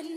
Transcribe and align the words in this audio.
Welcome 0.00 0.16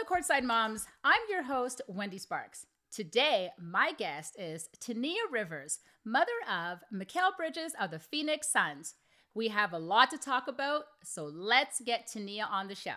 to 0.00 0.04
Courtside 0.04 0.42
Moms. 0.42 0.86
I'm 1.04 1.20
your 1.30 1.44
host, 1.44 1.80
Wendy 1.86 2.18
Sparks. 2.18 2.66
Today, 2.90 3.50
my 3.60 3.92
guest 3.92 4.34
is 4.36 4.68
Tyneeha 4.80 5.14
Rivers, 5.30 5.78
mother 6.04 6.32
of 6.50 6.80
Mikal 6.92 7.36
Bridges 7.36 7.74
of 7.80 7.92
the 7.92 8.00
Phoenix 8.00 8.50
Suns. 8.50 8.96
We 9.34 9.46
have 9.48 9.72
a 9.72 9.78
lot 9.78 10.10
to 10.10 10.18
talk 10.18 10.48
about, 10.48 10.86
so 11.04 11.26
let's 11.26 11.80
get 11.80 12.08
Tyneeha 12.08 12.50
on 12.50 12.66
the 12.66 12.74
show. 12.74 12.96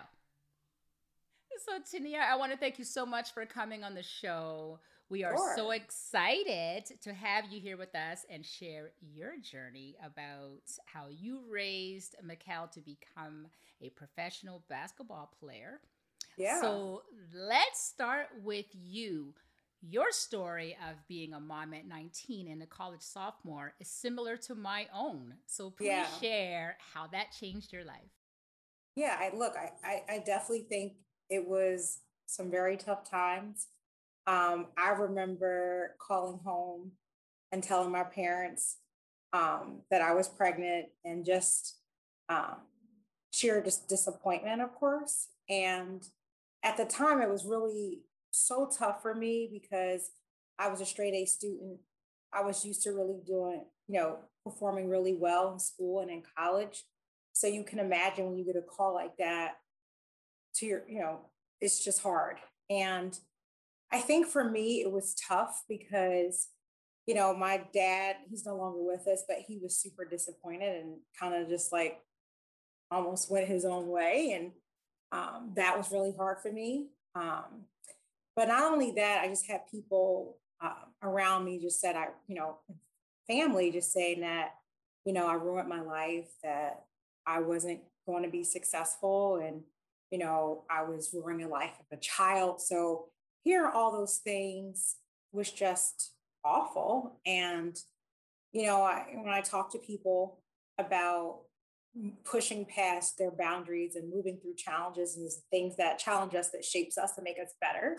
So, 1.57 1.79
Tyneeha, 1.79 2.19
I 2.21 2.35
want 2.35 2.51
to 2.51 2.57
thank 2.57 2.77
you 2.77 2.85
so 2.85 3.05
much 3.05 3.33
for 3.33 3.45
coming 3.45 3.83
on 3.83 3.95
the 3.95 4.03
show. 4.03 4.79
We 5.09 5.23
are 5.23 5.35
Sure. 5.35 5.55
so 5.55 5.71
excited 5.71 6.85
to 7.01 7.13
have 7.13 7.45
you 7.51 7.59
here 7.59 7.77
with 7.77 7.95
us 7.95 8.25
and 8.29 8.45
share 8.45 8.91
your 9.01 9.37
journey 9.39 9.95
about 10.05 10.61
how 10.85 11.07
you 11.09 11.41
raised 11.49 12.15
Mikal 12.25 12.69
to 12.71 12.81
become 12.81 13.47
a 13.81 13.89
professional 13.91 14.63
basketball 14.69 15.31
player. 15.39 15.81
Yeah. 16.37 16.59
So 16.61 17.03
let's 17.33 17.81
start 17.81 18.27
with 18.43 18.67
you. 18.73 19.33
Your 19.81 20.11
story 20.11 20.75
of 20.89 20.95
being 21.07 21.33
a 21.33 21.39
mom 21.39 21.73
at 21.73 21.85
19 21.87 22.47
and 22.47 22.61
a 22.61 22.67
college 22.67 23.01
sophomore 23.01 23.73
is 23.79 23.87
similar 23.89 24.37
to 24.37 24.55
my 24.55 24.87
own. 24.93 25.35
So 25.45 25.69
please 25.71 25.87
Yeah. 25.87 26.07
share 26.19 26.77
how 26.93 27.07
that 27.07 27.31
changed 27.31 27.71
your 27.73 27.83
life. 27.85 28.11
yeah, 28.95 29.15
I 29.19 29.35
look, 29.35 29.55
I, 29.55 29.71
I 29.83 30.03
I 30.15 30.19
definitely 30.19 30.65
think 30.69 30.93
it 31.29 31.47
was 31.47 31.99
some 32.25 32.51
very 32.51 32.77
tough 32.77 33.09
times. 33.09 33.67
Um, 34.25 34.67
I 34.77 34.89
remember 34.89 35.95
calling 35.99 36.39
home 36.43 36.91
and 37.51 37.63
telling 37.63 37.91
my 37.91 38.03
parents 38.03 38.77
um, 39.33 39.81
that 39.89 40.01
I 40.01 40.13
was 40.13 40.27
pregnant 40.27 40.87
and 41.05 41.25
just 41.25 41.77
um, 42.29 42.57
sheer 43.31 43.61
dis- 43.61 43.77
disappointment, 43.77 44.61
of 44.61 44.73
course. 44.75 45.27
And 45.49 46.03
at 46.63 46.77
the 46.77 46.85
time, 46.85 47.21
it 47.21 47.29
was 47.29 47.45
really 47.45 48.01
so 48.31 48.69
tough 48.77 49.01
for 49.01 49.15
me 49.15 49.49
because 49.51 50.11
I 50.59 50.69
was 50.69 50.81
a 50.81 50.85
straight 50.85 51.13
A 51.13 51.25
student. 51.25 51.79
I 52.33 52.41
was 52.41 52.65
used 52.65 52.83
to 52.83 52.91
really 52.91 53.19
doing, 53.25 53.63
you 53.87 53.99
know, 53.99 54.17
performing 54.43 54.89
really 54.89 55.13
well 55.13 55.53
in 55.53 55.59
school 55.59 56.01
and 56.01 56.11
in 56.11 56.23
college. 56.37 56.83
So 57.31 57.47
you 57.47 57.63
can 57.63 57.79
imagine 57.79 58.25
when 58.25 58.37
you 58.37 58.45
get 58.45 58.55
a 58.55 58.61
call 58.61 58.93
like 58.93 59.15
that 59.17 59.57
to 60.57 60.65
your, 60.65 60.83
you 60.87 60.99
know, 60.99 61.19
it's 61.61 61.83
just 61.83 62.01
hard. 62.01 62.37
And 62.69 63.17
I 63.91 63.99
think 63.99 64.27
for 64.27 64.43
me, 64.43 64.81
it 64.81 64.91
was 64.91 65.15
tough 65.27 65.63
because, 65.69 66.49
you 67.05 67.15
know, 67.15 67.33
my 67.35 67.63
dad, 67.73 68.17
he's 68.29 68.45
no 68.45 68.57
longer 68.57 68.81
with 68.81 69.07
us, 69.07 69.23
but 69.27 69.37
he 69.47 69.57
was 69.57 69.77
super 69.77 70.05
disappointed 70.05 70.83
and 70.83 70.97
kind 71.19 71.33
of 71.33 71.47
just 71.47 71.71
like 71.71 71.99
almost 72.91 73.31
went 73.31 73.47
his 73.47 73.65
own 73.65 73.87
way. 73.87 74.33
And 74.33 74.51
um, 75.11 75.53
that 75.55 75.77
was 75.77 75.91
really 75.91 76.13
hard 76.17 76.39
for 76.39 76.51
me. 76.51 76.87
Um, 77.15 77.65
but 78.35 78.49
not 78.49 78.71
only 78.71 78.91
that, 78.91 79.21
I 79.23 79.29
just 79.29 79.47
had 79.47 79.61
people 79.71 80.37
uh, 80.61 80.73
around 81.01 81.45
me 81.45 81.59
just 81.59 81.79
said, 81.79 81.95
I, 81.95 82.07
you 82.27 82.35
know, 82.35 82.57
family 83.27 83.71
just 83.71 83.93
saying 83.93 84.21
that, 84.21 84.49
you 85.05 85.13
know, 85.13 85.27
I 85.27 85.33
ruined 85.35 85.69
my 85.69 85.81
life, 85.81 86.29
that 86.43 86.83
I 87.25 87.39
wasn't 87.39 87.79
going 88.05 88.23
to 88.23 88.29
be 88.29 88.43
successful 88.43 89.37
and, 89.37 89.61
you 90.11 90.19
know, 90.19 90.63
I 90.69 90.83
was 90.83 91.13
ruining 91.13 91.47
the 91.47 91.53
life 91.53 91.73
of 91.79 91.97
a 91.97 92.01
child. 92.01 92.61
So 92.61 93.05
hearing 93.43 93.71
all 93.73 93.91
those 93.91 94.17
things 94.17 94.95
was 95.31 95.51
just 95.51 96.13
awful. 96.43 97.19
And, 97.25 97.77
you 98.53 98.65
know, 98.65 98.81
I, 98.81 99.05
when 99.13 99.33
I 99.33 99.41
talk 99.41 99.71
to 99.71 99.79
people 99.79 100.39
about 100.77 101.41
pushing 102.23 102.65
past 102.65 103.17
their 103.17 103.31
boundaries 103.31 103.95
and 103.95 104.13
moving 104.13 104.37
through 104.37 104.55
challenges 104.55 105.17
and 105.17 105.29
things 105.51 105.75
that 105.77 105.99
challenge 105.99 106.35
us, 106.35 106.49
that 106.49 106.63
shapes 106.63 106.97
us 106.97 107.13
and 107.17 107.23
make 107.23 107.37
us 107.43 107.53
better, 107.59 107.97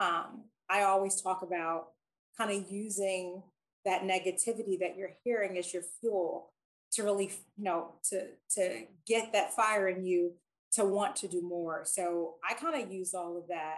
um, 0.00 0.44
I 0.68 0.82
always 0.82 1.20
talk 1.20 1.42
about 1.42 1.88
kind 2.36 2.50
of 2.50 2.70
using 2.70 3.42
that 3.84 4.02
negativity 4.02 4.78
that 4.80 4.96
you're 4.96 5.16
hearing 5.24 5.56
as 5.56 5.72
your 5.72 5.82
fuel 6.00 6.52
to 6.92 7.02
really, 7.02 7.30
you 7.56 7.64
know, 7.64 7.94
to 8.10 8.26
to 8.54 8.84
get 9.06 9.32
that 9.32 9.54
fire 9.54 9.88
in 9.88 10.04
you 10.04 10.32
to 10.72 10.84
want 10.84 11.16
to 11.16 11.28
do 11.28 11.42
more. 11.42 11.82
So 11.84 12.34
I 12.48 12.54
kind 12.54 12.82
of 12.82 12.92
use 12.92 13.14
all 13.14 13.36
of 13.36 13.48
that 13.48 13.76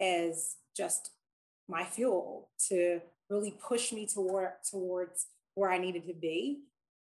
as 0.00 0.56
just 0.76 1.10
my 1.68 1.84
fuel 1.84 2.50
to 2.68 3.00
really 3.30 3.54
push 3.66 3.92
me 3.92 4.06
toward 4.06 4.52
towards 4.70 5.26
where 5.54 5.70
I 5.70 5.78
needed 5.78 6.06
to 6.06 6.14
be. 6.14 6.60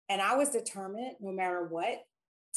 And 0.10 0.22
I 0.22 0.36
was 0.36 0.50
determined, 0.50 1.16
no 1.20 1.32
matter 1.32 1.66
what, 1.66 2.06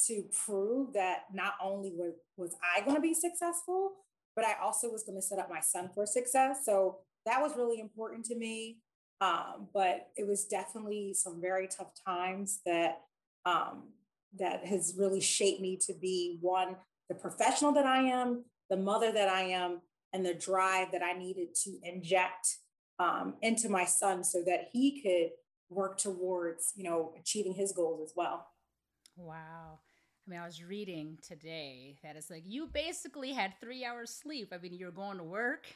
to 0.06 0.24
prove 0.44 0.92
that 0.94 1.24
not 1.32 1.54
only 1.62 1.92
was, 1.94 2.14
was 2.36 2.54
I 2.76 2.80
going 2.80 2.96
to 2.96 3.02
be 3.02 3.14
successful, 3.14 3.92
but 4.34 4.44
I 4.44 4.54
also 4.62 4.90
was 4.90 5.02
going 5.02 5.18
to 5.18 5.22
set 5.22 5.38
up 5.38 5.50
my 5.50 5.60
son 5.60 5.90
for 5.94 6.06
success. 6.06 6.64
So 6.64 6.98
that 7.26 7.42
was 7.42 7.56
really 7.56 7.80
important 7.80 8.24
to 8.26 8.36
me. 8.36 8.78
Um, 9.20 9.68
but 9.74 10.08
it 10.16 10.26
was 10.26 10.46
definitely 10.46 11.12
some 11.12 11.40
very 11.40 11.68
tough 11.68 11.92
times 12.06 12.60
that 12.64 13.02
um, 13.44 13.82
that 14.38 14.64
has 14.64 14.94
really 14.96 15.20
shaped 15.20 15.60
me 15.60 15.76
to 15.86 15.94
be 15.94 16.38
one 16.40 16.76
the 17.08 17.14
professional 17.16 17.72
that 17.72 17.86
I 17.86 18.02
am, 18.02 18.44
the 18.68 18.76
mother 18.76 19.10
that 19.10 19.28
I 19.28 19.40
am, 19.42 19.80
and 20.12 20.24
the 20.24 20.34
drive 20.34 20.92
that 20.92 21.02
I 21.02 21.12
needed 21.12 21.54
to 21.64 21.76
inject 21.82 22.58
um, 23.00 23.34
into 23.42 23.68
my 23.68 23.84
son 23.84 24.22
so 24.22 24.42
that 24.46 24.68
he 24.72 25.00
could 25.02 25.30
work 25.70 25.98
towards 25.98 26.72
you 26.76 26.84
know 26.84 27.12
achieving 27.18 27.54
his 27.54 27.72
goals 27.72 28.00
as 28.02 28.12
well. 28.16 28.46
Wow. 29.16 29.80
I 30.26 30.30
mean, 30.30 30.40
I 30.40 30.44
was 30.46 30.62
reading 30.62 31.18
today 31.26 31.96
that 32.04 32.14
it's 32.14 32.30
like 32.30 32.44
you 32.46 32.68
basically 32.68 33.32
had 33.32 33.54
three 33.60 33.84
hours 33.84 34.10
sleep. 34.10 34.52
I 34.52 34.58
mean, 34.58 34.74
you're 34.74 34.92
going 34.92 35.18
to 35.18 35.24
work 35.24 35.66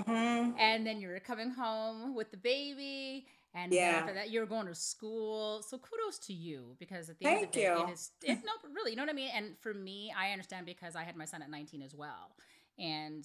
Mhm. 0.00 0.58
and 0.58 0.86
then 0.86 1.00
you're 1.00 1.20
coming 1.20 1.50
home 1.50 2.14
with 2.14 2.30
the 2.30 2.36
baby. 2.36 3.26
And 3.54 3.72
Yeah. 3.72 3.98
after 4.00 4.12
that, 4.14 4.30
you're 4.30 4.46
going 4.46 4.66
to 4.66 4.74
school. 4.74 5.62
So 5.62 5.78
kudos 5.78 6.18
to 6.26 6.32
you 6.32 6.76
because 6.78 7.08
at 7.08 7.18
the 7.18 7.26
end 7.26 7.36
of 7.36 7.40
the 7.52 7.58
day, 7.58 7.62
you. 7.62 7.80
it 7.88 7.90
is 7.92 8.10
it, 8.22 8.38
no, 8.44 8.52
really, 8.74 8.90
you 8.90 8.96
know 8.96 9.04
what 9.04 9.10
I 9.10 9.14
mean. 9.14 9.30
And 9.34 9.56
for 9.60 9.72
me, 9.72 10.12
I 10.16 10.32
understand 10.32 10.66
because 10.66 10.96
I 10.96 11.04
had 11.04 11.16
my 11.16 11.24
son 11.24 11.42
at 11.42 11.50
19 11.50 11.82
as 11.82 11.94
well, 11.94 12.34
and 12.78 13.24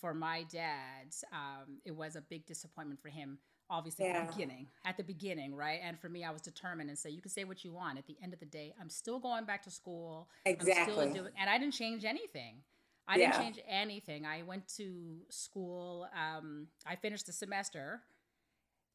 for 0.00 0.14
my 0.14 0.44
dad, 0.50 1.14
um, 1.32 1.78
it 1.84 1.92
was 1.92 2.16
a 2.16 2.20
big 2.20 2.46
disappointment 2.46 3.00
for 3.00 3.08
him. 3.08 3.38
Obviously, 3.68 4.06
at 4.06 4.14
Yeah. 4.14 4.24
the 4.26 4.32
beginning, 4.32 4.68
at 4.84 4.96
the 4.96 5.02
beginning, 5.02 5.54
right? 5.54 5.80
And 5.82 5.98
for 5.98 6.08
me, 6.08 6.22
I 6.22 6.30
was 6.30 6.40
determined 6.40 6.88
and 6.88 6.98
say, 6.98 7.10
you 7.10 7.20
can 7.20 7.30
say 7.32 7.44
what 7.44 7.64
you 7.64 7.72
want. 7.72 7.98
At 7.98 8.06
the 8.06 8.16
end 8.22 8.32
of 8.32 8.38
the 8.38 8.46
day, 8.46 8.72
I'm 8.80 8.88
still 8.88 9.18
going 9.18 9.44
back 9.44 9.62
to 9.64 9.70
school. 9.70 10.28
I'm 10.60 10.66
Exactly. 10.66 10.94
still 10.94 11.12
doing, 11.12 11.32
and 11.38 11.50
I 11.50 11.58
didn't 11.58 11.74
change 11.74 12.04
anything. 12.04 12.62
I 13.08 13.18
didn't 13.18 13.34
change 13.34 13.58
anything. 13.68 14.24
I 14.26 14.42
went 14.42 14.68
to 14.76 15.18
school. 15.30 16.08
Um, 16.16 16.68
I 16.86 16.96
finished 16.96 17.26
the 17.26 17.32
semester. 17.32 18.02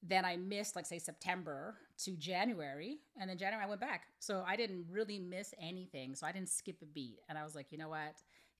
Then 0.03 0.25
I 0.25 0.35
missed, 0.35 0.75
like, 0.75 0.85
say, 0.85 0.97
September 0.97 1.75
to 2.05 2.11
January. 2.15 2.97
And 3.19 3.29
then 3.29 3.37
January, 3.37 3.63
I 3.63 3.69
went 3.69 3.81
back. 3.81 4.07
So 4.19 4.43
I 4.47 4.55
didn't 4.55 4.85
really 4.89 5.19
miss 5.19 5.53
anything. 5.61 6.15
So 6.15 6.25
I 6.25 6.31
didn't 6.31 6.49
skip 6.49 6.77
a 6.81 6.85
beat. 6.85 7.19
And 7.29 7.37
I 7.37 7.43
was 7.43 7.53
like, 7.55 7.71
you 7.71 7.77
know 7.77 7.89
what? 7.89 8.15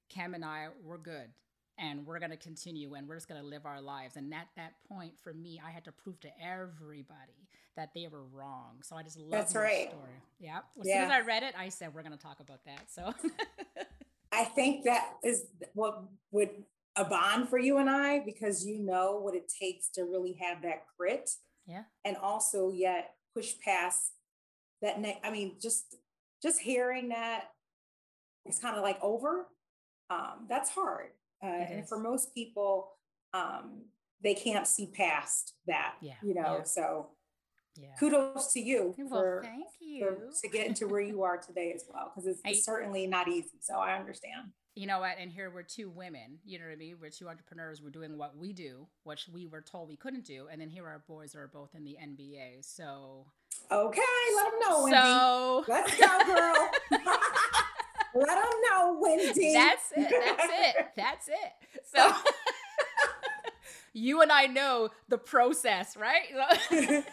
Cam 0.10 0.34
and 0.34 0.46
I, 0.46 0.68
we're 0.84 0.98
good. 0.98 1.30
And 1.78 2.06
we're 2.06 2.20
going 2.20 2.32
to 2.32 2.38
continue 2.38 2.94
and 2.94 3.08
we're 3.08 3.16
just 3.16 3.28
going 3.28 3.42
to 3.42 3.48
live 3.48 3.66
our 3.66 3.82
lives. 3.82 4.18
And 4.18 4.32
at 4.34 4.50
that 4.56 4.74
point, 4.88 5.14
for 5.24 5.34
me, 5.34 5.60
I 5.66 5.72
had 5.72 5.86
to 5.86 5.92
prove 5.92 6.20
to 6.20 6.30
everybody 6.40 7.48
that 7.76 7.90
they 7.96 8.08
were 8.12 8.24
wrong. 8.24 8.82
So 8.84 8.96
I 8.96 9.02
just 9.02 9.18
love 9.18 9.32
That's 9.32 9.56
right. 9.56 9.90
story. 9.90 10.12
Yeah. 10.40 10.60
As 10.80 10.86
soon 10.86 10.98
as 10.98 11.12
I 11.12 11.22
read 11.22 11.42
it, 11.42 11.56
I 11.58 11.70
said, 11.70 11.96
we're 11.96 12.04
going 12.04 12.16
to 12.16 12.22
talk 12.22 12.40
about 12.40 12.60
that. 12.66 12.92
So. 12.92 13.14
I 14.32 14.44
think 14.44 14.84
that 14.86 15.14
is 15.24 15.46
what 15.74 16.04
would 16.32 16.52
a 16.96 17.06
bond 17.06 17.50
for 17.50 17.58
you 17.58 17.78
and 17.78 17.90
I 17.90 18.20
because 18.20 18.66
you 18.66 18.80
know 18.80 19.18
what 19.20 19.36
it 19.36 19.52
takes 19.62 19.90
to 19.92 20.04
really 20.04 20.34
have 20.42 20.62
that 20.64 20.84
grit 20.98 21.30
yeah. 21.66 21.84
and 22.04 22.18
also 22.18 22.72
yet 22.72 23.12
push 23.34 23.54
past 23.64 24.12
that 24.82 25.00
neck. 25.00 25.20
I 25.24 25.32
mean, 25.32 25.56
just 25.62 25.96
just 26.42 26.60
hearing 26.60 27.10
that 27.10 27.46
it's 28.46 28.60
kind 28.60 28.76
of 28.76 28.84
like 28.84 28.98
over. 29.02 29.48
Um, 30.10 30.48
that's 30.50 30.70
hard, 30.70 31.12
uh, 31.42 31.46
and 31.48 31.88
for 31.88 31.98
most 31.98 32.34
people, 32.36 32.90
um, 33.34 33.84
they 34.22 34.34
can't 34.34 34.68
see 34.68 34.88
past 34.88 35.54
that. 35.68 35.96
Yeah, 36.02 36.16
you 36.22 36.34
know. 36.34 36.58
yeah. 36.58 36.64
So 36.64 37.08
Yeah. 37.78 37.96
kudos 37.98 38.52
to 38.54 38.60
you 38.60 38.94
Well, 38.98 39.08
for, 39.10 39.42
thank 39.44 39.68
for 39.80 39.84
you. 39.86 40.32
to 40.42 40.50
get 40.50 40.76
to 40.78 40.86
where 40.86 41.00
you 41.00 41.24
are 41.24 41.38
today 41.38 41.72
as 41.74 41.86
well, 41.88 42.12
because 42.14 42.28
it's, 42.28 42.42
it's 42.46 42.66
certainly 42.66 43.08
not 43.08 43.30
easy. 43.30 43.60
So 43.62 43.76
I 43.76 43.98
understand. 43.98 44.52
You 44.76 44.88
know 44.88 45.00
what? 45.00 45.18
And 45.20 45.32
here 45.32 45.50
we're 45.54 45.64
two 45.64 45.90
women. 45.90 46.40
You 46.46 46.60
know 46.60 46.66
what 46.66 46.74
I 46.74 46.78
mean? 46.78 46.96
We're 47.02 47.10
two 47.10 47.28
entrepreneurs. 47.28 47.82
We're 47.82 47.90
doing 47.90 48.18
what 48.18 48.38
we 48.38 48.54
do, 48.54 48.88
which 49.04 49.28
we 49.32 49.46
were 49.46 49.62
told 49.62 49.90
we 49.90 49.98
couldn't 49.98 50.26
do. 50.26 50.48
And 50.52 50.62
then 50.62 50.70
here 50.70 50.88
our 50.88 51.04
boys 51.08 51.36
are 51.36 51.48
both 51.48 51.76
in 51.76 51.84
the 51.84 51.98
NBA. 52.02 52.64
So, 52.64 53.26
Okay, 53.70 54.02
let 54.36 54.52
them 54.52 54.60
know, 54.70 54.84
Wendy. 54.84 54.98
so 54.98 55.66
Let's 55.68 55.98
go, 56.00 56.08
girl. 56.26 56.70
let 58.16 58.28
them 58.28 58.62
know 58.70 58.98
Wendy. 59.00 59.54
That's 59.54 59.92
it. 59.96 60.10
That's 60.10 60.50
it. 60.52 60.88
That's 60.96 61.28
it. 61.28 61.54
So 61.94 62.14
you 63.94 64.22
and 64.22 64.32
I 64.32 64.48
know 64.48 64.90
the 65.10 65.18
process, 65.18 65.98
right? 65.98 66.28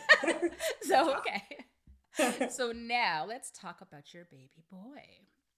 so 0.82 1.16
okay. 1.18 2.48
So 2.50 2.72
now 2.72 3.24
let's 3.28 3.50
talk 3.50 3.80
about 3.80 4.12
your 4.12 4.24
baby 4.24 4.64
boy. 4.70 5.02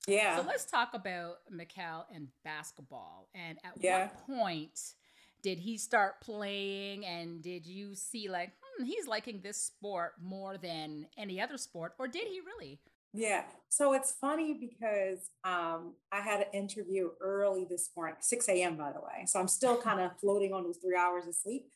Yeah. 0.07 0.37
So 0.37 0.43
let's 0.43 0.65
talk 0.65 0.95
about 0.95 1.39
Mikal 1.53 2.05
and 2.15 2.29
basketball. 2.45 3.29
And 3.35 3.59
at 3.65 3.73
Yeah. 3.81 4.09
what 4.09 4.27
point 4.27 4.95
did 5.43 5.59
he 5.59 5.79
start 5.79 6.21
playing? 6.21 7.05
And 7.07 7.43
did 7.43 7.67
you 7.67 7.95
see 7.95 8.29
like, 8.29 8.53
hmm, 8.61 8.85
he's 8.85 9.07
liking 9.07 9.41
this 9.41 9.63
sport 9.63 10.15
more 10.21 10.59
than 10.59 11.07
any 11.17 11.41
other 11.41 11.57
sport, 11.57 11.95
or 11.99 12.09
did 12.09 12.29
he 12.29 12.41
really? 12.41 12.81
Yeah. 13.13 13.45
So 13.69 13.93
it's 13.93 14.13
funny 14.13 14.55
because 14.55 15.31
um, 15.45 15.95
I 16.13 16.21
had 16.21 16.41
an 16.41 16.47
interview 16.53 17.11
early 17.21 17.65
this 17.69 17.91
morning, 17.97 18.17
6 18.21 18.49
a.m., 18.49 18.77
by 18.77 18.93
the 18.93 19.01
way. 19.01 19.27
So 19.27 19.41
I'm 19.41 19.49
still 19.49 19.77
kind 19.83 20.01
of 20.01 20.13
floating 20.21 20.53
on 20.53 20.65
those 20.65 20.79
three 20.79 20.97
hours 20.97 21.27
of 21.27 21.35
sleep. 21.35 21.67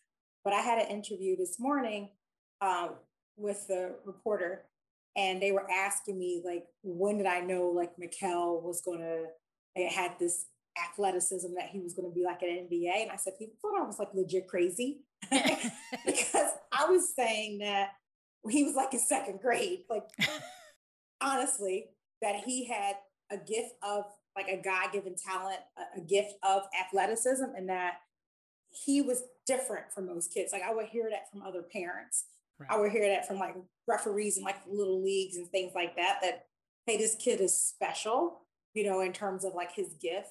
But 0.44 0.53
I 0.53 0.61
had 0.61 0.79
an 0.79 0.88
interview 0.91 1.37
this 1.37 1.59
morning 1.59 2.11
um, 2.61 2.91
with 3.37 3.67
the 3.67 3.97
reporter, 4.05 4.65
and 5.16 5.40
they 5.40 5.52
were 5.52 5.66
asking 5.70 6.19
me, 6.19 6.43
like, 6.44 6.64
when 6.82 7.19
did 7.19 7.26
I 7.26 7.40
know, 7.40 7.69
like, 7.69 7.93
Mikal 7.96 8.62
was 8.62 8.81
going 8.81 9.00
to, 9.00 9.25
it 9.76 9.93
had 9.93 10.19
this 10.19 10.46
athleticism 10.90 11.55
that 11.56 11.69
he 11.70 11.81
was 11.81 11.94
going 11.94 12.08
to 12.08 12.14
be 12.14 12.25
like 12.25 12.43
an 12.43 12.49
NBA. 12.49 13.02
And 13.02 13.11
I 13.11 13.16
said, 13.16 13.38
people 13.38 13.56
thought 13.61 13.81
I 13.81 13.87
was 13.87 13.99
like 13.99 14.08
legit 14.12 14.49
crazy 14.49 15.02
because 15.31 16.50
I 16.72 16.87
was 16.88 17.14
saying 17.14 17.58
that 17.58 17.90
he 18.50 18.64
was 18.64 18.75
like 18.75 18.93
in 18.93 19.00
second 19.00 19.40
grade. 19.40 19.84
Like, 19.88 20.05
honestly 21.25 21.88
that 22.22 22.37
he 22.44 22.64
had 22.64 22.96
a 23.31 23.37
gift 23.37 23.75
of 23.82 24.05
like 24.37 24.49
a 24.49 24.61
god-given 24.62 25.16
talent 25.16 25.58
a, 25.78 26.00
a 26.00 26.05
gift 26.05 26.34
of 26.43 26.62
athleticism 26.78 27.44
and 27.56 27.69
that 27.69 27.94
he 28.70 29.00
was 29.00 29.22
different 29.46 29.93
from 29.93 30.06
most 30.06 30.32
kids 30.32 30.52
like 30.52 30.62
i 30.62 30.72
would 30.72 30.87
hear 30.87 31.08
that 31.11 31.31
from 31.31 31.43
other 31.43 31.62
parents 31.62 32.25
i 32.69 32.78
would 32.78 32.93
hear 32.93 33.08
that 33.08 33.26
from 33.26 33.38
like 33.38 33.55
referees 33.87 34.37
and 34.37 34.45
like 34.45 34.57
little 34.71 35.03
leagues 35.03 35.37
and 35.37 35.49
things 35.49 35.73
like 35.75 35.97
that 35.97 36.19
that 36.23 36.47
hey 36.87 36.97
this 36.97 37.17
kid 37.17 37.41
is 37.41 37.59
special 37.59 38.41
you 38.75 38.85
know 38.85 39.01
in 39.01 39.13
terms 39.13 39.45
of 39.45 39.55
like 39.55 39.73
his 39.73 39.95
gift 40.01 40.31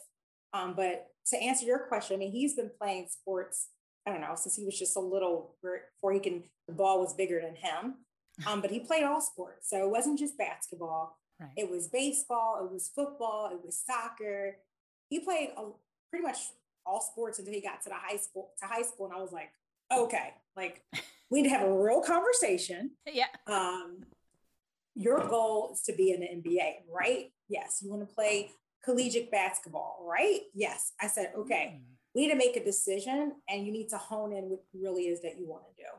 um, 0.53 0.73
but 0.75 1.07
to 1.25 1.37
answer 1.37 1.65
your 1.65 1.79
question 1.79 2.15
i 2.15 2.19
mean 2.19 2.31
he's 2.31 2.55
been 2.55 2.71
playing 2.79 3.07
sports 3.09 3.69
i 4.07 4.11
don't 4.11 4.21
know 4.21 4.35
since 4.35 4.55
he 4.55 4.65
was 4.65 4.77
just 4.77 4.97
a 4.97 4.99
little 4.99 5.55
before 5.61 6.13
he 6.13 6.19
can 6.19 6.43
the 6.67 6.73
ball 6.73 6.99
was 6.99 7.13
bigger 7.13 7.41
than 7.41 7.55
him 7.55 7.95
um, 8.47 8.61
but 8.61 8.71
he 8.71 8.79
played 8.79 9.03
all 9.03 9.21
sports. 9.21 9.69
So 9.69 9.83
it 9.83 9.89
wasn't 9.89 10.19
just 10.19 10.37
basketball. 10.37 11.17
Right. 11.39 11.51
It 11.57 11.69
was 11.69 11.87
baseball. 11.87 12.65
It 12.65 12.71
was 12.71 12.89
football. 12.93 13.49
It 13.51 13.63
was 13.63 13.81
soccer. 13.85 14.57
He 15.09 15.19
played 15.19 15.49
a, 15.57 15.69
pretty 16.09 16.23
much 16.23 16.37
all 16.85 17.01
sports 17.01 17.39
until 17.39 17.53
he 17.53 17.61
got 17.61 17.81
to 17.83 17.89
the 17.89 17.95
high 17.95 18.17
school 18.17 18.51
to 18.59 18.65
high 18.65 18.81
school, 18.81 19.05
and 19.05 19.15
I 19.15 19.21
was 19.21 19.31
like, 19.31 19.51
okay, 19.91 20.33
like 20.55 20.83
we 21.33 21.41
need 21.41 21.49
to 21.49 21.55
have 21.55 21.67
a 21.67 21.73
real 21.83 21.99
conversation. 22.01 22.91
yeah. 23.11 23.25
Um, 23.47 24.03
your 24.95 25.27
goal 25.27 25.71
is 25.73 25.81
to 25.81 25.93
be 25.93 26.11
in 26.11 26.19
the 26.19 26.27
NBA, 26.27 26.83
right? 26.93 27.31
Yes. 27.49 27.81
You 27.83 27.89
want 27.89 28.07
to 28.07 28.13
play 28.13 28.51
collegiate 28.85 29.31
basketball, 29.31 30.05
right? 30.07 30.41
Yes. 30.53 30.91
I 31.01 31.07
said, 31.07 31.31
okay, 31.35 31.79
Hmm. 31.79 31.93
we 32.13 32.21
need 32.27 32.33
to 32.33 32.37
make 32.37 32.55
a 32.55 32.63
decision, 32.63 33.33
and 33.49 33.65
you 33.65 33.71
need 33.71 33.89
to 33.89 33.97
hone 33.97 34.31
in 34.31 34.43
what 34.51 34.59
really 34.75 35.07
is 35.07 35.21
that 35.23 35.39
you 35.39 35.47
want 35.47 35.63
to 35.65 35.83
do 35.83 35.89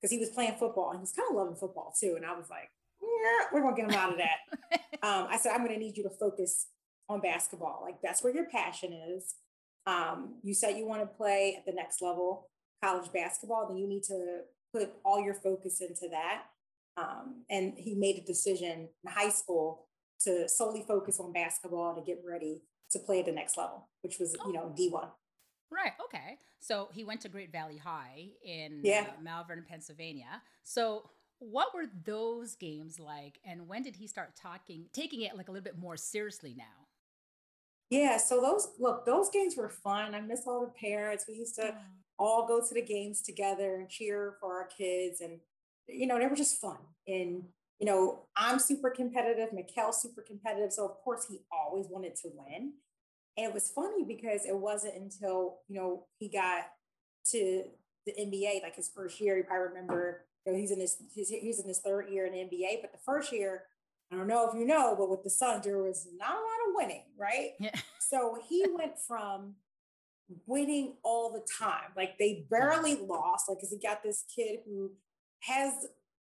because 0.00 0.10
he 0.10 0.18
was 0.18 0.30
playing 0.30 0.54
football 0.58 0.88
and 0.90 0.98
he 1.00 1.02
was 1.02 1.12
kind 1.12 1.28
of 1.30 1.36
loving 1.36 1.56
football 1.56 1.92
too. 2.00 2.14
And 2.16 2.24
I 2.24 2.34
was 2.34 2.48
like, 2.48 2.70
yeah, 3.02 3.46
we're 3.52 3.60
gonna 3.60 3.76
get 3.76 3.90
him 3.90 3.98
out 3.98 4.12
of 4.12 4.18
that. 4.18 4.38
um, 5.02 5.26
I 5.28 5.36
said, 5.36 5.52
I'm 5.52 5.66
gonna 5.66 5.76
need 5.76 5.98
you 5.98 6.04
to 6.04 6.10
focus 6.10 6.68
on 7.10 7.20
basketball. 7.20 7.80
Like 7.82 7.96
that's 8.02 8.24
where 8.24 8.32
your 8.32 8.46
passion 8.48 8.94
is. 8.94 9.34
Um, 9.86 10.36
you 10.42 10.54
said 10.54 10.78
you 10.78 10.86
want 10.86 11.02
to 11.02 11.06
play 11.06 11.56
at 11.58 11.66
the 11.66 11.72
next 11.72 12.00
level, 12.00 12.48
college 12.82 13.12
basketball, 13.12 13.66
then 13.68 13.76
you 13.76 13.86
need 13.86 14.04
to 14.04 14.40
put 14.72 14.92
all 15.04 15.20
your 15.22 15.34
focus 15.34 15.80
into 15.80 16.08
that. 16.10 16.44
Um, 16.96 17.44
and 17.48 17.74
he 17.76 17.94
made 17.94 18.16
a 18.18 18.26
decision 18.26 18.88
in 19.04 19.10
high 19.10 19.30
school 19.30 19.86
to 20.24 20.48
solely 20.48 20.84
focus 20.86 21.20
on 21.20 21.32
basketball 21.32 21.94
to 21.94 22.02
get 22.02 22.20
ready 22.28 22.62
to 22.90 22.98
play 22.98 23.20
at 23.20 23.26
the 23.26 23.32
next 23.32 23.56
level, 23.56 23.88
which 24.02 24.18
was, 24.18 24.36
you 24.46 24.52
know, 24.52 24.74
D1. 24.76 25.08
Right. 25.70 25.92
Okay. 26.06 26.38
So 26.60 26.88
he 26.92 27.04
went 27.04 27.20
to 27.20 27.28
Great 27.28 27.52
Valley 27.52 27.76
High 27.76 28.30
in 28.44 28.80
Yeah. 28.82 29.06
uh, 29.16 29.22
Malvern, 29.22 29.64
Pennsylvania. 29.68 30.42
So 30.64 31.10
what 31.38 31.72
were 31.74 31.84
those 32.04 32.56
games 32.56 32.98
like, 32.98 33.38
and 33.44 33.68
when 33.68 33.82
did 33.82 33.94
he 33.96 34.08
start 34.08 34.34
talking, 34.34 34.86
taking 34.92 35.22
it 35.22 35.36
like 35.36 35.48
a 35.48 35.52
little 35.52 35.62
bit 35.64 35.78
more 35.78 35.96
seriously 35.96 36.54
now? 36.56 36.87
Yeah, 37.90 38.18
so 38.18 38.40
those 38.40 38.68
look, 38.78 39.06
those 39.06 39.30
games 39.30 39.56
were 39.56 39.70
fun. 39.70 40.14
I 40.14 40.20
miss 40.20 40.42
all 40.46 40.60
the 40.60 40.72
parents. 40.88 41.24
We 41.26 41.34
used 41.34 41.54
to 41.56 41.74
all 42.18 42.46
go 42.46 42.60
to 42.60 42.74
the 42.74 42.82
games 42.82 43.22
together 43.22 43.76
and 43.76 43.88
cheer 43.88 44.34
for 44.40 44.52
our 44.58 44.66
kids, 44.66 45.20
and 45.20 45.40
you 45.88 46.06
know 46.06 46.18
they 46.18 46.26
were 46.26 46.36
just 46.36 46.60
fun. 46.60 46.76
And 47.06 47.44
you 47.80 47.86
know 47.86 48.26
I'm 48.36 48.58
super 48.58 48.90
competitive. 48.90 49.52
Mikal's 49.52 50.02
super 50.02 50.20
competitive, 50.22 50.72
so 50.72 50.84
of 50.84 50.98
course 50.98 51.26
he 51.28 51.40
always 51.50 51.86
wanted 51.88 52.14
to 52.16 52.28
win. 52.34 52.74
And 53.38 53.46
it 53.46 53.54
was 53.54 53.70
funny 53.70 54.04
because 54.04 54.44
it 54.44 54.56
wasn't 54.56 54.96
until 54.96 55.60
you 55.68 55.76
know 55.80 56.06
he 56.18 56.28
got 56.28 56.66
to 57.30 57.64
the 58.04 58.12
NBA, 58.12 58.62
like 58.62 58.76
his 58.76 58.90
first 58.94 59.18
year. 59.20 59.38
You 59.38 59.44
probably 59.44 59.68
remember, 59.68 60.26
you 60.44 60.52
know, 60.52 60.58
he's 60.58 60.72
in 60.72 60.80
his 60.80 60.96
he's, 61.14 61.30
he's 61.30 61.58
in 61.58 61.68
his 61.68 61.78
third 61.78 62.10
year 62.10 62.26
in 62.26 62.32
the 62.32 62.38
NBA, 62.40 62.82
but 62.82 62.92
the 62.92 62.98
first 62.98 63.32
year. 63.32 63.62
I 64.10 64.16
don't 64.16 64.26
know 64.26 64.48
if 64.48 64.54
you 64.54 64.64
know, 64.64 64.94
but 64.96 65.10
with 65.10 65.22
the 65.22 65.30
Suns, 65.30 65.64
there 65.64 65.82
was 65.82 66.06
not 66.16 66.30
a 66.30 66.32
lot 66.32 66.68
of 66.68 66.74
winning, 66.74 67.04
right? 67.16 67.52
Yeah. 67.60 67.74
So 68.00 68.38
he 68.48 68.64
went 68.66 68.98
from 69.06 69.56
winning 70.46 70.94
all 71.02 71.30
the 71.30 71.46
time, 71.58 71.90
like 71.94 72.16
they 72.18 72.46
barely 72.50 72.96
lost, 72.96 73.50
like 73.50 73.58
because 73.58 73.70
he 73.70 73.78
got 73.78 74.02
this 74.02 74.24
kid 74.34 74.60
who 74.64 74.92
has 75.40 75.88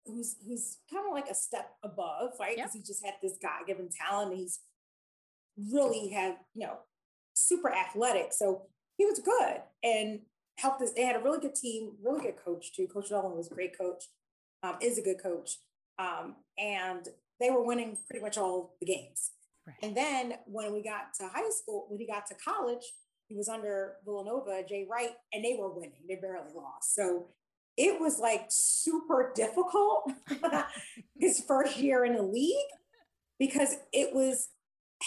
who's 0.08 0.38
who's 0.48 0.78
kind 0.92 1.06
of 1.06 1.14
like 1.14 1.30
a 1.30 1.36
step 1.36 1.76
above, 1.84 2.32
right? 2.40 2.56
Because 2.56 2.74
he 2.74 2.80
just 2.80 3.06
had 3.06 3.16
this 3.22 3.38
God 3.40 3.68
given 3.68 3.90
talent, 3.90 4.32
and 4.32 4.40
he's 4.40 4.60
really 5.72 6.10
had 6.10 6.38
you 6.56 6.66
know 6.66 6.78
super 7.36 7.72
athletic, 7.72 8.34
so 8.34 8.64
he 8.98 9.06
was 9.06 9.20
good 9.20 9.62
and 9.84 10.22
helped 10.58 10.82
us. 10.82 10.94
They 10.94 11.04
had 11.04 11.16
a 11.16 11.24
really 11.24 11.40
good 11.40 11.56
team, 11.56 11.92
really 12.04 12.22
good 12.22 12.38
coach 12.44 12.74
too. 12.74 12.88
Coach 12.88 13.12
Nolan 13.12 13.38
was 13.38 13.52
a 13.52 13.56
great 13.56 13.78
coach, 13.78 14.06
um, 14.64 14.78
is 14.82 14.98
a 14.98 15.04
good 15.04 15.22
coach, 15.22 15.58
um, 16.00 16.36
and 16.58 17.08
they 17.40 17.50
were 17.50 17.64
winning 17.64 17.98
pretty 18.10 18.24
much 18.24 18.38
all 18.38 18.76
the 18.80 18.86
games. 18.86 19.32
Right. 19.66 19.76
And 19.84 19.96
then 19.96 20.34
when 20.46 20.74
we 20.74 20.82
got 20.84 21.14
to 21.20 21.28
high 21.28 21.50
school, 21.50 21.86
when 21.90 22.00
he 22.00 22.08
got 22.08 22.26
to 22.28 22.36
college, 22.36 22.84
he 23.28 23.36
was 23.36 23.50
under 23.50 23.96
Villanova, 24.06 24.64
Jay 24.68 24.88
Wright, 24.90 25.12
and 25.34 25.44
they 25.44 25.58
were 25.60 25.70
winning. 25.74 26.04
They 26.08 26.16
barely 26.16 26.54
lost. 26.56 26.96
So 26.96 27.28
it 27.76 28.00
was 28.00 28.18
like 28.20 28.46
super 28.50 29.32
difficult 29.36 30.12
his 31.20 31.42
first 31.42 31.78
year 31.78 32.06
in 32.06 32.16
the 32.16 32.24
league 32.24 32.56
because 33.40 33.76
it 33.94 34.16
was 34.16 34.50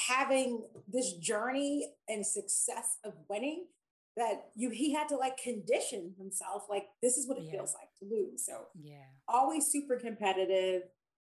having 0.08 0.62
this 0.86 1.14
journey 1.14 1.92
and 2.08 2.24
success 2.24 2.98
of 3.04 3.14
winning 3.28 3.64
that 4.16 4.50
you 4.54 4.70
he 4.70 4.92
had 4.92 5.08
to 5.08 5.16
like 5.16 5.36
condition 5.38 6.14
himself 6.18 6.64
like 6.68 6.84
this 7.02 7.16
is 7.16 7.26
what 7.28 7.38
it 7.38 7.44
Yeah. 7.44 7.52
feels 7.52 7.74
like 7.74 7.88
to 7.98 8.04
lose. 8.14 8.44
So 8.44 8.66
Yeah. 8.80 9.04
always 9.26 9.66
super 9.66 9.96
competitive. 9.98 10.82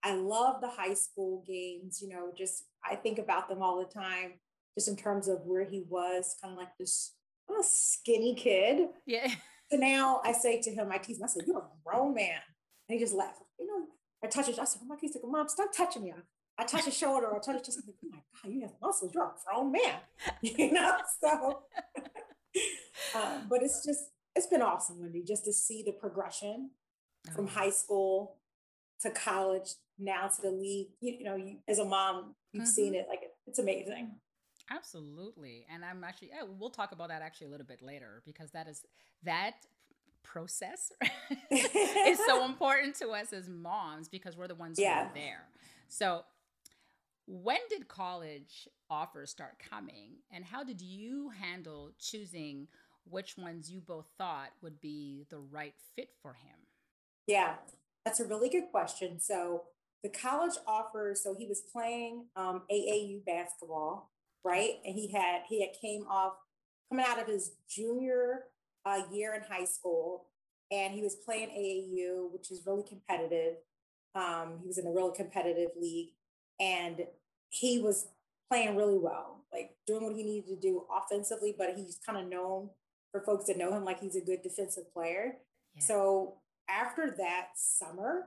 I 0.03 0.15
love 0.15 0.61
the 0.61 0.69
high 0.69 0.95
school 0.95 1.45
games, 1.47 2.01
you 2.03 2.09
know, 2.09 2.33
just 2.37 2.65
I 2.89 2.95
think 2.95 3.19
about 3.19 3.49
them 3.49 3.63
all 3.63 3.79
the 3.79 3.93
time, 3.93 4.35
just 4.77 4.89
in 4.89 4.97
terms 4.97 5.29
of 5.29 5.41
where 5.45 5.65
he 5.65 5.85
was, 5.89 6.37
kind 6.41 6.53
of 6.53 6.59
like 6.59 6.77
this 6.79 7.15
little 7.49 7.65
skinny 7.65 8.35
kid. 8.35 8.89
Yeah. 9.07 9.29
So 9.71 9.77
now 9.77 10.21
I 10.25 10.33
say 10.33 10.61
to 10.63 10.71
him, 10.71 10.89
I 10.91 10.99
tease 10.99 11.19
him, 11.19 11.25
I 11.25 11.27
said, 11.27 11.43
You're 11.47 11.59
a 11.59 11.63
grown 11.85 12.15
man. 12.15 12.41
And 12.89 12.99
he 12.99 13.05
just 13.05 13.15
laughed. 13.15 13.43
You 13.59 13.67
know, 13.67 13.87
I 14.25 14.29
touch 14.29 14.47
his, 14.47 14.59
I 14.59 14.65
said, 14.65 14.81
Oh 14.85 14.87
my 14.87 14.97
kid's 14.97 15.17
like, 15.17 15.31
Mom, 15.31 15.49
stop 15.49 15.73
touching 15.77 16.05
me. 16.05 16.15
I 16.61 16.65
touch 16.65 16.87
his 16.87 16.97
shoulder 16.97 17.29
I 17.35 17.39
touch 17.39 17.67
his 17.67 17.77
chest. 17.77 17.81
I'm 17.83 17.89
like, 17.89 17.97
Oh 18.05 18.09
my 18.11 18.19
God, 18.43 18.53
you 18.53 18.61
have 18.63 18.75
muscles. 18.81 19.13
You're 19.15 19.25
a 19.25 19.33
grown 19.45 19.73
man. 19.73 20.01
You 20.43 20.73
know, 20.73 20.97
so 21.21 21.63
um, 23.15 23.47
but 23.49 23.63
it's 23.63 23.85
just 23.85 24.05
it's 24.35 24.47
been 24.47 24.63
awesome, 24.63 25.01
Wendy, 25.01 25.23
just 25.23 25.45
to 25.45 25.53
see 25.53 25.83
the 25.83 25.93
progression 25.93 26.71
from 27.35 27.47
Oh, 27.47 27.49
high 27.49 27.71
school 27.71 28.38
to 29.01 29.11
college 29.11 29.75
now 29.99 30.29
to 30.29 30.43
the 30.43 30.51
league 30.51 30.89
you, 31.01 31.17
you 31.19 31.25
know 31.25 31.37
you, 31.37 31.57
as 31.69 31.79
a 31.79 31.85
mom 31.85 32.35
you've 32.53 32.67
seen 32.67 32.93
mm-hmm. 32.93 33.01
it 33.01 33.07
like 33.09 33.21
it's 33.47 33.59
amazing 33.59 34.13
Absolutely. 34.71 35.67
And 35.73 35.85
I'm 35.85 36.05
actually, 36.05 36.29
yeah, 36.29 36.47
we'll 36.59 36.71
talk 36.71 36.93
about 36.93 37.09
that 37.09 37.23
actually 37.23 37.47
a 37.47 37.51
little 37.51 37.67
bit 37.67 37.83
later 37.83 38.23
because 38.25 38.51
that 38.51 38.69
is, 38.69 38.85
that 39.23 39.55
process 40.23 40.93
is 41.51 42.19
so 42.27 42.45
important 42.47 42.95
to 42.97 43.11
us 43.11 43.33
as 43.33 43.49
moms 43.49 44.09
because 44.09 44.37
we're 44.37 44.49
the 44.49 44.55
ones 44.55 44.79
who 44.79 44.85
are 44.85 45.11
there. 45.15 45.45
So, 45.89 46.25
when 47.27 47.59
did 47.69 47.89
college 47.89 48.69
offers 48.89 49.31
start 49.31 49.59
coming 49.71 50.13
and 50.31 50.45
how 50.45 50.65
did 50.65 50.81
you 50.81 51.31
handle 51.31 51.91
choosing 51.99 52.69
which 53.05 53.37
ones 53.37 53.71
you 53.71 53.81
both 53.81 54.07
thought 54.17 54.51
would 54.63 54.81
be 54.81 55.27
the 55.29 55.39
right 55.39 55.75
fit 55.95 56.09
for 56.23 56.33
him? 56.33 56.57
yeah 57.27 57.55
that's 58.05 58.21
a 58.21 58.25
really 58.25 58.49
good 58.49 58.71
question 58.71 59.21
so 59.21 59.63
the 60.03 60.09
college 60.09 60.55
offers 60.67 61.23
so 61.23 61.35
he 61.35 61.47
was 61.47 61.63
playing 61.73 62.27
um, 62.37 62.63
aau 62.71 63.25
basketball 63.25 64.11
right? 64.45 64.75
And 64.85 64.95
he 64.95 65.09
had 65.09 65.43
he 65.49 65.61
had 65.61 65.71
came 65.81 66.07
off 66.09 66.35
coming 66.91 67.05
out 67.07 67.21
of 67.21 67.27
his 67.27 67.53
junior 67.69 68.45
uh, 68.85 69.03
year 69.13 69.35
in 69.35 69.43
high 69.43 69.65
school, 69.65 70.27
and 70.71 70.95
he 70.95 71.03
was 71.03 71.17
playing 71.17 71.49
AAU, 71.51 72.33
which 72.33 72.51
is 72.51 72.63
really 72.67 72.85
competitive. 72.89 73.57
Um, 74.15 74.59
he 74.61 74.67
was 74.67 74.79
in 74.79 74.87
a 74.87 74.91
really 74.91 75.15
competitive 75.15 75.71
league, 75.81 76.11
and 76.59 77.07
he 77.51 77.81
was 77.81 78.09
playing 78.51 78.77
really 78.77 78.99
well, 78.99 79.45
like 79.53 79.77
doing 79.87 80.05
what 80.05 80.17
he 80.17 80.23
needed 80.23 80.49
to 80.49 80.57
do 80.57 80.85
offensively. 80.91 81.55
But 81.57 81.75
he's 81.77 81.99
kind 82.05 82.19
of 82.19 82.29
known 82.29 82.71
for 83.13 83.21
folks 83.21 83.47
that 83.47 83.59
know 83.59 83.73
him 83.73 83.85
like 83.85 84.01
he's 84.01 84.17
a 84.17 84.21
good 84.21 84.43
defensive 84.43 84.93
player. 84.93 85.37
Yeah. 85.75 85.85
So 85.85 86.35
after 86.69 87.11
that 87.19 87.49
summer, 87.55 88.27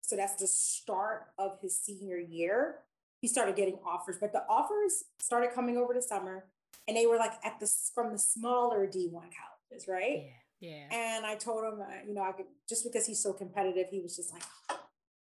so 0.00 0.16
that's 0.16 0.36
the 0.36 0.46
start 0.46 1.26
of 1.38 1.58
his 1.60 1.78
senior 1.78 2.18
year, 2.18 2.76
he 3.20 3.28
started 3.28 3.56
getting 3.56 3.78
offers. 3.86 4.16
But 4.20 4.32
the 4.32 4.44
offers 4.48 5.04
started 5.18 5.52
coming 5.54 5.76
over 5.76 5.94
the 5.94 6.02
summer, 6.02 6.44
and 6.86 6.96
they 6.96 7.06
were 7.06 7.16
like 7.16 7.32
at 7.44 7.58
the 7.60 7.70
from 7.94 8.12
the 8.12 8.18
smaller 8.18 8.86
D1 8.86 9.12
colleges, 9.12 9.88
right? 9.88 10.24
Yeah. 10.24 10.30
Yeah. 10.60 10.88
And 10.90 11.26
I 11.26 11.34
told 11.34 11.64
him, 11.64 11.80
uh, 11.80 12.06
you 12.06 12.14
know, 12.14 12.22
I 12.22 12.32
could 12.32 12.46
just 12.68 12.84
because 12.84 13.06
he's 13.06 13.22
so 13.22 13.32
competitive, 13.32 13.86
he 13.90 14.00
was 14.00 14.16
just 14.16 14.32
like, 14.32 14.42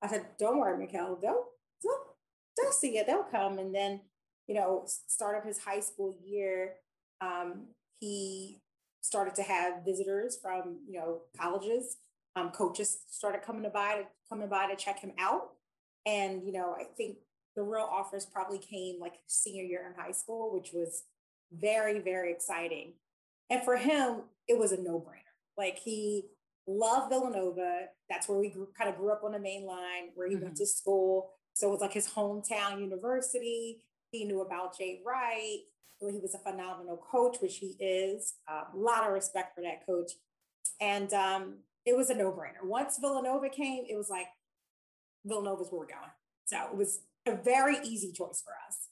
I 0.03 0.09
said, 0.09 0.27
"Don't 0.39 0.59
worry, 0.59 0.77
Mikal, 0.87 1.21
they'll 1.21 1.47
they'll 1.83 2.17
they'll 2.59 2.73
see 2.73 2.99
it, 2.99 3.07
they'll 3.07 3.23
come." 3.23 3.59
And 3.59 3.75
then, 3.75 4.01
you 4.47 4.55
know, 4.55 4.85
start 4.87 5.39
of 5.39 5.45
his 5.45 5.59
high 5.59 5.81
school 5.81 6.15
year, 6.23 6.75
um, 7.23 7.69
he 8.01 8.61
started 9.01 9.35
to 9.37 9.43
have 9.43 9.85
visitors 9.85 10.39
from 10.41 10.81
you 10.87 10.99
know 10.99 11.23
colleges. 11.39 11.97
Um, 12.35 12.51
coaches 12.51 12.99
started 13.11 13.43
coming 13.43 13.63
to 13.65 13.71
by 13.71 13.97
to 13.97 14.05
coming 14.29 14.49
by 14.49 14.67
to 14.69 14.77
check 14.77 15.01
him 15.01 15.13
out, 15.19 15.51
and 16.07 16.43
you 16.45 16.53
know, 16.53 16.75
I 16.79 16.85
think 16.85 17.19
the 17.55 17.63
real 17.63 17.89
offers 17.91 18.25
probably 18.25 18.59
came 18.59 19.01
like 19.01 19.15
senior 19.27 19.65
year 19.65 19.87
in 19.87 20.03
high 20.03 20.13
school, 20.13 20.53
which 20.55 20.71
was 20.73 21.05
very 21.53 22.01
very 22.01 22.33
exciting. 22.33 22.95
And 23.51 23.63
for 23.63 23.77
him, 23.77 24.23
it 24.49 24.59
was 24.59 24.73
a 24.73 24.81
no 24.81 24.99
brainer. 24.99 25.33
Like 25.59 25.79
he 25.79 26.25
loved 26.67 27.11
Villanova. 27.11 27.87
That's 28.09 28.29
where 28.29 28.39
we 28.39 28.49
grew, 28.49 28.69
kind 28.77 28.89
of 28.89 28.97
grew 28.97 29.13
up 29.13 29.25
on 29.25 29.33
the 29.33 29.39
main 29.39 29.67
line, 29.67 30.11
where 30.15 30.29
he 30.29 30.35
mm-hmm. 30.35 30.45
went 30.45 30.57
to 30.57 30.67
school. 30.67 31.31
So 31.55 31.69
it 31.69 31.73
was 31.73 31.81
like 31.81 31.93
his 31.93 32.09
hometown 32.09 32.81
university. 32.81 33.83
He 34.11 34.25
knew 34.25 34.41
about 34.41 34.77
Jay 34.77 35.01
Wright. 35.05 35.61
He 36.01 36.19
was 36.19 36.35
a 36.35 36.39
phenomenal 36.39 36.97
coach, 36.97 37.37
which 37.41 37.59
he 37.59 37.77
is. 37.79 38.35
A 38.49 38.77
lot 38.77 39.07
of 39.07 39.13
respect 39.13 39.55
for 39.55 39.61
that 39.61 39.87
coach. 39.87 40.13
And 40.81 41.13
um, 41.13 41.59
it 41.85 41.97
was 41.97 42.11
a 42.11 42.15
no 42.15 42.31
brainer. 42.31 42.65
Once 42.65 42.99
Villanova 43.01 43.49
came, 43.49 43.85
it 43.89 43.97
was 43.97 44.09
like, 44.09 44.27
Villanova's 45.25 45.69
where 45.71 45.81
we're 45.81 45.87
going. 45.87 46.11
So 46.45 46.57
it 46.71 46.77
was 46.77 47.01
a 47.27 47.37
very 47.37 47.77
easy 47.85 48.13
choice 48.13 48.43
for 48.45 48.53
us. 48.69 48.89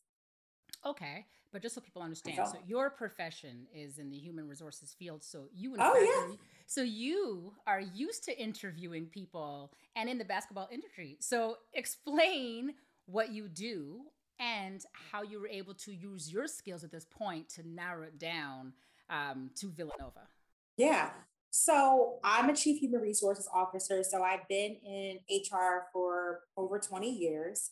Okay. 0.86 1.26
But 1.52 1.62
just 1.62 1.74
so 1.74 1.80
people 1.80 2.02
understand, 2.02 2.38
so 2.46 2.58
your 2.64 2.90
profession 2.90 3.66
is 3.74 3.98
in 3.98 4.08
the 4.08 4.16
human 4.16 4.46
resources 4.46 4.94
field. 4.96 5.24
So 5.24 5.46
you, 5.52 5.74
oh, 5.80 5.94
fact, 5.94 6.06
yeah. 6.06 6.36
so 6.66 6.82
you 6.82 7.52
are 7.66 7.80
used 7.80 8.22
to 8.24 8.40
interviewing 8.40 9.06
people 9.06 9.72
and 9.96 10.08
in 10.08 10.16
the 10.16 10.24
basketball 10.24 10.68
industry. 10.70 11.16
So 11.18 11.56
explain 11.74 12.74
what 13.06 13.32
you 13.32 13.48
do 13.48 14.02
and 14.38 14.84
how 15.10 15.22
you 15.22 15.40
were 15.40 15.48
able 15.48 15.74
to 15.74 15.92
use 15.92 16.32
your 16.32 16.46
skills 16.46 16.84
at 16.84 16.92
this 16.92 17.04
point 17.04 17.48
to 17.50 17.68
narrow 17.68 18.04
it 18.04 18.18
down 18.18 18.72
um, 19.10 19.50
to 19.56 19.70
Villanova. 19.70 20.28
Yeah. 20.76 21.10
So 21.50 22.18
I'm 22.22 22.48
a 22.48 22.54
chief 22.54 22.80
human 22.80 23.00
resources 23.00 23.48
officer. 23.52 24.02
So 24.04 24.22
I've 24.22 24.46
been 24.48 24.76
in 24.86 25.18
HR 25.28 25.88
for 25.92 26.40
over 26.56 26.78
20 26.78 27.10
years. 27.10 27.70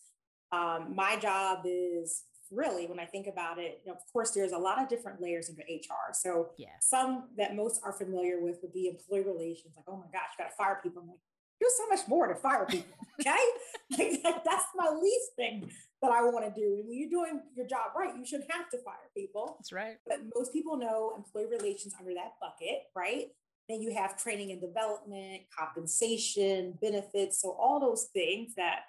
Um, 0.51 0.95
my 0.95 1.17
job 1.17 1.61
is 1.65 2.25
really, 2.51 2.87
when 2.87 2.99
I 2.99 3.05
think 3.05 3.27
about 3.27 3.59
it, 3.59 3.83
you 3.85 3.93
know, 3.93 3.97
of 3.97 4.03
course, 4.13 4.33
there's 4.33 4.53
a 4.53 4.59
lot 4.59 4.83
of 4.83 4.89
different 4.89 5.21
layers 5.21 5.49
into 5.49 5.63
HR. 5.63 6.13
So 6.13 6.51
yeah. 6.59 6.69
some 6.81 7.29
that 7.37 7.55
most 7.55 7.81
are 7.85 7.93
familiar 7.93 8.41
with 8.41 8.59
would 8.63 8.73
be 8.73 8.89
employee 8.89 9.25
relations, 9.25 9.75
like, 9.77 9.85
oh 9.87 9.97
my 9.97 10.07
gosh, 10.13 10.31
you 10.37 10.45
got 10.45 10.51
to 10.51 10.57
fire 10.57 10.81
people. 10.83 11.03
I'm 11.03 11.09
like, 11.09 11.19
there's 11.61 11.77
so 11.77 11.89
much 11.89 12.09
more 12.09 12.27
to 12.29 12.35
fire 12.35 12.67
people. 12.67 12.95
Okay. 13.21 14.23
like, 14.23 14.45
that's 14.45 14.67
my 14.77 14.97
least 15.03 15.31
thing 15.35 15.69
that 16.03 16.13
I 16.13 16.23
want 16.23 16.45
to 16.45 16.61
do. 16.61 16.85
When 16.87 16.97
you're 16.97 17.11
doing 17.11 17.41
your 17.57 17.67
job 17.67 17.91
right, 17.99 18.17
you 18.17 18.25
should 18.25 18.43
have 18.49 18.71
to 18.71 18.79
fire 18.85 19.11
people. 19.17 19.57
That's 19.59 19.73
right. 19.73 19.97
But 20.07 20.19
most 20.37 20.53
people 20.53 20.77
know 20.77 21.15
employee 21.17 21.49
relations 21.51 21.95
under 21.99 22.15
that 22.15 22.35
bucket, 22.41 22.83
right? 22.95 23.27
Then 23.69 23.83
you 23.83 23.95
have 23.95 24.17
training 24.17 24.53
and 24.53 24.61
development, 24.61 25.43
compensation, 25.57 26.79
benefits. 26.81 27.41
So 27.41 27.57
all 27.59 27.81
those 27.81 28.09
things 28.13 28.55
that 28.57 28.81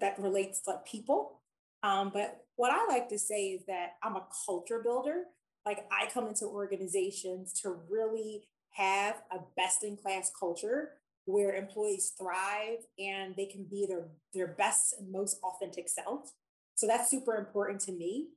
that 0.00 0.18
relates 0.18 0.60
to 0.62 0.80
people. 0.84 1.40
Um, 1.82 2.10
but 2.12 2.44
what 2.56 2.70
I 2.70 2.86
like 2.86 3.08
to 3.08 3.18
say 3.18 3.48
is 3.48 3.64
that 3.66 3.94
I'm 4.02 4.16
a 4.16 4.26
culture 4.46 4.80
builder. 4.82 5.22
Like 5.64 5.86
I 5.90 6.10
come 6.12 6.26
into 6.26 6.44
organizations 6.44 7.52
to 7.62 7.76
really 7.88 8.48
have 8.72 9.22
a 9.30 9.38
best 9.56 9.82
in 9.82 9.96
class 9.96 10.30
culture 10.38 10.90
where 11.24 11.54
employees 11.54 12.12
thrive 12.18 12.78
and 12.98 13.34
they 13.36 13.46
can 13.46 13.64
be 13.64 13.86
their, 13.86 14.08
their 14.34 14.48
best 14.48 14.94
and 14.98 15.10
most 15.10 15.38
authentic 15.42 15.88
self. 15.88 16.32
So 16.74 16.86
that's 16.86 17.10
super 17.10 17.36
important 17.36 17.80
to 17.82 17.92
me. 17.92 18.28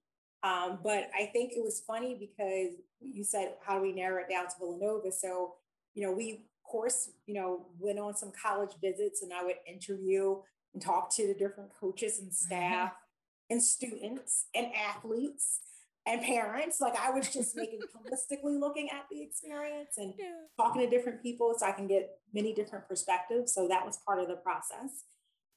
Um, 0.46 0.78
but 0.84 1.10
I 1.20 1.25
think 1.34 1.54
it 1.54 1.64
was 1.64 1.82
funny 1.88 2.16
because 2.20 2.75
you 3.02 3.24
said, 3.24 3.56
how 3.66 3.78
do 3.78 3.82
we 3.82 3.92
narrow 3.92 4.22
it 4.22 4.30
down 4.30 4.46
to 4.46 4.54
Villanova? 4.60 5.12
So, 5.12 5.56
you 5.96 6.06
know, 6.06 6.12
we, 6.12 6.34
of 6.34 6.70
course, 6.70 7.10
you 7.25 7.34
know, 7.34 7.66
went 7.80 7.98
on 7.98 8.16
some 8.16 8.32
college 8.32 8.74
visits 8.80 9.24
and 9.24 9.34
I 9.34 9.44
would 9.44 9.56
interview 9.68 10.36
and 10.74 10.84
talk 10.84 11.10
to 11.16 11.25
the 11.25 11.34
different 11.34 11.72
coaches 11.74 12.20
and 12.20 12.32
staff 12.34 12.92
and 13.50 13.62
students 13.62 14.46
and 14.54 14.68
athletes 14.75 15.62
and 16.06 16.22
parents. 16.22 16.80
Like 16.80 16.96
I 16.96 17.10
was 17.10 17.34
just 17.34 17.56
making 17.56 17.80
holistically 17.96 18.60
looking 18.60 18.90
at 18.92 19.06
the 19.10 19.24
experience 19.24 19.98
and 19.98 20.14
yeah. 20.20 20.25
talking 20.58 20.84
to 20.84 20.90
different 20.96 21.24
people 21.24 21.56
so 21.58 21.66
I 21.66 21.72
can 21.72 21.88
get 21.88 22.20
many 22.36 22.54
different 22.54 22.88
perspectives. 22.88 23.52
So 23.52 23.68
that 23.70 23.84
was 23.84 23.98
part 24.06 24.20
of 24.20 24.28
the 24.28 24.36
process. 24.36 25.06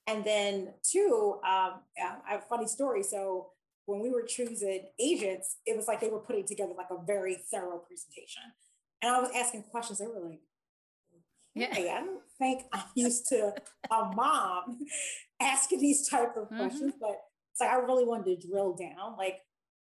And 0.06 0.24
then 0.24 0.72
two, 0.82 1.40
um, 1.46 1.80
I 1.98 2.32
have 2.32 2.40
a 2.40 2.48
funny 2.48 2.66
story. 2.66 3.02
So 3.02 3.48
when 3.88 4.00
we 4.00 4.10
were 4.10 4.22
choosing 4.22 4.82
agents, 5.00 5.56
it 5.64 5.74
was 5.74 5.88
like 5.88 5.98
they 5.98 6.10
were 6.10 6.18
putting 6.20 6.46
together 6.46 6.74
like 6.76 6.90
a 6.90 7.02
very 7.06 7.36
thorough 7.50 7.78
presentation. 7.78 8.42
And 9.00 9.10
I 9.10 9.18
was 9.18 9.30
asking 9.34 9.62
questions. 9.70 9.98
They 9.98 10.06
were 10.06 10.20
like, 10.28 10.40
yeah. 11.54 11.74
Hey, 11.74 11.90
I 11.90 12.00
don't 12.00 12.20
think 12.38 12.64
I'm 12.70 12.82
used 12.94 13.26
to 13.28 13.54
a 13.90 14.04
mom 14.14 14.80
asking 15.40 15.80
these 15.80 16.06
type 16.06 16.36
of 16.36 16.44
mm-hmm. 16.44 16.58
questions, 16.58 16.92
but 17.00 17.16
it's 17.50 17.62
like 17.62 17.70
I 17.70 17.76
really 17.76 18.04
wanted 18.04 18.38
to 18.38 18.46
drill 18.46 18.76
down. 18.76 19.16
Like 19.16 19.38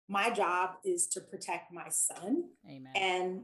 my 0.08 0.30
job 0.30 0.70
is 0.86 1.06
to 1.08 1.20
protect 1.20 1.70
my 1.70 1.90
son. 1.90 2.44
Amen. 2.66 2.92
And 2.96 3.42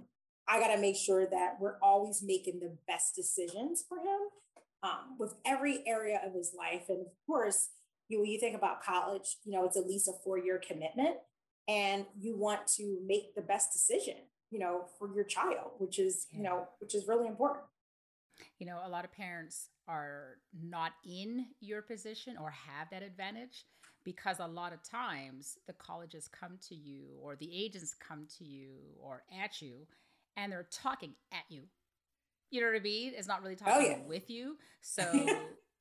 I 0.48 0.60
got 0.60 0.74
to 0.74 0.80
make 0.80 0.96
sure 0.96 1.26
that 1.26 1.56
we're 1.60 1.78
always 1.82 2.22
making 2.24 2.60
the 2.60 2.74
best 2.88 3.14
decisions 3.14 3.84
for 3.86 3.98
him 3.98 4.20
um, 4.82 5.16
with 5.18 5.34
every 5.44 5.84
area 5.86 6.22
of 6.26 6.32
his 6.32 6.54
life. 6.56 6.84
And 6.88 7.02
of 7.02 7.12
course, 7.26 7.68
you 8.08 8.20
when 8.20 8.30
you 8.30 8.38
think 8.38 8.56
about 8.56 8.82
college, 8.82 9.36
you 9.44 9.52
know, 9.52 9.64
it's 9.64 9.76
at 9.76 9.86
least 9.86 10.08
a 10.08 10.12
four 10.24 10.38
year 10.38 10.60
commitment, 10.66 11.16
and 11.68 12.06
you 12.18 12.36
want 12.36 12.66
to 12.76 13.00
make 13.06 13.34
the 13.34 13.42
best 13.42 13.72
decision, 13.72 14.16
you 14.50 14.58
know, 14.58 14.86
for 14.98 15.14
your 15.14 15.24
child, 15.24 15.72
which 15.78 15.98
is 15.98 16.26
yeah. 16.30 16.38
you 16.38 16.44
know, 16.44 16.68
which 16.80 16.94
is 16.94 17.06
really 17.08 17.26
important. 17.26 17.64
You 18.58 18.66
know, 18.66 18.80
a 18.84 18.88
lot 18.88 19.04
of 19.04 19.12
parents 19.12 19.68
are 19.86 20.38
not 20.52 20.92
in 21.04 21.46
your 21.60 21.82
position 21.82 22.36
or 22.40 22.50
have 22.50 22.88
that 22.90 23.02
advantage 23.02 23.64
because 24.04 24.38
a 24.38 24.46
lot 24.46 24.72
of 24.72 24.82
times 24.82 25.58
the 25.66 25.72
colleges 25.72 26.28
come 26.28 26.58
to 26.68 26.74
you 26.74 27.06
or 27.22 27.36
the 27.36 27.50
agents 27.52 27.94
come 27.94 28.26
to 28.38 28.44
you 28.44 28.72
or 29.00 29.22
at 29.42 29.62
you 29.62 29.86
and 30.36 30.52
they're 30.52 30.68
talking 30.70 31.14
at 31.32 31.44
you. 31.48 31.62
You 32.50 32.60
know 32.60 32.68
what 32.68 32.76
I 32.76 32.80
mean? 32.80 33.12
It's 33.16 33.28
not 33.28 33.42
really 33.42 33.56
oh, 33.60 33.64
talking 33.64 33.86
oh, 33.86 34.02
yeah. 34.02 34.08
with 34.08 34.30
you. 34.30 34.56
So, 34.86 35.10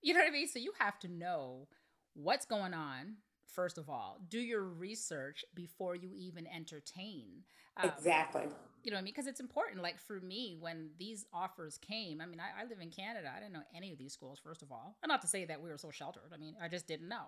you 0.01 0.13
know 0.13 0.21
what 0.21 0.29
I 0.29 0.31
mean? 0.31 0.47
So 0.47 0.59
you 0.59 0.71
have 0.79 0.97
to 0.99 1.09
know 1.09 1.67
what's 2.13 2.45
going 2.45 2.73
on, 2.73 3.15
first 3.53 3.77
of 3.77 3.89
all. 3.89 4.19
Do 4.29 4.39
your 4.39 4.63
research 4.63 5.45
before 5.53 5.95
you 5.95 6.11
even 6.15 6.47
entertain. 6.47 7.43
Um, 7.77 7.91
exactly. 7.95 8.43
You 8.83 8.91
know 8.91 8.95
what 8.95 9.01
I 9.01 9.03
mean? 9.03 9.13
Because 9.13 9.27
it's 9.27 9.39
important. 9.39 9.81
Like 9.81 9.99
for 9.99 10.19
me, 10.19 10.57
when 10.59 10.89
these 10.97 11.25
offers 11.33 11.77
came, 11.77 12.19
I 12.19 12.25
mean, 12.25 12.39
I, 12.39 12.63
I 12.63 12.65
live 12.65 12.79
in 12.81 12.89
Canada. 12.89 13.31
I 13.35 13.39
didn't 13.39 13.53
know 13.53 13.63
any 13.75 13.91
of 13.91 13.97
these 13.97 14.13
schools, 14.13 14.39
first 14.43 14.61
of 14.61 14.71
all. 14.71 14.97
And 15.01 15.09
not 15.09 15.21
to 15.21 15.27
say 15.27 15.45
that 15.45 15.61
we 15.61 15.69
were 15.69 15.77
so 15.77 15.91
sheltered. 15.91 16.31
I 16.33 16.37
mean, 16.37 16.55
I 16.61 16.67
just 16.67 16.87
didn't 16.87 17.07
know. 17.07 17.27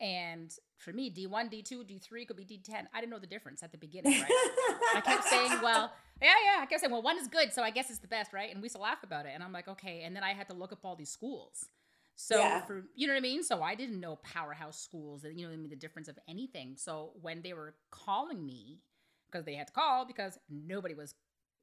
And 0.00 0.54
for 0.76 0.92
me, 0.92 1.10
D1, 1.10 1.52
D2, 1.52 1.84
D3 1.84 2.26
could 2.26 2.36
be 2.36 2.44
D10. 2.44 2.86
I 2.94 3.00
didn't 3.00 3.10
know 3.10 3.18
the 3.18 3.26
difference 3.26 3.62
at 3.62 3.72
the 3.72 3.78
beginning, 3.78 4.20
right? 4.20 4.30
I 4.94 5.00
kept 5.04 5.24
saying, 5.24 5.50
well, 5.62 5.92
yeah, 6.22 6.34
yeah. 6.44 6.62
I 6.62 6.66
kept 6.66 6.80
saying, 6.80 6.92
well, 6.92 7.02
one 7.02 7.18
is 7.18 7.26
good, 7.26 7.52
so 7.52 7.62
I 7.62 7.70
guess 7.70 7.90
it's 7.90 7.98
the 7.98 8.08
best, 8.08 8.32
right? 8.32 8.50
And 8.52 8.60
we 8.60 8.66
used 8.66 8.76
to 8.76 8.82
laugh 8.82 9.02
about 9.02 9.26
it. 9.26 9.32
And 9.34 9.42
I'm 9.42 9.52
like, 9.52 9.66
okay. 9.66 10.02
And 10.04 10.14
then 10.14 10.22
I 10.22 10.34
had 10.34 10.48
to 10.48 10.54
look 10.54 10.72
up 10.72 10.80
all 10.84 10.94
these 10.94 11.10
schools. 11.10 11.66
So 12.20 12.36
yeah. 12.36 12.62
for 12.62 12.82
you 12.96 13.06
know 13.06 13.12
what 13.12 13.18
I 13.18 13.22
mean? 13.22 13.44
So 13.44 13.62
I 13.62 13.76
didn't 13.76 14.00
know 14.00 14.16
powerhouse 14.16 14.80
schools 14.80 15.22
and 15.22 15.38
you 15.38 15.46
know 15.46 15.52
I 15.52 15.56
mean 15.56 15.70
the 15.70 15.76
difference 15.76 16.08
of 16.08 16.18
anything. 16.28 16.74
So 16.76 17.12
when 17.22 17.42
they 17.42 17.52
were 17.52 17.76
calling 17.92 18.44
me, 18.44 18.80
because 19.30 19.46
they 19.46 19.54
had 19.54 19.68
to 19.68 19.72
call 19.72 20.04
because 20.04 20.36
nobody 20.50 20.94
was 20.94 21.14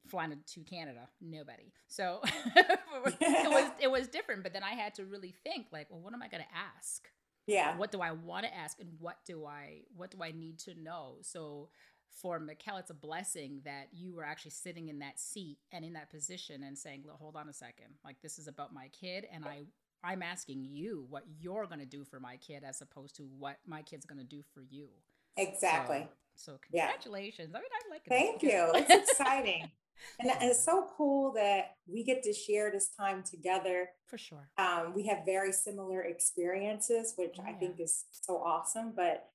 flying 0.07 0.31
to 0.31 0.59
Canada. 0.61 1.09
Nobody. 1.19 1.73
So 1.87 2.21
it 2.55 2.79
was 3.03 3.13
it 3.81 3.91
was 3.91 4.07
different. 4.07 4.43
But 4.43 4.53
then 4.53 4.63
I 4.63 4.75
had 4.75 4.95
to 4.95 5.03
really 5.03 5.35
think 5.43 5.67
like, 5.73 5.87
well, 5.89 5.99
what 5.99 6.13
am 6.13 6.23
I 6.23 6.29
gonna 6.29 6.45
ask? 6.77 7.09
Yeah. 7.47 7.77
what 7.77 7.91
do 7.91 8.01
I 8.01 8.11
want 8.11 8.45
to 8.45 8.55
ask 8.55 8.79
and 8.79 8.89
what 8.97 9.17
do 9.25 9.45
I 9.45 9.81
what 9.93 10.09
do 10.09 10.23
I 10.23 10.31
need 10.31 10.57
to 10.59 10.73
know? 10.81 11.17
So 11.21 11.67
for 12.09 12.39
Mikal, 12.39 12.79
it's 12.79 12.91
a 12.91 12.95
blessing 12.95 13.59
that 13.65 13.89
you 13.91 14.15
were 14.15 14.23
actually 14.23 14.51
sitting 14.51 14.87
in 14.87 14.99
that 14.99 15.19
seat 15.19 15.57
and 15.73 15.83
in 15.83 15.93
that 15.93 16.09
position 16.09 16.63
and 16.63 16.77
saying, 16.77 17.03
"Look, 17.05 17.17
hold 17.17 17.35
on 17.35 17.49
a 17.49 17.53
second. 17.53 17.95
Like 18.05 18.21
this 18.21 18.39
is 18.39 18.47
about 18.47 18.73
my 18.73 18.87
kid 18.87 19.27
and 19.29 19.43
I 19.43 19.65
I'm 20.05 20.21
asking 20.21 20.65
you 20.65 21.05
what 21.09 21.23
you're 21.39 21.65
going 21.65 21.79
to 21.79 21.85
do 21.85 22.03
for 22.05 22.19
my 22.19 22.37
kid 22.37 22.63
as 22.67 22.81
opposed 22.81 23.15
to 23.17 23.23
what 23.23 23.57
my 23.65 23.81
kid's 23.81 24.05
going 24.05 24.19
to 24.19 24.25
do 24.25 24.43
for 24.53 24.61
you. 24.61 24.89
Exactly. 25.37 26.07
So, 26.35 26.53
so 26.53 26.59
Yeah. 26.71 26.85
congratulations. 26.87 27.53
I 27.55 27.59
mean, 27.59 27.69
I 27.73 27.89
like 27.89 28.01
it. 28.05 28.09
Thank 28.09 28.43
you. 28.43 28.71
It's 28.75 29.11
exciting. 29.11 29.71
and 30.19 30.29
and 30.29 30.43
it's 30.51 30.63
so 30.63 30.87
cool 30.97 31.31
that 31.33 31.75
we 31.87 32.03
get 32.03 32.21
to 32.23 32.33
share 32.33 32.69
this 32.71 32.89
time 32.89 33.23
together. 33.23 33.89
for 34.05 34.17
sure. 34.17 34.49
Um, 34.57 34.93
we 34.95 35.07
have 35.07 35.19
very 35.25 35.51
similar 35.53 36.01
experiences, 36.03 37.13
which 37.17 37.37
I 37.45 37.53
think 37.53 37.79
is 37.79 38.05
so 38.11 38.37
awesome. 38.37 38.93
But 38.95 39.29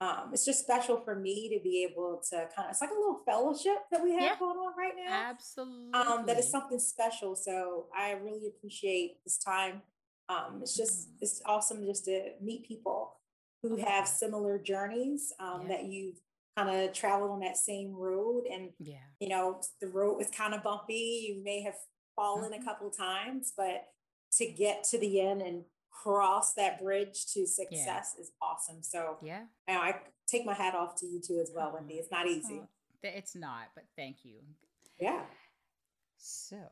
um, 0.00 0.30
it's 0.32 0.44
just 0.44 0.60
special 0.60 0.96
for 1.00 1.14
me 1.16 1.48
to 1.56 1.62
be 1.62 1.86
able 1.90 2.22
to 2.30 2.36
kind 2.54 2.66
of, 2.66 2.70
it's 2.70 2.80
like 2.80 2.90
a 2.90 2.94
little 2.94 3.20
fellowship 3.26 3.78
that 3.90 4.02
we 4.02 4.12
have 4.12 4.22
Yeah. 4.22 4.36
going 4.38 4.56
on 4.58 4.72
right 4.76 4.94
now. 4.96 5.30
Absolutely. 5.30 5.92
um, 5.92 6.24
that 6.26 6.38
is 6.38 6.48
something 6.50 6.78
special. 6.78 7.34
So 7.36 7.86
I 7.96 8.12
really 8.12 8.46
appreciate 8.48 9.22
this 9.24 9.36
time. 9.38 9.82
Um, 10.28 10.60
it's 10.62 10.76
just 10.76 11.08
it's 11.20 11.40
awesome 11.46 11.84
just 11.84 12.04
to 12.06 12.32
meet 12.40 12.66
people 12.66 13.14
who 13.62 13.76
have 13.76 14.06
similar 14.08 14.58
journeys 14.58 15.32
um, 15.38 15.62
Yeah. 15.62 15.68
that 15.68 15.84
you've 15.84 16.20
kind 16.56 16.68
of 16.70 16.92
traveled 16.92 17.30
on 17.30 17.40
that 17.40 17.56
same 17.56 17.94
road, 17.94 18.44
and 18.46 18.72
Yeah. 18.78 19.04
you 19.20 19.28
know 19.28 19.60
the 19.80 19.88
road 19.88 20.16
was 20.16 20.30
kind 20.30 20.54
of 20.54 20.62
bumpy. 20.62 21.26
You 21.36 21.42
may 21.44 21.60
have 21.62 21.76
fallen 22.16 22.52
Mhm. 22.52 22.62
a 22.62 22.64
couple 22.64 22.90
times, 22.90 23.52
but 23.56 23.92
to 24.32 24.50
get 24.50 24.84
to 24.84 24.98
the 24.98 25.20
end 25.20 25.42
and 25.42 25.64
cross 25.90 26.54
that 26.54 26.78
bridge 26.80 27.26
to 27.32 27.46
success 27.46 28.16
is 28.18 28.32
awesome. 28.40 28.82
So 28.82 29.18
Yeah. 29.22 29.46
you 29.68 29.74
know, 29.74 29.80
I 29.80 30.02
take 30.26 30.44
my 30.44 30.54
hat 30.54 30.74
off 30.74 30.94
to 31.00 31.06
you 31.06 31.20
too 31.20 31.38
as 31.40 31.50
well, 31.52 31.72
Wendy. 31.72 31.94
It's 31.98 32.10
not 32.10 32.26
easy. 32.26 32.60
Oh, 32.60 32.68
it's 33.02 33.34
not, 33.34 33.68
but 33.74 33.84
thank 33.96 34.24
you. 34.24 34.42
Yeah. 34.98 35.26
So 36.18 36.70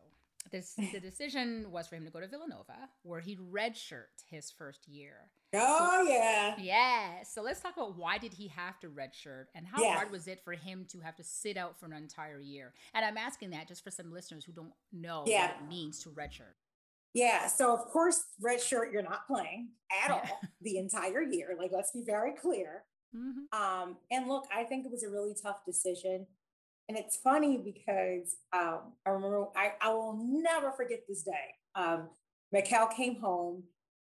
this 0.51 0.75
the 0.75 1.01
decision 1.01 1.67
was 1.71 1.87
for 1.89 1.97
him 1.97 2.05
to 2.05 2.11
go 2.11 2.21
to 2.21 2.29
Villanova, 2.29 2.89
where 3.03 3.21
he'd 3.21 3.39
redshirt 3.41 4.23
his 4.29 4.51
first 4.51 4.87
year. 4.89 5.31
Oh 5.55 6.05
yeah. 6.09 6.55
Yeah. 6.59 7.23
So 7.23 7.43
let's 7.43 7.61
talk 7.61 7.77
about 7.77 7.97
why 7.97 8.19
did 8.19 8.33
he 8.35 8.49
have 8.49 8.79
to 8.81 8.89
redshirt 8.89 9.47
and 9.55 9.67
how 9.67 9.83
Yeah. 9.83 9.95
hard 9.95 10.11
was 10.11 10.27
it 10.27 10.41
for 10.45 10.53
him 10.53 10.85
to 10.91 11.01
have 11.01 11.17
to 11.17 11.25
sit 11.25 11.57
out 11.57 11.79
for 11.79 11.87
an 11.87 11.93
entire 11.93 12.41
year? 12.41 12.73
And 12.93 13.05
I'm 13.05 13.17
asking 13.17 13.51
that 13.51 13.69
just 13.69 13.85
for 13.85 13.91
some 13.91 14.13
listeners 14.13 14.45
who 14.45 14.53
don't 14.53 14.73
know 14.93 15.25
Yeah. 15.27 15.47
what 15.53 15.63
it 15.63 15.69
means 15.69 16.01
to 16.03 16.11
redshirt. 16.11 16.55
Yeah. 17.13 17.47
So 17.47 17.73
of 17.73 17.85
course, 17.87 18.25
redshirt, 18.45 18.93
you're 18.93 19.03
not 19.03 19.27
playing 19.29 19.71
at 20.03 20.09
Yeah. 20.09 20.15
all 20.15 20.41
the 20.61 20.79
entire 20.79 21.23
year. 21.23 21.55
Like, 21.57 21.71
let's 21.73 21.93
be 21.93 22.03
very 22.03 22.33
clear. 22.33 22.85
Mm-hmm. 23.15 23.57
Um, 23.57 23.99
and 24.11 24.27
look, 24.27 24.47
I 24.53 24.65
think 24.65 24.85
it 24.85 24.91
was 24.91 25.05
a 25.05 25.09
really 25.11 25.35
tough 25.41 25.65
decision. 25.65 26.27
And 26.89 26.99
it's 26.99 27.17
funny 27.17 27.57
because 27.57 28.37
um, 28.53 28.93
I 29.07 29.11
remember 29.11 29.47
I, 29.57 29.73
I 29.81 29.93
will 29.93 30.19
never 30.23 30.71
forget 30.73 31.01
this 31.09 31.23
day. 31.23 31.33
Um, 31.75 32.09
Mikal 32.55 32.95
came 32.95 33.17
home 33.21 33.65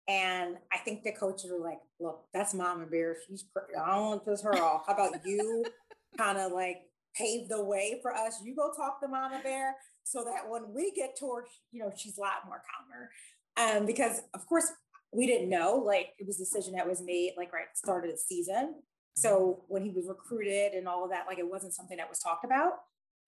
and 0.09 0.57
I 0.73 0.79
think 0.79 1.03
the 1.03 1.13
coaches 1.13 1.51
were 1.51 1.65
like, 1.65 1.79
look, 2.01 2.25
that's 2.35 2.53
Mama 2.53 2.87
Bear. 2.87 3.17
She's 3.27 3.45
cra- 3.53 3.81
I 3.81 3.95
don't 3.95 4.07
want 4.07 4.25
to 4.25 4.31
piss 4.31 4.43
her 4.43 4.55
off. 4.57 4.85
How 4.87 4.95
about 4.95 5.15
you 5.25 5.65
kind 6.19 6.37
of 6.39 6.53
like 6.53 6.79
pave 7.17 7.49
the 7.49 7.63
way 7.63 8.01
for 8.03 8.15
us? 8.15 8.41
You 8.45 8.55
go 8.55 8.73
talk 8.77 9.01
to 9.01 9.09
Mama 9.09 9.41
Bear 9.43 9.77
so 10.03 10.25
that 10.25 10.49
when 10.49 10.75
we 10.75 10.93
get 10.93 11.17
towards, 11.19 11.49
you 11.71 11.81
know, 11.81 11.93
she's 11.97 12.19
a 12.19 12.21
lot 12.21 12.45
more 12.47 12.61
calmer. 12.69 13.11
Um, 13.57 13.87
because 13.87 14.21
of 14.35 14.47
course 14.47 14.71
we 15.13 15.27
didn't 15.27 15.49
know, 15.49 15.77
like 15.77 16.09
it 16.19 16.27
was 16.27 16.37
a 16.37 16.45
decision 16.45 16.75
that 16.75 16.89
was 16.89 17.01
made 17.01 17.33
like 17.37 17.53
right 17.53 17.63
at 17.63 17.75
the 17.75 17.79
start 17.79 18.05
of 18.05 18.11
the 18.11 18.19
season. 18.19 18.75
So 19.15 19.63
when 19.69 19.83
he 19.85 19.91
was 19.91 20.07
recruited 20.09 20.73
and 20.73 20.89
all 20.89 21.05
of 21.05 21.11
that, 21.11 21.27
like 21.27 21.39
it 21.39 21.49
wasn't 21.49 21.73
something 21.75 21.97
that 21.99 22.09
was 22.09 22.19
talked 22.19 22.45
about. 22.45 22.73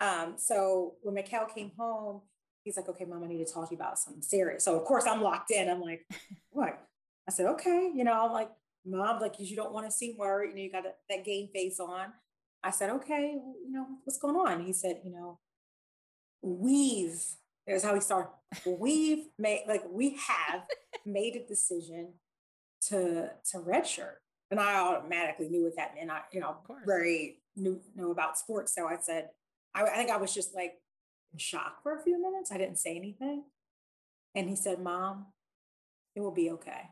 Um, 0.01 0.35
so 0.37 0.95
when 1.03 1.15
Mikal 1.15 1.53
came 1.55 1.73
home, 1.79 2.23
he's 2.65 2.77
like, 2.77 2.89
okay, 2.89 3.05
mom, 3.05 3.23
I 3.23 3.29
need 3.29 3.47
to 3.47 3.53
talk 3.53 3.69
to 3.69 3.75
you 3.75 3.79
about 3.79 3.99
something 3.99 4.23
serious. 4.23 4.65
So 4.65 4.77
of 4.77 4.85
course 4.85 5.07
I'm 5.07 5.23
locked 5.23 5.51
in. 5.51 5.69
I'm 5.69 5.81
like, 5.81 6.05
what? 6.51 6.79
I 7.29 7.33
said, 7.33 7.47
okay. 7.47 7.91
You 7.95 8.05
know, 8.05 8.27
I'm 8.27 8.33
like, 8.33 8.51
mom, 8.85 9.21
like, 9.21 9.35
you 9.39 9.57
don't 9.57 9.73
want 9.73 9.87
to 9.87 9.93
seem 9.93 10.17
worried. 10.17 10.51
You 10.51 10.57
know, 10.57 10.63
you 10.63 10.73
got 10.73 10.85
that- 10.85 10.99
that 11.09 11.25
game 11.25 11.49
face 11.53 11.81
on. 11.81 12.13
I 12.63 12.71
said, 12.71 12.91
okay, 12.91 13.35
well, 13.37 13.55
you 13.65 13.71
know, 13.73 13.87
what's 14.05 14.19
going 14.19 14.37
on? 14.37 14.65
He 14.65 14.73
said, 14.73 15.01
you 15.05 15.13
know, 15.13 15.39
we've, 16.43 17.23
there's 17.67 17.83
how 17.83 17.95
he 17.95 18.01
started. 18.01 18.31
We've 18.65 19.27
made, 19.39 19.65
like, 19.69 19.85
we 19.91 20.19
have 20.27 20.63
made 21.07 21.37
a 21.37 21.47
decision 21.47 22.15
to, 22.89 23.31
to 23.53 23.59
redshirt. 23.59 24.17
And 24.51 24.61
I 24.61 24.79
automatically 24.79 25.49
knew 25.49 25.65
what 25.65 25.77
that 25.77 25.95
meant. 25.95 26.11
I, 26.11 26.21
you 26.33 26.41
know, 26.41 26.57
very 26.87 27.39
knew, 27.57 27.81
knew 27.97 28.11
about 28.11 28.39
sports. 28.39 28.75
So 28.75 28.87
I 28.87 28.97
said, 29.01 29.31
I, 29.75 29.83
I 29.83 29.97
think 29.97 30.11
I 30.11 30.17
was 30.17 30.33
just 30.33 30.55
like 30.55 30.75
in 31.33 31.39
shock 31.39 31.83
for 31.83 31.97
a 31.97 32.03
few 32.03 32.21
minutes. 32.21 32.53
I 32.53 32.59
didn't 32.59 32.79
say 32.79 32.97
anything. 32.97 33.45
And 34.35 34.49
he 34.49 34.57
said, 34.57 34.81
Mom, 34.81 35.27
it 36.15 36.21
will 36.21 36.35
be 36.35 36.51
okay. 36.51 36.91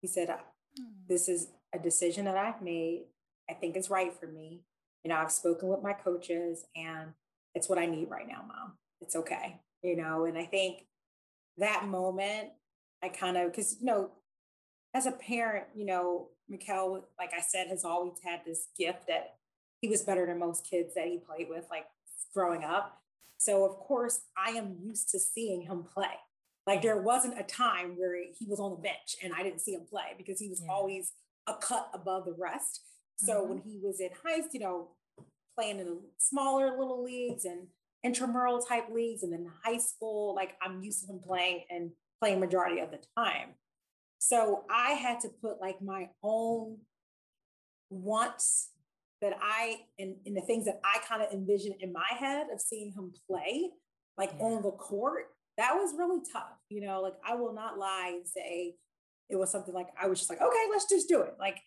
He 0.00 0.08
said, 0.08 0.30
uh, 0.30 0.36
hmm. 0.76 0.84
This 1.08 1.28
is 1.28 1.48
a 1.74 1.78
decision 1.78 2.24
that 2.24 2.36
I've 2.36 2.62
made. 2.62 3.04
I 3.50 3.54
think 3.54 3.76
it's 3.76 3.90
right 3.90 4.12
for 4.18 4.26
me. 4.26 4.62
You 5.04 5.10
know, 5.10 5.16
I've 5.16 5.32
spoken 5.32 5.68
with 5.68 5.82
my 5.82 5.92
coaches 5.92 6.64
and 6.76 7.12
it's 7.54 7.68
what 7.68 7.78
I 7.78 7.86
need 7.86 8.10
right 8.10 8.26
now, 8.26 8.44
Mom. 8.46 8.72
It's 9.00 9.16
okay. 9.16 9.60
You 9.82 9.96
know, 9.96 10.24
and 10.24 10.36
I 10.36 10.44
think 10.44 10.86
that 11.58 11.86
moment, 11.86 12.50
I 13.02 13.08
kind 13.08 13.36
of, 13.36 13.50
because, 13.50 13.76
you 13.80 13.86
know, 13.86 14.10
as 14.94 15.06
a 15.06 15.12
parent, 15.12 15.66
you 15.74 15.86
know, 15.86 16.28
Mikal, 16.50 17.02
like 17.18 17.32
I 17.36 17.40
said, 17.40 17.68
has 17.68 17.84
always 17.84 18.18
had 18.24 18.40
this 18.46 18.68
gift 18.78 19.06
that 19.08 19.36
he 19.80 19.88
was 19.88 20.02
better 20.02 20.26
than 20.26 20.38
most 20.38 20.66
kids 20.68 20.94
that 20.94 21.06
he 21.06 21.18
played 21.18 21.48
with, 21.48 21.64
like 21.70 21.86
growing 22.34 22.64
up. 22.64 23.00
So, 23.36 23.64
of 23.64 23.76
course, 23.76 24.20
I 24.36 24.50
am 24.50 24.76
used 24.82 25.10
to 25.10 25.18
seeing 25.18 25.62
him 25.62 25.84
play. 25.84 26.14
Like, 26.66 26.82
there 26.82 27.00
wasn't 27.00 27.38
a 27.38 27.44
time 27.44 27.96
where 27.96 28.16
he 28.16 28.46
was 28.46 28.60
on 28.60 28.72
the 28.72 28.76
bench 28.76 29.16
and 29.22 29.32
I 29.32 29.42
didn't 29.42 29.60
see 29.60 29.74
him 29.74 29.86
play 29.88 30.14
because 30.16 30.40
he 30.40 30.48
was 30.48 30.60
Yeah. 30.62 30.72
always 30.72 31.12
a 31.46 31.54
cut 31.54 31.88
above 31.94 32.24
the 32.24 32.32
rest. 32.34 32.84
So, 33.16 33.42
Mhm. 33.44 33.48
when 33.48 33.58
he 33.58 33.78
was 33.78 34.00
in 34.00 34.12
high, 34.12 34.42
you 34.52 34.60
know, 34.60 34.96
playing 35.56 35.78
in 35.80 35.86
the 35.86 36.10
smaller 36.18 36.76
little 36.78 37.02
leagues 37.02 37.44
and 37.44 37.68
intramural 38.04 38.60
type 38.62 38.88
leagues 38.90 39.22
and 39.22 39.32
then 39.32 39.46
high 39.64 39.78
school, 39.78 40.34
like 40.34 40.56
I'm 40.60 40.82
used 40.82 41.00
to 41.06 41.12
him 41.12 41.20
playing 41.20 41.64
and 41.70 41.96
playing 42.20 42.38
majority 42.40 42.80
of 42.80 42.90
the 42.90 42.98
time. 43.16 43.54
So 44.18 44.64
I 44.70 44.92
had 44.92 45.20
to 45.20 45.28
put 45.28 45.60
like 45.60 45.80
my 45.80 46.08
own 46.22 46.78
wants 47.90 48.70
that 49.20 49.32
I 49.40 49.80
and, 49.98 50.16
and 50.26 50.36
the 50.36 50.40
things 50.42 50.64
that 50.66 50.80
I 50.84 50.98
kind 51.08 51.22
of 51.22 51.32
envisioned 51.32 51.76
in 51.80 51.92
my 51.92 52.06
head 52.18 52.46
of 52.52 52.60
seeing 52.60 52.92
him 52.92 53.12
play 53.28 53.70
like 54.16 54.32
Yeah. 54.38 54.44
on 54.46 54.62
the 54.62 54.70
court. 54.72 55.26
That 55.56 55.74
was 55.74 55.92
really 55.96 56.20
tough. 56.32 56.56
You 56.68 56.82
know, 56.82 57.00
like 57.00 57.14
I 57.24 57.34
will 57.34 57.52
not 57.52 57.78
lie 57.78 58.12
and 58.16 58.26
say 58.28 58.76
it 59.28 59.36
was 59.36 59.50
something 59.50 59.74
like 59.74 59.88
I 60.00 60.06
was 60.06 60.18
just 60.18 60.30
like, 60.30 60.40
okay, 60.40 60.64
let's 60.70 60.88
just 60.88 61.08
do 61.08 61.22
it. 61.22 61.34
Like 61.38 61.58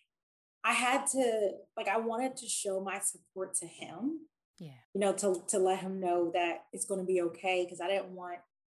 I 0.64 0.72
had 0.72 1.06
to, 1.08 1.50
like, 1.76 1.88
I 1.88 1.98
wanted 1.98 2.36
to 2.36 2.46
show 2.46 2.80
my 2.80 3.00
support 3.00 3.54
to 3.56 3.66
him 3.66 4.20
Yeah. 4.58 4.70
you 4.94 5.00
know, 5.00 5.12
to 5.14 5.42
to 5.48 5.58
let 5.58 5.80
him 5.80 5.98
know 6.00 6.30
that 6.32 6.64
it's 6.72 6.84
going 6.86 7.00
to 7.00 7.06
be 7.06 7.20
okay 7.22 7.64
because 7.64 7.80
I 7.80 7.88
didn't 7.88 8.14
want 8.14 8.38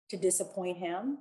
to 0.09 0.17
disappoint 0.17 0.77
him. 0.77 1.19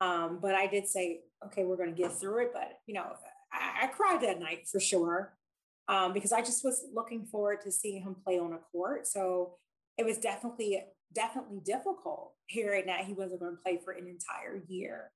Um, 0.00 0.38
but 0.42 0.54
I 0.54 0.66
did 0.66 0.88
say, 0.88 1.20
okay, 1.46 1.64
we're 1.64 1.76
going 1.76 1.94
to 1.94 2.00
get 2.00 2.12
through 2.12 2.42
it. 2.42 2.50
But 2.52 2.78
you 2.86 2.94
know, 2.94 3.04
I, 3.52 3.84
I 3.84 3.86
cried 3.88 4.20
that 4.22 4.40
night 4.40 4.68
for 4.70 4.80
sure 4.80 5.34
um, 5.88 6.12
because 6.12 6.32
I 6.32 6.40
just 6.40 6.64
was 6.64 6.84
looking 6.94 7.24
forward 7.26 7.60
to 7.62 7.72
seeing 7.72 8.02
him 8.02 8.14
play 8.24 8.38
on 8.38 8.52
a 8.52 8.58
court. 8.72 9.06
So 9.06 9.56
it 9.98 10.04
was 10.04 10.18
definitely 10.18 10.82
definitely 11.12 11.60
difficult 11.64 12.32
hearing 12.46 12.86
that 12.86 13.04
he 13.04 13.12
wasn't 13.12 13.40
going 13.40 13.56
to 13.56 13.62
play 13.62 13.80
for 13.84 13.92
an 13.92 14.06
entire 14.06 14.62
year. 14.68 15.10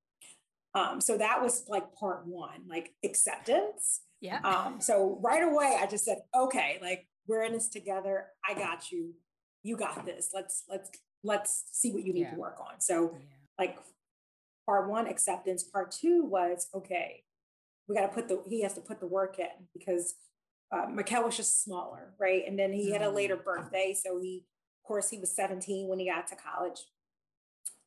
Um, 0.75 1.01
so 1.01 1.17
that 1.19 1.41
was 1.41 1.65
like 1.69 1.95
part 1.95 2.27
one, 2.27 2.63
like 2.69 2.93
acceptance. 3.05 4.01
Yeah. 4.21 4.41
Um, 4.43 4.81
so 4.81 5.19
right 5.23 5.43
away, 5.43 5.77
I 5.81 5.87
just 5.87 6.05
said, 6.05 6.19
okay, 6.35 6.79
like 6.83 7.07
we're 7.29 7.45
in 7.45 7.53
this 7.53 7.69
together. 7.69 8.27
I 8.49 8.55
got 8.55 8.91
you. 8.91 9.15
You 9.63 9.77
got 9.77 10.05
this. 10.05 10.31
Let's 10.35 10.65
let's 10.69 10.91
let's 11.23 11.65
see 11.73 11.93
what 11.93 12.05
you 12.05 12.13
need 12.13 12.23
Yeah. 12.23 12.33
to 12.33 12.37
work 12.37 12.59
on. 12.61 12.81
So 12.81 13.13
yeah. 13.13 13.19
like 13.59 13.79
part 14.67 14.89
one, 14.89 15.07
acceptance. 15.07 15.63
Part 15.65 15.91
two 15.91 16.25
was 16.25 16.69
okay. 16.75 17.25
We 17.89 17.95
got 17.95 18.03
to 18.07 18.09
put 18.09 18.29
the 18.29 18.43
he 18.49 18.63
has 18.63 18.75
to 18.75 18.81
put 18.81 19.01
the 19.01 19.07
work 19.07 19.39
in 19.39 19.69
because 19.75 20.15
uh, 20.73 20.87
Mikal 20.87 21.25
was 21.25 21.37
just 21.37 21.63
smaller, 21.63 22.15
right? 22.19 22.43
And 22.47 22.59
then 22.59 22.73
he 22.73 22.91
had 22.91 23.03
a 23.03 23.07
Mm. 23.07 23.15
later 23.15 23.37
birthday, 23.37 23.95
so 23.95 24.19
he, 24.21 24.45
of 24.83 24.89
course, 24.89 25.11
he 25.11 25.19
was 25.19 25.31
17 25.37 25.89
when 25.89 25.99
he 25.99 26.09
got 26.09 26.27
to 26.29 26.37
college, 26.37 26.81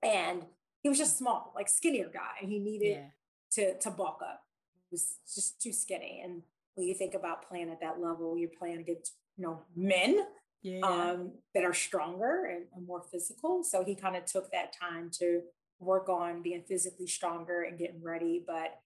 and 0.03 0.45
he 0.83 0.89
was 0.89 0.97
just 0.97 1.17
small, 1.17 1.51
like 1.55 1.67
skinnier 1.67 2.09
guy. 2.13 2.35
He 2.47 2.59
needed 2.59 2.87
Yeah. 2.97 3.09
to 3.51 3.79
to 3.79 3.91
bulk 3.91 4.21
up. 4.21 4.43
He 4.89 4.93
was 4.93 5.17
just 5.33 5.61
too 5.61 5.73
skinny. 5.73 6.21
And 6.23 6.43
when 6.75 6.87
you 6.87 6.93
think 6.93 7.13
about 7.15 7.47
playing 7.49 7.69
at 7.71 7.81
that 7.81 7.99
level, 7.99 8.37
you're 8.37 8.49
playing 8.57 8.79
against 8.79 9.13
you 9.35 9.43
know 9.45 9.63
men 9.75 10.27
Yeah. 10.61 10.79
um, 10.81 11.33
that 11.53 11.63
are 11.63 11.73
stronger 11.73 12.45
and, 12.45 12.65
and 12.73 12.85
more 12.85 13.01
physical. 13.01 13.63
So 13.63 13.83
he 13.83 13.95
kind 13.95 14.15
of 14.15 14.25
took 14.25 14.51
that 14.51 14.73
time 14.73 15.09
to 15.19 15.41
work 15.79 16.09
on 16.09 16.41
being 16.41 16.63
physically 16.67 17.07
stronger 17.07 17.63
and 17.63 17.77
getting 17.77 18.03
ready. 18.03 18.43
But 18.45 18.79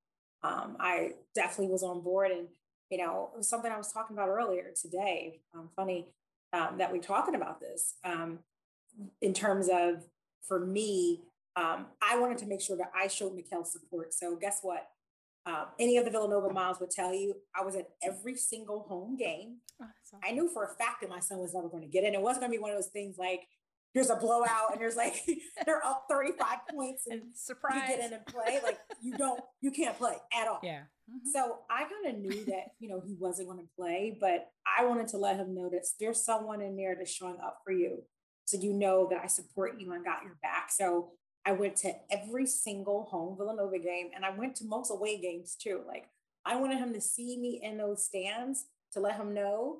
um, 0.44 0.78
I 0.80 1.14
definitely 1.36 1.72
was 1.72 1.84
on 1.84 2.02
board. 2.02 2.32
And, 2.32 2.48
you 2.90 2.98
know, 2.98 3.30
it 3.34 3.38
was 3.38 3.50
something 3.50 3.72
I 3.72 3.78
was 3.78 3.92
talking 3.92 4.16
about 4.16 4.30
earlier 4.30 4.72
today. 4.80 5.42
Um, 5.56 5.70
funny 5.76 6.08
um, 6.54 6.78
that 6.78 6.92
we're 6.92 7.02
talking 7.02 7.36
about 7.36 7.60
this 7.60 7.96
um, 8.04 8.40
in 9.22 9.34
terms 9.34 9.70
of, 9.72 10.04
for 10.48 10.60
me, 10.60 11.22
um, 11.56 11.86
I 12.02 12.18
wanted 12.18 12.38
to 12.40 12.46
make 12.46 12.62
sure 12.62 12.78
that 12.78 12.92
I 12.96 13.08
showed 13.08 13.34
Mikal 13.34 13.66
support. 13.66 14.14
So 14.14 14.36
guess 14.36 14.60
what? 14.62 14.88
Um, 15.46 15.66
any 15.80 15.98
of 15.98 16.06
the 16.06 16.12
Villanova 16.12 16.54
moms 16.54 16.80
would 16.80 16.92
tell 16.92 17.14
you 17.14 17.36
I 17.56 17.64
was 17.64 17.76
at 17.76 17.90
every 18.04 18.36
single 18.36 18.82
home 18.82 19.18
game. 19.18 19.58
Oh, 19.82 19.86
awesome. 19.86 20.20
I 20.24 20.32
knew 20.32 20.48
for 20.48 20.66
a 20.66 20.76
fact 20.76 21.02
that 21.02 21.10
my 21.10 21.20
son 21.20 21.40
was 21.40 21.54
never 21.54 21.68
going 21.68 21.84
to 21.84 21.90
get 21.90 22.04
in. 22.04 22.14
It 22.14 22.22
wasn't 22.22 22.42
going 22.42 22.52
to 22.52 22.58
be 22.58 22.62
one 22.62 22.72
of 22.72 22.78
those 22.78 22.88
things 22.88 23.18
like 23.18 23.42
there's 23.94 24.10
a 24.10 24.16
blowout 24.16 24.72
and 24.72 24.82
there's 24.82 24.96
like 24.96 25.16
they're 25.66 25.86
up 25.86 26.06
35 26.10 26.48
points 26.70 27.08
and, 27.08 27.22
and 27.22 27.36
surprise 27.36 27.82
you 27.90 27.96
get 27.96 28.06
in 28.06 28.14
and 28.14 28.26
play 28.26 28.60
like 28.64 28.80
you 29.02 29.18
don't 29.18 29.42
you 29.62 29.72
can't 29.72 29.98
play 29.98 30.16
at 30.34 30.48
all. 30.48 30.60
Yeah. 30.64 30.82
Mm-hmm. 31.10 31.30
so 31.34 31.60
i 31.70 31.84
kind 31.84 32.16
of 32.16 32.22
knew 32.22 32.46
that 32.46 32.72
you 32.80 32.90
know 32.90 33.02
he 33.06 33.16
wasn't 33.20 33.48
going 33.48 33.60
to 33.60 33.70
play 33.76 34.18
but 34.20 34.50
i 34.66 34.86
wanted 34.86 35.08
to 35.10 35.18
let 35.18 35.36
him 35.36 35.54
know 35.54 35.70
that 35.70 35.86
there's 36.00 36.24
someone 36.24 36.62
in 36.62 36.78
there 36.78 36.96
that's 36.98 37.12
showing 37.12 37.38
up 37.44 37.60
for 37.66 37.72
you 37.72 38.04
so 38.46 38.58
you 38.58 38.74
know 38.74 39.08
that 39.10 39.20
i 39.24 39.28
support 39.28 39.80
you 39.80 39.92
and 39.94 40.06
got 40.06 40.24
your 40.24 40.38
back. 40.42 40.70
So 40.72 41.12
i 41.46 41.52
went 41.52 41.76
to 41.78 41.92
every 42.10 42.46
single 42.46 43.04
home 43.04 43.36
villanova 43.38 43.80
game 43.80 44.10
and 44.16 44.24
i 44.24 44.30
went 44.30 44.56
to 44.58 44.66
most 44.66 44.92
away 44.92 45.20
games 45.20 45.56
too. 45.62 45.82
Like 45.88 46.06
i 46.46 46.56
wanted 46.56 46.78
him 46.78 46.94
to 46.94 47.02
see 47.02 47.38
me 47.38 47.60
in 47.64 47.78
those 47.78 48.06
stands 48.06 48.66
to 48.94 49.00
let 49.00 49.16
him 49.16 49.34
know 49.34 49.80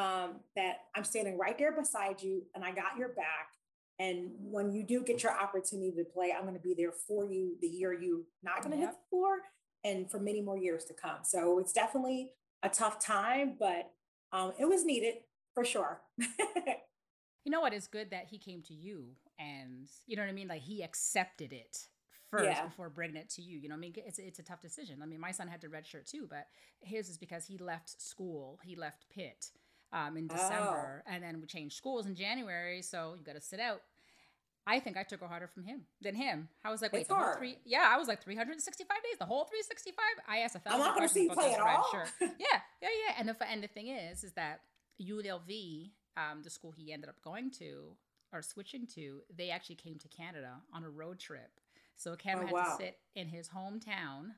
um, 0.00 0.36
that 0.56 0.84
I'm 0.96 1.04
standing 1.04 1.36
right 1.36 1.58
there 1.58 1.72
beside 1.72 2.22
you 2.22 2.42
and 2.54 2.64
I 2.64 2.72
got 2.72 2.96
your 2.98 3.10
back. 3.10 3.50
And 3.98 4.30
when 4.40 4.72
you 4.72 4.82
do 4.82 5.02
get 5.02 5.22
your 5.22 5.38
opportunity 5.38 5.92
to 5.92 6.04
play, 6.04 6.32
I'm 6.34 6.44
going 6.44 6.54
to 6.54 6.60
be 6.60 6.74
there 6.74 6.92
for 6.92 7.26
you 7.26 7.56
the 7.60 7.66
year 7.66 7.92
you're 7.92 8.22
not 8.42 8.62
going 8.62 8.72
to 8.72 8.78
yep. 8.78 8.88
hit 8.88 8.96
the 8.96 9.08
floor 9.10 9.40
and 9.84 10.10
for 10.10 10.18
many 10.18 10.40
more 10.40 10.56
years 10.56 10.86
to 10.86 10.94
come. 10.94 11.18
So 11.22 11.58
it's 11.58 11.72
definitely 11.72 12.30
a 12.62 12.70
tough 12.70 12.98
time, 13.04 13.56
but 13.58 13.90
um, 14.32 14.52
it 14.58 14.64
was 14.64 14.86
needed 14.86 15.16
for 15.54 15.66
sure. 15.66 16.00
you 16.18 17.50
know 17.52 17.60
what? 17.60 17.74
It's 17.74 17.86
good 17.86 18.10
that 18.10 18.24
he 18.30 18.38
came 18.38 18.62
to 18.62 18.74
you 18.74 19.08
and 19.38 19.86
you 20.06 20.16
know 20.16 20.22
what 20.22 20.30
I 20.30 20.32
mean? 20.32 20.48
Like 20.48 20.62
he 20.62 20.82
accepted 20.82 21.52
it 21.52 21.76
first 22.30 22.44
yeah. 22.44 22.64
before 22.64 22.88
bringing 22.88 23.16
it 23.16 23.28
to 23.30 23.42
you. 23.42 23.58
You 23.58 23.68
know, 23.68 23.74
what 23.74 23.80
I 23.80 23.80
mean, 23.80 23.94
it's 23.96 24.18
it's 24.18 24.38
a 24.38 24.42
tough 24.42 24.62
decision. 24.62 25.00
I 25.02 25.06
mean, 25.06 25.20
my 25.20 25.32
son 25.32 25.48
had 25.48 25.60
to 25.60 25.68
redshirt 25.68 26.10
too, 26.10 26.26
but 26.30 26.46
his 26.80 27.10
is 27.10 27.18
because 27.18 27.44
he 27.44 27.58
left 27.58 28.00
school, 28.00 28.58
he 28.62 28.76
left 28.76 29.06
Pitt, 29.10 29.50
um, 29.92 30.16
in 30.16 30.28
December, 30.28 31.02
oh. 31.06 31.12
and 31.12 31.22
then 31.22 31.40
we 31.40 31.46
changed 31.46 31.76
schools 31.76 32.06
in 32.06 32.14
January. 32.14 32.82
So 32.82 33.14
you 33.18 33.24
got 33.24 33.34
to 33.34 33.40
sit 33.40 33.60
out. 33.60 33.82
I 34.66 34.78
think 34.78 34.96
I 34.96 35.02
took 35.02 35.22
it 35.22 35.28
harder 35.28 35.48
from 35.48 35.64
him 35.64 35.82
than 36.00 36.14
him. 36.14 36.48
I 36.64 36.70
was 36.70 36.82
like, 36.82 36.92
wait, 36.92 37.00
it's 37.00 37.08
the 37.08 37.14
whole 37.14 37.34
three, 37.34 37.56
yeah, 37.64 37.90
I 37.92 37.98
was 37.98 38.08
like 38.08 38.22
365 38.22 38.88
days, 39.02 39.18
the 39.18 39.24
whole 39.24 39.44
365. 39.44 39.96
I 40.28 40.38
asked 40.38 40.54
a 40.54 40.58
thousand 40.58 40.80
I'm 40.80 40.86
not 40.86 40.94
going 40.94 41.08
to 41.08 41.12
see 41.12 41.24
you 41.24 41.30
play 41.30 41.54
at 41.54 41.60
all. 41.60 41.88
Sure. 41.90 42.04
yeah, 42.20 42.60
yeah, 42.82 42.88
yeah. 42.88 43.14
And 43.18 43.28
the 43.28 43.36
and 43.50 43.62
the 43.62 43.68
thing 43.68 43.88
is, 43.88 44.22
is 44.22 44.32
that 44.32 44.60
UNLV, 45.00 45.90
um, 46.16 46.42
the 46.42 46.50
school 46.50 46.72
he 46.72 46.92
ended 46.92 47.08
up 47.08 47.16
going 47.22 47.50
to 47.52 47.96
or 48.32 48.42
switching 48.42 48.86
to, 48.94 49.20
they 49.34 49.50
actually 49.50 49.74
came 49.74 49.98
to 49.98 50.08
Canada 50.08 50.56
on 50.72 50.84
a 50.84 50.90
road 50.90 51.18
trip. 51.18 51.50
So 51.96 52.14
Cam 52.14 52.38
oh, 52.38 52.42
had 52.42 52.52
wow. 52.52 52.62
to 52.62 52.76
sit 52.76 52.98
in 53.14 53.28
his 53.28 53.48
hometown 53.48 54.34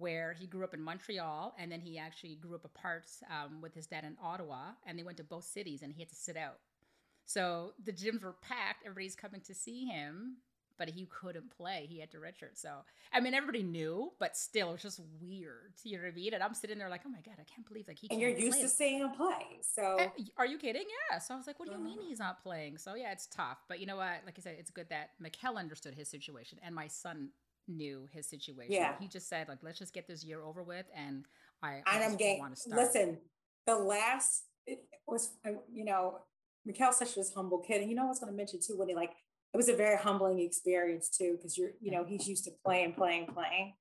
where 0.00 0.32
he 0.38 0.46
grew 0.46 0.64
up 0.64 0.74
in 0.74 0.82
Montreal 0.82 1.54
and 1.58 1.70
then 1.70 1.80
he 1.80 1.98
actually 1.98 2.34
grew 2.36 2.54
up 2.54 2.64
apart 2.64 3.04
um, 3.30 3.60
with 3.60 3.74
his 3.74 3.86
dad 3.86 4.02
in 4.04 4.16
Ottawa 4.22 4.70
and 4.86 4.98
they 4.98 5.02
went 5.02 5.18
to 5.18 5.24
both 5.24 5.44
cities 5.44 5.82
and 5.82 5.92
he 5.92 6.00
had 6.00 6.08
to 6.08 6.14
sit 6.16 6.36
out. 6.36 6.58
So 7.26 7.74
the 7.84 7.92
gyms 7.92 8.22
were 8.22 8.34
packed, 8.42 8.84
everybody's 8.84 9.14
coming 9.14 9.40
to 9.42 9.54
see 9.54 9.84
him, 9.84 10.38
but 10.78 10.88
he 10.88 11.06
couldn't 11.06 11.50
play. 11.54 11.86
He 11.88 12.00
had 12.00 12.10
to 12.12 12.16
redshirt. 12.16 12.54
So, 12.56 12.70
I 13.12 13.20
mean, 13.20 13.34
everybody 13.34 13.62
knew, 13.62 14.12
but 14.18 14.34
still, 14.36 14.70
it 14.70 14.72
was 14.72 14.82
just 14.82 15.00
weird. 15.20 15.74
You 15.84 15.98
know 15.98 16.04
what 16.04 16.12
I 16.12 16.16
mean? 16.16 16.32
And 16.34 16.42
I'm 16.42 16.54
sitting 16.54 16.78
there 16.78 16.88
like, 16.88 17.02
oh 17.06 17.10
my 17.10 17.20
God, 17.20 17.34
I 17.38 17.44
can't 17.44 17.68
believe 17.68 17.86
like 17.86 17.98
he 17.98 18.08
And 18.10 18.18
you're 18.20 18.30
used 18.30 18.52
play. 18.52 18.62
to 18.62 18.68
seeing 18.68 19.00
him 19.00 19.10
play. 19.10 19.60
So, 19.60 19.98
and, 20.00 20.30
are 20.38 20.46
you 20.46 20.56
kidding? 20.56 20.86
Yeah. 21.10 21.18
So 21.18 21.34
I 21.34 21.36
was 21.36 21.46
like, 21.46 21.60
what 21.60 21.68
do 21.68 21.74
you 21.74 21.84
mean 21.84 21.98
he's 22.00 22.18
not 22.18 22.42
playing? 22.42 22.78
So, 22.78 22.94
yeah, 22.94 23.12
it's 23.12 23.26
tough. 23.26 23.58
But 23.68 23.78
you 23.80 23.86
know 23.86 23.96
what? 23.96 24.22
Like 24.24 24.36
I 24.38 24.40
said, 24.40 24.56
it's 24.58 24.70
good 24.70 24.88
that 24.88 25.10
Mikal 25.22 25.56
understood 25.56 25.94
his 25.94 26.08
situation 26.08 26.58
and 26.64 26.74
my 26.74 26.86
son 26.88 27.28
knew 27.70 28.08
his 28.12 28.28
situation. 28.28 28.72
Yeah. 28.72 28.94
He 29.00 29.08
just 29.08 29.28
said, 29.28 29.48
like, 29.48 29.58
let's 29.62 29.78
just 29.78 29.94
get 29.94 30.06
this 30.06 30.24
year 30.24 30.42
over 30.42 30.62
with. 30.62 30.86
And 30.94 31.24
I, 31.62 31.82
I 31.86 31.96
and 31.96 32.04
I'm 32.04 32.16
getting, 32.16 32.38
want 32.40 32.54
to 32.54 32.60
start. 32.60 32.80
Listen, 32.80 33.18
the 33.66 33.76
last 33.76 34.44
it 34.66 34.80
was, 35.06 35.32
uh, 35.46 35.52
you 35.72 35.84
know, 35.84 36.18
Mikal 36.68 36.92
such 36.92 37.14
this 37.14 37.32
humble 37.34 37.58
kid. 37.58 37.80
And 37.80 37.90
you 37.90 37.96
know, 37.96 38.04
I 38.04 38.08
was 38.08 38.18
going 38.18 38.32
to 38.32 38.36
mention 38.36 38.60
too, 38.60 38.76
when 38.76 38.88
he 38.88 38.94
like, 38.94 39.12
it 39.52 39.56
was 39.56 39.68
a 39.68 39.76
very 39.76 39.96
humbling 39.96 40.40
experience 40.40 41.08
too, 41.08 41.36
because 41.36 41.56
you're, 41.56 41.70
you 41.80 41.90
know, 41.90 42.04
he's 42.04 42.28
used 42.28 42.44
to 42.44 42.50
playing, 42.64 42.94
playing, 42.94 43.28
playing. 43.34 43.74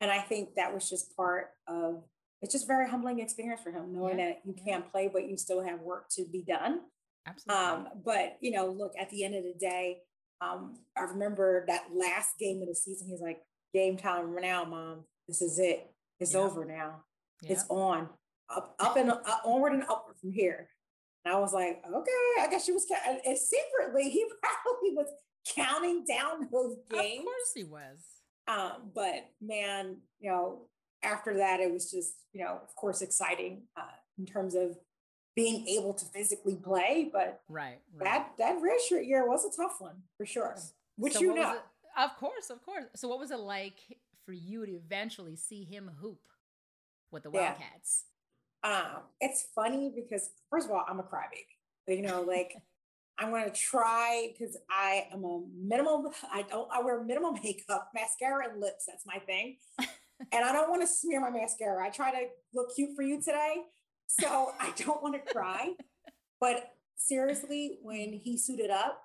And 0.00 0.10
I 0.10 0.20
think 0.20 0.54
that 0.54 0.72
was 0.72 0.88
just 0.88 1.14
part 1.16 1.48
of, 1.68 2.04
it's 2.40 2.54
just 2.54 2.66
very 2.66 2.88
humbling 2.88 3.20
experience 3.20 3.60
for 3.62 3.70
him, 3.70 3.92
knowing 3.92 4.18
yeah. 4.18 4.28
that 4.28 4.40
you 4.46 4.54
can't 4.54 4.90
play, 4.90 5.10
but 5.12 5.28
you 5.28 5.36
still 5.36 5.62
have 5.62 5.80
work 5.80 6.08
to 6.12 6.24
be 6.32 6.42
done. 6.42 6.80
Absolutely. 7.26 7.64
Um, 7.64 7.88
but 8.02 8.38
you 8.40 8.50
know, 8.50 8.70
look, 8.70 8.92
at 8.98 9.10
the 9.10 9.24
end 9.24 9.34
of 9.34 9.44
the 9.44 9.54
day, 9.60 9.98
um, 10.40 10.78
I 10.96 11.02
remember 11.02 11.64
that 11.66 11.84
last 11.94 12.38
game 12.38 12.62
of 12.62 12.68
the 12.68 12.74
season. 12.74 13.08
He's 13.08 13.20
like, 13.20 13.40
"Game 13.74 13.96
time 13.96 14.34
now, 14.40 14.64
mom. 14.64 15.04
This 15.28 15.42
is 15.42 15.58
it. 15.58 15.90
It's 16.18 16.34
yeah. 16.34 16.40
over 16.40 16.64
now. 16.64 17.04
Yeah. 17.42 17.52
It's 17.52 17.64
on, 17.68 18.08
up, 18.54 18.74
up 18.78 18.96
and 18.96 19.10
uh, 19.10 19.20
onward 19.44 19.72
and 19.72 19.82
upward 19.84 20.16
from 20.20 20.32
here." 20.32 20.68
And 21.24 21.34
I 21.34 21.38
was 21.38 21.52
like, 21.52 21.82
"Okay, 21.86 22.10
I 22.40 22.48
guess 22.50 22.64
she 22.64 22.72
was." 22.72 22.86
And 23.06 23.38
secretly, 23.38 24.10
he 24.10 24.24
probably 24.42 24.94
was 24.94 25.12
counting 25.54 26.04
down 26.04 26.48
those 26.52 26.76
games. 26.90 27.20
Of 27.20 27.24
course, 27.24 27.52
he 27.54 27.64
was. 27.64 27.98
Um, 28.48 28.90
but 28.94 29.28
man, 29.40 29.98
you 30.18 30.30
know, 30.30 30.62
after 31.02 31.36
that, 31.36 31.60
it 31.60 31.72
was 31.72 31.90
just, 31.90 32.14
you 32.32 32.44
know, 32.44 32.58
of 32.62 32.74
course, 32.74 33.02
exciting 33.02 33.62
uh, 33.76 33.82
in 34.18 34.26
terms 34.26 34.54
of 34.54 34.76
being 35.40 35.66
able 35.68 35.94
to 35.94 36.04
physically 36.06 36.56
play. 36.56 37.08
But 37.12 37.40
right, 37.48 37.78
right. 37.94 38.04
that 38.04 38.32
that 38.38 38.56
redshirt 38.60 39.06
year 39.06 39.26
was 39.26 39.44
a 39.44 39.56
tough 39.56 39.76
one 39.78 39.96
for 40.16 40.26
sure. 40.26 40.56
Which 40.96 41.14
so 41.14 41.20
you 41.20 41.34
know, 41.34 41.56
of 41.98 42.16
course, 42.16 42.50
of 42.50 42.64
course. 42.64 42.84
So 42.96 43.08
what 43.08 43.18
was 43.18 43.30
it 43.30 43.40
like 43.40 43.78
for 44.26 44.32
you 44.32 44.66
to 44.66 44.72
eventually 44.72 45.36
see 45.36 45.64
him 45.64 45.90
hoop 46.00 46.20
with 47.10 47.22
the 47.22 47.30
Wildcats? 47.30 48.04
Yeah. 48.62 48.70
Um, 48.70 49.02
it's 49.20 49.46
funny 49.54 49.90
because 49.94 50.30
first 50.50 50.66
of 50.66 50.72
all, 50.72 50.84
I'm 50.88 51.00
a 51.00 51.02
crybaby. 51.02 51.96
You 51.96 52.02
know, 52.02 52.22
like 52.22 52.54
I'm 53.18 53.30
gonna 53.30 53.50
try 53.50 54.32
because 54.32 54.56
I 54.70 55.06
am 55.12 55.24
a 55.24 55.42
minimal. 55.58 56.12
I 56.32 56.42
don't. 56.42 56.68
I 56.72 56.82
wear 56.82 57.02
minimal 57.02 57.32
makeup, 57.32 57.90
mascara, 57.94 58.50
and 58.50 58.60
lips. 58.60 58.84
That's 58.86 59.06
my 59.06 59.18
thing. 59.18 59.56
and 59.78 60.44
I 60.44 60.52
don't 60.52 60.70
want 60.70 60.82
to 60.82 60.86
smear 60.86 61.20
my 61.20 61.30
mascara. 61.30 61.84
I 61.84 61.90
try 61.90 62.10
to 62.10 62.26
look 62.52 62.74
cute 62.74 62.90
for 62.94 63.02
you 63.02 63.22
today, 63.22 63.56
so 64.18 64.52
I 64.58 64.72
don't 64.76 65.02
want 65.02 65.14
to 65.14 65.32
cry. 65.32 65.74
But 66.40 66.72
seriously, 66.96 67.78
when 67.82 68.12
he 68.12 68.36
suited 68.36 68.70
up, 68.70 69.02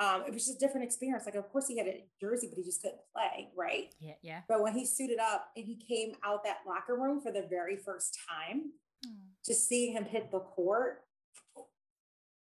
um, 0.00 0.24
it 0.26 0.32
was 0.32 0.46
just 0.46 0.56
a 0.56 0.58
different 0.58 0.84
experience. 0.84 1.24
Like, 1.24 1.36
of 1.36 1.48
course, 1.50 1.68
he 1.68 1.78
had 1.78 1.86
a 1.86 2.04
jersey, 2.20 2.48
but 2.48 2.58
he 2.58 2.64
just 2.64 2.82
couldn't 2.82 3.00
play, 3.14 3.50
right? 3.56 3.94
Yeah, 4.00 4.14
yeah. 4.22 4.40
But 4.48 4.60
when 4.60 4.72
he 4.74 4.84
suited 4.84 5.18
up 5.20 5.50
and 5.56 5.64
he 5.64 5.76
came 5.76 6.14
out 6.24 6.42
that 6.44 6.58
locker 6.66 6.96
room 6.96 7.20
for 7.20 7.30
the 7.30 7.46
very 7.48 7.76
first 7.76 8.18
time, 8.28 8.72
mm. 9.06 9.14
just 9.46 9.68
seeing 9.68 9.92
him 9.92 10.04
hit 10.04 10.32
the 10.32 10.40
court, 10.40 11.02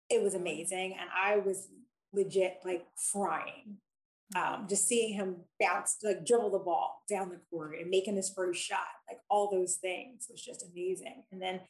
it 0.10 0.22
was 0.22 0.36
amazing. 0.36 0.96
And 1.00 1.10
I 1.12 1.38
was 1.38 1.70
legit 2.14 2.60
like 2.64 2.86
crying. 3.12 3.78
Um, 4.36 4.68
just 4.70 4.88
seeing 4.88 5.16
him 5.16 5.38
bounce, 5.60 5.98
like 6.04 6.24
dribble 6.24 6.52
the 6.52 6.60
ball 6.60 7.02
down 7.10 7.30
the 7.30 7.40
court 7.50 7.80
and 7.80 7.90
making 7.90 8.16
his 8.16 8.30
first 8.30 8.62
shot, 8.62 8.86
like 9.10 9.18
all 9.28 9.50
those 9.50 9.78
things 9.78 10.28
was 10.30 10.40
just 10.40 10.64
amazing. 10.72 11.24
And 11.32 11.42
then 11.42 11.62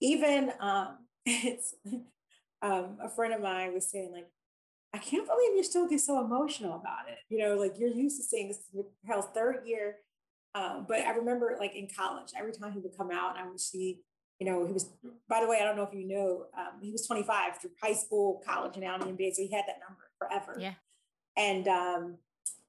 even 0.00 0.52
um, 0.60 0.98
it's 1.26 1.74
um, 2.62 2.98
a 3.02 3.08
friend 3.08 3.34
of 3.34 3.40
mine 3.40 3.74
was 3.74 3.90
saying 3.90 4.12
like, 4.12 4.28
I 4.94 4.98
can't 4.98 5.26
believe 5.26 5.56
you 5.56 5.62
still 5.62 5.88
get 5.88 6.00
so 6.00 6.24
emotional 6.24 6.76
about 6.76 7.08
it. 7.08 7.18
You 7.28 7.38
know, 7.38 7.56
like 7.56 7.78
you're 7.78 7.90
used 7.90 8.16
to 8.18 8.24
seeing 8.24 8.48
this 8.48 8.60
Hell's 9.06 9.26
third 9.34 9.62
year. 9.66 9.96
Um, 10.54 10.86
but 10.88 11.00
I 11.00 11.10
remember 11.10 11.54
like 11.60 11.74
in 11.74 11.88
college, 11.94 12.30
every 12.36 12.52
time 12.52 12.72
he 12.72 12.78
would 12.78 12.96
come 12.96 13.10
out, 13.10 13.36
I 13.36 13.46
would 13.46 13.60
see, 13.60 14.00
you 14.38 14.46
know, 14.46 14.64
he 14.66 14.72
was, 14.72 14.88
by 15.28 15.40
the 15.40 15.48
way, 15.48 15.58
I 15.60 15.64
don't 15.64 15.76
know 15.76 15.82
if 15.82 15.92
you 15.92 16.08
know, 16.08 16.46
um, 16.56 16.80
he 16.80 16.92
was 16.92 17.06
25 17.06 17.58
through 17.60 17.70
high 17.82 17.92
school, 17.92 18.42
college, 18.46 18.76
and 18.76 18.84
now 18.84 18.94
in 18.94 19.00
the 19.00 19.06
NBA. 19.06 19.34
So 19.34 19.42
he 19.42 19.50
had 19.50 19.64
that 19.66 19.80
number 19.86 20.04
forever. 20.18 20.56
Yeah. 20.58 20.74
And 21.36 21.68
um, 21.68 22.18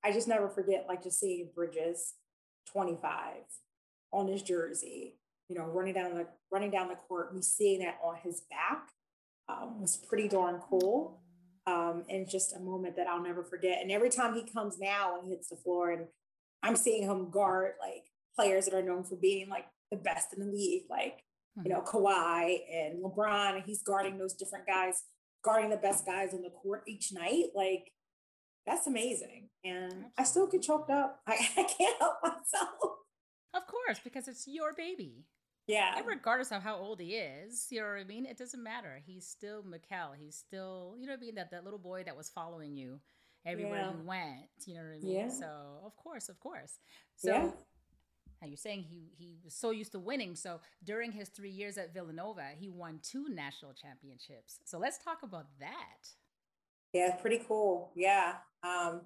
I 0.04 0.12
just 0.12 0.28
never 0.28 0.50
forget, 0.50 0.86
like 0.88 1.04
just 1.04 1.20
seeing 1.20 1.50
Bridges 1.56 2.16
25 2.74 3.36
on 4.12 4.28
his 4.28 4.42
jersey 4.42 5.16
you 5.50 5.58
know, 5.58 5.66
running 5.66 5.94
down 5.94 6.14
the 6.14 6.28
running 6.52 6.72
down 6.72 6.90
the 6.90 6.96
court, 6.96 7.34
me 7.34 7.42
seeing 7.42 7.80
that 7.80 7.98
on 8.04 8.16
his 8.24 8.42
back 8.50 8.90
um, 9.50 9.82
was 9.82 9.98
pretty 9.98 10.28
darn 10.28 10.60
cool. 10.70 11.22
Um, 11.66 12.06
and 12.10 12.30
just 12.30 12.56
a 12.56 12.60
moment 12.60 12.96
that 12.96 13.08
I'll 13.08 13.22
never 13.22 13.44
forget. 13.44 13.80
And 13.82 13.92
every 13.92 14.10
time 14.10 14.34
he 14.34 14.50
comes 14.50 14.80
now 14.80 15.18
and 15.18 15.26
he 15.26 15.32
hits 15.32 15.50
the 15.50 15.58
floor, 15.58 15.92
and 15.92 16.08
I'm 16.64 16.78
seeing 16.78 17.04
him 17.04 17.30
guard 17.30 17.74
like 17.82 18.06
players 18.36 18.66
that 18.66 18.74
are 18.74 18.82
known 18.82 19.04
for 19.04 19.18
being 19.18 19.50
like 19.50 19.66
the 19.92 19.98
best 19.98 20.34
in 20.34 20.46
the 20.46 20.52
league, 20.52 20.84
like 20.90 21.24
you 21.64 21.72
know 21.72 21.82
Kawhi 21.82 22.60
and 22.74 23.04
LeBron, 23.04 23.56
and 23.56 23.64
he's 23.66 23.84
guarding 23.84 24.18
those 24.18 24.34
different 24.34 24.66
guys, 24.66 25.04
guarding 25.44 25.70
the 25.70 25.78
best 25.78 26.06
guys 26.06 26.34
on 26.34 26.42
the 26.42 26.50
court 26.50 26.84
each 26.88 27.12
night. 27.12 27.46
Like 27.54 27.92
that's 28.66 28.86
amazing. 28.86 29.50
And 29.64 30.06
I 30.18 30.24
still 30.24 30.48
get 30.48 30.62
choked 30.62 30.92
up. 30.92 31.22
I, 31.28 31.34
I 31.58 31.64
can't 31.64 31.98
help 32.00 32.16
myself. 32.22 32.98
Of 33.54 33.66
course, 33.66 34.00
because 34.04 34.28
it's 34.28 34.48
your 34.48 34.74
baby. 34.74 35.24
Yeah. 35.68 35.98
And 35.98 36.08
regardless 36.08 36.52
of 36.52 36.62
how 36.64 36.78
old 36.78 37.00
he 37.02 37.16
is, 37.16 37.68
you 37.70 37.82
know 37.82 37.88
what 37.88 37.98
I 38.00 38.04
mean? 38.06 38.26
It 38.26 38.38
doesn't 38.38 38.64
matter. 38.64 39.02
He's 39.06 39.28
still 39.28 39.64
Mikal. 39.64 40.12
He's 40.18 40.36
still, 40.38 40.96
you 40.98 41.06
know 41.08 41.14
what 41.14 41.20
I 41.20 41.26
mean? 41.26 41.36
That, 41.36 41.52
that 41.52 41.64
little 41.64 41.80
boy 41.80 42.04
that 42.06 42.16
was 42.16 42.30
following 42.30 42.76
you 42.78 43.00
everywhere 43.46 43.82
Yeah. 43.82 43.92
you 43.92 44.08
went. 44.08 44.50
You 44.66 44.76
know 44.76 44.82
what 44.84 44.96
I 44.96 45.00
mean? 45.00 45.16
Yeah. 45.16 45.30
So 45.30 45.82
of 45.86 45.96
course, 45.98 46.30
of 46.30 46.40
course. 46.40 46.80
So 47.18 47.32
Yeah. 47.32 47.52
now 48.42 48.48
you're 48.48 48.58
saying 48.58 48.84
he 48.84 49.12
he 49.18 49.38
was 49.44 49.56
so 49.56 49.72
used 49.72 49.92
to 49.92 50.00
winning. 50.00 50.36
So 50.36 50.62
during 50.84 51.12
his 51.12 51.30
three 51.30 51.52
years 51.52 51.78
at 51.78 51.94
Villanova, 51.94 52.50
he 52.58 52.70
won 52.70 53.00
two 53.04 53.28
national 53.30 53.74
championships. 53.74 54.60
So 54.66 54.78
let's 54.80 54.98
talk 54.98 55.20
about 55.24 55.48
that. 55.60 56.08
Yeah, 56.94 57.16
pretty 57.16 57.42
cool. 57.48 57.92
Yeah. 57.96 58.36
Um, 58.64 59.02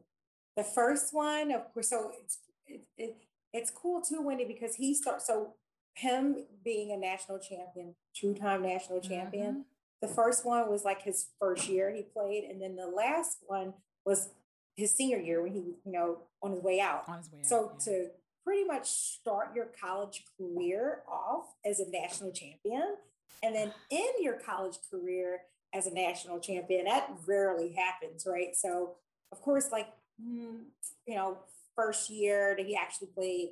the 0.55 0.63
first 0.63 1.13
one, 1.13 1.51
of 1.51 1.73
course, 1.73 1.89
so 1.89 2.11
it's 2.21 2.37
it, 2.67 2.81
it, 2.97 3.15
it's 3.53 3.71
cool 3.71 4.01
too, 4.01 4.21
Wendy, 4.21 4.45
because 4.45 4.75
he 4.75 4.93
starts 4.93 5.25
so 5.27 5.55
him 5.93 6.45
being 6.63 6.91
a 6.91 6.97
national 6.97 7.39
champion, 7.39 7.95
two-time 8.15 8.61
national 8.61 9.01
champion. 9.01 9.65
The 10.01 10.07
first 10.07 10.45
one 10.45 10.69
was 10.69 10.83
like 10.83 11.03
his 11.03 11.27
first 11.39 11.67
year 11.67 11.93
he 11.93 12.01
played, 12.01 12.43
and 12.43 12.61
then 12.61 12.75
the 12.75 12.87
last 12.87 13.39
one 13.45 13.73
was 14.05 14.29
his 14.75 14.91
senior 14.95 15.19
year 15.19 15.41
when 15.43 15.51
he, 15.51 15.59
you 15.85 15.91
know, 15.91 16.19
on 16.41 16.51
his 16.51 16.63
way 16.63 16.79
out. 16.79 17.03
On 17.07 17.17
his 17.17 17.31
way 17.31 17.39
out. 17.39 17.45
So 17.45 17.71
yeah. 17.73 17.85
to 17.85 18.09
pretty 18.43 18.63
much 18.63 18.89
start 18.89 19.55
your 19.55 19.67
college 19.79 20.23
career 20.37 21.03
off 21.07 21.53
as 21.65 21.79
a 21.79 21.89
national 21.89 22.31
champion, 22.31 22.95
and 23.43 23.55
then 23.55 23.73
end 23.91 24.13
your 24.19 24.39
college 24.39 24.77
career 24.89 25.41
as 25.73 25.87
a 25.87 25.93
national 25.93 26.39
champion, 26.39 26.85
that 26.85 27.09
rarely 27.27 27.73
happens, 27.73 28.25
right? 28.27 28.55
So 28.55 28.95
of 29.31 29.41
course, 29.41 29.71
like 29.71 29.87
mm, 30.21 30.63
you 31.05 31.15
know, 31.15 31.37
first 31.75 32.09
year 32.09 32.55
that 32.57 32.65
he 32.65 32.75
actually 32.75 33.07
played, 33.07 33.49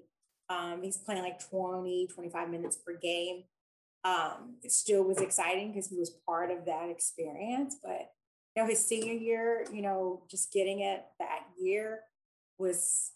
um, 0.50 0.82
he's 0.82 0.98
playing 0.98 1.22
like 1.22 1.40
20, 1.50 2.08
25 2.08 2.50
minutes 2.50 2.78
per 2.78 2.98
game. 2.98 3.44
Um, 4.04 4.56
it 4.64 4.72
still 4.72 5.04
was 5.04 5.20
exciting 5.20 5.72
because 5.72 5.88
he 5.88 5.98
was 5.98 6.10
part 6.26 6.52
of 6.52 6.66
that 6.66 6.90
experience, 6.90 7.76
but 7.84 8.12
you 8.56 8.64
know, 8.64 8.68
his 8.68 8.84
senior 8.84 9.14
year, 9.14 9.66
you 9.72 9.82
know, 9.82 10.24
just 10.30 10.52
getting 10.52 10.80
it 10.80 11.04
that 11.20 11.42
year 11.60 12.00
was 12.58 13.12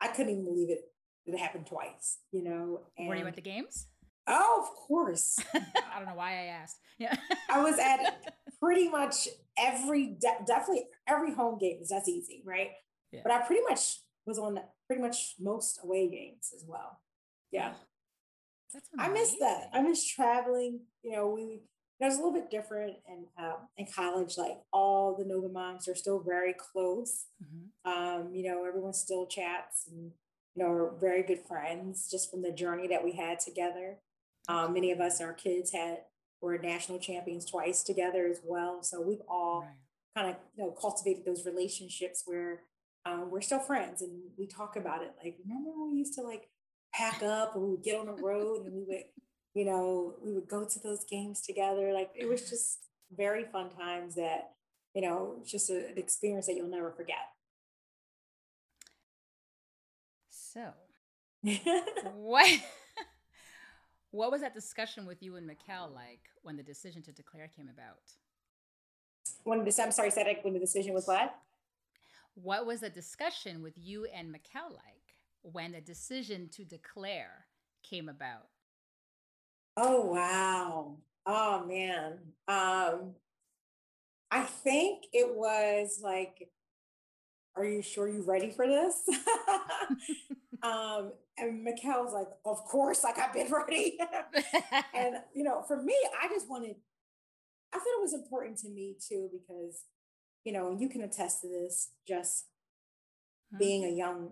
I 0.00 0.08
couldn't 0.08 0.32
even 0.32 0.44
believe 0.44 0.70
it. 0.70 0.84
It 1.26 1.38
happened 1.38 1.66
twice, 1.66 2.18
you 2.32 2.42
know. 2.42 2.80
Were 2.98 3.14
you 3.14 3.26
at 3.26 3.36
the 3.36 3.42
games? 3.42 3.86
Oh, 4.26 4.62
of 4.62 4.74
course. 4.74 5.38
I 5.54 5.98
don't 5.98 6.08
know 6.08 6.14
why 6.14 6.32
I 6.32 6.44
asked. 6.46 6.78
Yeah. 6.98 7.16
I 7.48 7.62
was 7.62 7.78
at 7.78 8.32
pretty 8.60 8.88
much 8.88 9.28
every, 9.58 10.16
de- 10.20 10.44
definitely 10.46 10.84
every 11.06 11.34
home 11.34 11.58
games. 11.58 11.88
That's 11.90 12.08
easy, 12.08 12.42
right? 12.44 12.70
Yeah. 13.12 13.20
But 13.22 13.32
I 13.32 13.42
pretty 13.42 13.62
much 13.68 14.00
was 14.26 14.38
on 14.38 14.58
pretty 14.90 15.02
much 15.02 15.36
most 15.38 15.78
away 15.84 16.08
games 16.08 16.52
as 16.52 16.64
well. 16.66 16.98
Yeah. 17.52 17.74
That's 18.74 18.88
I 18.98 19.08
miss 19.08 19.36
that. 19.38 19.68
I 19.72 19.82
miss 19.82 20.04
traveling. 20.04 20.80
You 21.04 21.12
know, 21.12 21.28
we 21.30 21.62
it 22.00 22.04
was 22.06 22.14
a 22.14 22.16
little 22.18 22.32
bit 22.32 22.50
different 22.50 22.96
in 23.08 23.26
um, 23.38 23.68
in 23.76 23.86
college. 23.86 24.36
Like 24.36 24.58
all 24.72 25.16
the 25.16 25.24
Nova 25.24 25.48
moms 25.48 25.86
are 25.88 25.94
still 25.94 26.18
very 26.18 26.54
close. 26.54 27.26
Mhm. 27.40 27.68
Um, 27.84 28.34
you 28.34 28.48
know, 28.50 28.64
everyone 28.64 28.92
still 28.94 29.26
chats 29.26 29.86
and 29.88 30.10
you 30.56 30.64
know 30.64 30.70
are 30.70 30.96
very 30.98 31.22
good 31.22 31.40
friends 31.46 32.08
just 32.10 32.32
from 32.32 32.42
the 32.42 32.50
journey 32.52 32.88
that 32.88 33.04
we 33.04 33.12
had 33.12 33.38
together. 33.38 33.98
Um, 34.48 34.72
many 34.72 34.90
of 34.90 35.00
us, 35.00 35.20
our 35.20 35.32
kids 35.34 35.70
had 35.72 35.98
were 36.40 36.58
national 36.58 36.98
champions 36.98 37.44
twice 37.44 37.84
together 37.84 38.26
as 38.26 38.40
well. 38.44 38.82
So 38.82 39.00
we've 39.00 39.22
all 39.28 39.60
Right. 39.60 39.76
kind 40.16 40.30
of 40.30 40.36
you 40.56 40.64
know 40.64 40.70
cultivated 40.72 41.24
those 41.24 41.44
relationships 41.46 42.22
where 42.24 42.62
um, 43.06 43.30
we're 43.30 43.40
still 43.40 43.58
friends 43.60 44.02
and 44.02 44.12
we 44.38 44.46
talk 44.46 44.76
about 44.76 45.02
it. 45.02 45.12
Like, 45.22 45.36
remember 45.44 45.70
when 45.70 45.92
we 45.92 45.98
used 45.98 46.14
to 46.14 46.22
like 46.22 46.48
pack 46.92 47.22
up 47.22 47.54
and 47.54 47.64
we 47.64 47.70
would 47.70 47.82
get 47.82 47.98
on 47.98 48.06
the 48.06 48.12
road 48.12 48.66
and 48.66 48.74
we 48.74 48.84
would, 48.84 49.04
you 49.54 49.64
know, 49.64 50.14
we 50.22 50.32
would 50.34 50.48
go 50.48 50.64
to 50.64 50.78
those 50.80 51.04
games 51.04 51.40
together. 51.40 51.92
Like 51.92 52.10
it 52.14 52.26
was 52.28 52.48
just 52.48 52.86
very 53.16 53.44
fun 53.44 53.70
times 53.70 54.14
that, 54.16 54.50
you 54.94 55.02
know, 55.02 55.36
it's 55.40 55.50
just 55.50 55.70
a- 55.70 55.88
an 55.88 55.98
experience 55.98 56.46
that 56.46 56.54
you'll 56.56 56.68
never 56.68 56.90
forget. 56.92 57.16
So, 60.28 60.72
what 62.14 62.50
what 64.10 64.30
was 64.30 64.40
that 64.42 64.54
discussion 64.54 65.06
with 65.06 65.22
you 65.22 65.36
and 65.36 65.48
Mikal 65.48 65.92
like 65.94 66.20
when 66.42 66.56
the 66.56 66.62
decision 66.62 67.02
to 67.02 67.12
declare 67.12 67.48
came 67.56 67.68
about? 67.68 67.98
when 69.44 69.64
the 69.64 69.82
I'm 69.82 69.90
sorry, 69.92 70.10
said 70.10 70.26
when 70.42 70.54
the 70.54 70.60
decision 70.60 70.94
was 70.94 71.06
what? 71.06 71.34
What 72.42 72.64
was 72.64 72.80
the 72.80 72.90
discussion 72.90 73.62
with 73.62 73.74
you 73.76 74.06
and 74.06 74.34
Mikal 74.34 74.70
like 74.70 75.16
when 75.42 75.72
the 75.72 75.80
decision 75.80 76.48
to 76.52 76.64
declare 76.64 77.46
came 77.82 78.08
about? 78.08 78.48
Oh 79.76 80.06
wow. 80.06 80.96
Oh 81.26 81.64
man. 81.66 82.18
Um 82.48 83.14
I 84.30 84.42
think 84.42 85.04
it 85.12 85.34
was 85.34 86.00
like 86.02 86.48
are 87.56 87.64
you 87.64 87.82
sure 87.82 88.08
you're 88.08 88.22
ready 88.22 88.50
for 88.50 88.66
this? 88.66 89.02
um 90.62 91.12
and 91.36 91.66
Mikal 91.66 92.04
was 92.04 92.14
like, 92.14 92.28
of 92.46 92.64
course, 92.64 93.04
like 93.04 93.18
I've 93.18 93.34
been 93.34 93.52
ready. 93.52 93.98
and 94.94 95.16
you 95.34 95.42
know, 95.42 95.62
for 95.66 95.82
me, 95.82 95.94
I 96.22 96.28
just 96.28 96.48
wanted 96.48 96.76
I 97.74 97.78
thought 97.78 97.98
it 97.98 98.02
was 98.02 98.14
important 98.14 98.58
to 98.58 98.70
me 98.70 98.96
too 99.06 99.28
because 99.30 99.84
you 100.44 100.52
know, 100.52 100.76
you 100.78 100.88
can 100.88 101.02
attest 101.02 101.42
to 101.42 101.48
this 101.48 101.90
just 102.06 102.46
being 103.58 103.84
a 103.84 103.88
young 103.88 104.30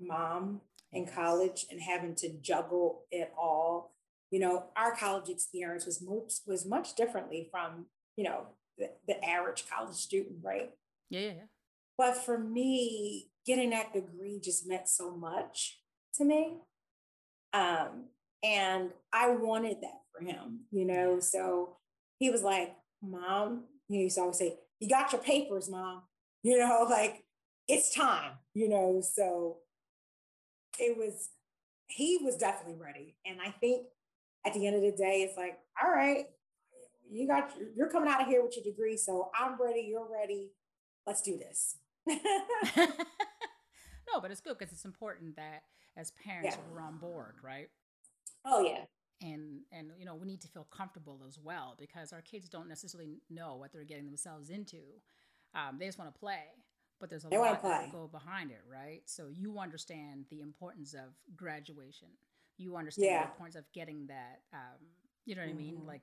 mom 0.00 0.60
in 0.92 1.06
college 1.06 1.66
and 1.70 1.80
having 1.80 2.14
to 2.14 2.32
juggle 2.40 3.04
it 3.10 3.32
all 3.38 3.92
you 4.30 4.38
know 4.38 4.64
our 4.76 4.94
college 4.94 5.28
experience 5.28 5.86
was 5.86 6.00
much 6.02 6.32
was 6.46 6.66
much 6.66 6.94
differently 6.94 7.48
from 7.50 7.86
you 8.16 8.24
know 8.24 8.46
the, 8.78 8.90
the 9.06 9.24
average 9.24 9.64
college 9.68 9.94
student 9.94 10.38
right? 10.42 10.70
Yeah, 11.10 11.20
yeah, 11.20 11.26
yeah. 11.26 11.42
but 11.98 12.16
for 12.16 12.38
me 12.38 13.30
getting 13.46 13.70
that 13.70 13.92
degree 13.92 14.40
just 14.42 14.66
meant 14.68 14.88
so 14.88 15.10
much 15.14 15.80
to 16.14 16.24
me. 16.24 16.56
Um 17.52 18.06
and 18.42 18.90
i 19.12 19.28
wanted 19.28 19.78
that 19.82 20.00
for 20.12 20.24
him 20.24 20.60
you 20.70 20.86
know? 20.86 21.20
So 21.20 21.76
he 22.18 22.30
was 22.30 22.42
like 22.42 22.74
mom 23.02 23.64
he 23.88 23.98
used 23.98 24.16
to 24.16 24.22
always 24.22 24.38
say 24.38 24.56
you 24.80 24.88
got 24.88 25.12
your 25.12 25.22
papers 25.22 25.68
mom 25.70 26.02
you 26.42 26.58
know 26.58 26.86
like 26.90 27.24
it's 27.68 27.94
time 27.94 28.32
you 28.54 28.68
know 28.68 29.00
so 29.00 29.58
it 30.78 30.96
was 30.96 31.30
he 31.86 32.18
was 32.22 32.36
definitely 32.36 32.80
ready 32.80 33.16
and 33.26 33.40
i 33.40 33.50
think 33.50 33.86
at 34.46 34.54
the 34.54 34.66
end 34.66 34.76
of 34.76 34.82
the 34.82 34.92
day 34.92 35.22
it's 35.22 35.36
like 35.36 35.58
all 35.82 35.90
right 35.90 36.26
you 37.10 37.26
got 37.26 37.50
you're 37.76 37.90
coming 37.90 38.08
out 38.10 38.20
of 38.22 38.28
here 38.28 38.42
with 38.42 38.56
your 38.56 38.64
degree 38.64 38.96
so 38.96 39.30
i'm 39.38 39.60
ready 39.60 39.86
you're 39.88 40.08
ready 40.10 40.50
let's 41.06 41.22
do 41.22 41.36
this 41.36 41.76
no, 42.06 42.20
but 44.20 44.30
it's 44.30 44.40
good 44.40 44.56
because 44.58 44.72
it's 44.72 44.84
important 44.84 45.36
that 45.36 45.62
as 45.96 46.12
parents 46.24 46.56
Yeah. 46.56 46.62
we're 46.72 46.80
on 46.80 46.98
board, 46.98 47.34
right? 47.42 47.68
oh 48.46 48.62
yeah 48.62 48.84
and 49.22 49.60
and 49.72 49.90
you 49.98 50.04
know 50.04 50.14
we 50.14 50.26
need 50.26 50.40
to 50.42 50.48
feel 50.48 50.66
comfortable 50.70 51.20
as 51.28 51.38
well 51.38 51.76
because 51.78 52.12
our 52.12 52.22
kids 52.22 52.48
don't 52.48 52.68
necessarily 52.68 53.20
know 53.30 53.56
what 53.56 53.72
they're 53.72 53.84
getting 53.84 54.06
themselves 54.06 54.50
into. 54.50 54.78
Um, 55.54 55.78
they 55.78 55.86
just 55.86 55.98
want 55.98 56.12
to 56.14 56.18
play 56.18 56.42
but 57.00 57.08
there's 57.08 57.24
a 57.24 57.28
They 57.28 57.38
lot 57.38 57.52
that 57.52 57.60
play. 57.62 57.88
go 57.92 58.06
behind 58.06 58.50
it 58.50 58.60
right? 58.70 59.00
So 59.06 59.28
you 59.28 59.58
understand 59.58 60.26
the 60.30 60.42
importance 60.42 60.92
of 60.94 61.14
graduation. 61.34 62.08
You 62.58 62.76
understand 62.76 63.06
Yeah. 63.10 63.22
the 63.24 63.30
importance 63.30 63.56
of 63.56 63.64
getting 63.72 64.06
that 64.08 64.42
um, 64.52 64.78
you 65.24 65.34
know 65.34 65.42
what 65.42 65.50
i 65.50 65.54
mean? 65.54 65.78
Mhm. 65.82 65.86
like 65.86 66.02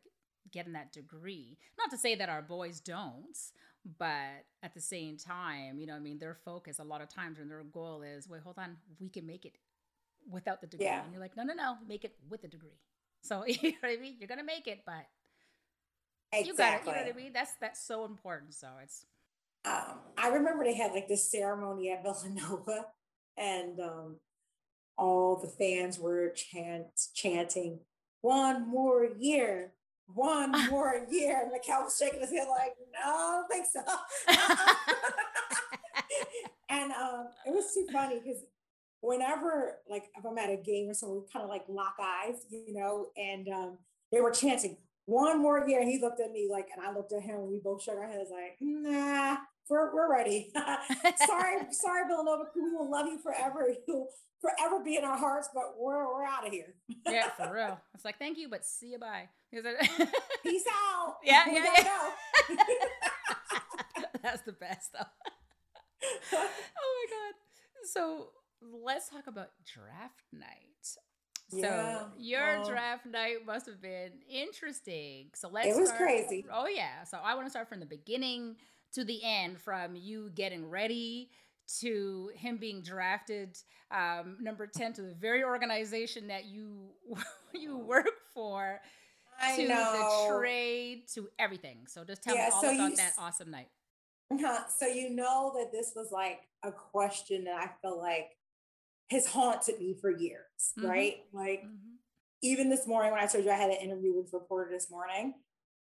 getting 0.52 0.74
that 0.74 0.92
degree. 0.94 1.58
Not 1.78 1.92
to 1.92 1.98
say 1.98 2.16
that 2.16 2.30
our 2.30 2.42
boys 2.42 2.80
don't 2.82 3.38
but 3.98 4.46
at 4.64 4.74
the 4.74 4.82
same 4.82 5.18
time 5.18 5.80
you 5.80 5.86
know 5.88 5.96
i 5.96 6.00
mean? 6.00 6.18
Their 6.20 6.36
focus 6.36 6.80
a 6.80 6.84
lot 6.84 7.02
of 7.02 7.10
times 7.10 7.38
when 7.40 7.48
their 7.48 7.64
goal 7.64 8.02
is 8.02 8.28
wait 8.28 8.42
hold 8.42 8.58
on. 8.58 8.78
We 9.00 9.10
can 9.10 9.26
make 9.26 9.46
it 9.46 9.56
without 10.30 10.60
the 10.62 10.68
degree. 10.68 10.88
Yeah. 10.88 11.04
and 11.04 11.12
you're 11.14 11.22
like 11.22 11.38
no 11.38 11.44
no 11.44 11.54
no. 11.54 11.78
Make 11.88 12.04
it 12.04 12.16
with 12.30 12.42
the 12.42 12.48
degree 12.50 12.80
so 13.28 13.44
you 13.48 13.72
know 13.72 13.78
what 13.82 13.92
I 13.92 13.98
mean? 13.98 14.16
You're 14.20 14.28
gonna 14.28 14.44
make 14.44 14.68
it, 14.68 14.80
but 14.86 15.06
you 16.46 16.56
got 16.56 16.76
it. 16.76 16.80
You 16.86 16.92
know 16.92 16.98
what 16.98 17.14
I 17.14 17.16
mean? 17.16 17.34
That's 17.34 17.54
that's 17.60 17.86
so 17.86 18.06
important. 18.06 18.54
So 18.54 18.68
it's 18.82 19.06
um, 19.66 20.00
I 20.18 20.30
remember 20.30 20.64
they 20.64 20.76
had 20.76 20.94
like 20.94 21.08
this 21.08 21.30
ceremony 21.30 21.92
at 21.92 22.04
Villanova, 22.04 22.86
and 23.38 23.80
um, 23.80 24.16
all 24.98 25.38
the 25.38 25.48
fans 25.48 26.00
were 26.00 26.30
chant, 26.30 26.88
chanting, 27.14 27.80
"One 28.22 28.68
more 28.68 29.10
year, 29.20 29.74
one 30.14 30.52
more 30.70 31.06
year." 31.10 31.42
And 31.42 31.52
Mikal 31.52 31.86
was 31.86 31.98
shaking 31.98 32.22
his 32.22 32.32
head 32.32 32.48
like, 32.50 32.74
"No, 32.94 33.10
I 33.10 33.42
don't 33.42 33.52
think 33.52 33.66
so." 33.66 33.82
and 36.70 36.92
um, 36.92 37.28
it 37.46 37.54
was 37.54 37.74
too 37.74 37.88
funny 37.92 38.20
because 38.24 38.44
whenever, 39.02 39.78
like, 39.90 40.06
if 40.18 40.26
I'm 40.26 40.38
at 40.38 40.50
a 40.50 40.58
game 40.58 40.90
or 40.90 40.94
something, 40.94 41.22
we 41.22 41.32
kind 41.32 41.44
of 41.44 41.50
like 41.50 41.64
lock 41.68 41.96
eyes, 42.02 42.36
you 42.50 42.74
know, 42.74 43.08
and 43.18 43.48
um, 43.50 43.78
they 44.12 44.22
were 44.22 44.32
chanting. 44.32 44.78
One 45.06 45.42
more 45.42 45.66
year, 45.66 45.80
and 45.80 45.90
he 45.90 46.02
looked 46.02 46.20
at 46.20 46.32
me 46.32 46.50
like, 46.52 46.68
and 46.76 46.86
I 46.86 46.92
looked 46.92 47.14
at 47.14 47.22
him, 47.22 47.36
and 47.36 47.48
we 47.48 47.60
both 47.64 47.82
shook 47.82 47.96
our 47.96 48.08
heads 48.08 48.30
like, 48.30 48.58
nah, 48.60 49.38
we're, 49.70 49.94
we're 49.94 50.12
ready. 50.12 50.52
sorry, 51.26 51.56
sorry, 51.72 52.08
Villanova. 52.08 52.44
We 52.56 52.72
will 52.72 52.92
love 52.92 53.08
you 53.08 53.20
forever. 53.20 53.70
You'll 53.88 54.10
forever 54.42 54.84
be 54.84 54.98
in 54.98 55.06
our 55.06 55.18
hearts, 55.18 55.50
but 55.54 55.76
we're, 55.78 56.06
we're 56.14 56.26
out 56.26 56.46
of 56.46 56.52
here. 56.52 56.76
yeah, 57.08 57.30
for 57.38 57.54
real. 57.54 57.80
It's 57.94 58.06
like, 58.06 58.20
thank 58.20 58.38
you, 58.38 58.50
but 58.50 58.66
see 58.66 58.88
you 58.88 59.00
bye. 59.00 59.30
Peace 60.44 60.64
out. 60.70 61.16
Yeah, 61.24 61.44
yeah, 61.50 61.66
yeah. 62.50 62.58
That's 64.22 64.42
the 64.42 64.52
best, 64.52 64.92
though. 64.92 65.06
oh 66.34 66.38
my 66.38 67.06
God. 67.10 67.34
So 67.86 68.30
let's 68.62 69.10
talk 69.10 69.28
about 69.28 69.52
draft 69.66 70.24
night. 70.32 70.48
So 70.82 71.00
Yeah. 71.58 72.10
your 72.18 72.58
Oh. 72.60 72.68
draft 72.70 73.06
night 73.06 73.46
must 73.46 73.66
have 73.68 73.82
been 73.82 74.22
interesting. 74.28 75.32
So 75.36 75.48
let's 75.48 75.68
It 75.68 75.80
was 75.80 75.90
start- 75.90 76.02
crazy. 76.02 76.46
Oh 76.52 76.68
yeah. 76.68 77.04
So 77.04 77.18
I 77.18 77.36
want 77.36 77.46
to 77.46 77.50
start 77.50 77.70
from 77.70 77.80
the 77.80 77.86
beginning 77.86 78.58
to 78.94 79.04
the 79.04 79.24
end, 79.24 79.62
from 79.62 79.96
you 79.96 80.30
getting 80.32 80.70
ready 80.70 81.30
to 81.80 82.32
him 82.36 82.58
being 82.58 82.82
drafted 82.82 83.58
um, 83.92 84.38
number 84.42 84.68
10 84.68 84.94
to 84.94 85.02
the 85.02 85.14
very 85.14 85.44
organization 85.44 86.28
that 86.28 86.46
you 86.46 86.94
you 87.54 87.78
work 87.78 88.10
for 88.34 88.82
I 89.40 89.56
to 89.56 89.68
know. 89.68 90.28
the 90.30 90.38
trade 90.38 91.08
to 91.14 91.30
everything. 91.40 91.86
So 91.88 92.04
just 92.04 92.24
tell 92.24 92.36
Yeah, 92.36 92.48
me 92.48 92.52
all 92.54 92.62
so 92.62 92.74
about 92.74 92.90
you 92.92 92.96
that 92.98 93.14
awesome 93.18 93.52
night. 93.52 93.70
So 94.70 94.86
you 94.88 95.10
know 95.12 95.54
that 95.58 95.72
this 95.72 95.94
was 95.96 96.12
like 96.12 96.42
a 96.64 96.72
question 96.72 97.46
that 97.46 97.56
I 97.56 97.70
feel 97.82 97.98
like 97.98 98.37
has 99.10 99.28
haunted 99.28 99.80
me 99.80 99.94
for 100.00 100.10
years, 100.12 100.74
Mhm. 100.78 100.90
right? 100.90 101.26
Like 101.32 101.64
Mhm. 101.64 101.98
even 102.42 102.70
this 102.70 102.86
morning 102.88 103.12
when 103.12 103.22
I 103.22 103.28
told 103.28 103.46
you 103.46 103.52
I 103.52 103.56
had 103.56 103.70
an 103.72 103.78
interview 103.78 104.14
with 104.16 104.34
a 104.34 104.38
reporter 104.38 104.70
this 104.72 104.90
morning, 104.90 105.44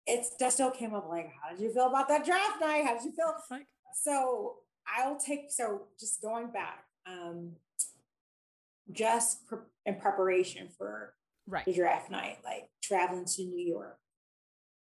it 0.07 0.25
still 0.25 0.71
came 0.71 0.95
up 0.95 1.09
like, 1.09 1.31
how 1.31 1.51
did 1.51 1.61
you 1.61 1.73
feel 1.73 1.87
about 1.87 2.09
that 2.09 2.25
draft 2.25 2.61
night? 2.61 2.85
How 2.85 2.95
did 2.95 3.05
you 3.05 3.13
feel? 3.13 3.35
Like 3.51 3.67
So 3.95 4.65
I'll 4.87 5.17
take 5.19 5.51
so 5.51 5.89
just 5.99 6.21
going 6.23 6.51
back, 6.51 6.85
um, 7.07 7.57
just 8.91 9.47
pre- 9.47 9.59
in 9.87 10.01
preparation 10.01 10.69
for 10.71 11.15
right. 11.47 11.65
the 11.65 11.73
draft 11.73 12.11
night, 12.11 12.39
like 12.45 12.71
traveling 12.83 13.25
to 13.25 13.43
New 13.45 13.65
York, 13.65 14.01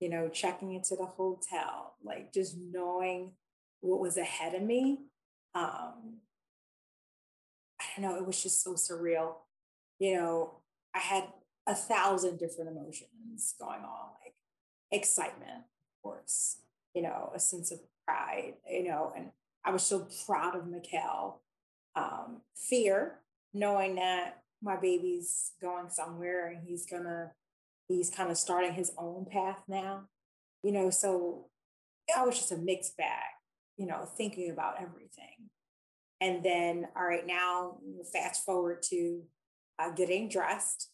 you 0.01 0.09
know, 0.09 0.29
checking 0.29 0.73
into 0.75 0.97
the 0.97 1.07
hotel, 1.07 1.97
like 2.03 2.33
just 2.33 2.57
knowing 2.59 3.37
what 3.81 4.01
was 4.01 4.17
ahead 4.19 4.55
of 4.55 4.63
me. 4.63 5.07
Um, 5.55 6.21
don't 7.97 8.11
know, 8.11 8.17
it 8.17 8.27
was 8.27 8.43
just 8.43 8.63
so 8.63 8.75
surreal. 8.75 9.35
You 9.99 10.17
know, 10.17 10.55
I 10.95 10.99
had 10.99 11.25
a 11.67 11.75
thousand 11.75 12.39
different 12.39 12.71
emotions 12.71 13.55
going 13.59 13.81
on, 13.81 14.11
like 14.23 14.35
excitement, 14.93 15.59
of 15.59 16.03
course, 16.03 16.59
you 16.95 17.03
know, 17.03 17.33
a 17.35 17.41
sense 17.41 17.71
of 17.73 17.81
pride, 18.07 18.55
you 18.71 18.85
know, 18.85 19.13
and 19.17 19.31
I 19.65 19.71
was 19.71 19.83
so 19.83 20.07
proud 20.27 20.55
of 20.55 20.65
Mikal. 20.65 21.35
Um, 21.97 22.43
fear, 22.55 23.21
knowing 23.55 23.95
that 23.95 24.43
my 24.63 24.77
baby's 24.77 25.53
going 25.63 25.89
somewhere 25.89 26.49
and 26.49 26.63
he's 26.67 26.85
gonna, 26.85 27.33
he's 27.89 28.11
kind 28.11 28.31
of 28.31 28.37
starting 28.37 28.75
his 28.75 28.93
own 28.99 29.25
path 29.25 29.63
now, 29.67 30.03
you 30.63 30.73
know, 30.73 30.91
so 30.91 31.47
I 32.15 32.25
was 32.25 32.37
just 32.37 32.53
a 32.53 32.59
mixed 32.59 32.97
bag, 32.97 33.23
you 33.77 33.87
know, 33.87 34.05
thinking 34.05 34.51
about 34.51 34.77
everything. 34.81 35.51
And 36.21 36.43
then, 36.43 36.89
all 36.97 37.07
right, 37.07 37.27
now 37.27 37.79
fast 38.13 38.45
forward 38.45 38.83
to 38.91 39.23
uh, 39.79 39.91
getting 39.91 40.29
dressed. 40.29 40.91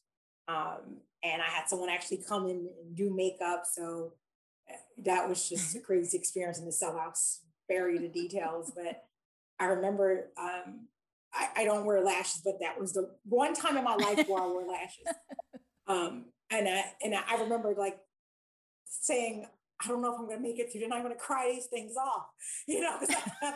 Um, 0.48 0.98
and 1.22 1.40
I 1.40 1.46
had 1.46 1.68
someone 1.68 1.88
actually 1.88 2.24
come 2.28 2.46
in 2.46 2.68
and 2.80 2.96
do 2.96 3.14
makeup. 3.14 3.64
So 3.70 4.14
uh, 4.68 4.76
that 5.04 5.28
was 5.28 5.48
just 5.48 5.76
a 5.76 5.80
crazy 5.80 6.18
experience 6.18 6.58
in 6.58 6.66
itself. 6.66 6.96
I'll 7.00 7.14
spare 7.14 7.90
you 7.90 8.00
the 8.00 8.08
details, 8.08 8.72
but 8.74 9.04
I 9.60 9.66
remember 9.66 10.30
um, 10.36 10.88
I, 11.32 11.48
I 11.58 11.64
don't 11.64 11.84
wear 11.84 12.04
lashes, 12.04 12.42
but 12.44 12.54
that 12.60 12.80
was 12.80 12.92
the 12.92 13.10
one 13.24 13.54
time 13.54 13.76
in 13.76 13.84
my 13.84 13.94
life 13.94 14.26
where 14.28 14.42
I 14.42 14.46
wore 14.46 14.66
lashes. 14.66 15.06
Um, 15.88 16.26
and 16.48 16.68
I, 16.68 16.84
and 17.02 17.12
I 17.12 17.42
remember 17.42 17.74
like 17.76 17.98
saying, 18.86 19.46
I 19.84 19.88
don't 19.88 20.00
know 20.00 20.14
if 20.14 20.20
I'm 20.20 20.26
going 20.26 20.38
to 20.38 20.42
make 20.42 20.60
it 20.60 20.70
through 20.70 20.82
tonight. 20.82 20.98
I'm 20.98 21.02
going 21.02 21.12
to 21.12 21.20
cry 21.20 21.50
these 21.52 21.66
things 21.66 21.96
off, 21.96 22.26
you 22.68 22.80
know, 22.80 22.98
I 23.42 23.54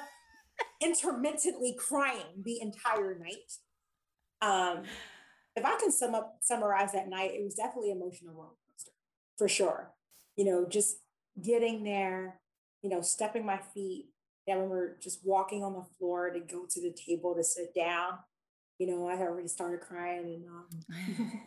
intermittently 0.82 1.74
crying 1.78 2.42
the 2.42 2.60
entire 2.60 3.18
night. 3.18 3.52
Um, 4.42 4.84
if 5.56 5.64
I 5.64 5.76
can 5.78 5.90
sum 5.90 6.14
up 6.14 6.38
summarize 6.40 6.92
that 6.92 7.08
night, 7.08 7.32
it 7.34 7.44
was 7.44 7.54
definitely 7.54 7.90
emotional 7.90 8.34
roller 8.34 8.50
coaster 8.70 8.92
for 9.38 9.48
sure. 9.48 9.92
You 10.36 10.44
know, 10.44 10.66
just 10.68 10.98
getting 11.42 11.84
there, 11.84 12.40
you 12.82 12.90
know, 12.90 13.00
stepping 13.00 13.46
my 13.46 13.58
feet. 13.74 14.06
I 14.48 14.52
remember 14.52 14.96
just 15.02 15.20
walking 15.24 15.64
on 15.64 15.72
the 15.72 15.84
floor 15.98 16.30
to 16.30 16.38
go 16.38 16.66
to 16.70 16.80
the 16.80 16.92
table 16.92 17.34
to 17.34 17.42
sit 17.42 17.74
down. 17.74 18.18
You 18.78 18.86
know, 18.86 19.08
I 19.08 19.14
already 19.14 19.48
started 19.48 19.80
crying, 19.80 20.24
and 20.26 20.44
um, 20.46 21.42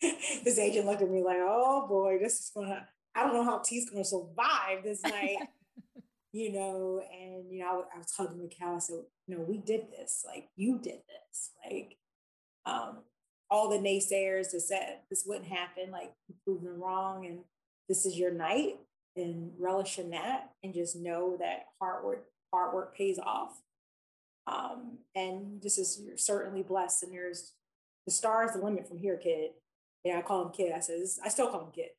this 0.44 0.58
agent 0.58 0.86
looked 0.86 1.02
at 1.02 1.10
me 1.10 1.22
like, 1.22 1.38
"Oh 1.40 1.86
boy, 1.88 2.18
this 2.20 2.38
is 2.38 2.52
gonna. 2.54 2.86
I 3.14 3.22
don't 3.24 3.32
know 3.32 3.44
how 3.44 3.58
T's 3.58 3.88
gonna 3.88 4.04
survive 4.04 4.84
this 4.84 5.02
night." 5.02 5.38
you 6.34 6.50
know, 6.52 7.00
and 7.12 7.44
you 7.50 7.60
know, 7.60 7.84
I, 7.92 7.94
I 7.94 7.98
was 7.98 8.12
hugging 8.16 8.38
Mikal. 8.38 8.74
I 8.74 8.78
said, 8.80 8.96
you 9.28 9.36
know, 9.36 9.42
we 9.42 9.56
did 9.56 9.82
this. 9.92 10.24
Like, 10.26 10.48
you 10.56 10.78
did 10.78 10.98
this. 11.06 11.50
Like, 11.64 11.96
um, 12.66 12.98
all 13.50 13.70
the 13.70 13.78
naysayers 13.78 14.50
that 14.50 14.62
said 14.62 14.98
this 15.08 15.22
wouldn't 15.24 15.46
happen, 15.46 15.92
like, 15.92 16.12
them 16.44 16.80
wrong, 16.82 17.24
and 17.24 17.38
this 17.88 18.04
is 18.04 18.18
your 18.18 18.32
night, 18.32 18.78
and 19.14 19.52
relish 19.60 19.96
in 20.00 20.10
that, 20.10 20.50
and 20.64 20.74
just 20.74 20.96
know 20.96 21.36
that 21.38 21.66
hard 21.80 22.04
work, 22.04 22.24
hard 22.52 22.74
work 22.74 22.96
pays 22.96 23.18
off. 23.20 23.60
Um, 24.48 24.98
and 25.14 25.62
this 25.62 25.78
is 25.78 26.02
you're 26.04 26.16
certainly 26.16 26.64
blessed, 26.64 27.04
and 27.04 27.12
there's 27.12 27.52
the 28.06 28.12
star 28.12 28.44
is 28.44 28.54
the 28.54 28.58
limit 28.62 28.88
from 28.88 28.98
here, 28.98 29.16
kid. 29.16 29.52
Yeah, 30.04 30.18
I 30.18 30.22
call 30.22 30.42
him 30.46 30.52
kid. 30.52 30.72
I 30.74 30.80
said, 30.80 31.00
"This- 31.00 31.20
I 31.24 31.28
still 31.28 31.46
call 31.48 31.60
him 31.66 31.70
kid. 31.72 31.90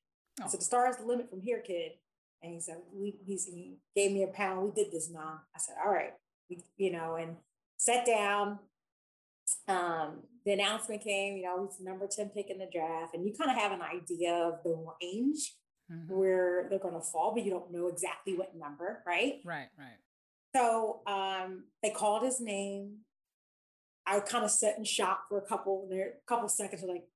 I 0.41 0.43
Oh. 0.43 0.47
said, 0.49 0.59
the 0.59 0.65
star 0.65 0.89
is 0.89 0.97
the 0.97 1.05
limit 1.05 1.29
from 1.29 1.41
here, 1.41 1.61
kid. 1.61 1.93
And 2.41 2.53
he 2.53 2.59
said, 2.59 2.77
we, 2.93 3.15
he's, 3.25 3.45
he 3.47 3.77
gave 3.95 4.11
me 4.11 4.23
a 4.23 4.27
pound. 4.27 4.63
We 4.65 4.71
did 4.83 4.91
this 4.91 5.09
now. 5.09 5.41
I 5.55 5.59
said, 5.59 5.75
all 5.83 5.91
right, 5.91 6.13
we, 6.49 6.63
you 6.77 6.91
know, 6.91 7.15
and 7.15 7.37
sat 7.77 8.05
down. 8.05 8.59
Um, 9.67 10.23
the 10.45 10.51
announcement 10.53 11.01
came, 11.03 11.37
you 11.37 11.43
know, 11.43 11.65
he's 11.67 11.77
the 11.77 11.83
number 11.83 12.07
10 12.07 12.29
pick 12.29 12.49
in 12.49 12.57
the 12.59 12.67
draft. 12.71 13.13
And 13.15 13.25
you 13.25 13.33
kind 13.33 13.49
of 13.51 13.57
have 13.57 13.71
an 13.71 13.81
idea 13.81 14.33
of 14.33 14.63
the 14.63 14.75
range 15.01 15.53
Mhm. 15.91 16.09
where 16.09 16.65
they're 16.67 16.79
going 16.79 16.95
to 16.95 16.99
fall, 16.99 17.31
but 17.35 17.43
you 17.45 17.51
don't 17.51 17.71
know 17.71 17.87
exactly 17.87 18.35
what 18.35 18.55
number, 18.55 19.03
right? 19.05 19.39
Right, 19.45 19.69
right. 19.77 19.99
So 20.55 21.01
um, 21.05 21.65
they 21.83 21.91
called 21.91 22.23
his 22.23 22.41
name. 22.41 23.01
I 24.07 24.19
kind 24.21 24.43
of 24.43 24.49
sat 24.49 24.79
in 24.79 24.83
shock 24.83 25.29
for 25.29 25.37
a 25.37 25.41
couple 25.45 25.87
there, 25.89 26.13
a 26.23 26.27
couple 26.27 26.49
seconds, 26.49 26.83
like, 26.87 27.07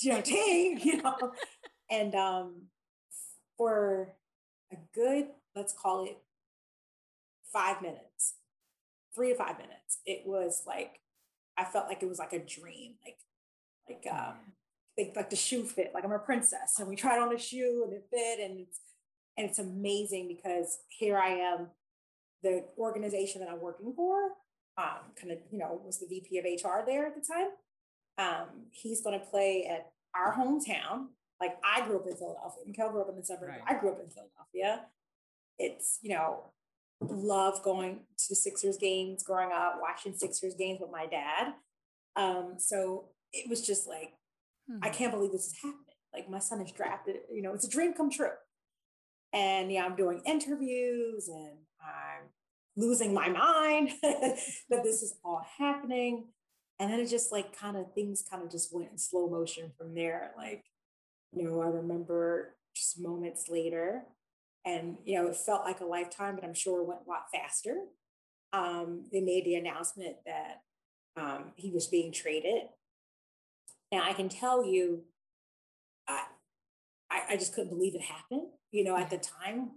you 0.00 0.12
know, 0.12 0.20
dang, 0.20 0.78
you 0.82 1.00
know. 1.02 1.32
and 1.90 2.14
um, 2.14 2.62
for 3.56 4.14
a 4.72 4.76
good, 4.94 5.26
let's 5.54 5.72
call 5.72 6.04
it 6.04 6.18
five 7.52 7.82
minutes, 7.82 8.34
three 9.14 9.30
to 9.30 9.34
five 9.34 9.58
minutes, 9.58 9.98
it 10.06 10.22
was 10.24 10.62
like 10.66 11.00
I 11.56 11.64
felt 11.64 11.88
like 11.88 12.02
it 12.02 12.08
was 12.08 12.18
like 12.18 12.32
a 12.32 12.38
dream, 12.38 12.94
like 13.04 13.18
like 13.88 14.06
um, 14.12 14.34
like, 14.96 15.12
like 15.16 15.30
the 15.30 15.36
shoe 15.36 15.64
fit, 15.64 15.90
like 15.94 16.04
I'm 16.04 16.12
a 16.12 16.18
princess, 16.18 16.78
and 16.78 16.88
we 16.88 16.96
tried 16.96 17.18
on 17.18 17.34
a 17.34 17.38
shoe 17.38 17.82
and 17.84 17.92
it 17.92 18.06
fit, 18.10 18.40
and 18.40 18.60
it's 18.60 18.80
and 19.36 19.48
it's 19.48 19.58
amazing 19.58 20.28
because 20.28 20.78
here 20.88 21.18
I 21.18 21.30
am 21.30 21.68
the 22.42 22.64
organization 22.78 23.40
that 23.40 23.50
I'm 23.50 23.60
working 23.60 23.92
for, 23.94 24.16
um, 24.78 25.12
kind 25.16 25.32
of, 25.32 25.38
you 25.50 25.58
know, 25.58 25.80
was 25.84 25.98
the 25.98 26.06
VP 26.06 26.38
of 26.38 26.44
HR 26.44 26.84
there 26.86 27.06
at 27.06 27.14
the 27.14 27.22
time. 27.22 27.48
Um, 28.18 28.46
he's 28.70 29.02
going 29.02 29.18
to 29.18 29.24
play 29.24 29.66
at 29.70 29.92
our 30.14 30.34
hometown. 30.34 31.08
Like 31.40 31.56
I 31.64 31.86
grew 31.86 31.96
up 31.96 32.06
in 32.06 32.16
Philadelphia. 32.16 32.62
Mikal 32.68 32.92
grew 32.92 33.00
up 33.02 33.08
in 33.08 33.16
the 33.16 33.24
suburbs. 33.24 33.52
Right. 33.58 33.76
I 33.76 33.80
grew 33.80 33.90
up 33.92 34.00
in 34.02 34.10
Philadelphia. 34.10 34.86
It's, 35.58 35.98
you 36.02 36.10
know, 36.14 36.52
love 37.00 37.62
going 37.62 38.00
to 38.28 38.34
Sixers 38.36 38.76
games 38.76 39.22
growing 39.22 39.50
up, 39.52 39.78
watching 39.80 40.14
Sixers 40.14 40.54
games 40.54 40.80
with 40.80 40.90
my 40.90 41.06
dad. 41.06 41.54
Um, 42.16 42.54
so 42.58 43.08
it 43.32 43.48
was 43.48 43.66
just 43.66 43.86
like, 43.88 44.12
I 44.82 44.90
Mhm. 44.90 44.92
can't 44.92 45.12
believe 45.12 45.32
this 45.32 45.46
is 45.46 45.56
happening. 45.56 45.84
Like 46.12 46.28
my 46.28 46.38
son 46.40 46.60
is 46.60 46.72
drafted, 46.72 47.16
you 47.32 47.40
know, 47.42 47.54
it's 47.54 47.64
a 47.64 47.70
dream 47.70 47.94
come 47.94 48.10
true. 48.10 48.32
And 49.32 49.70
yeah, 49.72 49.84
I'm 49.84 49.96
doing 49.96 50.22
interviews 50.26 51.28
and 51.28 51.56
I'm 51.80 52.28
losing 52.76 53.14
my 53.14 53.28
mind 53.28 53.92
that 54.02 54.82
this 54.82 55.02
is 55.02 55.18
all 55.24 55.42
happening. 55.58 56.32
And 56.78 56.90
then 56.92 57.00
it 57.00 57.08
just 57.08 57.30
like 57.32 57.56
kind 57.56 57.76
of 57.76 57.92
things 57.94 58.22
kind 58.28 58.42
of 58.42 58.50
just 58.50 58.74
went 58.74 58.90
in 58.90 58.98
slow 58.98 59.28
motion 59.28 59.72
from 59.78 59.94
there. 59.94 60.32
Like, 60.36 60.64
you 61.32 61.44
know, 61.44 61.60
I 61.60 61.66
remember 61.66 62.56
just 62.74 63.00
moments 63.00 63.48
later 63.48 64.02
and, 64.64 64.98
you 65.04 65.14
know, 65.16 65.28
it 65.28 65.36
felt 65.36 65.64
like 65.64 65.80
a 65.80 65.84
lifetime, 65.84 66.34
but 66.34 66.44
I'm 66.44 66.54
sure 66.54 66.80
it 66.80 66.86
went 66.86 67.00
a 67.06 67.08
lot 67.08 67.26
faster. 67.32 67.76
Um, 68.52 69.04
they 69.12 69.20
made 69.20 69.44
the 69.44 69.54
announcement 69.54 70.16
that 70.26 70.62
um, 71.16 71.52
he 71.56 71.70
was 71.70 71.86
being 71.86 72.12
traded. 72.12 72.62
Now 73.92 74.02
I 74.04 74.12
can 74.12 74.28
tell 74.28 74.64
you, 74.64 75.02
I, 76.08 76.24
I, 77.10 77.20
I 77.30 77.36
just 77.36 77.54
couldn't 77.54 77.70
believe 77.70 77.94
it 77.94 78.02
happened. 78.02 78.48
You 78.72 78.84
know, 78.84 78.96
at 78.96 79.10
the 79.10 79.18
time 79.18 79.70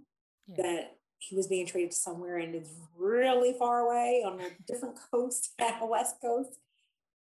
Yeah. 0.46 0.62
that 0.62 0.96
he 1.18 1.34
was 1.34 1.46
being 1.46 1.66
traded 1.66 1.90
to 1.92 1.96
somewhere 1.96 2.38
and 2.38 2.54
it's 2.54 2.70
really 2.96 3.54
far 3.58 3.80
away 3.80 4.22
on 4.26 4.40
a 4.40 4.48
different 4.66 4.96
coast, 5.10 5.52
west 5.82 6.16
coast. 6.20 6.58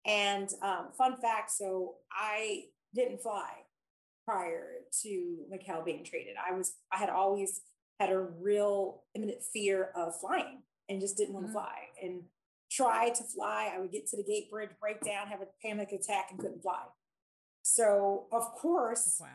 And 0.06 0.50
um, 0.62 0.88
fun 0.98 1.18
fact, 1.22 1.52
so 1.52 1.96
I 2.12 2.66
didn't 2.96 3.22
fly 3.22 3.50
prior 4.30 4.64
to 5.02 5.38
Mikal 5.52 5.84
being 5.84 6.04
traded. 6.04 6.36
I 6.38 6.54
was 6.54 6.74
I 6.92 6.98
had 6.98 7.10
always 7.10 7.62
had 8.00 8.12
a 8.12 8.20
real 8.20 9.04
imminent 9.16 9.44
fear 9.44 9.90
of 9.96 10.20
flying 10.20 10.62
and 10.88 11.02
just 11.02 11.18
didn't 11.18 11.34
want 11.34 11.46
to 11.46 11.50
mm-hmm. 11.50 11.60
fly 11.60 11.76
and 12.02 12.24
try 12.72 13.10
to 13.10 13.24
fly. 13.24 13.72
I 13.76 13.80
would 13.80 13.92
get 13.92 14.08
to 14.08 14.18
the 14.18 14.24
gate 14.24 14.50
bridge, 14.52 14.70
break 14.80 15.02
down, 15.02 15.28
have 15.28 15.42
a 15.42 15.48
panic 15.66 15.92
attack, 15.92 16.28
and 16.30 16.40
couldn't 16.40 16.62
fly. 16.62 16.84
So 17.64 18.28
of 18.32 18.44
course, 18.54 19.18
wow. 19.20 19.28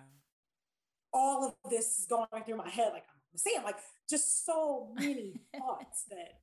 all 1.13 1.45
of 1.65 1.71
this 1.71 1.99
is 1.99 2.07
going 2.07 2.45
through 2.45 2.57
my 2.57 2.69
head. 2.69 2.91
Like 2.93 3.05
I'm 3.33 3.39
saying, 3.39 3.65
like 3.65 3.79
just 4.09 4.47
so 4.47 4.89
many 4.95 5.41
thoughts 5.59 6.05
that 6.11 6.39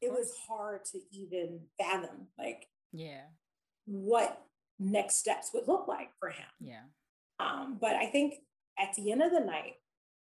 it 0.00 0.10
was 0.10 0.32
hard 0.48 0.84
to 0.86 1.00
even 1.12 1.60
fathom. 1.78 2.28
Like, 2.38 2.66
yeah, 2.92 3.22
what 3.84 4.42
next 4.78 5.16
steps 5.16 5.50
would 5.52 5.68
look 5.68 5.86
like 5.86 6.10
for 6.18 6.30
him. 6.30 6.46
Yeah. 6.58 6.82
Um, 7.40 7.78
but 7.80 7.94
I 7.94 8.06
think 8.06 8.34
at 8.78 8.94
the 8.94 9.10
end 9.10 9.22
of 9.22 9.32
the 9.32 9.40
night, 9.40 9.74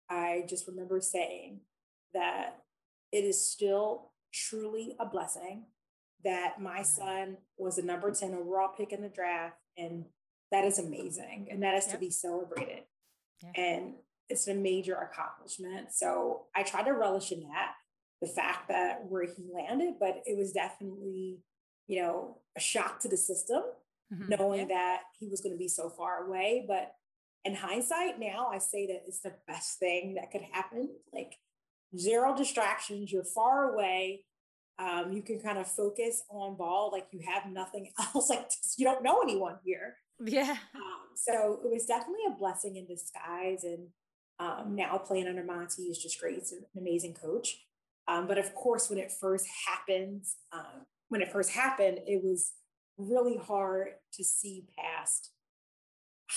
I 0.09 0.45
just 0.49 0.67
remember 0.67 1.01
saying 1.01 1.61
that 2.15 2.59
it 3.13 3.25
is 3.25 3.45
still 3.45 4.13
truly 4.33 4.97
a 4.99 5.07
blessing 5.07 5.65
that 6.25 6.61
my 6.61 6.83
son 6.83 7.37
was 7.57 7.79
a 7.79 7.85
number 7.85 8.11
10 8.11 8.35
overall 8.35 8.71
pick 8.77 8.93
in 8.93 9.03
the 9.03 9.09
draft. 9.09 9.57
And 9.77 10.05
that 10.51 10.65
is 10.65 10.79
amazing. 10.79 11.49
And 11.51 11.63
that 11.63 11.75
is 11.75 11.87
yep. 11.87 11.95
to 11.95 12.01
be 12.01 12.11
celebrated. 12.11 12.85
Yeah. 13.43 13.63
And 13.63 13.95
it's 14.29 14.49
a 14.49 14.55
major 14.55 14.95
accomplishment. 14.95 15.93
So 15.93 16.47
I 16.55 16.63
try 16.63 16.83
to 16.83 16.93
relish 16.93 17.33
in 17.33 17.43
that, 17.43 17.73
the 18.21 18.29
fact 18.29 18.69
that 18.69 19.05
where 19.09 19.25
he 19.25 19.49
landed, 19.53 19.95
but 19.99 20.23
it 20.27 20.39
was 20.39 20.53
definitely, 20.53 21.41
you 21.89 22.03
know, 22.03 22.39
a 22.57 22.61
shock 22.61 23.01
to 23.01 23.09
the 23.09 23.17
system, 23.17 23.63
mm-hmm. 24.13 24.29
knowing 24.29 24.69
yeah. 24.71 24.77
that 24.77 25.01
he 25.19 25.29
was 25.29 25.41
going 25.41 25.53
to 25.53 25.59
be 25.59 25.69
so 25.69 25.91
far 25.91 26.25
away. 26.25 26.65
But 26.67 26.95
in 27.45 27.55
hindsight, 27.55 28.21
now 28.21 28.49
I 28.53 28.59
say 28.59 28.87
that 28.87 29.03
it's 29.07 29.21
the 29.21 29.35
best 29.47 29.79
thing 29.79 30.15
that 30.15 30.31
could 30.31 30.43
happen. 30.53 30.91
Like 31.13 31.35
zero 31.97 32.37
distractions, 32.37 33.13
you're 33.13 33.25
far 33.25 33.73
away. 33.73 34.25
Um, 34.79 35.13
you 35.13 35.23
can 35.23 35.39
kind 35.41 35.59
of 35.59 35.67
focus 35.67 36.23
on 36.31 36.57
ball 36.57 36.91
like 36.91 37.07
you 37.13 37.21
have 37.27 37.51
nothing 37.51 37.93
else, 38.15 38.31
like 38.31 38.51
you 38.77 38.85
don't 38.85 39.03
know 39.03 39.21
anyone 39.23 39.57
here. 39.65 39.97
Yeah. 40.25 40.57
Um, 40.75 41.09
so 41.15 41.61
it 41.65 41.71
was 41.71 41.87
definitely 41.87 42.25
a 42.29 42.37
blessing 42.37 42.77
in 42.77 42.87
disguise. 42.87 43.65
And 43.65 43.89
um, 44.39 44.75
now 44.75 44.99
playing 44.99 45.27
under 45.27 45.45
Monty 45.45 45.83
is 45.85 45.99
just 45.99 46.21
great. 46.21 46.39
He's 46.39 46.53
an 46.53 46.65
amazing 46.77 47.15
coach. 47.15 47.59
Um, 48.09 48.27
but 48.27 48.39
of 48.39 48.55
course, 48.55 48.89
when 48.89 48.99
it 48.99 49.13
first 49.13 49.47
happened, 49.69 50.25
um, 50.53 50.87
when 51.09 51.23
it 51.23 51.31
first 51.31 51.51
happened, 51.51 51.99
it 52.07 52.23
was 52.23 52.53
really 52.99 53.37
hard 53.37 53.89
to 54.15 54.25
see 54.25 54.65
past 54.79 55.31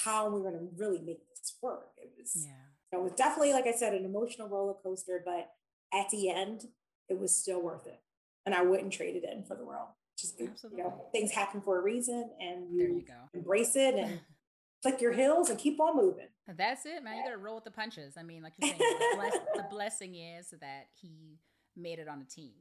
how 0.03 0.29
we 0.29 0.41
were 0.41 0.51
going 0.51 0.59
to 0.59 0.75
really 0.77 0.99
make 0.99 1.27
this 1.29 1.55
work. 1.61 1.91
It 1.97 2.11
was, 2.17 2.45
yeah. 2.45 2.97
it 2.97 3.01
was 3.01 3.13
definitely, 3.13 3.53
like 3.53 3.67
I 3.67 3.71
said, 3.71 3.93
an 3.93 4.05
emotional 4.05 4.49
roller 4.49 4.73
coaster, 4.83 5.21
but 5.23 5.51
at 5.93 6.09
the 6.09 6.29
end, 6.29 6.65
it 7.09 7.19
was 7.19 7.35
still 7.35 7.61
worth 7.61 7.87
it. 7.87 8.01
And 8.45 8.53
I 8.53 8.61
wouldn't 8.61 8.93
trade 8.93 9.15
it 9.15 9.23
in 9.23 9.43
for 9.43 9.55
the 9.55 9.65
world. 9.65 9.87
Just, 10.17 10.39
Absolutely. 10.39 10.77
you 10.77 10.83
know, 10.83 11.05
things 11.11 11.31
happen 11.31 11.61
for 11.61 11.79
a 11.79 11.81
reason 11.81 12.29
and 12.39 12.71
you, 12.71 12.83
you 12.83 13.03
go. 13.07 13.13
embrace 13.33 13.75
it 13.75 13.95
and 13.95 14.19
click 14.81 15.01
your 15.01 15.13
heels 15.13 15.49
and 15.49 15.57
keep 15.57 15.79
on 15.79 15.97
moving. 15.97 16.27
That's 16.47 16.85
it, 16.85 17.03
man. 17.03 17.17
You 17.17 17.23
gotta 17.23 17.37
roll 17.37 17.55
with 17.55 17.63
the 17.63 17.71
punches. 17.71 18.15
I 18.17 18.23
mean, 18.23 18.43
like 18.43 18.53
you're 18.57 18.69
saying, 18.69 18.79
the, 18.79 19.15
bless, 19.15 19.33
the 19.55 19.65
blessing 19.69 20.15
is 20.15 20.53
that 20.61 20.87
he 21.01 21.39
made 21.75 21.99
it 21.99 22.07
on 22.07 22.21
a 22.21 22.25
team. 22.25 22.53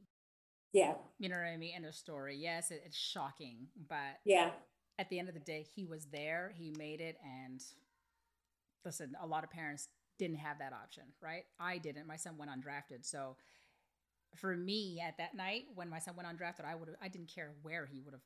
Yeah. 0.73 0.95
You 1.19 1.29
know 1.29 1.35
what 1.35 1.45
I 1.45 1.55
mean? 1.55 1.73
End 1.75 1.85
of 1.85 1.95
story. 1.95 2.35
Yes, 2.35 2.71
it, 2.71 2.81
it's 2.85 2.97
shocking, 2.97 3.67
but 3.87 4.19
yeah, 4.25 4.49
at 4.97 5.09
the 5.09 5.19
end 5.19 5.27
of 5.27 5.33
the 5.33 5.39
day, 5.39 5.65
he 5.75 5.85
was 5.85 6.05
there, 6.05 6.53
he 6.55 6.73
made 6.77 7.01
it, 7.01 7.17
and 7.23 7.61
listen, 8.83 9.15
a 9.21 9.27
lot 9.27 9.43
of 9.43 9.49
parents 9.49 9.89
didn't 10.17 10.37
have 10.37 10.59
that 10.59 10.73
option, 10.73 11.03
right? 11.21 11.43
I 11.59 11.77
didn't. 11.77 12.07
My 12.07 12.15
son 12.15 12.37
went 12.37 12.51
undrafted, 12.51 13.05
so 13.05 13.35
for 14.35 14.55
me 14.55 15.01
at 15.05 15.17
that 15.17 15.33
night 15.33 15.63
when 15.75 15.89
my 15.89 15.99
son 15.99 16.15
went 16.15 16.27
undrafted, 16.27 16.65
I 16.65 16.75
would 16.75 16.89
I 17.01 17.07
didn't 17.07 17.33
care 17.33 17.51
where 17.61 17.85
he 17.85 18.01
would 18.01 18.13
have 18.13 18.21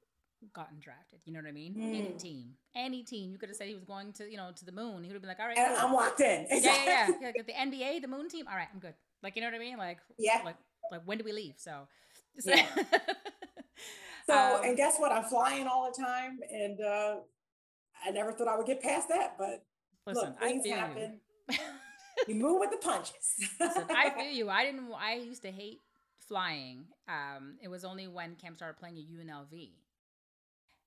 gotten 0.53 0.79
drafted. 0.79 1.19
You 1.25 1.33
know 1.33 1.39
what 1.39 1.47
I 1.47 1.51
mean? 1.51 1.75
Mm. 1.75 1.95
Any 1.95 2.11
team, 2.17 2.45
any 2.75 3.03
team. 3.03 3.31
You 3.31 3.37
could 3.37 3.49
have 3.49 3.55
said 3.55 3.67
he 3.67 3.75
was 3.75 3.83
going 3.83 4.13
to, 4.13 4.29
you 4.29 4.37
know, 4.37 4.51
to 4.55 4.65
the 4.65 4.71
moon. 4.71 5.03
He 5.03 5.09
would 5.09 5.15
have 5.15 5.21
been 5.21 5.29
like, 5.29 5.39
all 5.39 5.47
right, 5.47 5.57
cool. 5.57 5.77
I'm 5.77 5.93
locked 5.93 6.21
in. 6.21 6.47
yeah, 6.49 6.57
yeah, 6.59 6.83
yeah. 6.85 7.09
yeah. 7.35 7.41
The 7.45 7.53
NBA, 7.53 8.01
the 8.01 8.07
moon 8.07 8.29
team. 8.29 8.45
All 8.49 8.55
right, 8.55 8.67
I'm 8.73 8.79
good. 8.79 8.93
Like, 9.21 9.35
you 9.35 9.41
know 9.41 9.47
what 9.49 9.55
I 9.55 9.59
mean? 9.59 9.77
Like, 9.77 9.99
yeah. 10.17 10.41
Like, 10.45 10.55
like 10.91 11.01
when 11.05 11.17
do 11.17 11.23
we 11.23 11.33
leave? 11.33 11.55
So, 11.57 11.87
so 12.39 12.51
yeah. 12.51 12.65
so 14.29 14.55
um, 14.57 14.63
and 14.63 14.77
guess 14.77 14.97
what? 14.97 15.11
I'm 15.11 15.23
flying 15.23 15.67
all 15.67 15.91
the 15.91 16.01
time, 16.01 16.39
and 16.51 16.79
uh 16.81 17.15
I 18.05 18.11
never 18.11 18.31
thought 18.31 18.47
I 18.47 18.55
would 18.57 18.65
get 18.65 18.81
past 18.81 19.09
that, 19.09 19.35
but 19.37 19.65
listen, 20.05 20.29
look, 20.29 20.39
things 20.39 20.67
happen. 20.67 21.19
You. 21.49 21.57
you 22.27 22.35
move 22.35 22.59
with 22.59 22.71
the 22.71 22.77
punches. 22.77 23.13
listen, 23.59 23.83
I 23.89 24.09
feel 24.11 24.31
you. 24.31 24.49
I 24.49 24.65
didn't. 24.65 24.87
I 24.97 25.15
used 25.15 25.41
to 25.43 25.51
hate 25.51 25.79
flying. 26.27 26.85
Um, 27.07 27.55
it 27.61 27.67
was 27.67 27.83
only 27.83 28.07
when 28.07 28.35
Cam 28.35 28.55
started 28.55 28.77
playing 28.79 28.97
at 28.97 29.03
UNLV 29.03 29.71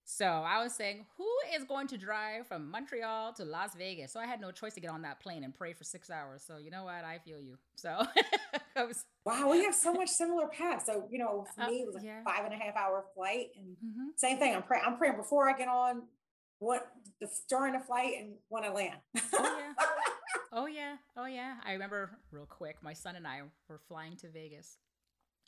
so 0.05 0.27
I 0.27 0.63
was 0.63 0.75
saying, 0.75 1.07
who 1.17 1.29
is 1.55 1.65
going 1.65 1.87
to 1.89 1.99
drive 1.99 2.47
from 2.47 2.71
Montreal 2.71 3.33
to 3.35 3.45
Las 3.45 3.75
Vegas? 3.77 4.13
So 4.13 4.21
I 4.21 4.27
had 4.27 4.41
no 4.41 4.51
choice 4.51 4.75
to 4.75 4.81
get 4.81 4.91
on 4.91 5.03
that 5.03 5.21
plane 5.21 5.45
and 5.45 5.55
pray 5.55 5.73
for 5.73 5.85
six 5.85 6.11
hours. 6.11 6.43
So 6.47 6.59
you 6.59 6.71
know 6.71 6.85
what? 6.85 7.05
I 7.05 7.19
feel 7.25 7.41
you. 7.41 7.57
So 7.77 8.03
was, 8.77 9.05
wow, 9.25 9.51
we 9.51 9.65
have 9.65 9.75
so 9.75 9.93
much 9.93 10.09
similar 10.09 10.49
paths. 10.49 10.87
So 10.87 11.07
you 11.11 11.19
know, 11.19 11.47
for 11.55 11.63
uh, 11.63 11.69
me, 11.69 11.83
it 11.83 11.87
was 11.87 12.03
a 12.03 12.05
yeah. 12.05 12.23
five 12.25 12.45
and 12.45 12.53
a 12.53 12.57
half 12.57 12.77
hour 12.77 13.05
flight, 13.15 13.49
and 13.57 13.77
mm-hmm. 13.77 14.09
same 14.17 14.39
thing. 14.39 14.55
I'm 14.55 14.63
praying. 14.63 14.85
I'm 14.87 14.97
praying 14.97 15.17
before 15.17 15.49
I 15.49 15.57
get 15.57 15.69
on, 15.69 16.03
what 16.59 16.89
the, 17.21 17.29
during 17.49 17.75
the 17.75 17.81
flight, 17.81 18.15
and 18.19 18.35
when 18.49 18.65
I 18.65 18.71
land. 18.71 18.97
oh 19.35 19.59
yeah. 19.59 19.73
Oh 20.55 20.67
yeah. 20.67 20.97
Oh 21.17 21.25
yeah. 21.25 21.55
I 21.65 21.73
remember 21.73 22.19
real 22.31 22.45
quick. 22.45 22.77
My 22.83 22.93
son 22.93 23.17
and 23.17 23.27
I 23.27 23.41
were 23.69 23.81
flying 23.89 24.17
to 24.17 24.29
Vegas, 24.29 24.77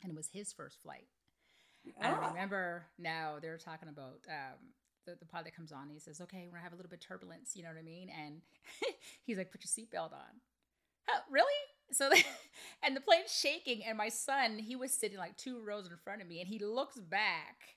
and 0.01 0.11
it 0.11 0.15
was 0.15 0.29
his 0.33 0.51
first 0.51 0.81
flight. 0.81 1.05
I 2.01 2.11
ah. 2.11 2.29
remember 2.29 2.85
now 2.97 3.35
they're 3.41 3.57
talking 3.57 3.89
about 3.89 4.19
um, 4.29 4.57
the, 5.05 5.15
the 5.19 5.25
pod 5.25 5.45
that 5.45 5.55
comes 5.55 5.71
on. 5.71 5.89
He 5.89 5.99
says, 5.99 6.21
okay, 6.21 6.43
we're 6.45 6.51
going 6.51 6.61
to 6.61 6.63
have 6.63 6.73
a 6.73 6.75
little 6.75 6.89
bit 6.89 6.99
of 6.99 7.07
turbulence. 7.07 7.55
You 7.55 7.63
know 7.63 7.69
what 7.69 7.77
I 7.79 7.83
mean? 7.83 8.09
And 8.09 8.41
he's 9.23 9.37
like, 9.37 9.51
put 9.51 9.61
your 9.63 9.69
seatbelt 9.69 10.13
on. 10.13 10.41
Oh, 11.09 11.19
really? 11.29 11.45
So, 11.91 12.09
and 12.83 12.95
the 12.95 13.01
plane's 13.01 13.33
shaking. 13.33 13.83
And 13.83 13.97
my 13.97 14.09
son, 14.09 14.57
he 14.57 14.75
was 14.75 14.91
sitting 14.91 15.17
like 15.17 15.37
two 15.37 15.61
rows 15.63 15.87
in 15.87 15.95
front 15.97 16.21
of 16.21 16.27
me 16.27 16.39
and 16.39 16.47
he 16.47 16.59
looks 16.59 16.99
back. 16.99 17.75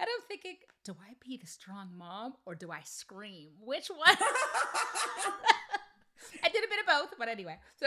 And 0.00 0.08
I'm 0.08 0.22
thinking, 0.28 0.56
do 0.84 0.92
I 0.92 1.14
be 1.26 1.36
the 1.36 1.46
strong 1.46 1.90
mom 1.96 2.34
or 2.46 2.54
do 2.54 2.70
I 2.70 2.82
scream? 2.84 3.50
Which 3.60 3.88
one? 3.88 4.00
I 6.44 6.48
did 6.50 6.62
a 6.62 6.68
bit 6.68 6.78
of 6.80 6.86
both, 6.86 7.18
but 7.18 7.28
anyway. 7.28 7.58
So, 7.80 7.86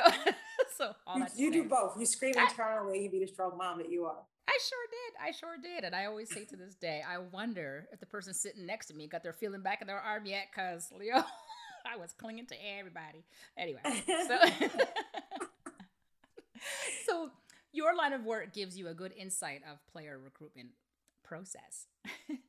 so 0.78 0.93
all. 1.07 1.19
You, 1.19 1.26
you 1.36 1.51
do 1.51 1.63
both. 1.63 1.97
You 1.97 2.05
scream 2.05 2.34
internally. 2.38 3.03
You 3.03 3.09
be 3.09 3.19
the 3.19 3.28
strong 3.28 3.57
mom 3.57 3.78
that 3.78 3.89
you 3.89 4.03
are. 4.05 4.24
I 4.51 4.59
sure 4.67 4.87
did. 4.89 5.13
I 5.21 5.31
sure 5.31 5.57
did. 5.61 5.85
And 5.85 5.95
I 5.95 6.05
always 6.05 6.29
say 6.29 6.43
to 6.45 6.57
this 6.57 6.75
day, 6.75 7.01
I 7.07 7.19
wonder 7.19 7.87
if 7.93 8.01
the 8.01 8.05
person 8.05 8.33
sitting 8.33 8.65
next 8.65 8.87
to 8.87 8.93
me 8.93 9.07
got 9.07 9.23
their 9.23 9.33
feeling 9.33 9.61
back 9.61 9.81
in 9.81 9.87
their 9.87 9.99
arm 9.99 10.25
yet, 10.25 10.47
because 10.51 10.91
Leo, 10.91 11.15
I 11.85 11.97
was 11.97 12.11
clinging 12.11 12.47
to 12.47 12.55
everybody. 12.77 13.23
Anyway, 13.57 13.79
so 14.27 14.37
so 17.05 17.31
your 17.71 17.95
line 17.95 18.11
of 18.11 18.25
work 18.25 18.53
gives 18.53 18.77
you 18.77 18.89
a 18.89 18.93
good 18.93 19.13
insight 19.17 19.61
of 19.71 19.79
player 19.91 20.19
recruitment 20.21 20.71
process. 21.23 21.87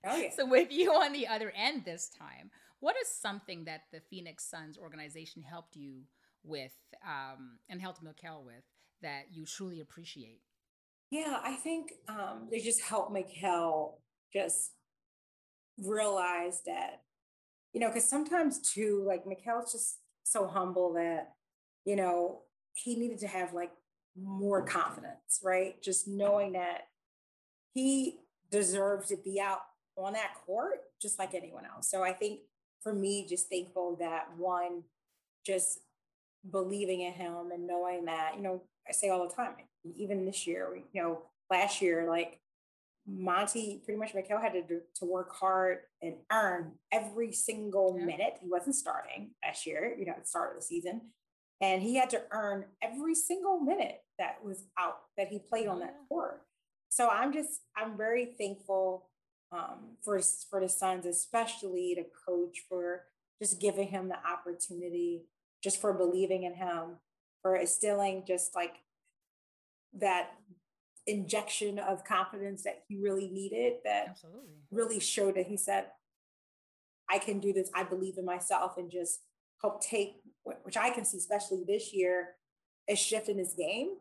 Oh, 0.05 0.17
yeah. 0.17 0.31
so 0.37 0.45
with 0.45 0.73
you 0.73 0.91
on 0.91 1.13
the 1.13 1.29
other 1.29 1.53
end 1.57 1.85
this 1.85 2.09
time, 2.09 2.51
what 2.81 2.97
is 3.01 3.09
something 3.09 3.65
that 3.65 3.83
the 3.93 4.01
Phoenix 4.01 4.45
Suns 4.45 4.77
organization 4.77 5.43
helped 5.43 5.77
you 5.77 6.01
with 6.43 6.73
um, 7.07 7.59
and 7.71 7.81
helped 7.81 8.03
Mikal 8.03 8.45
with 8.45 8.65
that 9.03 9.27
you 9.31 9.47
truly 9.47 9.81
appreciate? 9.81 10.41
Yeah, 11.13 11.41
I 11.45 11.57
think 11.57 11.93
um, 12.09 12.49
they 12.51 12.59
just 12.59 12.81
help 12.81 13.15
Mikal 13.15 13.97
just 14.33 14.71
realize 15.79 16.63
that, 16.65 17.03
you 17.75 17.81
know, 17.83 17.89
because 17.89 18.09
sometimes 18.09 18.73
too, 18.73 19.05
like 19.07 19.27
Mikal's 19.27 19.73
just 19.73 19.99
so 20.23 20.47
humble 20.47 20.95
that, 20.95 21.35
you 21.85 21.97
know, 21.97 22.41
he 22.73 22.97
needed 22.97 23.19
to 23.19 23.27
have 23.27 23.53
like 23.53 23.73
more 24.19 24.63
confidence, 24.63 25.39
right? 25.45 25.83
Just 25.83 26.09
knowing 26.09 26.53
that 26.53 26.87
he 27.75 28.21
deserves 28.51 29.09
to 29.09 29.19
be 29.19 29.39
out 29.39 29.61
on 29.99 30.15
that 30.15 30.33
court 30.47 30.81
just 30.99 31.19
like 31.19 31.35
anyone 31.35 31.65
else. 31.67 31.91
So 31.91 32.03
I 32.03 32.15
think 32.15 32.41
for 32.83 32.95
me, 32.95 33.27
just 33.29 33.51
thankful 33.51 33.97
that 34.01 34.29
one, 34.39 34.85
just 35.45 35.81
believing 36.51 37.03
in 37.03 37.13
him 37.13 37.51
and 37.53 37.67
knowing 37.67 38.07
that, 38.07 38.33
you 38.35 38.43
know, 38.43 38.63
I 38.89 38.93
say 38.93 39.11
all 39.11 39.29
the 39.29 39.35
time, 39.35 39.57
even 39.85 40.25
this 40.25 40.47
year, 40.47 40.69
you 40.93 41.03
know, 41.03 41.23
last 41.51 41.83
year, 41.83 42.07
like 42.09 42.41
Monty, 43.07 43.83
pretty 43.85 43.99
much 43.99 44.13
Mikal 44.13 44.41
had 44.41 44.53
to 44.53 44.63
do, 44.63 44.81
to 44.97 45.05
work 45.05 45.35
hard 45.35 45.79
and 46.01 46.15
earn 46.31 46.73
every 46.93 47.33
single 47.33 47.97
yeah. 47.99 48.05
minute. 48.05 48.35
He 48.41 48.49
wasn't 48.49 48.77
starting 48.77 49.31
last 49.45 49.67
year, 49.67 49.95
you 49.99 50.07
know, 50.07 50.13
at 50.13 50.23
the 50.23 50.29
start 50.29 50.51
of 50.51 50.57
the 50.57 50.65
season. 50.65 51.01
And 51.61 51.83
he 51.83 51.97
had 51.97 52.11
to 52.11 52.23
earn 52.33 52.65
every 52.83 53.15
single 53.15 53.61
minute 53.61 54.01
that 54.19 54.45
was 54.45 54.65
out 54.79 54.99
that 55.17 55.29
he 55.29 55.39
played 55.39 55.69
on 55.69 55.81
that 55.81 55.95
court. 56.09 56.43
So 56.89 57.09
I'm 57.09 57.33
just, 57.33 57.61
I'm 57.77 57.97
very 57.97 58.35
thankful 58.39 59.09
um, 59.53 59.97
for, 60.03 60.21
for 60.51 60.61
the 60.61 60.69
Suns, 60.69 61.07
especially 61.07 61.95
the 61.97 62.07
coach 62.29 62.59
for 62.69 63.05
just 63.41 63.61
giving 63.61 63.89
him 63.89 64.09
the 64.09 64.19
opportunity, 64.29 65.23
just 65.63 65.81
for 65.81 65.93
believing 65.93 66.45
in 66.45 66.55
him, 66.55 66.97
for 67.43 67.57
instilling 67.57 68.25
just 68.27 68.55
like 68.55 68.75
that 70.01 70.31
injection 71.07 71.79
of 71.79 72.05
confidence 72.05 72.63
that 72.63 72.83
he 72.89 72.97
really 72.97 73.29
needed 73.29 73.75
that 73.85 74.07
Absolutely. 74.11 74.55
really 74.71 75.01
showed 75.01 75.35
that 75.35 75.47
he 75.47 75.57
said, 75.57 75.87
I 77.11 77.19
can 77.19 77.41
do 77.41 77.53
this. 77.53 77.71
I 77.75 77.83
believe 77.83 78.19
in 78.19 78.25
myself 78.25 78.79
and 78.79 78.91
just 78.91 79.21
help 79.61 79.83
take, 79.83 80.15
which 80.63 80.77
I 80.77 80.91
can 80.91 81.05
see, 81.05 81.19
especially 81.19 81.65
this 81.67 81.93
year, 81.93 82.31
a 82.89 82.95
shift 82.95 83.29
in 83.29 83.39
his 83.39 83.55
game 83.55 83.97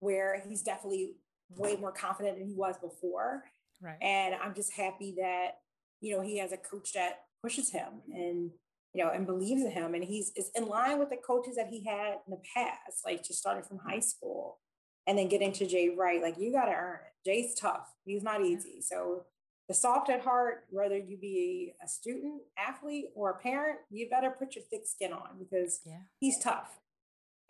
where 0.00 0.42
he's 0.46 0.62
definitely 0.62 1.16
mm-hmm. 1.52 1.62
way 1.62 1.76
more 1.76 1.92
confident 1.92 2.38
than 2.38 2.46
he 2.46 2.54
was 2.54 2.76
before. 2.78 3.44
Right. 3.80 3.96
And 4.00 4.34
I'm 4.34 4.54
just 4.54 4.72
happy 4.72 5.14
that, 5.18 5.58
you 6.00 6.16
know, 6.16 6.22
he 6.22 6.38
has 6.38 6.52
a 6.52 6.56
coach 6.56 6.92
that 6.94 7.20
pushes 7.42 7.70
him 7.70 8.00
and, 8.12 8.50
you 8.94 9.04
know, 9.04 9.10
and 9.10 9.26
believes 9.26 9.62
in 9.62 9.70
him. 9.70 9.94
And 9.94 10.02
he's 10.02 10.32
is 10.36 10.50
in 10.54 10.66
line 10.66 10.98
with 10.98 11.10
the 11.10 11.16
coaches 11.16 11.56
that 11.56 11.68
he 11.68 11.84
had 11.84 12.14
in 12.26 12.30
the 12.30 12.40
past, 12.54 13.04
like 13.04 13.22
just 13.22 13.38
starting 13.38 13.62
from 13.62 13.78
high 13.78 13.98
mm-hmm. 13.98 14.02
school 14.02 14.58
and 15.06 15.16
then 15.16 15.28
getting 15.28 15.52
to 15.52 15.66
Jay 15.66 15.90
Wright. 15.90 16.22
Like 16.22 16.38
you 16.38 16.52
gotta 16.52 16.72
earn 16.72 16.98
it. 17.06 17.28
Jay's 17.28 17.54
tough. 17.54 17.92
He's 18.04 18.22
not 18.22 18.42
easy. 18.42 18.80
So 18.80 19.24
the 19.68 19.74
soft 19.74 20.10
at 20.10 20.22
heart, 20.22 20.64
whether 20.70 20.96
you 20.96 21.16
be 21.16 21.74
a 21.84 21.88
student, 21.88 22.42
athlete, 22.56 23.06
or 23.14 23.30
a 23.30 23.38
parent, 23.38 23.78
you 23.90 24.08
better 24.08 24.30
put 24.30 24.54
your 24.54 24.64
thick 24.70 24.86
skin 24.86 25.12
on 25.12 25.38
because 25.38 25.80
yeah. 25.84 25.98
he's 26.20 26.38
tough. 26.38 26.78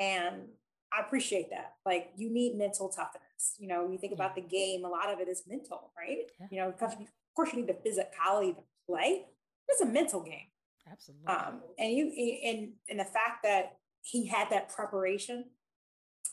And 0.01 0.49
I 0.93 1.01
appreciate 1.01 1.51
that. 1.51 1.75
Like 1.85 2.13
you 2.17 2.31
need 2.31 2.57
mental 2.57 2.89
toughness. 2.89 3.57
You 3.59 3.69
know, 3.69 3.91
you 3.91 3.99
think 3.99 4.13
Yeah. 4.13 4.25
about 4.25 4.35
the 4.35 4.41
game, 4.41 4.85
a 4.85 4.89
lot 4.89 5.13
of 5.13 5.21
it 5.21 5.29
is 5.29 5.43
mental, 5.47 5.93
right? 5.99 6.31
Yeah. 6.41 6.47
You 6.51 6.59
know, 6.61 6.71
because 6.71 6.95
of 6.95 7.07
course 7.35 7.53
you 7.53 7.61
need 7.61 7.69
the 7.69 7.75
physicality 7.75 8.57
to 8.57 8.63
play. 8.89 9.27
It's 9.69 9.81
a 9.83 9.87
mental 9.87 10.21
game. 10.23 10.47
Absolutely. 10.91 11.27
Um, 11.27 11.61
and 11.79 11.93
you 11.93 12.07
and 12.45 12.73
and 12.89 13.01
the 13.01 13.05
fact 13.05 13.43
that 13.43 13.79
he 14.03 14.27
had 14.27 14.49
that 14.51 14.69
preparation 14.69 15.47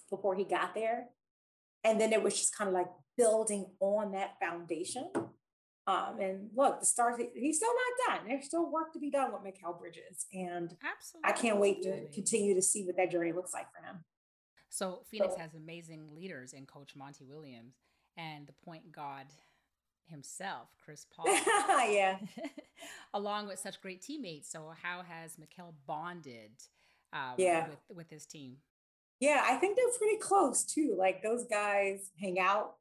before 0.10 0.36
he 0.36 0.44
got 0.46 0.74
there, 0.76 1.06
and 1.84 2.00
then 2.00 2.14
it 2.14 2.22
was 2.24 2.38
just 2.38 2.56
kind 2.56 2.68
of 2.68 2.74
like 2.74 2.88
building 3.18 3.66
on 3.80 4.12
that 4.14 4.32
foundation. 4.39 5.10
Um, 5.86 6.18
and 6.22 6.50
look, 6.56 6.80
the 6.80 6.86
stars, 6.86 7.20
he's 7.36 7.58
still 7.58 7.70
not 8.08 8.18
done. 8.20 8.28
There's 8.28 8.46
still 8.46 8.72
work 8.72 8.94
to 8.94 9.00
be 9.00 9.12
done 9.12 9.32
with 9.34 9.41
Mikal 9.41 9.78
Bridges. 9.78 10.26
And 10.32 10.74
Absolutely. 10.82 11.30
I 11.30 11.32
can't 11.34 11.60
wait 11.60 11.82
to 11.84 12.08
continue 12.14 12.56
to 12.56 12.62
see 12.62 12.86
what 12.86 12.96
that 12.96 13.12
journey 13.12 13.34
looks 13.34 13.54
like 13.54 13.68
for 13.76 13.86
him. 13.86 14.06
So 14.70 15.02
Phoenix 15.12 15.34
So- 15.34 15.41
has 15.41 15.54
amazing 15.56 16.16
leaders 16.16 16.54
in 16.54 16.66
Coach 16.66 16.96
Monty 16.96 17.26
Williams 17.26 17.76
and 18.16 18.48
the 18.48 18.54
point 18.66 18.91
guard 18.94 19.28
himself, 20.06 20.70
Chris 20.84 21.06
Paul, 21.14 21.26
yeah. 21.91 22.18
along 23.14 23.48
with 23.48 23.60
such 23.60 23.82
great 23.82 24.02
teammates. 24.02 24.50
So 24.50 24.72
how 24.82 25.02
has 25.02 25.36
Mikal 25.36 25.74
bonded 25.86 26.52
um, 27.12 27.36
Yeah. 27.38 27.68
with 27.68 27.98
with 27.98 28.10
his 28.10 28.26
team? 28.26 28.58
Yeah, 29.20 29.41
I 29.45 29.55
think 29.55 29.76
they're 29.78 29.97
pretty 29.97 30.18
close 30.18 30.64
too. 30.66 30.95
Like 30.97 31.24
those 31.24 31.45
guys 31.45 32.11
hang 32.20 32.39
out, 32.39 32.76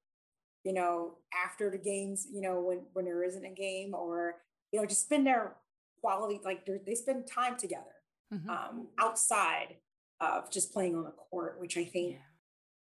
you 0.64 0.72
know, 0.72 1.18
after 1.44 1.70
the 1.70 1.78
games, 1.78 2.26
you 2.32 2.40
know, 2.40 2.60
when 2.60 2.86
when 2.92 3.04
there 3.04 3.22
isn't 3.22 3.44
a 3.44 3.50
game, 3.54 3.94
or 3.94 4.36
you 4.72 4.80
know, 4.80 4.86
just 4.86 5.02
spend 5.02 5.26
their 5.26 5.56
quality, 6.00 6.40
like 6.44 6.66
they're- 6.66 6.82
spend 6.96 7.26
time 7.26 7.56
together 7.56 7.94
Mhm. 8.32 8.48
um, 8.48 8.88
outside 8.98 9.76
of 10.20 10.50
just 10.50 10.72
playing 10.72 10.96
on 10.96 11.04
the 11.04 11.10
court, 11.12 11.60
which 11.60 11.76
I 11.76 11.84
think 11.84 12.12
yeah. 12.14 12.22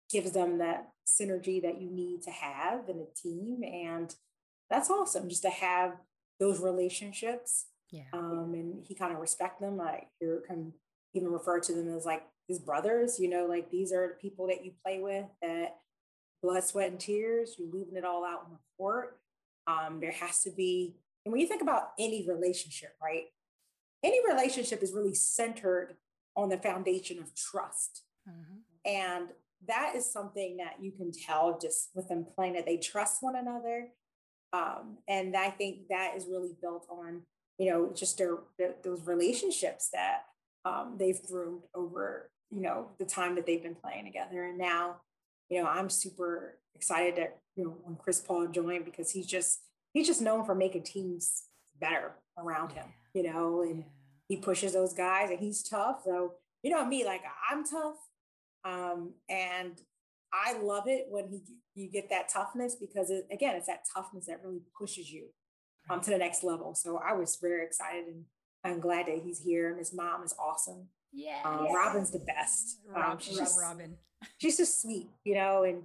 gives 0.09 0.31
them 0.31 0.57
that 0.59 0.93
synergy 1.05 1.61
that 1.61 1.79
you 1.81 1.89
need 1.91 2.21
to 2.23 2.31
have 2.31 2.87
in 2.89 2.99
a 2.99 3.05
team, 3.13 3.63
and 3.63 4.15
that's 4.69 4.89
awesome 4.89 5.29
just 5.29 5.41
to 5.43 5.49
have 5.49 5.99
those 6.39 6.59
relationships 6.61 7.67
Yeah. 7.91 8.09
um, 8.13 8.53
and 8.55 8.83
he 8.85 8.95
kind 8.95 9.13
of 9.13 9.19
respect 9.19 9.59
them. 9.59 9.79
I 9.79 10.09
hear 10.19 10.43
him 10.47 10.73
even 11.13 11.31
refer 11.31 11.59
to 11.59 11.73
them 11.73 11.87
as 11.95 12.05
like 12.05 12.23
his 12.47 12.59
brothers. 12.59 13.19
You 13.19 13.29
know, 13.29 13.45
like 13.45 13.69
these 13.71 13.91
are 13.91 14.07
the 14.09 14.15
people 14.15 14.47
that 14.47 14.63
you 14.65 14.71
play 14.83 14.99
with 14.99 15.25
that 15.41 15.77
blood, 16.43 16.63
sweat, 16.63 16.91
and 16.91 16.99
tears. 16.99 17.55
You're 17.57 17.71
leaving 17.71 17.95
it 17.95 18.05
all 18.05 18.23
out 18.25 18.43
on 18.45 18.51
the 18.51 18.59
court. 18.77 19.19
Um, 19.67 19.99
there 19.99 20.11
has 20.11 20.41
to 20.43 20.51
be, 20.51 20.95
and 21.25 21.31
when 21.31 21.41
you 21.41 21.47
think 21.47 21.61
about 21.63 21.89
any 21.97 22.27
relationship, 22.27 22.91
right? 23.01 23.23
Any 24.03 24.19
relationship 24.27 24.83
is 24.83 24.93
really 24.93 25.15
centered 25.15 25.95
on 26.35 26.49
the 26.49 26.57
foundation 26.57 27.17
of 27.17 27.33
trust. 27.33 28.03
Mhm. 28.29 28.61
And 28.85 29.29
that 29.65 29.95
is 29.95 30.05
something 30.11 30.57
that 30.57 30.75
you 30.79 30.91
can 30.91 31.11
tell 31.11 31.57
just 31.57 31.89
with 31.95 32.07
them 32.09 32.25
playing 32.35 32.53
that 32.53 32.65
they 32.67 32.77
trust 32.77 33.23
one 33.23 33.35
another. 33.35 33.89
Um, 34.53 34.99
and 35.07 35.35
I 35.35 35.49
think 35.49 35.87
that 35.87 36.15
is 36.15 36.27
really 36.27 36.53
built 36.61 36.85
on, 36.89 37.25
you 37.57 37.71
know, 37.71 37.91
just 37.91 38.17
their, 38.19 38.37
their- 38.59 38.75
those 38.83 39.01
relationships 39.07 39.89
that 39.93 40.25
um, 40.65 40.97
they've 40.99 41.21
groomed 41.23 41.63
over, 41.73 42.29
you 42.51 42.61
know, 42.61 42.87
the 42.99 43.05
time 43.05 43.35
that 43.35 43.45
they've 43.45 43.63
been 43.63 43.75
playing 43.75 44.05
together. 44.05 44.43
And 44.45 44.57
now, 44.57 44.97
you 45.49 45.61
know, 45.61 45.67
I'm 45.69 45.89
super 45.89 46.57
excited 46.75 47.15
that, 47.17 47.37
you 47.55 47.65
know, 47.65 47.75
when 47.83 47.95
Chris 47.95 48.19
Paul 48.21 48.47
joined 48.47 48.85
because 48.85 49.11
he's 49.11 49.27
just, 49.27 49.59
he's 49.93 50.07
just 50.07 50.21
known 50.21 50.45
for 50.45 50.55
making 50.55 50.83
teams 50.83 51.43
better 51.79 52.11
around 52.37 52.71
him, 52.71 52.85
you 53.13 53.23
know, 53.23 53.61
and 53.61 53.79
Yeah. 53.79 53.83
he 54.27 54.37
pushes 54.37 54.73
those 54.73 54.93
guys 54.93 55.29
and 55.29 55.39
he's 55.39 55.63
tough. 55.63 56.01
So, 56.03 56.33
you 56.63 56.71
know 56.71 56.85
me, 56.85 57.05
like 57.05 57.21
I'm 57.51 57.63
tough. 57.63 57.95
Um, 58.63 59.13
and 59.29 59.79
I 60.33 60.57
love 60.57 60.87
it 60.87 61.05
when 61.09 61.29
he 61.29 61.43
you 61.75 61.89
get 61.91 62.09
that 62.09 62.29
toughness 62.29 62.73
because 62.75 63.09
it, 63.09 63.27
again, 63.29 63.55
it's 63.55 63.67
that 63.67 63.81
toughness 63.93 64.27
that 64.27 64.41
really 64.43 64.61
pushes 64.79 65.11
you 65.11 65.25
um, 65.89 65.99
to 66.01 66.09
the 66.09 66.17
next 66.17 66.41
level. 66.43 66.73
So 66.73 66.97
I 66.97 67.13
was 67.13 67.37
very 67.41 67.65
excited 67.65 68.05
and 68.07 68.23
I'm 68.63 68.79
glad 68.79 69.07
that 69.07 69.19
he's 69.23 69.39
here 69.41 69.69
and 69.69 69.77
his 69.77 69.93
mom 69.93 70.23
is 70.23 70.33
awesome. 70.39 70.87
Yeah. 71.15 71.41
Um, 71.45 71.73
Robin's 71.73 72.11
the 72.11 72.19
best. 72.19 72.79
Um, 72.95 73.17
she's 73.19 73.37
Rob 73.37 73.45
just- 73.47 73.59
Robin. 73.61 73.97
she's 74.37 74.57
just 74.57 74.81
sweet, 74.81 75.07
you 75.23 75.35
know, 75.35 75.63
and 75.63 75.83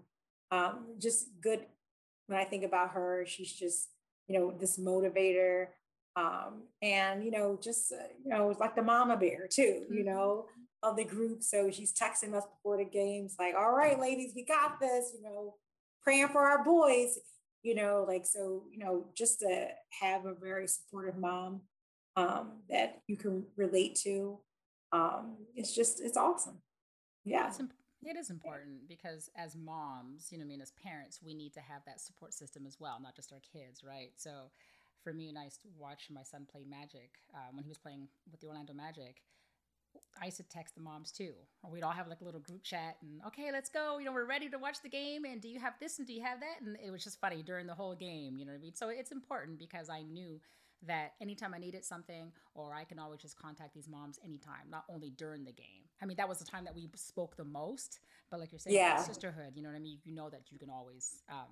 um, 0.51 0.87
just 0.99 1.29
good. 1.41 1.61
When 2.27 2.39
I 2.39 2.45
think 2.45 2.65
about 2.65 2.91
her, 2.93 3.25
she's 3.27 3.53
just, 3.53 3.89
you 4.29 4.39
know, 4.39 4.51
this 4.59 4.79
motivator, 4.79 5.69
um, 6.17 6.63
and 6.83 7.25
you 7.25 7.31
know, 7.31 7.59
just 7.63 7.93
uh, 7.93 7.97
you 8.25 8.31
know, 8.31 8.55
like 8.59 8.75
the 8.77 8.83
mama 8.83 9.17
bear 9.17 9.47
too, 9.49 9.87
you 9.91 10.03
Mhm. 10.03 10.07
know, 10.07 10.47
of 10.83 10.97
the 10.97 11.05
group. 11.05 11.43
So 11.43 11.71
she's 11.71 11.93
texting 11.93 12.35
us 12.35 12.45
before 12.47 12.77
the 12.79 12.85
games, 12.85 13.37
like, 13.39 13.55
"All 13.55 13.73
right, 13.73 13.99
ladies, 13.99 14.33
we 14.35 14.45
got 14.45 14.81
this," 14.81 15.13
you 15.15 15.23
know, 15.23 15.57
praying 16.03 16.29
for 16.29 16.41
our 16.43 16.65
boys, 16.65 17.19
you 17.63 17.75
know, 17.75 18.05
like 18.07 18.25
so, 18.27 18.65
you 18.71 18.79
know, 18.79 19.07
just 19.15 19.41
to 19.41 19.69
have 20.01 20.25
a 20.25 20.35
very 20.35 20.67
supportive 20.67 21.17
mom 21.19 21.63
um, 22.17 22.63
that 22.69 23.03
you 23.07 23.17
can 23.17 23.47
relate 23.57 23.95
to, 23.97 24.39
um, 24.93 25.37
it's 25.55 25.75
just, 25.75 26.01
it's 26.01 26.17
awesome. 26.17 26.59
Yeah. 27.25 27.49
It's 27.49 27.61
imp- 27.61 27.75
it 28.03 28.17
is 28.17 28.31
important 28.31 28.89
because 28.89 29.29
as 29.37 29.55
moms, 29.57 30.29
you 30.31 30.39
know, 30.39 30.45
I 30.45 30.47
mean, 30.47 30.63
as 30.63 30.73
parents, 30.73 31.21
we 31.23 31.35
need 31.35 31.53
to 31.55 31.61
have 31.61 31.83
that 31.87 32.01
support 32.01 32.33
system 32.33 32.67
as 32.67 32.79
well, 32.81 32.99
not 33.03 33.15
just 33.15 33.33
our 33.33 33.41
kids, 33.53 33.85
right? 33.85 34.13
So, 34.17 34.51
for 35.03 35.13
me, 35.13 35.27
when 35.27 35.37
I 35.37 35.45
used 35.45 35.63
to 35.63 35.69
watch 35.79 36.09
my 36.11 36.23
son 36.23 36.47
play 36.51 36.65
Magic, 36.69 37.11
uh, 37.35 37.49
when 37.53 37.65
he 37.65 37.69
was 37.69 37.79
playing 37.79 38.09
with 38.31 38.41
the 38.41 38.47
Orlando 38.47 38.75
Magic, 38.75 39.23
I 40.21 40.27
used 40.27 40.37
to 40.37 40.43
text 40.45 40.75
the 40.75 40.81
moms 40.83 41.11
too. 41.11 41.33
Or 41.63 41.71
we'd 41.71 41.83
all 41.83 41.93
have 41.93 42.09
like 42.09 42.21
a 42.21 42.25
little 42.25 42.41
group 42.41 42.63
chat 42.63 42.97
and, 43.03 43.21
okay, 43.27 43.51
let's 43.53 43.71
go. 43.71 43.99
You 43.99 44.07
know, 44.07 44.13
we're 44.13 44.27
ready 44.27 44.49
to 44.49 44.59
watch 44.59 44.83
the 44.83 44.89
game. 44.89 45.25
And 45.25 45.41
do 45.41 45.49
you 45.49 45.59
have 45.59 45.75
this 45.81 45.99
and 45.99 46.07
do 46.07 46.13
you 46.13 46.23
have 46.23 46.41
that? 46.41 46.61
And 46.61 46.77
it 46.85 46.91
was 46.91 47.03
just 47.03 47.21
funny 47.21 47.43
during 47.43 47.67
the 47.67 47.75
whole 47.75 47.95
game. 47.95 48.37
You 48.37 48.45
know 48.45 48.53
what 48.53 48.59
I 48.59 48.63
mean? 48.63 48.75
So 48.75 48.89
it's 48.89 49.11
important 49.11 49.59
because 49.59 49.89
I 49.89 50.03
knew 50.03 50.41
that 50.87 51.13
anytime 51.21 51.53
I 51.55 51.59
needed 51.59 51.85
something, 51.85 52.33
or 52.55 52.75
I 52.75 52.85
can 52.85 52.99
always 52.99 53.21
just 53.21 53.37
contact 53.39 53.75
these 53.75 53.89
moms 53.89 54.19
anytime, 54.25 54.71
not 54.71 54.85
only 54.89 55.11
during 55.11 55.45
the 55.45 55.53
game. 55.53 55.85
I 56.03 56.07
mean, 56.07 56.17
that 56.17 56.29
was 56.29 56.39
the 56.39 56.45
time 56.47 56.65
that 56.65 56.75
we 56.75 56.89
spoke 56.97 57.37
the 57.37 57.45
most. 57.45 58.01
But 58.31 58.41
like 58.41 58.53
you're 58.53 58.59
saying, 58.59 58.77
Yeah. 58.77 58.97
sisterhood, 59.03 59.53
you 59.57 59.63
know 59.63 59.69
what 59.69 59.77
I 59.77 59.81
mean? 59.81 59.99
You 60.05 60.15
know 60.15 60.31
that 60.31 60.51
you 60.51 60.59
can 60.59 60.71
always, 60.71 61.23
um, 61.31 61.49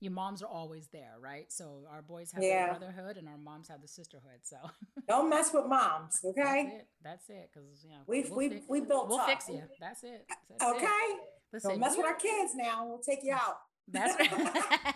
your 0.00 0.10
moms 0.10 0.42
are 0.42 0.48
always 0.48 0.88
there, 0.88 1.14
right? 1.20 1.52
So 1.52 1.84
our 1.88 2.02
boys 2.02 2.32
have 2.32 2.42
Yeah. 2.42 2.72
the 2.72 2.78
brotherhood 2.80 3.16
and 3.18 3.28
our 3.28 3.38
moms 3.38 3.68
have 3.68 3.80
the 3.82 3.86
sisterhood. 3.88 4.40
So 4.42 4.56
Don't 5.08 5.30
mess 5.30 5.52
with 5.54 5.66
moms, 5.66 6.18
okay? 6.24 6.82
That's 7.04 7.30
it. 7.30 7.50
Because, 7.54 7.84
you 7.84 7.90
know, 7.90 7.98
We've 8.08 8.28
we'll 8.30 8.38
we 8.38 8.48
fix- 8.48 8.66
we 8.68 8.80
built 8.80 9.08
We'll 9.08 9.24
fix 9.26 9.48
you. 9.48 9.62
That's 9.80 10.02
it. 10.02 10.26
That's 10.48 10.62
it. 10.62 10.76
Okay. 10.76 11.18
Listen, 11.52 11.70
Don't 11.72 11.80
mess 11.80 11.96
with 11.96 12.06
our 12.06 12.14
kids 12.16 12.54
now. 12.56 12.84
We'll 12.88 12.98
take 12.98 13.20
you 13.22 13.32
out. 13.44 13.58
That's 13.86 14.16
right. 14.32 14.94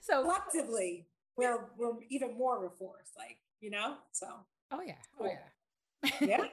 so, 0.00 0.22
Collectively, 0.22 1.06
we're 1.38 1.60
we're 1.78 1.94
even 2.10 2.36
more 2.36 2.70
force, 2.78 3.12
like, 3.16 3.38
you 3.60 3.70
know? 3.70 3.94
So 4.12 4.26
oh 4.70 4.80
yeah, 4.84 4.94
oh 5.18 5.26
yeah. 5.26 6.10
Yeah. 6.20 6.44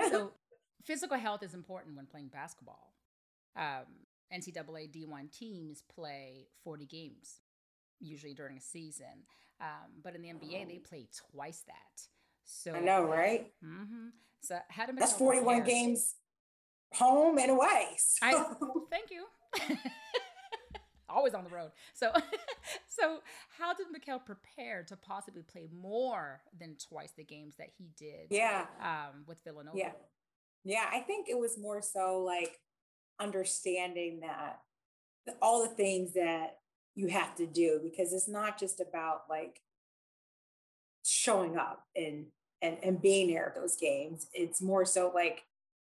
so, 0.10 0.32
physical 0.84 1.18
health 1.18 1.42
is 1.42 1.54
important 1.54 1.96
when 1.96 2.06
playing 2.06 2.28
basketball. 2.28 2.94
Um, 3.56 4.06
NCAA 4.32 4.90
D1 4.92 5.32
teams 5.36 5.82
play 5.92 6.46
40 6.62 6.86
games 6.86 7.40
usually 8.00 8.34
during 8.34 8.56
a 8.56 8.60
season, 8.60 9.24
um, 9.60 10.02
but 10.04 10.14
in 10.14 10.22
the 10.22 10.28
NBA 10.28 10.68
they 10.68 10.78
play 10.78 11.08
twice 11.32 11.64
that. 11.66 12.02
So 12.44 12.74
I 12.74 12.80
know, 12.80 13.02
right? 13.04 13.50
Mm-hmm. 13.64 14.08
So 14.40 14.58
how 14.68 14.86
to 14.86 14.92
That's 14.92 15.14
41 15.14 15.62
prepare? 15.62 15.74
games 15.74 16.14
home 16.94 17.38
and 17.38 17.50
away. 17.50 17.96
So. 17.98 18.26
I 18.26 18.32
thank 18.90 19.10
you. 19.10 19.24
Always 21.08 21.34
on 21.34 21.44
the 21.44 21.50
road. 21.50 21.70
So, 21.94 22.12
so 22.88 23.18
how 23.58 23.74
did 23.74 23.86
Mikal 23.88 24.24
prepare 24.24 24.82
to 24.84 24.96
possibly 24.96 25.42
play 25.42 25.68
more 25.74 26.40
than 26.58 26.76
twice 26.88 27.12
the 27.16 27.24
games 27.24 27.54
that 27.58 27.68
he 27.76 27.90
did? 27.96 28.28
yeah. 28.30 28.66
Um, 28.82 29.24
with 29.26 29.42
Villanova. 29.44 29.76
Yeah. 29.76 29.92
Yeah. 30.64 30.86
I 30.92 31.00
think 31.00 31.28
it 31.28 31.38
was 31.38 31.58
more 31.58 31.80
so 31.82 32.22
like 32.24 32.60
understanding 33.20 34.20
that 34.20 34.60
all 35.42 35.62
the 35.62 35.74
things 35.74 36.14
that 36.14 36.58
you 36.94 37.08
have 37.08 37.34
to 37.36 37.46
do 37.46 37.80
because 37.82 38.12
it's 38.12 38.28
not 38.28 38.58
just 38.58 38.80
about 38.80 39.22
like 39.30 39.60
showing 41.04 41.56
up 41.56 41.84
and 41.94 42.26
and 42.60 42.76
and 42.82 43.00
being 43.00 43.28
there 43.28 43.46
at 43.46 43.54
those 43.54 43.76
games. 43.76 44.26
It's 44.32 44.60
more 44.60 44.84
so 44.84 45.12
like 45.14 45.44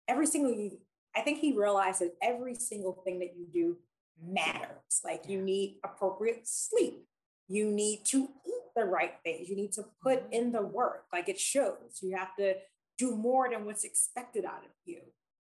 every 0.08 0.26
single 0.26 0.52
you 0.52 0.78
I 1.16 1.22
think 1.22 1.40
he 1.40 1.52
realized 1.52 2.02
that 2.02 2.16
every 2.22 2.56
single 2.56 2.94
thing 3.04 3.20
that 3.20 3.36
you 3.36 3.46
do 3.52 3.78
matters. 4.26 5.02
Like 5.04 5.28
you 5.28 5.42
need 5.42 5.78
appropriate 5.84 6.42
sleep. 6.48 7.06
You 7.48 7.70
need 7.70 8.06
to 8.06 8.24
eat 8.24 8.64
the 8.76 8.86
right 8.86 9.14
things. 9.24 9.50
You 9.50 9.56
need 9.56 9.74
to 9.74 9.86
put 10.02 10.24
in 10.32 10.52
the 10.52 10.60
mm-hmm. 10.60 10.74
work. 10.74 11.06
Like 11.12 11.30
it 11.30 11.40
shows. 11.40 12.00
You 12.02 12.16
have 12.16 12.36
to 12.38 12.56
do 12.98 13.16
more 13.16 13.50
than 13.50 13.66
what's 13.66 13.84
expected 13.84 14.46
out 14.46 14.64
of 14.64 14.72
you. 14.86 15.00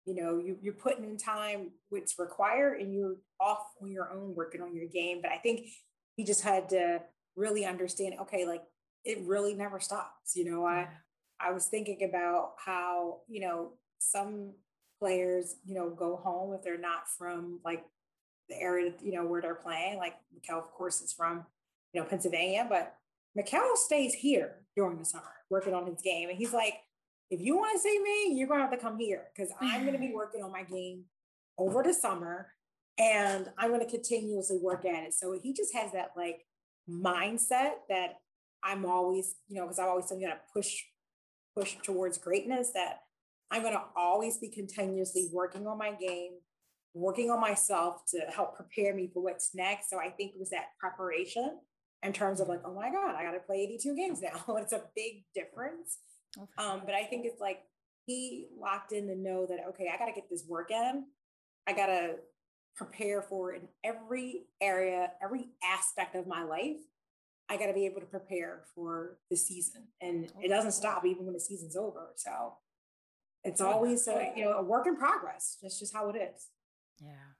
You 0.04 0.14
know, 0.14 0.38
you, 0.38 0.56
you're 0.62 0.74
putting 0.74 1.04
in 1.04 1.16
time 1.16 1.72
what's 1.88 2.18
required 2.18 2.80
and 2.80 2.94
you're 2.94 3.16
off 3.40 3.66
on 3.82 3.90
your 3.90 4.12
own 4.12 4.34
working 4.36 4.62
on 4.62 4.76
your 4.76 4.86
game. 4.86 5.20
But 5.20 5.32
I 5.32 5.38
think 5.38 5.66
he 6.16 6.24
just 6.24 6.42
had 6.42 6.68
to 6.68 7.02
really 7.34 7.64
understand, 7.64 8.14
okay, 8.22 8.46
like 8.46 8.62
it 9.04 9.18
really 9.24 9.54
never 9.54 9.80
stops. 9.80 10.36
You 10.36 10.44
know, 10.50 10.64
I 10.64 10.88
I 11.40 11.52
was 11.52 11.66
thinking 11.66 12.08
about 12.08 12.52
how, 12.64 13.20
you 13.28 13.40
know, 13.40 13.72
some 13.98 14.52
players, 14.98 15.56
you 15.64 15.74
know, 15.74 15.90
go 15.90 16.16
home 16.16 16.54
if 16.54 16.62
they're 16.62 16.78
not 16.78 17.08
from 17.18 17.60
like 17.64 17.84
the 18.48 18.60
area, 18.60 18.92
you 19.02 19.12
know, 19.12 19.26
where 19.26 19.40
they're 19.40 19.54
playing. 19.54 19.98
Like 19.98 20.14
Mikal, 20.34 20.58
of 20.58 20.70
course, 20.72 21.00
is 21.00 21.12
from, 21.12 21.44
you 21.92 22.00
know, 22.00 22.06
Pennsylvania, 22.06 22.66
but 22.68 22.94
Mikal 23.38 23.76
stays 23.76 24.14
here 24.14 24.56
during 24.76 24.98
the 24.98 25.04
summer 25.04 25.24
working 25.50 25.74
on 25.74 25.86
his 25.86 26.00
game. 26.02 26.28
And 26.28 26.38
he's 26.38 26.52
like, 26.52 26.74
if 27.30 27.40
you 27.40 27.56
want 27.56 27.74
to 27.74 27.80
see 27.80 27.98
me, 28.02 28.34
you're 28.38 28.48
going 28.48 28.60
to 28.60 28.66
have 28.66 28.72
to 28.72 28.78
come 28.78 28.98
here 28.98 29.24
because 29.34 29.52
I'm 29.60 29.82
going 29.82 29.94
to 29.94 30.00
be 30.00 30.12
working 30.14 30.42
on 30.42 30.52
my 30.52 30.62
game 30.62 31.04
over 31.58 31.82
the 31.82 31.94
summer 31.94 32.48
and 32.98 33.50
I'm 33.58 33.70
going 33.70 33.80
to 33.80 33.90
continuously 33.90 34.58
work 34.60 34.84
at 34.84 35.04
it. 35.04 35.14
So 35.14 35.38
he 35.40 35.52
just 35.52 35.74
has 35.74 35.92
that 35.92 36.10
like 36.16 36.46
mindset 36.88 37.72
that 37.88 38.14
I'm 38.62 38.84
always, 38.86 39.36
you 39.48 39.56
know, 39.56 39.64
because 39.64 39.78
I've 39.78 39.88
always 39.88 40.10
you 40.10 40.26
got 40.26 40.34
to 40.34 40.40
push, 40.52 40.82
push 41.56 41.76
towards 41.82 42.18
greatness 42.18 42.70
that 42.74 43.00
I'm 43.50 43.62
going 43.62 43.74
to 43.74 43.82
always 43.96 44.38
be 44.38 44.48
continuously 44.48 45.28
working 45.32 45.66
on 45.66 45.78
my 45.78 45.92
game, 45.92 46.32
working 46.96 47.30
on 47.30 47.38
myself 47.38 48.00
to 48.08 48.20
help 48.34 48.56
prepare 48.56 48.94
me 48.94 49.10
for 49.12 49.22
what's 49.22 49.54
next. 49.54 49.90
So 49.90 49.98
I 49.98 50.08
think 50.08 50.32
it 50.32 50.38
was 50.38 50.50
that 50.50 50.68
preparation 50.80 51.58
in 52.02 52.12
terms 52.12 52.40
of 52.40 52.48
like, 52.48 52.62
oh 52.64 52.74
my 52.74 52.90
God, 52.90 53.14
I 53.14 53.22
got 53.22 53.32
to 53.32 53.40
play 53.40 53.62
82 53.62 53.94
games 53.94 54.22
now. 54.22 54.56
it's 54.56 54.72
a 54.72 54.82
big 54.96 55.24
difference. 55.34 55.98
Oh, 56.38 56.48
for 56.54 56.62
Um, 56.62 56.82
but 56.86 56.94
I 56.94 57.04
think 57.04 57.26
it's 57.26 57.40
like 57.40 57.58
he 58.06 58.46
locked 58.58 58.92
in 58.92 59.08
to 59.08 59.14
know 59.14 59.46
that, 59.46 59.58
okay, 59.68 59.90
I 59.92 59.98
got 59.98 60.06
to 60.06 60.12
get 60.12 60.30
this 60.30 60.44
work 60.48 60.70
in. 60.70 61.04
I 61.66 61.74
got 61.74 61.86
to 61.86 62.14
prepare 62.76 63.20
for 63.20 63.52
in 63.52 63.68
every 63.84 64.46
area, 64.62 65.10
every 65.22 65.48
aspect 65.62 66.14
of 66.14 66.26
my 66.26 66.44
life. 66.44 66.78
I 67.50 67.58
got 67.58 67.66
to 67.66 67.74
be 67.74 67.84
able 67.84 68.00
to 68.00 68.06
prepare 68.06 68.62
for 68.74 69.18
the 69.30 69.36
season. 69.36 69.82
And 70.00 70.32
it 70.42 70.48
doesn't 70.48 70.72
stop 70.72 71.04
even 71.04 71.26
when 71.26 71.34
the 71.34 71.40
season's 71.40 71.76
over. 71.76 72.08
So 72.16 72.54
it's 73.44 73.60
always 73.60 74.08
a, 74.08 74.32
you 74.34 74.44
know, 74.44 74.52
a 74.52 74.62
work 74.62 74.86
in 74.86 74.96
progress. 74.96 75.58
That's 75.62 75.78
just 75.78 75.94
how 75.94 76.08
it 76.08 76.16
is. 76.16 76.48
Yeah. 76.98 77.34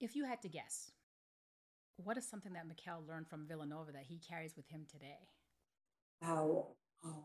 If 0.00 0.16
you 0.16 0.24
had 0.24 0.42
to 0.42 0.48
guess, 0.48 0.90
what 1.96 2.18
is 2.18 2.28
something 2.28 2.52
that 2.54 2.64
Mikal 2.66 3.06
learned 3.06 3.28
from 3.28 3.46
Villanova 3.46 3.92
that 3.92 4.04
he 4.08 4.18
carries 4.18 4.56
with 4.56 4.68
him 4.68 4.86
today? 4.90 5.28
Oh, 6.24 6.68
oh, 7.04 7.24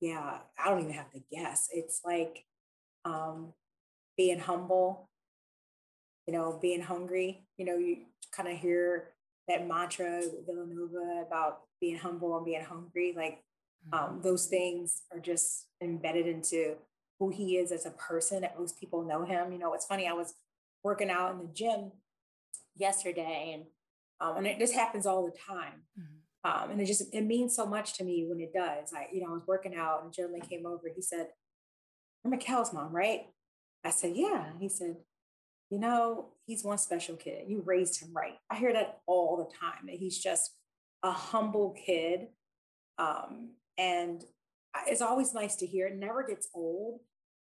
yeah. 0.00 0.38
I 0.62 0.68
don't 0.68 0.80
even 0.80 0.92
have 0.92 1.10
to 1.12 1.20
guess. 1.32 1.68
It's 1.72 2.00
like 2.04 2.44
um, 3.04 3.52
being 4.16 4.38
humble, 4.38 5.08
you 6.26 6.32
know, 6.32 6.58
being 6.60 6.82
hungry. 6.82 7.44
You 7.56 7.64
know, 7.64 7.76
you 7.76 7.98
kind 8.32 8.48
of 8.48 8.58
hear 8.58 9.08
that 9.48 9.66
mantra 9.66 10.22
Villanova 10.46 11.24
about 11.26 11.60
being 11.80 11.98
humble 11.98 12.36
and 12.36 12.46
being 12.46 12.64
hungry. 12.64 13.14
Like 13.16 13.42
um, 13.92 14.20
those 14.22 14.46
things 14.46 15.02
are 15.12 15.20
just 15.20 15.66
embedded 15.82 16.26
into 16.26 16.76
who 17.18 17.30
he 17.30 17.56
is 17.56 17.72
as 17.72 17.86
a 17.86 17.90
person 17.90 18.40
that 18.42 18.58
most 18.58 18.78
people 18.78 19.02
know 19.02 19.24
him. 19.24 19.52
You 19.52 19.58
know, 19.58 19.74
it's 19.74 19.86
funny. 19.86 20.06
I 20.06 20.12
was 20.12 20.34
working 20.84 21.10
out 21.10 21.32
in 21.32 21.38
the 21.38 21.52
gym 21.52 21.90
yesterday, 22.76 23.52
and 23.54 23.64
um, 24.20 24.36
and 24.36 24.46
it, 24.46 24.58
just 24.58 24.74
happens 24.74 25.06
all 25.06 25.24
the 25.26 25.36
time. 25.36 25.82
Mhm. 25.98 26.20
Um, 26.44 26.70
and 26.70 26.80
it 26.80 26.86
just 26.86 27.12
it 27.12 27.22
means 27.22 27.56
so 27.56 27.66
much 27.66 27.94
to 27.94 28.04
me 28.04 28.26
when 28.28 28.40
it 28.40 28.52
does. 28.52 28.92
I, 28.92 29.08
you 29.12 29.22
know, 29.22 29.30
I 29.30 29.32
was 29.32 29.46
working 29.46 29.74
out, 29.74 30.02
and 30.02 30.12
a 30.12 30.14
gentleman 30.14 30.42
came 30.42 30.66
over. 30.66 30.88
He 30.94 31.02
said, 31.02 31.28
"You're 32.22 32.30
Mikal's 32.30 32.72
mom, 32.72 32.94
right?" 32.94 33.22
I 33.82 33.90
said, 33.90 34.14
"Yeah." 34.14 34.52
He 34.60 34.68
said, 34.68 34.96
"You 35.70 35.78
know, 35.78 36.34
he's 36.46 36.62
one 36.62 36.78
special 36.78 37.16
kid. 37.16 37.48
You 37.48 37.62
raised 37.62 38.00
him 38.00 38.12
right." 38.14 38.38
I 38.50 38.56
hear 38.56 38.72
that 38.74 39.00
all 39.06 39.36
the 39.38 39.56
time. 39.56 39.86
That 39.86 39.96
he's 39.96 40.18
just 40.18 40.52
a 41.02 41.10
humble 41.10 41.72
kid, 41.72 42.28
um, 42.98 43.50
and 43.78 44.24
it's 44.86 45.02
always 45.02 45.34
nice 45.34 45.56
to 45.56 45.66
hear. 45.66 45.86
It 45.86 45.96
never 45.96 46.22
gets 46.26 46.48
old 46.54 47.00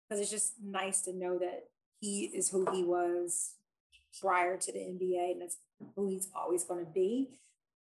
because 0.08 0.20
it's 0.20 0.30
just 0.30 0.54
nice 0.62 1.02
to 1.02 1.12
know 1.12 1.38
that 1.38 1.68
he 2.00 2.24
is 2.24 2.50
who 2.50 2.66
he 2.72 2.82
was 2.84 3.52
prior 4.20 4.56
to 4.56 4.72
the 4.72 4.78
NBA, 4.78 5.32
and 5.32 5.42
that's 5.42 5.58
who 5.96 6.08
he's 6.08 6.28
always 6.34 6.64
going 6.64 6.84
to 6.84 6.90
be. 6.90 7.28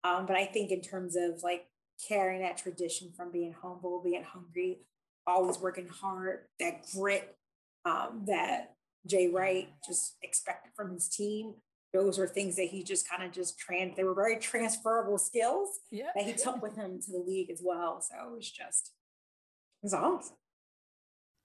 Um, 0.04 0.26
but 0.26 0.36
I 0.36 0.46
think 0.46 0.72
in 0.72 0.82
terms 0.82 1.16
of 1.16 1.44
like 1.44 1.66
carrying 2.08 2.42
that 2.42 2.58
tradition 2.58 3.12
from 3.16 3.32
being 3.32 3.54
humble, 3.54 4.02
being 4.04 4.24
hungry, 4.24 4.80
always 5.26 5.60
working 5.60 5.88
hard, 5.88 6.40
that 6.60 6.86
grit 6.94 7.38
um, 7.86 8.24
that 8.28 8.74
Jay 9.06 9.28
Wright 9.28 9.70
just 9.86 10.16
expected 10.22 10.72
from 10.76 10.92
his 10.94 11.08
team. 11.10 11.54
Those 11.94 12.18
are 12.18 12.28
things 12.28 12.56
that 12.56 12.68
he 12.70 12.84
just 12.84 13.08
kind 13.08 13.24
of 13.24 13.32
just 13.32 13.60
trans. 13.60 13.96
They 13.96 14.04
were 14.04 14.16
very 14.16 14.38
transferable 14.38 15.18
skills 15.20 15.80
Yeah. 15.92 16.10
that 16.16 16.26
he 16.26 16.34
took 16.34 16.62
with 16.62 16.76
him 16.76 17.00
to 17.02 17.12
the 17.12 17.20
league 17.20 17.52
as 17.52 17.62
well. 17.64 18.02
So 18.02 18.16
it 18.32 18.36
was 18.36 18.50
just, 18.50 18.92
it 19.82 19.86
was 19.86 19.94
awesome. 19.94 20.36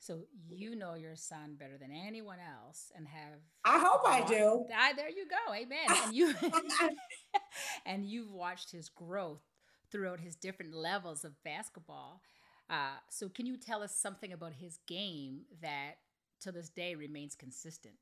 So 0.01 0.21
you 0.49 0.77
know 0.77 0.95
your 0.95 1.17
son 1.17 1.57
better 1.59 1.77
than 1.77 1.91
anyone 1.91 2.39
else, 2.39 2.93
and 2.95 3.07
have. 3.09 3.41
I 3.65 3.79
hope 3.79 4.03
I 4.07 4.25
do. 4.27 4.65
There 4.97 5.09
you 5.09 5.27
go, 5.29 5.53
amen. 5.53 6.05
And 6.05 6.15
you, 6.15 6.35
and 7.87 8.07
you've 8.07 8.33
watched 8.33 8.71
his 8.71 8.89
growth 8.89 9.43
throughout 9.91 10.21
his 10.21 10.37
different 10.37 10.75
levels 10.75 11.25
of 11.25 11.33
basketball. 11.45 12.23
Uh, 12.71 12.99
so 13.09 13.29
can 13.29 13.47
you 13.47 13.57
tell 13.57 13.83
us 13.83 13.95
something 13.95 14.33
about 14.33 14.53
his 14.53 14.79
game 14.87 15.41
that, 15.63 15.95
to 16.41 16.53
this 16.53 16.69
day, 16.69 16.95
remains 16.95 17.35
consistent? 17.35 17.95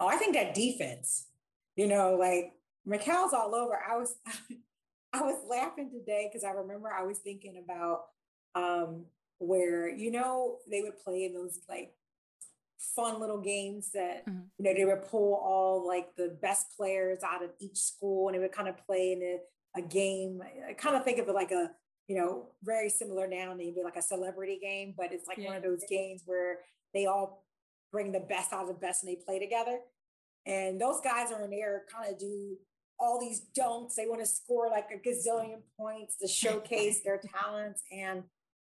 Oh, 0.00 0.08
I 0.08 0.16
think 0.16 0.34
that 0.34 0.54
defense, 0.54 1.28
you 1.76 1.86
know, 1.86 2.16
like 2.16 2.52
Mikal's 2.84 3.32
all 3.32 3.54
over. 3.54 3.78
I 3.88 3.96
was, 3.96 4.16
I 5.12 5.22
was 5.22 5.38
laughing 5.48 5.90
today 5.90 6.28
because 6.30 6.44
I 6.44 6.50
remember 6.50 6.90
I 6.92 7.04
was 7.04 7.18
thinking 7.18 7.62
about 7.64 8.06
um, 8.56 9.04
where, 9.38 9.88
you 9.88 10.10
know, 10.10 10.58
they 10.70 10.82
would 10.82 10.98
play 10.98 11.24
in 11.24 11.34
those 11.34 11.60
like 11.68 11.94
fun 12.78 13.20
little 13.20 13.40
games 13.40 13.90
that, 13.92 14.26
Mhm. 14.26 14.50
you 14.58 14.64
know, 14.64 14.74
they 14.74 14.84
would 14.84 15.02
pull 15.04 15.34
all 15.34 15.86
like 15.86 16.14
the 16.16 16.28
best 16.28 16.76
players 16.76 17.22
out 17.22 17.42
of 17.42 17.50
each 17.58 17.78
school 17.78 18.28
and 18.28 18.34
they 18.34 18.38
would 18.40 18.52
kind 18.52 18.68
of 18.68 18.76
play 18.86 19.12
in 19.12 19.22
a, 19.22 19.78
a 19.78 19.82
game. 19.82 20.42
I, 20.42 20.70
I 20.70 20.72
kind 20.74 20.96
of 20.96 21.04
think 21.04 21.18
of 21.18 21.28
it 21.28 21.32
like 21.34 21.50
a, 21.50 21.74
you 22.06 22.16
know, 22.16 22.50
very 22.62 22.90
similar 22.90 23.26
now, 23.26 23.54
maybe 23.54 23.82
like 23.82 23.96
a 23.96 24.02
celebrity 24.02 24.58
game, 24.60 24.94
but 24.96 25.12
it's 25.12 25.26
like 25.26 25.38
one 25.38 25.56
of 25.56 25.62
those 25.62 25.82
games 25.88 26.22
where 26.26 26.60
they 26.92 27.06
all 27.06 27.44
bring 27.90 28.12
the 28.12 28.20
best 28.20 28.52
out 28.52 28.62
of 28.62 28.68
the 28.68 28.74
best 28.74 29.02
and 29.02 29.10
they 29.10 29.16
play 29.24 29.38
together. 29.38 29.80
And 30.46 30.78
those 30.80 31.00
guys 31.00 31.32
are 31.32 31.42
in 31.42 31.50
there 31.50 31.86
kind 31.90 32.12
of 32.12 32.18
do 32.18 32.58
all 33.00 33.18
these 33.18 33.46
dunks. 33.58 33.94
They 33.94 34.06
want 34.06 34.20
to 34.20 34.26
score 34.26 34.68
like 34.68 34.88
a 34.92 34.98
gazillion 35.08 35.62
points 35.78 36.16
to 36.18 36.28
showcase 36.42 37.02
their 37.02 37.18
talents. 37.18 37.82
And 37.90 38.24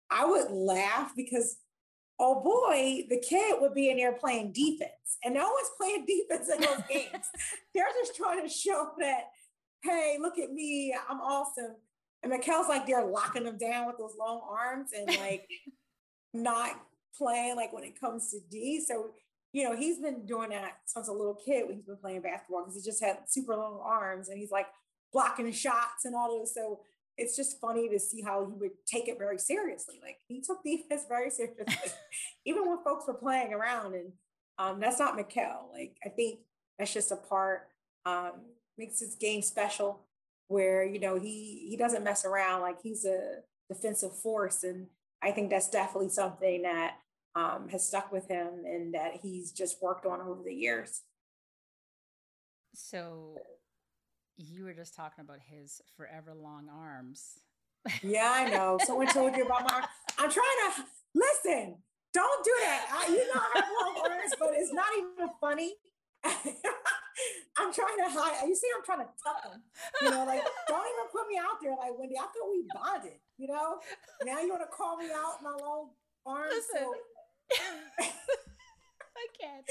I 0.10 0.26
would 0.26 0.52
laugh 0.52 1.14
because, 1.16 1.58
oh 2.20 2.42
boy, 2.42 3.06
the 3.10 3.20
kid 3.20 3.58
would 3.60 3.74
be 3.74 3.90
in 3.90 3.98
there 3.98 4.14
playing 4.14 4.54
defense. 4.54 4.92
And 5.24 5.34
no 5.34 5.52
one's 5.52 5.70
playing 5.78 6.06
defense 6.06 6.50
in 6.50 6.62
those 6.62 6.82
games. 6.90 7.26
They're 7.76 7.86
just 8.00 8.16
trying 8.16 8.42
to 8.44 8.50
show 8.50 8.92
that, 9.00 9.30
hey, 9.84 10.18
look 10.20 10.40
at 10.40 10.52
me, 10.52 10.96
I'm 11.10 11.20
awesome. 11.22 11.76
And 12.24 12.32
Mikal's 12.32 12.68
like 12.68 12.88
they're 12.88 13.06
locking 13.06 13.44
them 13.44 13.58
down 13.58 13.86
with 13.86 13.98
those 13.98 14.16
long 14.20 14.42
arms 14.50 14.90
and 14.98 15.08
like 15.20 15.48
not 16.34 16.72
playing 17.16 17.56
like 17.56 17.74
when 17.74 17.84
it 17.84 18.00
comes 18.00 18.32
to 18.32 18.40
D. 18.50 18.84
So, 18.86 19.12
you 19.54 19.64
know, 19.64 19.76
he's 19.76 20.00
been 20.00 20.26
doing 20.26 20.50
that 20.50 20.78
since 20.86 21.08
a 21.08 21.14
little 21.14 21.36
kid 21.36 21.68
when 21.68 21.76
he's 21.76 21.86
been 21.86 21.98
playing 21.98 22.22
basketball 22.22 22.64
because 22.64 22.76
he 22.76 22.82
just 22.82 23.04
had 23.04 23.20
super 23.28 23.56
long 23.56 23.80
arms 23.84 24.30
and 24.30 24.40
he's 24.40 24.52
like 24.52 24.68
blocking 25.14 25.52
shots 25.52 26.06
and 26.06 26.16
all 26.16 26.40
those. 26.40 26.54
So 26.54 26.82
it's 27.18 27.36
just 27.36 27.60
funny 27.60 27.90
to 27.90 28.00
see 28.00 28.22
how 28.22 28.46
he 28.46 28.54
would 28.54 28.72
take 28.86 29.08
it 29.08 29.18
very 29.18 29.40
seriously. 29.40 30.00
Like 30.02 30.18
he 30.28 30.42
took 30.42 30.64
defense 30.64 31.06
very 31.10 31.30
seriously, 31.30 31.66
even 32.46 32.68
when 32.68 32.84
folks 32.84 33.08
were 33.08 33.14
playing 33.14 33.54
around. 33.54 33.96
And 33.96 34.12
um, 34.60 34.80
that's 34.80 35.00
not 35.00 35.18
Mikal. 35.18 35.72
Like 35.74 35.98
I 36.06 36.10
think 36.10 36.40
that's 36.78 36.94
just 36.94 37.12
a 37.12 37.16
part 37.16 37.70
um, 38.06 38.34
makes 38.78 39.00
his 39.00 39.16
game 39.16 39.42
special, 39.42 40.02
where 40.48 40.86
you 40.86 41.00
know 41.00 41.20
he 41.20 41.68
he 41.70 41.76
doesn't 41.78 42.04
mess 42.04 42.26
around. 42.26 42.62
Like 42.62 42.82
he's 42.82 43.06
a 43.06 43.40
defensive 43.70 44.16
force, 44.16 44.64
and 44.64 44.88
I 45.22 45.32
think 45.32 45.50
that's 45.50 45.70
definitely 45.70 46.10
something 46.10 46.62
that 46.62 46.98
um, 47.36 47.68
has 47.70 47.88
stuck 47.88 48.12
with 48.12 48.28
him 48.28 48.48
and 48.66 48.94
that 48.94 49.20
he's 49.22 49.52
just 49.52 49.82
worked 49.82 50.06
on 50.06 50.22
over 50.22 50.44
the 50.44 50.54
years. 50.54 51.02
So 52.74 53.36
you 54.38 54.66
were 54.66 54.74
just 54.74 54.96
talking 54.96 55.24
about 55.24 55.40
his 55.46 55.82
forever 55.96 56.34
long 56.34 56.70
arms. 56.70 57.40
Yeah, 58.04 58.32
I 58.34 58.50
know. 58.50 58.78
Someone 58.84 59.08
told 59.08 59.36
you 59.36 59.46
about 59.46 59.64
my. 59.64 59.84
I'm 60.18 60.30
trying 60.32 60.60
to 60.66 60.84
listen. 61.16 61.76
Don't 62.14 62.44
do 62.44 62.52
that. 62.62 62.86
I, 62.92 63.12
you 63.12 63.18
know 63.28 63.42
I 63.42 63.52
have 63.56 63.66
long 63.70 64.12
arms, 64.12 64.34
but 64.40 64.50
it's 64.54 64.74
not 64.74 64.88
even 64.98 65.30
funny. 65.40 65.74
I'm 67.58 67.74
trying 67.74 67.98
to 67.98 68.10
hide. 68.10 68.48
You 68.48 68.56
see, 68.56 68.68
I'm 68.76 68.84
trying 68.84 69.06
to 69.06 69.10
tuck 69.24 69.44
them. 69.44 69.62
You 70.02 70.10
know, 70.12 70.26
like 70.26 70.44
don't 70.68 70.86
even 70.86 71.08
put 71.12 71.28
me 71.30 71.38
out 71.38 71.58
there. 71.62 71.72
Like 71.72 71.98
Wendy, 71.98 72.16
I 72.18 72.22
thought 72.22 72.50
we 72.52 72.66
bonded. 72.74 73.20
You 73.38 73.48
know, 73.48 73.80
now 74.24 74.42
you 74.42 74.50
want 74.50 74.62
to 74.62 74.76
call 74.76 74.98
me 74.98 75.08
out 75.14 75.42
my 75.42 75.56
long 75.62 75.90
arms. 76.26 76.52
Listen, 76.54 76.88
So, 76.88 76.94
I 79.18 79.26
can't. 79.40 79.66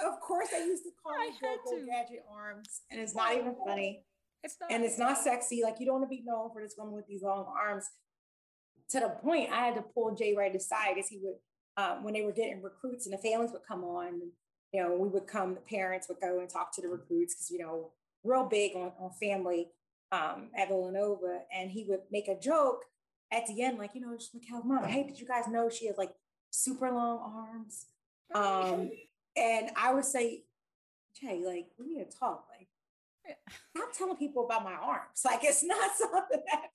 Of 0.00 0.20
course, 0.20 0.48
I 0.54 0.64
used 0.64 0.84
to 0.84 0.90
call 1.02 1.12
I 1.12 1.26
me 1.26 1.32
had 1.40 1.58
Coco 1.64 1.80
to. 1.80 1.86
Gadget 1.86 2.24
arms, 2.32 2.82
and 2.90 3.00
it's 3.00 3.14
not 3.14 3.34
even 3.34 3.54
funny. 3.66 4.04
It's 4.42 4.56
not. 4.60 4.72
and 4.72 4.84
it's 4.84 4.98
not 4.98 5.18
sexy. 5.18 5.62
Like 5.62 5.76
you 5.78 5.86
don't 5.86 6.00
want 6.00 6.10
to 6.10 6.16
be 6.16 6.22
known 6.24 6.50
for 6.52 6.62
this 6.62 6.74
woman 6.78 6.94
with 6.94 7.06
these 7.06 7.22
long 7.22 7.46
arms. 7.60 7.86
To 8.90 9.00
the 9.00 9.08
point, 9.08 9.52
I 9.52 9.66
had 9.66 9.74
to 9.76 9.82
pull 9.82 10.14
Jay 10.14 10.34
Wright 10.36 10.54
aside 10.54 10.96
as 10.98 11.08
he 11.08 11.20
would, 11.22 11.36
um, 11.76 12.02
when 12.02 12.14
they 12.14 12.22
were 12.22 12.32
getting 12.32 12.62
recruits 12.62 13.06
and 13.06 13.12
the 13.12 13.18
families 13.18 13.52
would 13.52 13.62
come 13.68 13.84
on. 13.84 14.20
You 14.72 14.82
know, 14.82 14.96
we 14.96 15.08
would 15.08 15.26
come. 15.26 15.54
The 15.54 15.60
parents 15.60 16.08
would 16.08 16.20
go 16.20 16.40
and 16.40 16.48
talk 16.48 16.74
to 16.76 16.82
the 16.82 16.88
recruits 16.88 17.34
because 17.34 17.50
you 17.50 17.58
know, 17.58 17.90
real 18.24 18.44
big 18.44 18.74
on 18.76 18.92
on 18.98 19.10
family 19.20 19.68
um, 20.12 20.50
at 20.56 20.68
Villanova. 20.68 21.40
And 21.54 21.70
he 21.70 21.84
would 21.88 22.00
make 22.10 22.28
a 22.28 22.38
joke 22.38 22.84
at 23.32 23.46
the 23.46 23.62
end, 23.62 23.78
like 23.78 23.94
you 23.94 24.00
know, 24.00 24.16
just 24.16 24.34
Mikal's 24.34 24.64
mom. 24.64 24.84
Hey, 24.84 25.04
did 25.04 25.20
you 25.20 25.26
guys 25.26 25.46
know 25.48 25.68
she 25.68 25.86
has 25.86 25.98
like 25.98 26.12
super 26.50 26.90
long 26.90 27.18
arms? 27.18 27.86
Um, 28.34 28.90
and 29.36 29.70
I 29.76 29.92
would 29.94 30.04
say, 30.04 30.44
Jay, 31.20 31.42
like 31.44 31.66
we 31.78 31.94
need 31.94 32.10
to 32.10 32.16
talk. 32.16 32.46
Like 32.56 32.68
I'm 33.76 33.92
telling 33.96 34.16
people 34.16 34.44
about 34.44 34.64
my 34.64 34.74
arms. 34.74 35.04
Like 35.24 35.44
it's 35.44 35.62
not 35.62 35.90
something 35.96 36.42
that 36.52 36.70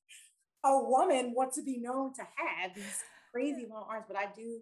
a 0.64 0.84
woman 0.84 1.34
wants 1.36 1.58
to 1.58 1.64
be 1.64 1.78
known 1.78 2.14
to 2.14 2.22
have 2.22 2.74
these 2.76 3.04
crazy 3.32 3.68
long 3.70 3.86
arms, 3.90 4.06
but 4.08 4.18
I 4.18 4.28
do 4.36 4.60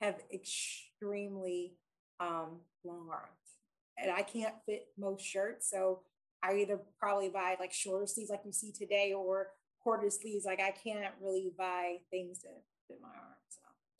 have 0.00 0.16
extremely 0.32 1.74
um, 2.18 2.60
long 2.84 3.08
arms, 3.10 3.56
and 3.98 4.10
I 4.10 4.22
can't 4.22 4.54
fit 4.66 4.88
most 4.98 5.24
shirts. 5.24 5.70
So 5.70 6.00
I 6.42 6.56
either 6.56 6.80
probably 6.98 7.28
buy 7.28 7.56
like 7.58 7.72
shorter 7.72 8.06
sleeves, 8.06 8.30
like 8.30 8.42
you 8.44 8.52
see 8.52 8.72
today, 8.72 9.12
or 9.12 9.48
quarter 9.82 10.10
sleeves. 10.10 10.44
Like 10.44 10.60
I 10.60 10.70
can't 10.70 11.14
really 11.20 11.52
buy 11.56 11.96
things 12.10 12.42
that 12.42 12.62
fit 12.88 12.98
my 13.00 13.08
arms. 13.08 13.39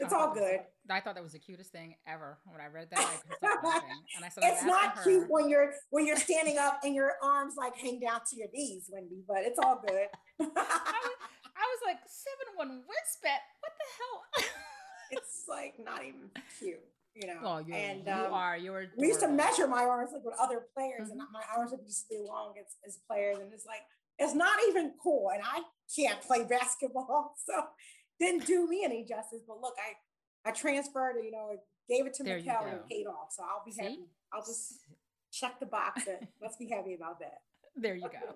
It's 0.01 0.13
all 0.13 0.35
that 0.35 0.41
was- 0.41 0.51
good. 0.51 0.61
I 0.91 0.99
thought 0.99 1.15
that 1.15 1.23
was 1.23 1.33
the 1.33 1.39
cutest 1.39 1.71
thing 1.71 1.95
ever 2.09 2.39
when 2.47 2.61
I 2.61 2.67
read 2.67 2.89
that. 2.91 2.99
I 2.99 3.17
couldn't 3.23 3.37
stop 3.37 3.63
laughing, 3.63 4.03
and 4.17 4.25
I 4.25 4.29
said, 4.29 4.43
It's 4.45 4.65
not 4.65 5.01
cute 5.05 5.27
when 5.31 5.49
you're 5.49 5.73
when 5.91 6.05
you're 6.05 6.17
standing 6.17 6.59
up 6.59 6.81
and 6.83 6.95
your 6.97 7.13
arms 7.23 7.55
like 7.57 7.77
hang 7.77 8.01
down 8.01 8.21
to 8.31 8.37
your 8.37 8.49
knees, 8.53 8.91
Wendy. 8.91 9.23
But 9.29 9.39
it's 9.45 9.59
all 9.61 9.81
good. 9.87 10.09
I 10.41 10.45
was, 10.45 10.55
I 10.57 11.63
was 11.63 11.81
like 11.87 11.99
seven 12.09 12.57
one 12.57 12.83
wingspan. 12.91 13.39
What 13.61 13.73
the 13.79 13.87
hell? 13.99 14.51
it's 15.13 15.45
like 15.49 15.75
not 15.79 16.03
even 16.03 16.31
cute, 16.59 16.81
you 17.15 17.29
know. 17.29 17.39
oh, 17.45 17.59
you're, 17.59 17.77
and 17.77 18.05
you 18.05 18.13
um, 18.13 18.33
are. 18.33 18.57
You're. 18.57 18.87
we 18.97 19.07
used 19.09 19.21
to 19.21 19.29
measure 19.29 19.69
my 19.69 19.85
arms 19.85 20.11
like 20.13 20.25
with 20.25 20.35
other 20.41 20.63
players, 20.75 21.11
and 21.11 21.21
Mhm. 21.21 21.31
my 21.33 21.43
arms 21.57 21.71
would 21.71 21.83
be 21.83 21.87
just 21.87 22.07
as 22.11 22.27
long 22.27 22.55
as, 22.59 22.67
as 22.85 22.99
players, 23.09 23.39
and 23.39 23.53
it's 23.53 23.67
like 23.67 23.83
it's 24.19 24.35
not 24.35 24.59
even 24.69 24.93
cool. 25.01 25.31
And 25.33 25.43
I 25.45 25.61
can't 25.95 26.21
play 26.21 26.43
basketball, 26.45 27.35
so 27.47 27.63
didn't 28.21 28.47
do 28.47 28.69
me 28.69 28.83
any 28.85 29.05
justice. 29.05 29.41
But 29.47 29.61
look, 29.61 29.75
I 29.79 30.49
I 30.49 30.53
transferred, 30.53 31.17
it 31.17 31.25
you 31.25 31.33
know, 31.33 31.51
I 31.53 31.57
gave 31.89 32.07
it 32.07 32.15
to 32.15 32.23
There 32.23 32.39
Mikal 32.39 32.67
and 32.67 32.77
it 32.77 32.89
paid 32.89 33.07
off. 33.07 33.33
So 33.33 33.43
I'll 33.43 33.65
be 33.65 33.73
See? 33.73 33.83
happy. 33.83 34.07
I'll 34.33 34.41
just 34.45 34.85
check 35.33 35.59
the 35.61 35.67
box. 35.67 36.07
And 36.07 36.29
let's 36.41 36.57
be 36.57 36.69
happy 36.69 36.95
about 36.95 37.19
that. 37.21 37.41
There 37.77 37.95
you 37.95 38.03
go. 38.09 38.35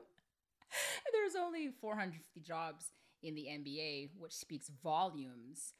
There's 1.12 1.34
only 1.36 1.68
450 1.80 2.40
jobs 2.40 2.90
in 3.22 3.34
the 3.34 3.46
NBA, 3.50 4.10
which 4.16 4.32
speaks 4.32 4.70
volumes 4.82 5.74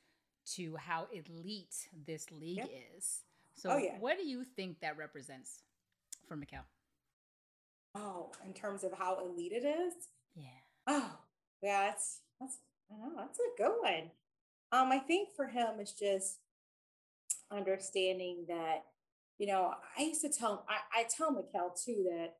to 0.55 0.77
how 0.77 1.07
elite 1.13 1.75
this 2.07 2.31
league 2.33 2.59
Yep. 2.59 2.71
is. 2.97 3.23
So, 3.55 3.71
Oh, 3.71 3.77
yeah. 3.79 3.97
what 4.01 4.19
do 4.19 4.27
you 4.27 4.45
think 4.45 4.81
that 4.81 4.97
represents 4.99 5.63
for 6.27 6.37
Mikal? 6.37 6.65
Oh, 7.95 8.33
in 8.45 8.53
terms 8.53 8.83
of 8.83 8.93
how 8.93 9.21
elite 9.21 9.53
it 9.53 9.65
is, 9.65 9.95
Yeah. 10.35 10.49
Oh, 10.89 11.19
yeah, 11.63 11.87
that's 11.91 12.21
that's 12.41 12.59
I 12.91 12.97
know 12.97 13.13
that's 13.17 13.39
a 13.39 13.63
good 13.63 13.73
one. 13.81 14.11
Um, 14.73 14.93
I 14.93 14.99
think 14.99 15.31
for 15.37 15.47
him 15.47 15.79
it's 15.79 15.93
just 15.93 16.39
understanding 17.51 18.45
that, 18.49 18.85
you 19.39 19.47
know, 19.47 19.73
I 19.99 20.03
used 20.03 20.21
to 20.23 20.31
tell 20.31 20.65
I, 20.69 21.01
I 21.01 21.05
tell 21.05 21.31
Mikal 21.33 21.81
too 21.83 22.07
that, 22.11 22.35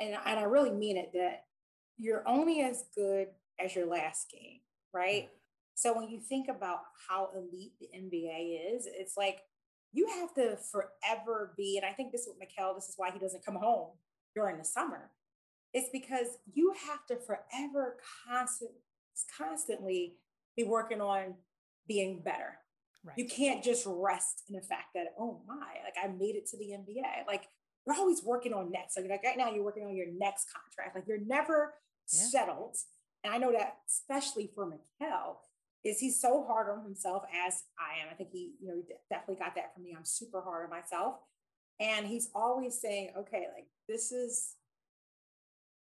and 0.00 0.16
and 0.26 0.38
I 0.38 0.42
really 0.42 0.70
mean 0.70 0.96
it 0.96 1.12
that 1.14 1.44
you're 1.98 2.26
only 2.26 2.62
as 2.62 2.84
good 2.94 3.28
as 3.62 3.74
your 3.74 3.86
last 3.86 4.30
game, 4.30 4.60
right? 4.92 5.28
So 5.74 5.96
when 5.96 6.08
you 6.08 6.20
think 6.20 6.48
about 6.48 6.80
how 7.08 7.30
elite 7.34 7.72
the 7.80 7.88
NBA 7.96 8.76
is, 8.76 8.86
it's 8.86 9.16
like 9.16 9.40
you 9.92 10.06
have 10.08 10.34
to 10.34 10.56
forever 10.56 11.52
be, 11.56 11.76
and 11.76 11.86
I 11.86 11.92
think 11.92 12.12
this 12.12 12.22
is 12.22 12.28
what 12.28 12.38
Mikal, 12.38 12.74
this 12.74 12.88
is 12.88 12.94
why 12.96 13.10
he 13.10 13.18
doesn't 13.18 13.44
come 13.44 13.56
home 13.56 13.90
during 14.34 14.58
the 14.58 14.64
summer 14.64 15.10
it's 15.72 15.88
because 15.92 16.38
you 16.52 16.74
have 16.86 17.06
to 17.06 17.16
forever 17.16 17.96
constant, 18.26 18.72
constantly 19.36 20.16
be 20.56 20.64
working 20.64 21.00
on 21.00 21.34
being 21.86 22.22
better. 22.22 22.58
Right. 23.04 23.16
You 23.16 23.26
can't 23.26 23.64
just 23.64 23.84
rest 23.86 24.42
in 24.48 24.54
the 24.54 24.62
fact 24.62 24.88
that, 24.94 25.14
oh 25.18 25.42
my, 25.46 25.68
like 25.84 25.94
I 26.02 26.08
made 26.08 26.36
it 26.36 26.46
to 26.48 26.58
the 26.58 26.66
NBA. 26.66 27.26
Like 27.26 27.44
you're 27.86 27.96
always 27.96 28.22
working 28.22 28.52
on 28.52 28.70
next. 28.70 28.96
Like, 28.96 29.08
like 29.08 29.24
right 29.24 29.38
now, 29.38 29.50
you're 29.50 29.64
working 29.64 29.84
on 29.84 29.96
your 29.96 30.12
next 30.12 30.48
contract. 30.52 30.94
Like 30.94 31.06
you're 31.06 31.24
never 31.24 31.74
Yeah. 32.12 32.26
settled. 32.30 32.76
And 33.24 33.32
I 33.32 33.38
know 33.38 33.52
that 33.52 33.78
especially 33.88 34.50
for 34.54 34.66
Mikal, 34.66 35.36
is 35.82 35.98
he's 35.98 36.20
so 36.20 36.44
hard 36.44 36.68
on 36.68 36.84
himself 36.84 37.24
as 37.46 37.62
I 37.78 38.02
am. 38.02 38.08
I 38.10 38.14
think 38.14 38.30
he, 38.32 38.52
you 38.60 38.68
know, 38.68 38.74
he 38.76 38.82
definitely 39.08 39.42
got 39.42 39.54
that 39.54 39.72
from 39.74 39.84
me. 39.84 39.94
I'm 39.96 40.04
super 40.04 40.42
hard 40.42 40.64
on 40.64 40.70
myself. 40.70 41.16
And 41.78 42.06
he's 42.06 42.28
always 42.34 42.78
saying, 42.78 43.12
okay, 43.16 43.46
like 43.54 43.66
this 43.88 44.12
is 44.12 44.56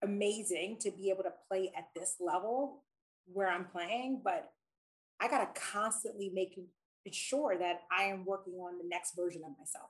amazing 0.04 0.78
to 0.82 0.92
be 0.92 1.10
able 1.10 1.24
to 1.24 1.34
play 1.48 1.72
at 1.78 1.90
this 1.96 2.16
level 2.20 2.84
where 3.26 3.50
I'm 3.50 3.66
playing, 3.66 4.22
but 4.24 4.52
I 5.20 5.28
got 5.28 5.54
to 5.54 5.62
constantly 5.62 6.30
make 6.34 6.60
it 7.06 7.16
sure 7.16 7.58
that 7.58 7.82
I 7.92 8.04
am 8.04 8.26
working 8.26 8.54
on 8.54 8.78
the 8.78 8.88
next 8.88 9.16
version 9.16 9.42
of 9.46 9.52
myself. 9.58 9.90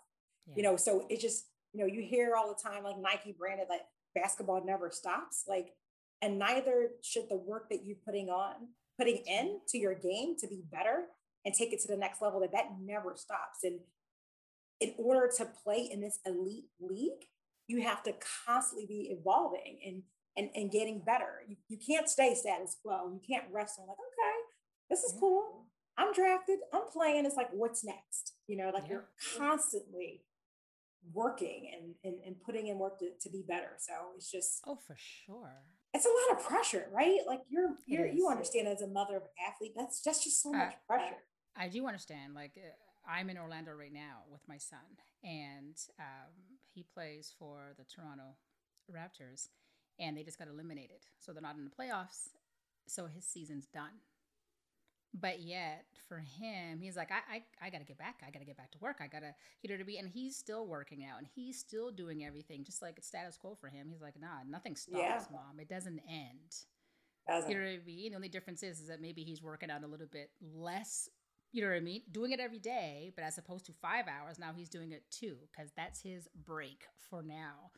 You 0.55 0.63
know, 0.63 0.75
so 0.75 1.07
it 1.09 1.19
just, 1.19 1.45
you 1.73 1.79
know, 1.79 1.88
you 1.88 2.01
hear 2.01 2.36
all 2.36 2.47
the 2.47 2.69
time 2.69 2.83
like 2.83 2.99
Nike 2.99 3.36
branded 3.38 3.65
like 3.67 3.81
basketball 4.13 4.63
never 4.63 4.91
stops. 4.91 5.43
Like, 5.47 5.73
and 6.21 6.38
neither 6.38 6.89
should 7.01 7.29
the 7.29 7.36
work 7.36 7.69
that 7.69 7.83
you're 7.83 7.97
putting 8.05 8.29
on, 8.29 8.53
putting 8.97 9.17
in 9.25 9.59
to 9.69 9.77
your 9.77 9.95
game 9.95 10.36
to 10.39 10.47
be 10.47 10.63
better 10.71 11.05
and 11.45 11.53
take 11.53 11.73
it 11.73 11.81
to 11.81 11.88
the 11.88 11.97
next 11.97 12.21
level, 12.21 12.39
that 12.41 12.51
that 12.51 12.69
never 12.81 13.13
stops. 13.15 13.63
And 13.63 13.79
in 14.79 14.93
order 14.97 15.29
to 15.38 15.47
play 15.63 15.89
in 15.91 16.01
this 16.01 16.19
elite 16.25 16.65
league, 16.79 17.25
you 17.67 17.81
have 17.81 18.03
to 18.03 18.13
constantly 18.45 18.86
be 18.86 19.15
evolving 19.17 19.79
and 19.86 20.03
and, 20.38 20.49
and 20.55 20.71
getting 20.71 20.99
better. 20.99 21.41
You, 21.47 21.55
you 21.67 21.77
can't 21.77 22.09
stay 22.09 22.36
status 22.36 22.77
quo. 22.83 23.09
You 23.13 23.21
can't 23.27 23.45
rest 23.51 23.79
on 23.79 23.88
like, 23.88 23.97
okay, 23.97 24.38
this 24.89 25.03
is 25.03 25.13
cool. 25.19 25.65
I'm 25.97 26.11
drafted. 26.13 26.59
I'm 26.73 26.88
playing. 26.91 27.25
It's 27.25 27.36
like, 27.38 27.49
what's 27.53 27.83
next? 27.83 28.33
You 28.47 28.57
know, 28.57 28.71
like 28.73 28.83
Yeah. 28.83 28.89
you're 28.91 29.09
constantly 29.38 30.23
working 31.13 31.71
and, 31.73 31.93
and, 32.03 32.21
and 32.25 32.36
putting 32.41 32.67
in 32.67 32.79
work 32.79 32.99
to, 32.99 33.09
to 33.21 33.29
be 33.29 33.43
better. 33.47 33.71
So 33.77 33.93
it's 34.15 34.29
just, 34.31 34.61
Oh, 34.65 34.77
for 34.88 34.95
sure. 34.97 35.63
it's 35.93 36.05
a 36.05 36.09
lot 36.09 36.39
of 36.39 36.45
pressure, 36.45 36.88
right? 36.91 37.19
Like 37.27 37.41
you're, 37.47 37.75
you're 37.86 38.07
you 38.07 38.27
understand 38.27 38.67
as 38.67 38.81
a 38.81 38.88
mother 38.88 39.15
of 39.17 39.23
an 39.23 39.29
athlete, 39.47 39.73
that's 39.75 40.03
just, 40.03 40.23
just 40.23 40.41
so 40.41 40.49
Uh, 40.53 40.57
much 40.57 40.75
pressure. 40.88 41.15
I 41.55 41.69
do 41.69 41.86
understand. 41.88 42.33
Like, 42.33 42.53
uh, 42.57 43.09
I'm 43.09 43.29
in 43.29 43.38
Orlando 43.38 43.71
right 43.71 43.93
now 43.93 44.23
with 44.31 44.41
my 44.47 44.57
son, 44.57 44.79
and 45.23 45.77
um, 45.99 46.33
he 46.73 46.83
plays 46.91 47.33
for 47.38 47.73
the 47.77 47.86
Toronto 47.86 48.36
Raptors, 48.91 49.47
and 49.99 50.15
they 50.17 50.23
just 50.23 50.39
got 50.39 50.47
eliminated. 50.47 50.97
So 51.19 51.31
they're 51.33 51.41
not 51.41 51.57
in 51.57 51.65
the 51.65 51.71
playoffs. 51.71 52.29
So 52.87 53.07
his 53.07 53.25
season's 53.25 53.65
done. 53.67 54.01
But 55.17 55.39
yet, 55.41 55.85
for 56.09 56.17
him, 56.19 56.81
he's 56.81 56.97
like, 56.97 57.09
I, 57.09 57.35
I, 57.37 57.67
I 57.67 57.69
got 57.69 57.77
to 57.77 57.85
get 57.85 57.97
back. 57.97 58.21
I 58.27 58.31
got 58.31 58.39
to 58.39 58.45
get 58.45 58.57
back 58.57 58.71
to 58.71 58.77
work. 58.81 58.97
I 58.99 59.07
got 59.07 59.21
to, 59.21 59.33
you 59.61 59.69
know, 59.69 59.77
to 59.77 59.85
be, 59.85 59.97
and 59.97 60.09
he's 60.09 60.35
still 60.35 60.67
working 60.67 61.05
out 61.09 61.19
and 61.19 61.27
he's 61.33 61.57
still 61.57 61.89
doing 61.89 62.25
everything, 62.25 62.65
just 62.65 62.81
like 62.81 62.95
it's 62.97 63.07
status 63.07 63.37
quo 63.37 63.55
for 63.55 63.69
him. 63.69 63.87
He's 63.89 64.01
like, 64.01 64.19
nah, 64.19 64.43
nothing 64.49 64.75
stops, 64.75 64.97
Yeah. 64.99 65.23
mom. 65.31 65.59
It 65.59 65.69
doesn't 65.69 66.01
end. 66.09 66.55
Doesn't. 67.29 67.49
You 67.49 67.57
know 67.57 67.63
what 67.63 67.69
I 67.71 67.85
mean? 67.85 68.11
The 68.11 68.15
only 68.17 68.27
difference 68.29 68.61
is, 68.61 68.81
is 68.81 68.87
that 68.89 69.01
maybe 69.01 69.23
he's 69.23 69.41
working 69.41 69.71
out 69.71 69.83
a 69.83 69.87
little 69.87 70.07
bit 70.11 70.31
less. 70.41 71.07
You 71.53 71.61
know 71.61 71.69
what 71.69 71.77
I 71.77 71.79
mean? 71.79 72.01
Doing 72.11 72.33
it 72.33 72.41
every 72.41 72.59
day, 72.59 73.13
but 73.15 73.23
as 73.23 73.37
opposed 73.37 73.65
to 73.67 73.71
five 73.81 74.05
hours, 74.09 74.37
now 74.37 74.51
he's 74.53 74.67
doing 74.67 74.91
it 74.91 75.03
two 75.09 75.37
because 75.49 75.71
that's 75.77 76.01
his 76.01 76.27
break 76.45 76.83
for 77.09 77.23
now. 77.23 77.71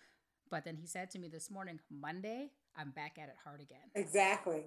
But 0.50 0.66
then 0.66 0.76
he 0.78 0.88
said 0.88 1.12
to 1.12 1.20
me 1.20 1.28
this 1.28 1.50
morning, 1.52 1.80
Monday, 1.92 2.52
I'm 2.76 2.92
back 2.92 3.18
at 3.22 3.30
it 3.30 3.36
hard 3.44 3.62
again. 3.62 3.80
Exactly. 3.96 4.66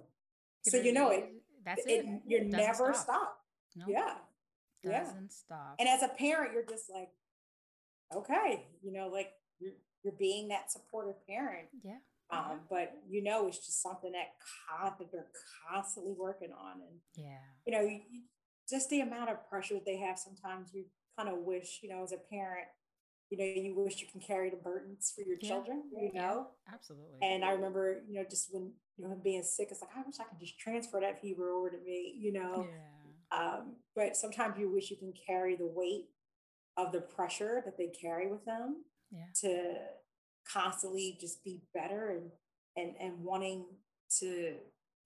So 0.63 0.77
you 0.77 0.93
know 0.93 1.09
it. 1.09 1.29
That's 1.65 1.85
it, 1.85 2.05
it. 2.05 2.21
you're 2.27 2.43
never 2.43 2.93
stop. 2.93 3.03
stop. 3.03 3.37
No, 3.75 3.85
Yeah. 3.87 4.15
yeah. 4.83 5.03
doesn't 5.03 5.31
stop. 5.31 5.75
And 5.79 5.87
as 5.89 6.03
a 6.03 6.07
parent, 6.09 6.53
you're 6.53 6.65
just 6.65 6.89
like, 6.93 7.09
okay, 8.15 8.65
you 8.83 8.91
know, 8.91 9.07
like 9.07 9.31
you're, 9.59 9.73
you're 10.03 10.13
being 10.17 10.49
that 10.49 10.71
supportive 10.71 11.15
parent. 11.27 11.67
yeah. 11.83 11.97
Um, 12.31 12.61
but 12.69 12.93
you 13.09 13.21
know, 13.21 13.47
it's 13.47 13.57
just 13.57 13.81
something 13.81 14.13
that 14.13 14.29
con- 14.69 14.93
that 14.99 15.11
they're 15.11 15.27
constantly 15.69 16.13
working 16.17 16.53
on, 16.53 16.79
and 16.81 16.99
Yeah. 17.13 17.39
you 17.65 17.73
know, 17.73 17.81
you- 17.81 18.23
just 18.69 18.89
the 18.89 19.01
amount 19.01 19.29
of 19.29 19.49
pressure 19.49 19.73
that 19.73 19.83
they 19.85 19.97
have. 19.97 20.17
Sometimes 20.17 20.73
you 20.73 20.85
kind 21.17 21.27
of 21.27 21.39
wish, 21.39 21.79
you 21.83 21.89
know, 21.89 22.03
as 22.03 22.13
a 22.13 22.17
parent, 22.17 22.67
you 23.31 23.37
know, 23.37 23.45
you 23.45 23.73
wish 23.75 24.01
you 24.01 24.07
can 24.07 24.21
carry 24.21 24.49
the 24.49 24.57
burdens 24.57 25.11
for 25.15 25.21
your 25.21 25.37
Yeah. 25.41 25.49
children, 25.49 25.83
you 25.91 26.11
Yeah. 26.13 26.21
know. 26.21 26.47
Absolutely. 26.71 27.17
And 27.21 27.43
I 27.45 27.51
remember, 27.51 28.03
you 28.07 28.15
know, 28.15 28.25
just 28.29 28.53
when 28.53 28.73
you 28.97 29.05
know 29.05 29.11
him 29.13 29.21
being 29.23 29.43
sick, 29.43 29.69
it's 29.71 29.81
like 29.81 29.95
I 29.95 30.01
wish 30.05 30.19
I 30.19 30.25
could 30.25 30.39
just 30.39 30.59
transfer 30.59 30.99
that 30.99 31.21
fever 31.21 31.51
over 31.51 31.69
to 31.69 31.77
me, 31.79 32.15
you 32.19 32.33
know. 32.33 32.67
yeah. 32.67 32.77
Um, 33.31 33.77
but 33.95 34.17
sometimes 34.17 34.57
you 34.59 34.69
wish 34.69 34.91
you 34.91 34.97
can 34.97 35.13
carry 35.25 35.55
the 35.55 35.65
weight 35.67 36.09
of 36.77 36.91
the 36.91 37.01
pressure 37.01 37.61
that 37.65 37.77
they 37.77 37.87
carry 37.87 38.27
with 38.29 38.43
them 38.45 38.83
Yeah. 39.11 39.25
to 39.41 39.75
constantly 40.51 41.17
just 41.21 41.43
be 41.43 41.61
better 41.73 42.09
and 42.11 42.31
and 42.77 42.95
and 42.99 43.23
wanting 43.23 43.65
to 44.19 44.57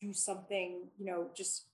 do 0.02 0.14
something, 0.14 0.90
you 0.98 1.06
know, 1.06 1.30
just 1.36 1.68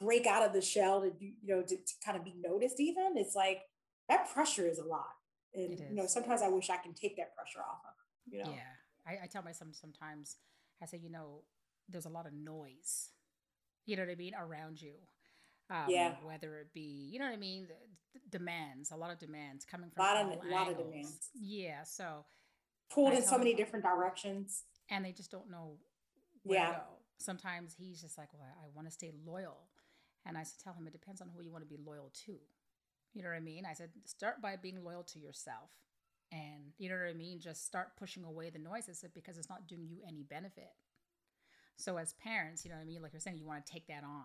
break 0.00 0.26
out 0.26 0.44
of 0.44 0.52
the 0.52 0.60
shell 0.60 1.00
to 1.02 1.10
do, 1.10 1.26
you 1.26 1.54
know, 1.54 1.62
to, 1.62 1.76
to 1.76 1.92
kind 2.04 2.16
of 2.16 2.24
be 2.24 2.34
noticed 2.40 2.80
even. 2.80 3.12
It's 3.16 3.34
like 3.36 3.62
that 4.08 4.28
pressure 4.32 4.66
is 4.66 4.78
a 4.78 4.84
lot. 4.84 5.14
And 5.54 5.78
you 5.78 5.94
know, 5.94 6.06
sometimes 6.06 6.42
I 6.42 6.48
wish 6.48 6.70
I 6.70 6.76
can 6.78 6.94
take 6.94 7.16
that 7.16 7.34
pressure 7.36 7.60
off 7.60 7.80
of, 7.84 7.94
you 8.32 8.42
know. 8.42 8.50
Yeah. 8.50 8.62
I, 9.06 9.24
I 9.24 9.26
tell 9.26 9.42
my 9.42 9.52
son 9.52 9.72
sometimes, 9.72 10.36
I 10.82 10.86
say, 10.86 10.98
you 10.98 11.10
know, 11.10 11.42
there's 11.88 12.06
a 12.06 12.10
lot 12.10 12.26
of 12.26 12.32
noise, 12.32 13.10
you 13.86 13.96
know 13.96 14.02
what 14.04 14.12
I 14.12 14.14
mean, 14.14 14.32
around 14.34 14.80
you. 14.80 14.94
Um, 15.70 15.86
Yeah. 15.88 16.14
Whether 16.24 16.58
it 16.60 16.72
be, 16.72 17.08
you 17.12 17.18
know 17.18 17.26
what 17.26 17.34
I 17.34 17.38
mean, 17.38 17.66
the, 17.68 18.20
the 18.30 18.38
demands, 18.38 18.90
a 18.92 18.96
lot 18.96 19.10
of 19.10 19.18
demands 19.18 19.64
coming 19.64 19.90
from 19.90 20.04
Lot 20.04 20.16
of- 20.16 20.44
lot 20.50 20.70
of 20.70 20.78
demands. 20.78 21.28
Yeah. 21.34 21.82
So, 21.84 22.24
Pulled 22.90 23.14
in 23.14 23.22
so 23.22 23.38
many 23.38 23.50
him- 23.52 23.56
different 23.56 23.84
directions. 23.84 24.64
and 24.90 25.04
they 25.04 25.12
just 25.12 25.30
don't 25.30 25.50
know 25.50 25.78
where 26.44 26.58
Yeah. 26.60 26.66
to 26.66 26.72
go. 26.78 26.82
Sometimes 27.18 27.74
he's 27.78 28.00
just 28.00 28.18
like, 28.18 28.28
well, 28.32 28.42
I, 28.42 28.64
I 28.66 28.68
want 28.74 28.86
to 28.88 28.92
stay 28.92 29.12
loyal. 29.24 29.68
And 30.26 30.36
I 30.38 30.44
tell 30.62 30.72
him 30.74 30.86
it 30.86 30.92
depends 30.92 31.20
on 31.20 31.28
who 31.34 31.42
you 31.42 31.50
want 31.50 31.64
to 31.64 31.68
be 31.68 31.80
loyal 31.84 32.10
to. 32.26 32.36
You 33.14 33.22
know 33.22 33.28
what 33.28 33.36
I 33.36 33.40
mean? 33.40 33.64
I 33.68 33.74
said, 33.74 33.90
start 34.04 34.40
by 34.40 34.56
being 34.56 34.82
loyal 34.82 35.02
to 35.04 35.18
yourself. 35.18 35.70
And 36.32 36.72
you 36.78 36.88
know 36.88 36.96
what 36.96 37.10
I 37.10 37.12
mean? 37.12 37.40
Just 37.40 37.66
start 37.66 37.96
pushing 37.98 38.24
away 38.24 38.48
the 38.50 38.58
noises 38.58 39.04
because 39.14 39.36
it's 39.36 39.50
not 39.50 39.68
doing 39.68 39.86
you 39.86 39.98
any 40.06 40.22
benefit. 40.22 40.70
So 41.76 41.98
as 41.98 42.14
parents, 42.14 42.64
you 42.64 42.70
know 42.70 42.76
what 42.76 42.82
I 42.82 42.86
mean? 42.86 43.02
Like 43.02 43.12
you're 43.12 43.20
saying, 43.20 43.38
you 43.38 43.46
want 43.46 43.66
to 43.66 43.72
take 43.72 43.86
that 43.88 44.02
on. 44.04 44.24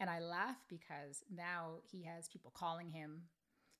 And 0.00 0.08
I 0.08 0.20
laugh 0.20 0.56
because 0.68 1.22
now 1.34 1.76
he 1.90 2.04
has 2.04 2.28
people 2.28 2.52
calling 2.54 2.90
him. 2.90 3.22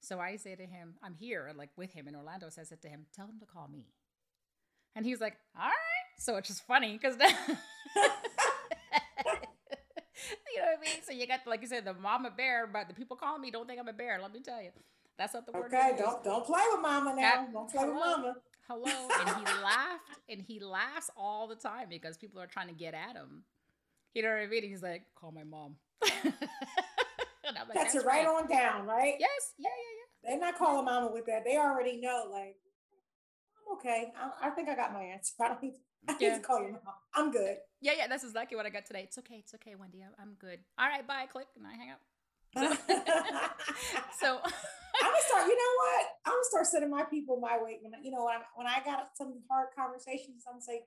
So 0.01 0.21
I 0.21 0.37
say 0.37 0.55
to 0.57 0.67
him, 0.67 0.95
I'm 1.03 1.15
here, 1.15 1.53
like 1.57 1.71
with 1.77 1.93
him 1.93 2.07
in 2.07 2.15
Orlando. 2.15 2.49
So 2.51 2.61
I 2.61 2.65
said 2.65 2.83
to 2.83 2.89
him, 2.89 3.07
tell 3.15 3.27
him 3.27 3.39
to 3.41 3.47
call 3.47 3.69
me. 3.69 3.87
And 4.95 5.07
he's 5.07 5.21
like, 5.21 5.37
all 5.57 5.65
right. 5.65 5.73
So 6.19 6.37
it's 6.37 6.49
just 6.49 6.67
funny 6.67 6.99
because 7.01 7.17
you 7.19 7.27
know 10.59 10.67
what 10.67 10.79
I 10.79 10.81
mean? 10.81 11.02
So 11.13 11.19
you 11.19 11.27
got, 11.27 11.41
like 11.47 11.61
you 11.61 11.67
said, 11.67 11.85
the 11.85 11.93
mama 11.93 12.31
bear, 12.35 12.67
but 12.67 12.89
the 12.89 12.95
people 12.95 13.19
calling 13.19 13.43
me 13.43 13.51
don't 13.51 13.69
think 13.69 13.79
I'm 13.79 13.87
a 13.87 13.93
bear. 13.93 14.19
Let 14.23 14.33
me 14.33 14.41
tell 14.41 14.63
you. 14.63 14.71
That's 15.19 15.35
not 15.35 15.45
the 15.45 15.53
word. 15.53 15.67
Okay, 15.67 15.93
don't 15.99 16.25
don't 16.25 16.47
play 16.47 16.63
with 16.73 16.81
mama 16.81 17.15
now. 17.15 17.21
That- 17.21 17.53
don't 17.53 17.71
play 17.71 17.85
with 17.85 17.95
mama. 17.95 18.35
Hello. 18.67 19.09
And 19.21 19.29
he 19.29 19.45
laughed 19.63 20.21
and 20.31 20.41
he 20.41 20.59
laughs 20.61 21.11
all 21.15 21.49
the 21.49 21.55
time 21.55 21.89
because 21.91 22.17
people 22.17 22.41
are 22.41 22.47
trying 22.47 22.69
to 22.69 22.75
get 22.75 22.95
at 22.95 23.15
him. 23.15 23.43
You 24.15 24.23
know 24.23 24.31
what 24.31 24.39
I 24.39 24.47
mean? 24.47 24.63
He's 24.63 24.83
like, 24.83 25.03
call 25.15 25.33
my 25.33 25.45
mom. 25.45 25.77
like, 26.03 26.33
That's 27.45 27.75
that's 27.75 27.95
it 27.97 28.07
right 28.07 28.27
on 28.27 28.49
down, 28.49 28.87
right? 28.87 29.17
Yes. 29.21 29.53
Yeah, 29.59 29.69
yeah, 29.69 30.31
yeah. 30.31 30.31
They're 30.31 30.41
not 30.41 30.59
calling 30.59 30.87
mama 30.87 31.11
with 31.13 31.27
that. 31.27 31.45
They 31.45 31.59
already 31.59 32.01
know, 32.01 32.29
like, 32.33 32.57
I'm 33.59 33.77
okay. 33.77 34.13
I, 34.19 34.49
I 34.49 34.51
think 34.51 34.71
I 34.71 34.75
got 34.75 34.95
my 34.95 35.03
answer. 35.03 35.35
I 35.43 35.49
don't 35.49 35.63
need, 35.63 35.75
I 36.09 36.17
need 36.17 36.35
to 36.37 36.41
call 36.41 36.63
your 36.63 36.71
mom. 36.73 36.81
I'm 37.15 37.31
good. 37.31 37.59
Yeah. 37.83 37.93
Yeah. 37.99 38.07
That's 38.09 38.25
exactly 38.25 38.57
what 38.57 38.65
I 38.65 38.71
got 38.71 38.87
today. 38.87 39.03
It's 39.05 39.19
okay. 39.19 39.37
It's 39.45 39.53
okay, 39.55 39.75
Wendy. 39.75 40.03
I'm, 40.19 40.35
good. 40.41 40.61
All 40.79 40.87
right, 40.89 41.07
bye. 41.07 41.27
Click. 41.31 41.49
And 41.57 41.67
I 41.67 41.75
hang 41.75 41.91
up. 41.91 42.01
So 44.21 44.39
I'm 45.03 45.11
gonna 45.11 45.25
start. 45.27 45.47
You 45.49 45.57
know 45.57 45.75
what? 45.83 46.07
I'm 46.27 46.33
gonna 46.35 46.45
start 46.45 46.67
sending 46.67 46.91
my 46.91 47.03
people 47.05 47.41
my 47.41 47.61
way. 47.63 47.79
When 47.83 47.95
I- 47.95 48.03
you 48.03 48.11
know 48.11 48.25
when 48.25 48.35
I 48.37 48.41
when 48.55 48.67
I 48.67 48.81
got 48.85 49.17
some 49.17 49.41
hard 49.51 49.69
conversations, 49.77 50.45
I'm 50.47 50.55
gonna 50.55 50.63
say, 50.63 50.83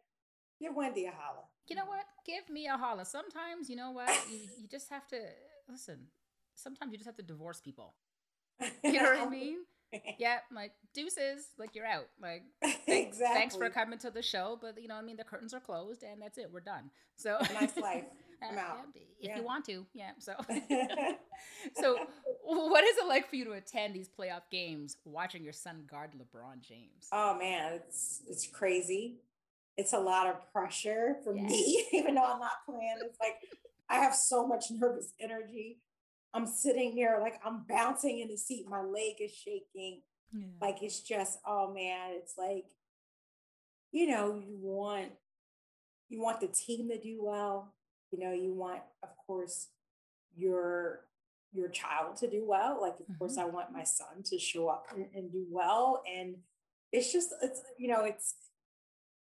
give 0.59 0.73
Wendy 0.75 1.05
a 1.05 1.11
holler. 1.11 1.43
you 1.67 1.75
know 1.75 1.85
what? 1.85 2.05
Give 2.25 2.47
me 2.49 2.67
a 2.67 2.77
holler. 2.77 3.05
Sometimes, 3.05 3.69
you 3.69 3.75
know 3.75 3.91
what? 3.91 4.09
You, 4.31 4.39
you 4.61 4.67
just 4.69 4.89
have 4.89 5.07
to 5.09 5.19
listen. 5.69 6.07
Sometimes 6.53 6.91
you 6.91 6.97
just 6.97 7.07
have 7.07 7.17
to 7.17 7.23
divorce 7.23 7.59
people. 7.61 7.95
You 8.83 8.93
know 8.93 9.03
what 9.03 9.27
I 9.27 9.29
mean? 9.41 9.57
Yeah, 10.19 10.37
like 10.53 10.71
deuces, 10.93 11.47
like 11.57 11.75
you're 11.75 11.85
out. 11.85 12.07
Like 12.21 12.43
thanks, 12.63 13.17
exactly. 13.17 13.35
thanks 13.35 13.55
for 13.55 13.69
coming 13.69 13.99
to 13.99 14.11
the 14.11 14.21
show, 14.21 14.57
but 14.61 14.81
you 14.81 14.87
know, 14.87 14.95
I 14.95 15.01
mean, 15.01 15.17
the 15.17 15.23
curtains 15.23 15.53
are 15.53 15.59
closed 15.59 16.03
and 16.03 16.21
that's 16.21 16.37
it. 16.37 16.49
We're 16.51 16.59
done. 16.61 16.89
So 17.15 17.37
Nice 17.53 17.77
life. 17.81 18.05
I'm 18.43 18.57
Uh, 18.57 18.61
out. 18.61 18.77
yeah, 18.93 19.01
if 19.19 19.29
Yeah. 19.29 19.37
you 19.37 19.43
want 19.43 19.65
to, 19.65 19.85
yeah. 19.93 20.11
So, 20.19 20.33
so 21.73 21.97
what 22.43 22.83
is 22.83 22.97
it 22.97 23.07
like 23.07 23.29
for 23.29 23.35
you 23.35 23.45
to 23.45 23.53
attend 23.53 23.93
these 23.95 24.09
playoff 24.09 24.43
games, 24.51 24.97
watching 25.05 25.43
your 25.43 25.53
son 25.53 25.83
guard 25.89 26.11
LeBron 26.13 26.61
James? 26.61 27.07
Oh 27.11 27.37
man, 27.37 27.73
it's 27.73 28.21
it's 28.27 28.47
crazy. 28.47 29.15
It's 29.77 29.93
a 29.93 29.99
lot 29.99 30.27
of 30.27 30.35
pressure 30.53 31.17
for 31.23 31.35
Yeah. 31.35 31.43
me, 31.43 31.87
even 31.93 32.15
though 32.15 32.23
I'm 32.23 32.39
not 32.39 32.65
playing. 32.65 32.97
It's 33.03 33.19
like 33.19 33.35
I 33.89 33.95
have 33.99 34.15
so 34.15 34.45
much 34.47 34.65
nervous 34.71 35.13
energy. 35.19 35.79
I'm 36.35 36.45
sitting 36.45 36.91
here 36.91 37.17
like 37.21 37.39
I'm 37.45 37.63
bouncing 37.67 38.19
in 38.19 38.27
the 38.27 38.35
seat. 38.35 38.67
My 38.69 38.81
leg 38.81 39.15
is 39.21 39.31
shaking. 39.31 40.01
Yeah. 40.33 40.47
Like 40.61 40.83
it's 40.83 40.99
just, 40.99 41.39
oh 41.47 41.73
man, 41.73 42.11
it's 42.11 42.33
like, 42.37 42.65
you 43.91 44.07
know, 44.07 44.35
you 44.35 44.57
want 44.59 45.11
you 46.09 46.21
want 46.21 46.41
the 46.41 46.47
team 46.47 46.89
to 46.89 46.99
do 46.99 47.19
well. 47.23 47.73
You 48.11 48.19
know, 48.19 48.33
you 48.33 48.53
want, 48.53 48.81
of 49.01 49.09
course, 49.25 49.69
your 50.35 51.05
your 51.53 51.69
child 51.69 52.17
to 52.17 52.29
do 52.29 52.43
well. 52.45 52.81
Like, 52.81 52.95
of 52.99 53.17
course, 53.17 53.37
mm-hmm. 53.37 53.49
I 53.49 53.53
want 53.53 53.71
my 53.71 53.83
son 53.83 54.23
to 54.25 54.37
show 54.37 54.67
up 54.67 54.87
and, 54.93 55.07
and 55.15 55.31
do 55.31 55.45
well. 55.49 56.03
And 56.13 56.35
it's 56.91 57.13
just, 57.13 57.33
it's 57.41 57.61
you 57.77 57.87
know, 57.87 58.03
it's 58.03 58.35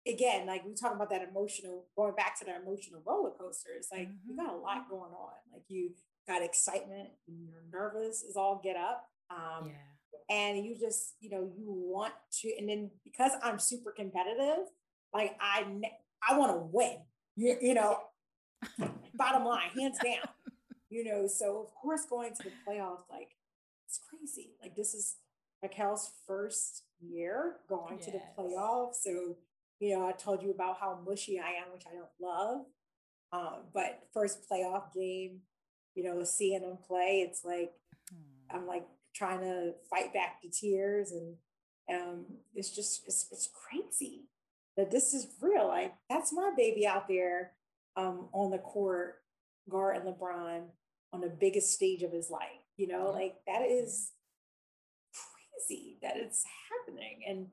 again, 0.07 0.47
like 0.47 0.65
we 0.65 0.73
talk 0.73 0.95
about 0.95 1.11
that 1.11 1.27
emotional, 1.29 1.85
going 1.95 2.15
back 2.15 2.39
to 2.39 2.45
that 2.45 2.61
emotional 2.65 3.01
roller 3.05 3.31
coaster. 3.39 3.69
It's 3.77 3.91
like 3.91 4.09
you 4.25 4.33
mm-hmm. 4.33 4.43
got 4.43 4.55
a 4.55 4.57
lot 4.57 4.89
going 4.89 5.11
on. 5.11 5.33
Like 5.53 5.63
you 5.67 5.91
got 6.27 6.41
excitement, 6.43 7.09
you're 7.27 7.63
nervous, 7.71 8.23
is 8.23 8.35
all 8.35 8.61
get 8.63 8.75
up. 8.75 9.07
Um, 9.29 9.69
yeah. 9.69 10.35
and 10.35 10.65
you 10.65 10.75
just 10.79 11.15
you 11.19 11.29
know 11.29 11.49
you 11.57 11.65
want 11.67 12.13
to 12.31 12.51
and 12.59 12.69
then 12.69 12.91
because 13.03 13.31
i'm 13.41 13.57
super 13.57 13.91
competitive 13.91 14.65
like 15.15 15.35
i 15.41 15.65
ne- 15.67 15.97
i 16.29 16.37
want 16.37 16.51
to 16.51 16.59
win 16.71 16.97
you, 17.35 17.57
you 17.59 17.73
know 17.73 17.97
bottom 19.15 19.45
line 19.45 19.69
hands 19.75 19.97
down 20.03 20.27
you 20.89 21.03
know 21.03 21.25
so 21.27 21.59
of 21.59 21.73
course 21.73 22.05
going 22.07 22.33
to 22.35 22.43
the 22.43 22.51
playoffs 22.67 23.09
like 23.09 23.29
it's 23.87 23.99
crazy 24.09 24.51
like 24.61 24.75
this 24.75 24.93
is 24.93 25.15
Raquel's 25.63 26.11
first 26.27 26.83
year 27.01 27.55
going 27.67 27.97
to 27.97 28.11
the 28.11 28.21
playoffs 28.37 28.95
so 29.01 29.35
you 29.79 29.97
know 29.97 30.07
i 30.07 30.11
told 30.11 30.43
you 30.43 30.51
about 30.51 30.77
how 30.79 30.99
mushy 31.05 31.39
i 31.39 31.49
am 31.49 31.73
which 31.73 31.83
i 31.91 31.95
don't 31.95 32.07
love 32.21 32.65
um, 33.33 33.63
but 33.73 34.03
first 34.13 34.47
playoff 34.49 34.93
game 34.93 35.39
you 35.95 36.03
know 36.03 36.23
seeing 36.23 36.61
them 36.61 36.77
play 36.87 37.25
it's 37.27 37.43
like 37.45 37.71
Hmm. 38.11 38.55
I'm 38.57 38.67
like 38.67 38.85
trying 39.15 39.39
to 39.41 39.73
fight 39.89 40.13
back 40.13 40.41
the 40.43 40.49
tears 40.49 41.11
and 41.11 41.35
um 41.89 42.25
it's 42.53 42.69
just 42.69 43.03
it's 43.07 43.27
it's 43.31 43.49
crazy 43.53 44.25
that 44.77 44.91
this 44.91 45.13
is 45.13 45.27
real. 45.41 45.67
Like 45.67 45.93
that's 46.09 46.31
my 46.33 46.51
baby 46.55 46.85
out 46.85 47.07
there 47.07 47.53
um 47.95 48.29
on 48.33 48.51
the 48.51 48.59
court 48.59 49.21
guarding 49.69 50.03
LeBron 50.03 50.63
on 51.13 51.21
the 51.21 51.29
biggest 51.29 51.73
stage 51.73 52.03
of 52.03 52.11
his 52.11 52.29
life. 52.29 52.61
You 52.77 52.87
know, 52.87 53.05
Yeah. 53.05 53.11
like 53.21 53.35
that 53.47 53.61
is 53.63 54.11
crazy 55.13 55.97
that 56.01 56.17
it's 56.17 56.43
happening. 56.69 57.21
And 57.27 57.47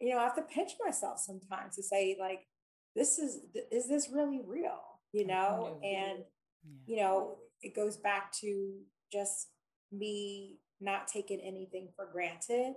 you 0.00 0.10
know, 0.14 0.18
I 0.18 0.24
have 0.24 0.36
to 0.36 0.42
pinch 0.42 0.72
myself 0.82 1.18
sometimes 1.18 1.76
to 1.76 1.82
say, 1.82 2.16
like, 2.18 2.46
this 2.96 3.18
is 3.18 3.40
is 3.70 3.88
this 3.88 4.08
really 4.10 4.40
real? 4.46 4.80
You 5.12 5.26
know, 5.26 5.78
and 5.82 6.20
Yeah. 6.20 6.24
you 6.86 6.96
know, 6.96 7.38
it 7.62 7.74
goes 7.74 7.96
back 7.96 8.32
to 8.40 8.72
just 9.12 9.48
me 9.92 10.58
not 10.80 11.08
taking 11.08 11.40
anything 11.40 11.88
for 11.94 12.08
granted 12.10 12.74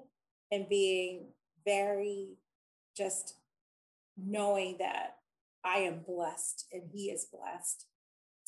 and 0.51 0.67
being 0.67 1.27
very 1.65 2.37
just 2.95 3.35
knowing 4.17 4.77
that 4.79 5.17
I 5.63 5.79
am 5.79 6.01
blessed 6.05 6.65
and 6.71 6.83
he 6.91 7.05
is 7.05 7.25
blessed 7.25 7.85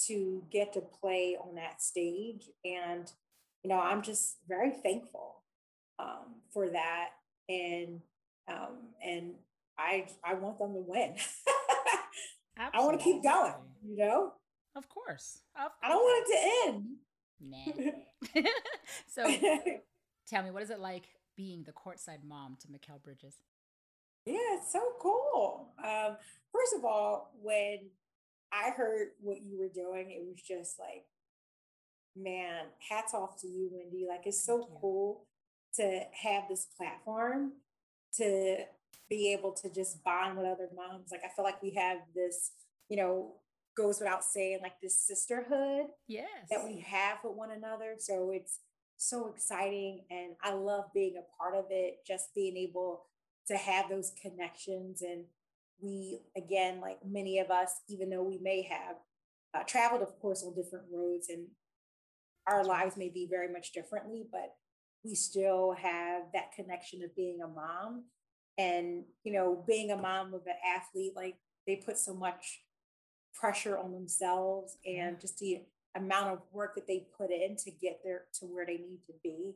to 0.07 0.43
get 0.51 0.73
to 0.73 0.81
play 0.81 1.37
on 1.41 1.55
that 1.55 1.81
stage. 1.81 2.49
And, 2.63 3.09
you 3.63 3.69
know, 3.69 3.79
I'm 3.79 4.01
just 4.01 4.37
very 4.47 4.71
thankful 4.71 5.43
um, 5.97 6.41
for 6.53 6.69
that. 6.69 7.09
And, 7.47 8.01
um, 8.47 8.77
and 9.03 9.35
I, 9.77 10.07
I 10.23 10.33
want 10.33 10.59
them 10.59 10.73
to 10.73 10.83
win. 10.85 11.15
I 12.57 12.79
want 12.79 12.99
to 12.99 13.03
keep 13.03 13.23
going, 13.23 13.53
you 13.85 13.97
know? 13.97 14.33
Of 14.75 14.89
course. 14.89 15.41
Of 15.55 15.61
course. 15.61 15.73
I 15.83 15.89
don't 15.89 16.03
want 16.03 16.27
it 16.27 16.33
to 16.33 16.67
end. 16.67 16.95
Nah. 17.41 18.43
so 19.07 19.23
tell 20.27 20.43
me, 20.43 20.51
what 20.51 20.63
is 20.63 20.69
it 20.69 20.79
like 20.79 21.03
being 21.35 21.63
the 21.63 21.71
courtside 21.71 22.23
mom 22.27 22.57
to 22.61 22.67
Mikal 22.67 23.01
Bridges? 23.01 23.35
Yeah, 24.25 24.57
it's 24.57 24.71
so 24.71 24.81
cool. 24.99 25.73
Um, 25.83 26.17
first 26.51 26.73
of 26.77 26.83
all, 26.83 27.31
when 27.41 27.89
I 28.51 28.71
heard 28.71 29.09
what 29.21 29.41
you 29.43 29.59
were 29.59 29.69
doing, 29.69 30.11
it 30.11 30.25
was 30.25 30.41
just 30.41 30.79
like, 30.79 31.05
man, 32.15 32.65
hats 32.89 33.13
off 33.13 33.39
to 33.41 33.47
you, 33.47 33.69
Wendy. 33.71 34.05
Like, 34.07 34.21
it's 34.25 34.43
so 34.43 34.67
cool 34.81 35.25
to 35.75 36.01
have 36.23 36.43
this 36.49 36.67
platform 36.77 37.53
to 38.17 38.57
be 39.09 39.33
able 39.33 39.51
to 39.51 39.69
just 39.69 40.03
bond 40.03 40.37
with 40.37 40.47
other 40.47 40.69
moms. 40.75 41.11
Like, 41.11 41.21
I 41.23 41.35
feel 41.35 41.45
like 41.45 41.61
we 41.61 41.71
have 41.71 41.99
this, 42.15 42.51
you 42.89 42.97
know, 42.97 43.33
goes 43.75 43.99
without 43.99 44.23
saying, 44.23 44.59
like 44.61 44.79
this 44.81 44.97
sisterhood 44.97 45.87
yes. 46.07 46.27
that 46.49 46.63
we 46.65 46.79
have 46.79 47.17
with 47.23 47.33
one 47.33 47.51
another. 47.51 47.95
So 47.97 48.31
it's 48.33 48.59
so 48.97 49.27
exciting. 49.27 50.05
And 50.09 50.35
I 50.41 50.53
love 50.53 50.85
being 50.93 51.15
a 51.17 51.41
part 51.41 51.55
of 51.55 51.65
it, 51.69 52.05
just 52.05 52.33
being 52.33 52.57
able 52.57 53.03
to 53.47 53.57
have 53.57 53.89
those 53.89 54.13
connections. 54.21 55.01
And 55.01 55.25
we, 55.79 56.21
again, 56.35 56.79
like 56.81 56.99
many 57.05 57.39
of 57.39 57.51
us, 57.51 57.81
even 57.89 58.09
though 58.09 58.23
we 58.23 58.37
may 58.37 58.63
have 58.63 58.95
uh, 59.53 59.63
traveled, 59.63 60.01
of 60.01 60.17
course, 60.19 60.43
on 60.43 60.55
different 60.55 60.85
roads 60.91 61.29
and 61.29 61.47
our 62.47 62.63
lives 62.63 62.97
may 62.97 63.09
be 63.09 63.27
very 63.29 63.51
much 63.51 63.71
differently, 63.73 64.25
but 64.31 64.55
we 65.03 65.15
still 65.15 65.73
have 65.73 66.23
that 66.33 66.51
connection 66.55 67.03
of 67.03 67.15
being 67.15 67.39
a 67.41 67.47
mom. 67.47 68.05
And, 68.57 69.03
you 69.23 69.33
know, 69.33 69.63
being 69.67 69.91
a 69.91 69.97
mom 69.97 70.33
of 70.33 70.47
an 70.47 70.53
athlete, 70.65 71.13
like 71.15 71.35
they 71.67 71.75
put 71.75 71.97
so 71.97 72.13
much 72.13 72.61
pressure 73.39 73.77
on 73.77 73.91
themselves 73.91 74.77
and 74.85 75.19
just 75.19 75.37
the 75.39 75.61
amount 75.95 76.33
of 76.33 76.39
work 76.51 76.75
that 76.75 76.87
they 76.87 77.07
put 77.17 77.31
in 77.31 77.55
to 77.55 77.71
get 77.71 77.99
there 78.03 78.23
to 78.39 78.45
where 78.45 78.65
they 78.65 78.77
need 78.77 79.01
to 79.07 79.13
be. 79.23 79.55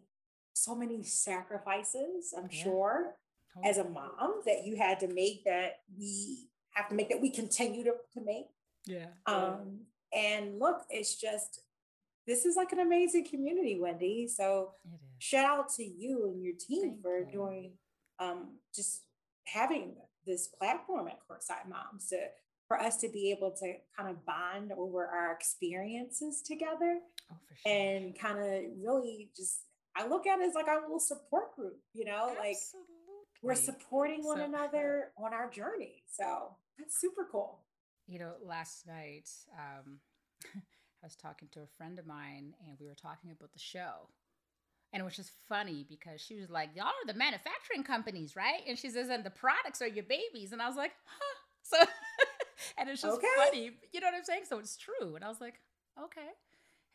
So 0.53 0.75
many 0.75 1.03
sacrifices, 1.03 2.33
I'm 2.37 2.49
yeah. 2.51 2.63
sure, 2.63 3.15
as 3.63 3.77
a 3.77 3.83
mom 3.83 4.41
that 4.45 4.65
you 4.65 4.77
had 4.77 4.99
to 4.99 5.07
make 5.07 5.43
that 5.45 5.79
we 5.97 6.47
have 6.73 6.87
to 6.89 6.95
make 6.95 7.09
that 7.09 7.21
we 7.21 7.29
continue 7.29 7.83
to, 7.83 7.93
to 8.13 8.23
make. 8.23 8.45
Yeah. 8.85 9.07
Um, 9.25 9.81
and 10.13 10.59
look, 10.59 10.81
it's 10.89 11.15
just 11.15 11.61
this 12.27 12.45
is 12.45 12.55
like 12.55 12.71
an 12.71 12.79
amazing 12.79 13.25
community, 13.25 13.79
Wendy. 13.79 14.27
So 14.27 14.73
shout 15.17 15.45
out 15.45 15.69
to 15.75 15.83
you 15.83 16.27
and 16.27 16.43
your 16.43 16.53
team 16.53 16.91
Thank 16.91 17.01
for 17.01 17.19
you. 17.19 17.31
doing 17.31 17.71
um, 18.19 18.57
just 18.73 19.01
having 19.45 19.95
this 20.25 20.47
platform 20.47 21.07
at 21.07 21.19
Courtside 21.19 21.67
Moms 21.67 22.07
to 22.09 22.17
for 22.69 22.79
us 22.79 22.97
to 22.97 23.09
be 23.09 23.31
able 23.35 23.51
to 23.51 23.73
kind 23.97 24.09
of 24.09 24.25
bond 24.25 24.71
over 24.77 25.05
our 25.07 25.33
experiences 25.33 26.41
together 26.45 26.99
oh, 27.31 27.35
sure. 27.65 27.73
and 27.73 28.17
kind 28.17 28.37
of 28.37 28.63
really 28.81 29.31
just 29.35 29.63
I 29.97 30.07
look 30.07 30.27
at 30.27 30.39
it 30.39 30.47
as 30.47 30.53
like 30.53 30.67
our 30.67 30.81
little 30.81 30.99
support 30.99 31.55
group, 31.55 31.79
you 31.93 32.05
know, 32.05 32.29
Absolutely. 32.29 32.47
like 32.47 32.57
we're 33.41 33.55
supporting 33.55 34.23
one 34.23 34.37
so, 34.37 34.43
another 34.45 35.11
on 35.17 35.33
our 35.33 35.49
journey. 35.49 36.03
So 36.07 36.55
that's 36.77 37.01
super 37.01 37.27
cool. 37.29 37.59
You 38.07 38.19
know, 38.19 38.33
last 38.45 38.87
night 38.87 39.27
um, 39.57 39.99
I 40.55 41.05
was 41.05 41.15
talking 41.15 41.49
to 41.53 41.61
a 41.61 41.67
friend 41.77 41.97
of 41.97 42.05
mine 42.05 42.53
and 42.67 42.77
we 42.79 42.85
were 42.85 42.95
talking 42.95 43.31
about 43.31 43.51
the 43.51 43.59
show. 43.59 44.09
And 44.93 45.01
it 45.01 45.03
was 45.03 45.15
just 45.15 45.31
funny 45.47 45.85
because 45.87 46.21
she 46.21 46.39
was 46.39 46.49
like, 46.49 46.69
Y'all 46.75 46.85
are 46.85 47.07
the 47.07 47.13
manufacturing 47.13 47.83
companies, 47.83 48.35
right? 48.35 48.61
And 48.67 48.77
she 48.77 48.89
says, 48.89 49.09
And 49.09 49.23
the 49.23 49.29
products 49.31 49.81
are 49.81 49.87
your 49.87 50.05
babies. 50.05 50.51
And 50.51 50.61
I 50.61 50.67
was 50.67 50.77
like, 50.77 50.91
Huh. 51.05 51.35
So 51.61 51.77
and 52.77 52.89
it's 52.89 53.01
just 53.01 53.17
okay. 53.17 53.27
funny. 53.37 53.71
You 53.91 54.01
know 54.01 54.07
what 54.07 54.15
I'm 54.15 54.23
saying? 54.23 54.43
So 54.47 54.59
it's 54.59 54.77
true. 54.77 55.15
And 55.15 55.23
I 55.23 55.29
was 55.29 55.41
like, 55.41 55.59
okay. 56.01 56.29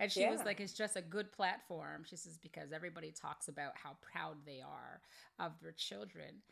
And 0.01 0.11
she 0.11 0.21
yeah. 0.21 0.33
was 0.33 0.45
like, 0.45 0.61
it's 0.61 0.73
just 0.73 0.97
a 0.97 1.03
good 1.03 1.33
platform. 1.33 2.03
She 2.05 2.17
says, 2.17 2.37
because 2.37 2.73
everybody 2.73 3.13
talks 3.13 3.49
about 3.49 3.73
how 3.75 3.97
proud 4.01 4.37
they 4.45 4.61
are 4.61 5.01
of 5.39 5.53
their 5.63 5.73
children. 5.73 6.43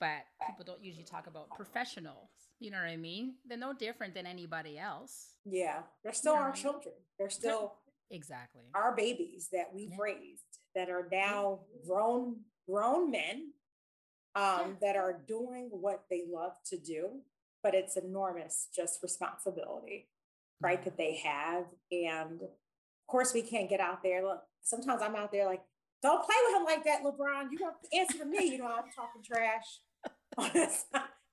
But 0.00 0.24
people 0.46 0.64
don't 0.64 0.84
usually 0.84 1.04
talk 1.04 1.26
about 1.26 1.50
professionals. 1.50 2.28
You 2.60 2.70
know 2.70 2.78
what 2.78 2.90
I 2.90 2.96
mean? 2.96 3.34
They're 3.46 3.56
no 3.56 3.72
different 3.72 4.14
than 4.14 4.26
anybody 4.26 4.78
else. 4.78 5.28
Yeah. 5.44 5.80
They're 6.02 6.12
still 6.12 6.34
you 6.34 6.40
know 6.40 6.44
our 6.44 6.52
children. 6.52 6.94
They're 7.18 7.30
still 7.30 7.74
exactly 8.10 8.64
our 8.74 8.94
babies 8.94 9.48
that 9.50 9.70
we've 9.74 9.90
yeah. 9.90 9.96
raised 9.98 10.58
that 10.74 10.90
are 10.90 11.08
now 11.10 11.60
grown 11.86 12.36
grown 12.68 13.10
men 13.10 13.52
um, 14.34 14.42
yeah. 14.44 14.64
that 14.82 14.96
are 14.96 15.20
doing 15.26 15.68
what 15.70 16.04
they 16.10 16.24
love 16.30 16.52
to 16.66 16.78
do 16.78 17.20
but 17.64 17.74
it's 17.74 17.96
enormous 17.96 18.68
just 18.76 19.02
responsibility, 19.02 20.06
right? 20.60 20.78
Mm-hmm. 20.78 20.84
That 20.84 20.96
they 20.98 21.16
have. 21.24 21.64
And 21.90 22.42
of 22.42 23.06
course, 23.08 23.34
we 23.34 23.42
can't 23.42 23.68
get 23.68 23.80
out 23.80 24.02
there. 24.04 24.22
Look, 24.22 24.42
sometimes 24.62 25.02
I'm 25.02 25.16
out 25.16 25.32
there 25.32 25.46
like, 25.46 25.62
don't 26.02 26.22
play 26.22 26.36
with 26.46 26.56
him 26.56 26.64
like 26.64 26.84
that, 26.84 27.02
LeBron. 27.02 27.50
You 27.50 27.64
have 27.64 27.80
to 27.80 27.98
answer 27.98 28.18
to 28.18 28.26
me. 28.26 28.52
You 28.52 28.58
know, 28.58 28.66
I'm 28.66 28.90
talking 28.94 29.22
trash. 29.24 29.80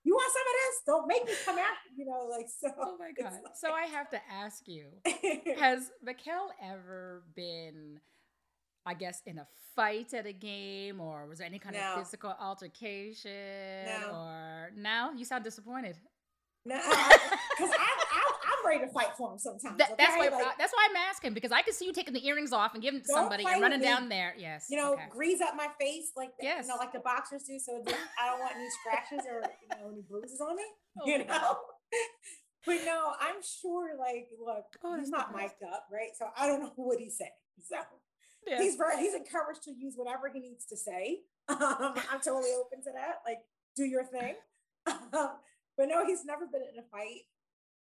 you 0.03 0.13
want 0.13 0.34
some 0.34 0.47
of 0.47 0.55
this? 0.55 0.82
Don't 0.88 1.07
make 1.07 1.25
me 1.25 1.34
come 1.45 1.59
out. 1.59 1.65
You 1.95 2.05
know, 2.05 2.29
like 2.32 2.47
so. 2.47 2.69
Oh 2.79 2.97
my 2.97 3.11
god! 3.21 3.34
Like... 3.43 3.53
So 3.53 3.73
I 3.73 3.88
have 3.88 4.09
to 4.11 4.19
ask 4.32 4.65
you: 4.67 4.86
Has 5.59 5.91
Mikal 6.07 6.47
ever 6.63 7.23
been? 7.36 7.99
I 8.86 8.93
guess 8.93 9.21
in 9.27 9.38
a 9.38 9.47
fight 9.75 10.13
at 10.13 10.25
a 10.25 10.34
game, 10.34 11.01
or 11.01 11.27
was 11.27 11.39
there 11.39 11.47
any 11.47 11.59
kind 11.59 11.75
no. 11.75 11.93
of 11.93 11.99
physical 11.99 12.36
altercation? 12.39 13.86
No. 13.86 14.13
Or 14.13 14.71
now 14.75 15.11
you 15.11 15.25
sound 15.25 15.43
disappointed. 15.43 15.97
No, 16.66 16.76
because 17.57 17.72
I'm 17.72 18.68
ready 18.72 18.86
to 18.86 18.91
fight 18.91 19.09
for 19.18 19.34
him 19.34 19.39
sometimes. 19.39 19.78
That, 19.78 19.91
okay? 19.91 19.95
That's 19.97 20.18
why. 20.18 20.30
Like, 20.30 20.57
that's 20.57 20.74
why 20.74 20.88
I'm 20.89 20.95
asking 20.95 21.34
because 21.34 21.51
I 21.51 21.62
can 21.62 21.74
see 21.74 21.86
you 21.86 21.93
taking 21.93 22.14
the 22.14 22.26
earrings 22.26 22.53
off 22.53 22.74
and 22.74 22.82
giving 22.82 22.99
them 22.99 23.05
to 23.07 23.14
somebody 23.14 23.45
and 23.45 23.62
running 23.62 23.82
down 23.82 24.09
there. 24.09 24.34
Yes. 24.38 24.68
You 24.70 24.78
know, 24.78 24.93
okay. 24.93 25.05
grease 25.09 25.41
up 25.41 25.55
my 25.55 25.68
face 25.80 26.12
like 26.16 26.30
the, 26.39 26.45
yes. 26.45 26.66
you 26.66 26.70
know, 26.70 26.78
like 26.78 26.93
the 26.93 26.99
boxers 26.99 27.43
do, 27.43 27.59
so 27.59 27.84
I 28.20 28.30
don't 28.30 28.39
want 28.39 28.53
any 28.55 28.68
scratches 28.82 29.26
or 29.28 29.41
you 29.41 29.70
know 29.70 29.91
any 29.91 30.01
bruises 30.07 30.41
on 30.41 30.55
me. 30.55 30.64
Oh 30.99 31.07
you 31.07 31.26
know. 31.26 31.57
but 32.66 32.78
no, 32.86 33.14
I'm 33.20 33.41
sure. 33.41 33.97
Like, 33.97 34.28
look, 34.43 34.66
oh, 34.84 34.97
he's 34.99 35.09
not 35.09 35.34
mic'd 35.36 35.64
up, 35.64 35.88
right? 35.91 36.12
So 36.18 36.26
I 36.38 36.47
don't 36.47 36.62
know 36.62 36.72
what 36.76 36.99
he's 36.99 37.18
saying. 37.18 37.32
So 37.68 37.78
he's 38.57 38.76
very 38.76 38.97
he's 38.97 39.14
encouraged 39.14 39.64
to 39.64 39.72
use 39.72 39.93
whatever 39.95 40.30
he 40.34 40.39
needs 40.39 40.66
to 40.68 40.78
say. 40.78 41.20
Um, 41.49 41.95
I'm 42.09 42.22
totally 42.24 42.53
open 42.57 42.82
to 42.84 42.91
that. 42.93 43.16
Like, 43.26 43.39
do 43.76 43.84
your 43.84 44.05
thing. 44.05 44.36
Um, 44.88 45.32
but 45.78 45.88
no, 45.88 46.05
he's 46.05 46.26
never 46.26 46.45
been 46.47 46.61
in 46.61 46.80
a 46.80 46.88
fight. 46.91 47.28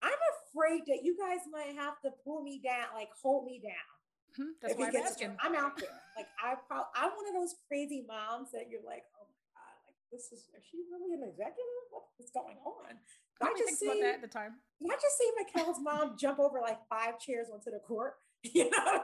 I'm 0.02 0.18
afraid 0.50 0.82
that 0.90 1.04
you 1.04 1.16
guys 1.16 1.46
might 1.50 1.74
have 1.78 2.00
to 2.02 2.10
pull 2.24 2.42
me 2.42 2.60
down, 2.62 2.90
like 2.94 3.10
hold 3.22 3.46
me 3.46 3.62
down. 3.62 3.92
Hmm, 4.36 4.56
that's 4.60 4.74
why 4.74 4.88
I'm 4.88 4.96
asking. 4.96 5.36
I'm 5.40 5.54
out 5.54 5.76
there. 5.76 5.92
Like 6.16 6.26
I, 6.42 6.54
probably, 6.66 6.90
I'm 6.96 7.12
one 7.12 7.28
of 7.28 7.34
those 7.34 7.54
crazy 7.68 8.04
moms 8.06 8.50
that 8.52 8.66
you're 8.70 8.84
like, 8.84 9.04
oh 9.14 9.28
my 9.28 9.44
god, 9.54 9.76
like 9.86 9.98
this 10.10 10.32
is. 10.32 10.48
Is 10.56 10.64
she 10.66 10.82
really 10.90 11.14
an 11.14 11.22
executive? 11.22 11.86
What 11.90 12.08
is 12.18 12.30
going 12.32 12.58
on? 12.64 12.98
I 13.42 13.54
just 13.58 13.78
see, 13.78 13.86
about 13.86 14.00
that 14.00 14.14
at 14.16 14.22
the 14.22 14.28
time. 14.28 14.54
I 14.82 14.94
just 14.94 15.18
see 15.18 15.30
Mikal's 15.36 15.78
mom 15.82 16.16
jump 16.20 16.38
over 16.38 16.60
like 16.60 16.78
five 16.88 17.18
chairs 17.18 17.48
onto 17.52 17.70
the 17.70 17.80
court. 17.80 18.14
You 18.52 18.70
know. 18.70 19.02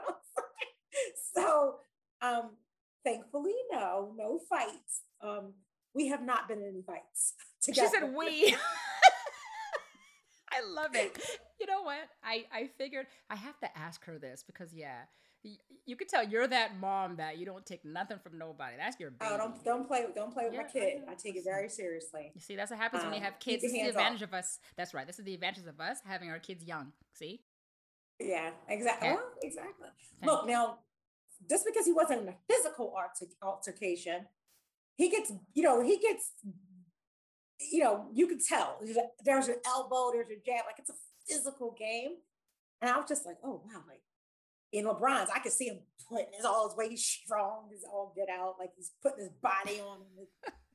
so, 1.33 1.75
um, 2.21 2.57
thankfully, 3.05 3.55
no, 3.71 4.13
no 4.17 4.37
fights. 4.49 5.03
Um, 5.21 5.53
we 5.93 6.07
have 6.07 6.23
not 6.23 6.47
been 6.47 6.59
in 6.59 6.69
any 6.69 6.81
fights. 6.81 7.33
Together. 7.61 7.87
She 7.91 7.99
said 7.99 8.13
we. 8.15 8.55
I 10.51 10.61
love 10.67 10.95
it. 10.95 11.19
You 11.59 11.67
know 11.67 11.83
what? 11.83 11.99
I 12.23 12.45
I 12.51 12.69
figured 12.77 13.07
I 13.29 13.35
have 13.35 13.59
to 13.59 13.77
ask 13.77 14.03
her 14.05 14.17
this 14.17 14.43
because 14.45 14.73
yeah, 14.73 15.01
you, 15.43 15.55
you 15.85 15.95
could 15.95 16.09
tell 16.09 16.23
you're 16.23 16.47
that 16.47 16.79
mom 16.79 17.17
that 17.17 17.37
you 17.37 17.45
don't 17.45 17.65
take 17.65 17.85
nothing 17.85 18.17
from 18.19 18.37
nobody. 18.37 18.75
That's 18.77 18.99
your 18.99 19.11
baby. 19.11 19.31
Oh, 19.33 19.37
don't 19.37 19.63
don't 19.63 19.87
play 19.87 20.05
don't 20.15 20.33
play 20.33 20.45
with 20.45 20.53
yeah, 20.53 20.61
my 20.61 20.67
kid. 20.67 21.01
I, 21.07 21.11
I, 21.11 21.15
take 21.15 21.35
it 21.35 21.43
very 21.43 21.69
seriously. 21.69 22.31
You 22.33 22.41
see, 22.41 22.55
that's 22.55 22.71
what 22.71 22.79
happens 22.79 23.03
um, 23.03 23.09
when 23.09 23.19
you 23.19 23.25
have 23.25 23.39
kids. 23.39 23.61
This 23.61 23.71
is 23.71 23.77
the 23.77 23.89
advantage 23.89 24.23
off. 24.23 24.29
of 24.29 24.33
us. 24.33 24.59
That's 24.77 24.93
right. 24.93 25.05
This 25.05 25.19
is 25.19 25.25
the 25.25 25.33
advantage 25.33 25.67
of 25.67 25.79
us 25.79 25.99
having 26.05 26.29
our 26.29 26.39
kids 26.39 26.63
young. 26.63 26.91
See? 27.13 27.41
Yeah, 28.19 28.51
exactly. 28.67 29.07
Yeah. 29.07 29.15
Well, 29.15 29.29
exactly. 29.41 29.87
Thank 30.19 30.31
Look 30.31 30.45
you. 30.45 30.51
now, 30.51 30.79
just 31.49 31.65
because 31.65 31.85
he 31.85 31.93
wasn't 31.93 32.23
in 32.23 32.27
a 32.29 32.35
physical 32.49 32.93
altercation, 33.41 34.25
he 34.99 35.09
gets, 35.09 35.31
you 35.53 35.63
know, 35.63 35.81
he 35.81 35.97
gets 35.97 36.33
you 37.71 37.83
know, 37.83 38.07
you 38.13 38.27
can 38.27 38.39
tell 38.39 38.79
there's, 39.23 39.47
an 39.47 39.55
elbow, 39.65 40.11
there's 40.11 40.29
a 40.29 40.35
jab, 40.45 40.65
like 40.65 40.77
it's 40.77 40.89
a 40.89 40.93
physical 41.27 41.75
game. 41.77 42.11
And 42.81 42.91
I 42.91 42.97
was 42.97 43.05
just 43.07 43.25
like, 43.25 43.37
oh 43.43 43.61
wow, 43.65 43.83
like 43.87 44.01
in 44.73 44.85
LeBron's, 44.85 45.29
I 45.33 45.39
could 45.39 45.53
see 45.53 45.67
him 45.67 45.79
putting 46.09 46.33
his 46.35 46.45
all 46.45 46.67
his 46.67 46.77
weight, 46.77 46.91
he's 46.91 47.05
strong, 47.05 47.67
he's 47.71 47.83
all 47.83 48.13
get 48.13 48.27
out, 48.29 48.55
like 48.59 48.71
he's 48.75 48.91
putting 49.01 49.19
his 49.19 49.31
body 49.41 49.79
on. 49.79 49.99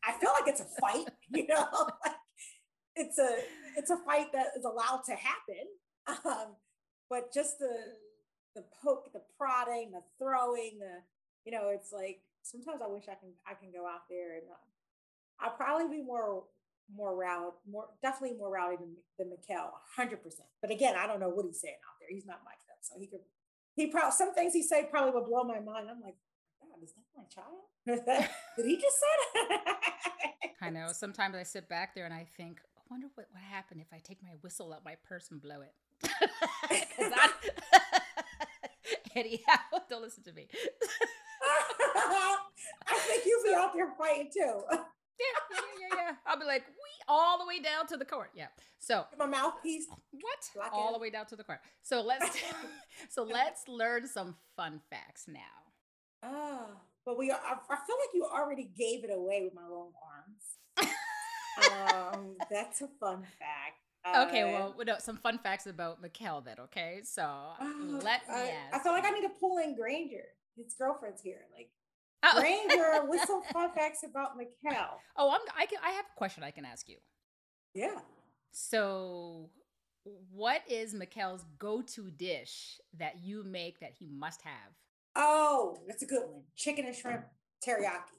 I 0.03 0.12
feel 0.12 0.31
like 0.39 0.49
it's 0.49 0.61
a 0.62 0.81
fight, 0.81 1.09
you 1.31 1.47
know. 1.47 1.66
like, 2.05 2.14
it's 2.97 3.18
a 3.18 3.37
it's 3.77 3.91
a 3.91 3.99
fight 4.07 4.33
that 4.33 4.49
is 4.57 4.64
allowed 4.64 5.03
to 5.07 5.12
happen. 5.12 5.66
Um, 6.07 6.55
but 7.11 7.33
just 7.33 7.59
the 7.59 7.75
the 8.55 8.64
poke, 8.83 9.12
the 9.12 9.22
prodding, 9.37 9.93
the 9.93 10.03
throwing, 10.18 10.79
the 10.79 11.03
you 11.45 11.53
know, 11.53 11.70
it's 11.75 11.93
like 11.93 12.20
sometimes 12.45 12.80
I 12.84 12.88
wish 12.88 13.05
I 13.09 13.16
can 13.16 13.32
I 13.49 13.55
can 13.55 13.72
go 13.72 13.86
out 13.88 14.07
there 14.09 14.34
and 14.36 14.47
uh, 14.53 14.64
I'll 15.40 15.57
probably 15.57 15.88
be 15.88 16.03
more 16.05 16.45
more 16.95 17.16
rowdy, 17.16 17.57
more 17.68 17.86
definitely 18.03 18.36
more 18.36 18.51
rowdy 18.53 18.76
than, 18.76 18.95
than 19.18 19.28
Mikal, 19.32 19.70
hundred 19.97 20.22
percent. 20.22 20.49
But 20.61 20.70
again, 20.70 20.95
I 20.97 21.07
don't 21.07 21.18
know 21.20 21.30
what 21.30 21.47
he's 21.47 21.61
saying 21.61 21.80
out 21.88 21.97
there. 21.99 22.09
He's 22.12 22.26
not 22.26 22.40
mic'd 22.45 22.68
up, 22.70 22.78
so 22.82 22.95
he 23.01 23.07
could 23.07 23.20
he 23.74 23.88
probably 23.88 24.12
some 24.12 24.34
things 24.34 24.53
he 24.53 24.62
say 24.62 24.86
probably 24.90 25.12
will 25.12 25.24
blow 25.26 25.45
my 25.45 25.61
mind. 25.61 25.88
I'm 25.90 26.01
like, 26.01 26.16
God, 26.61 26.82
is 26.84 26.92
that 26.92 27.09
my 27.16 27.24
child? 27.32 27.64
Did 28.57 28.66
he 28.66 28.76
just 28.76 28.97
say 29.01 29.49
that? 29.49 29.80
I 30.62 30.70
know. 30.70 30.88
Sometimes 30.92 31.34
I 31.34 31.42
sit 31.42 31.68
back 31.68 31.95
there 31.95 32.05
and 32.05 32.14
I 32.14 32.26
think, 32.36 32.61
I 32.76 32.80
wonder 32.90 33.09
what 33.14 33.26
would 33.32 33.42
happen 33.42 33.80
if 33.80 33.88
I 33.92 33.99
take 33.99 34.22
my 34.22 34.30
whistle 34.42 34.72
out 34.72 34.84
my 34.84 34.97
purse 35.07 35.30
and 35.30 35.40
blow 35.42 35.61
it. 35.62 35.74
I- 36.70 37.30
Anyhow, 39.16 39.59
don't 39.88 40.03
listen 40.03 40.24
to 40.24 40.32
me. 40.32 40.49
I 42.86 42.95
think 43.07 43.24
you'll 43.26 43.45
be 43.45 43.55
out 43.55 43.72
there 43.74 43.92
fighting 43.99 44.30
too. 44.32 44.62
yeah, 44.70 44.78
yeah, 45.51 45.59
yeah, 45.80 45.97
yeah. 45.97 46.12
I'll 46.26 46.38
be 46.38 46.45
like, 46.45 46.64
we 46.66 46.90
all 47.09 47.38
the 47.38 47.47
way 47.47 47.61
down 47.61 47.86
to 47.88 47.97
the 47.97 48.05
court. 48.05 48.30
Yeah. 48.34 48.49
So 48.78 49.05
My 49.18 49.26
mouthpiece. 49.26 49.86
what? 50.11 50.51
Lock 50.64 50.72
all 50.72 50.88
in. 50.88 50.92
the 50.95 50.99
way 50.99 51.11
down 51.11 51.26
to 51.26 51.36
the 51.36 51.45
court. 51.45 51.61
So 51.82 52.01
let's 52.03 52.38
so 53.11 53.22
let's 53.24 53.68
learn 53.68 54.07
some 54.09 54.36
fun 54.57 54.80
facts 54.90 55.26
now. 55.28 55.40
Oh, 56.22 56.66
but 57.05 57.18
we. 57.18 57.30
I, 57.30 57.34
I 57.36 57.76
feel 57.86 57.97
like 58.01 58.11
you 58.14 58.26
already 58.32 58.70
gave 58.76 59.05
it 59.05 59.11
away 59.12 59.42
with 59.45 59.55
my 59.55 59.66
long 59.68 59.92
arms. 60.78 60.90
um, 62.14 62.36
that's 62.51 62.80
a 62.82 62.88
fun 63.01 63.22
fact. 63.38 63.80
Okay, 64.28 64.42
Uh, 64.42 64.47
well, 64.49 64.74
no, 64.86 64.97
some 64.99 65.16
fun 65.16 65.38
facts 65.38 65.66
about 65.66 66.03
Mikal 66.03 66.45
then. 66.45 66.57
Okay, 66.61 67.01
so 67.05 67.22
oh, 67.26 68.01
let 68.03 68.26
me 68.28 68.34
I, 68.34 68.49
ask. 68.70 68.74
I 68.74 68.78
feel 68.80 68.92
like 68.92 69.05
I 69.05 69.11
need 69.11 69.22
to 69.22 69.32
pull 69.40 69.59
in 69.59 69.74
Granger. 69.76 70.24
His 70.57 70.74
girlfriend's 70.78 71.22
here. 71.22 71.47
Like 71.57 71.70
Oh. 72.25 72.41
Granger, 72.41 73.07
what's 73.07 73.27
some 73.27 73.43
fun 73.53 73.70
facts 73.75 74.05
about 74.09 74.39
Mikal? 74.39 74.87
Oh, 75.16 75.31
I'm. 75.31 75.41
I 75.57 75.66
can. 75.66 75.79
I 75.85 75.91
have 75.91 76.07
a 76.07 76.18
question 76.18 76.43
I 76.43 76.51
can 76.51 76.64
ask 76.64 76.89
you. 76.89 76.97
Yeah. 77.75 77.99
So, 78.53 79.51
what 80.33 80.62
is 80.68 80.95
Mikal's 80.95 81.45
go-to 81.59 82.11
dish 82.11 82.81
that 82.99 83.22
you 83.22 83.43
make 83.45 83.81
that 83.81 83.93
he 83.99 84.07
must 84.07 84.43
have? 84.43 84.72
Oh, 85.16 85.79
that's 85.87 86.03
a 86.03 86.07
good 86.07 86.22
one. 86.31 86.43
Chicken 86.57 86.87
and 86.87 86.95
shrimp 86.95 87.25
teriyaki. 87.66 88.14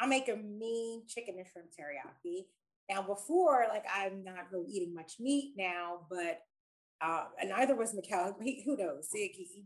I 0.00 0.06
make 0.06 0.28
a 0.28 0.36
mean 0.36 1.02
chicken 1.06 1.36
and 1.38 1.46
shrimp 1.46 1.68
teriyaki. 1.68 2.46
Now, 2.90 3.02
before, 3.02 3.66
like 3.68 3.84
I'm 3.94 4.24
not 4.24 4.50
really 4.52 4.70
eating 4.70 4.94
much 4.94 5.14
meat 5.20 5.54
now, 5.56 6.06
but 6.10 6.40
uh, 7.00 7.24
and 7.40 7.50
neither 7.50 7.76
was 7.76 7.94
Mikal. 7.94 8.34
He, 8.42 8.62
who 8.64 8.76
knows? 8.76 9.08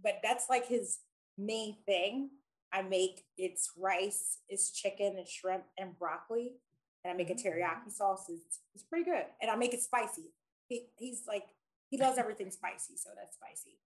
But 0.03 0.15
that's 0.23 0.47
like 0.51 0.67
his 0.67 0.99
main 1.39 1.77
thing. 1.87 2.31
I 2.73 2.83
make 2.83 3.25
it's 3.37 3.71
rice, 3.79 4.39
it's 4.49 4.71
chicken 4.71 5.17
and 5.19 5.29
shrimp 5.29 5.65
and 5.79 5.99
broccoli, 5.99 6.53
and 7.05 7.13
I 7.13 7.17
make 7.17 7.31
a 7.31 7.35
teriyaki 7.35 7.91
sauce. 7.91 8.27
It's, 8.29 8.61
it's 8.75 8.85
pretty 8.85 9.05
good, 9.05 9.25
and 9.41 9.51
I 9.51 9.57
make 9.57 9.75
it 9.75 9.83
spicy. 9.83 10.33
He, 10.69 10.87
he's 10.99 11.25
like 11.29 11.45
he 11.91 11.99
loves 11.99 12.17
everything 12.19 12.51
spicy, 12.51 12.97
so 12.97 13.11
that's 13.17 13.37
spicy. 13.37 13.79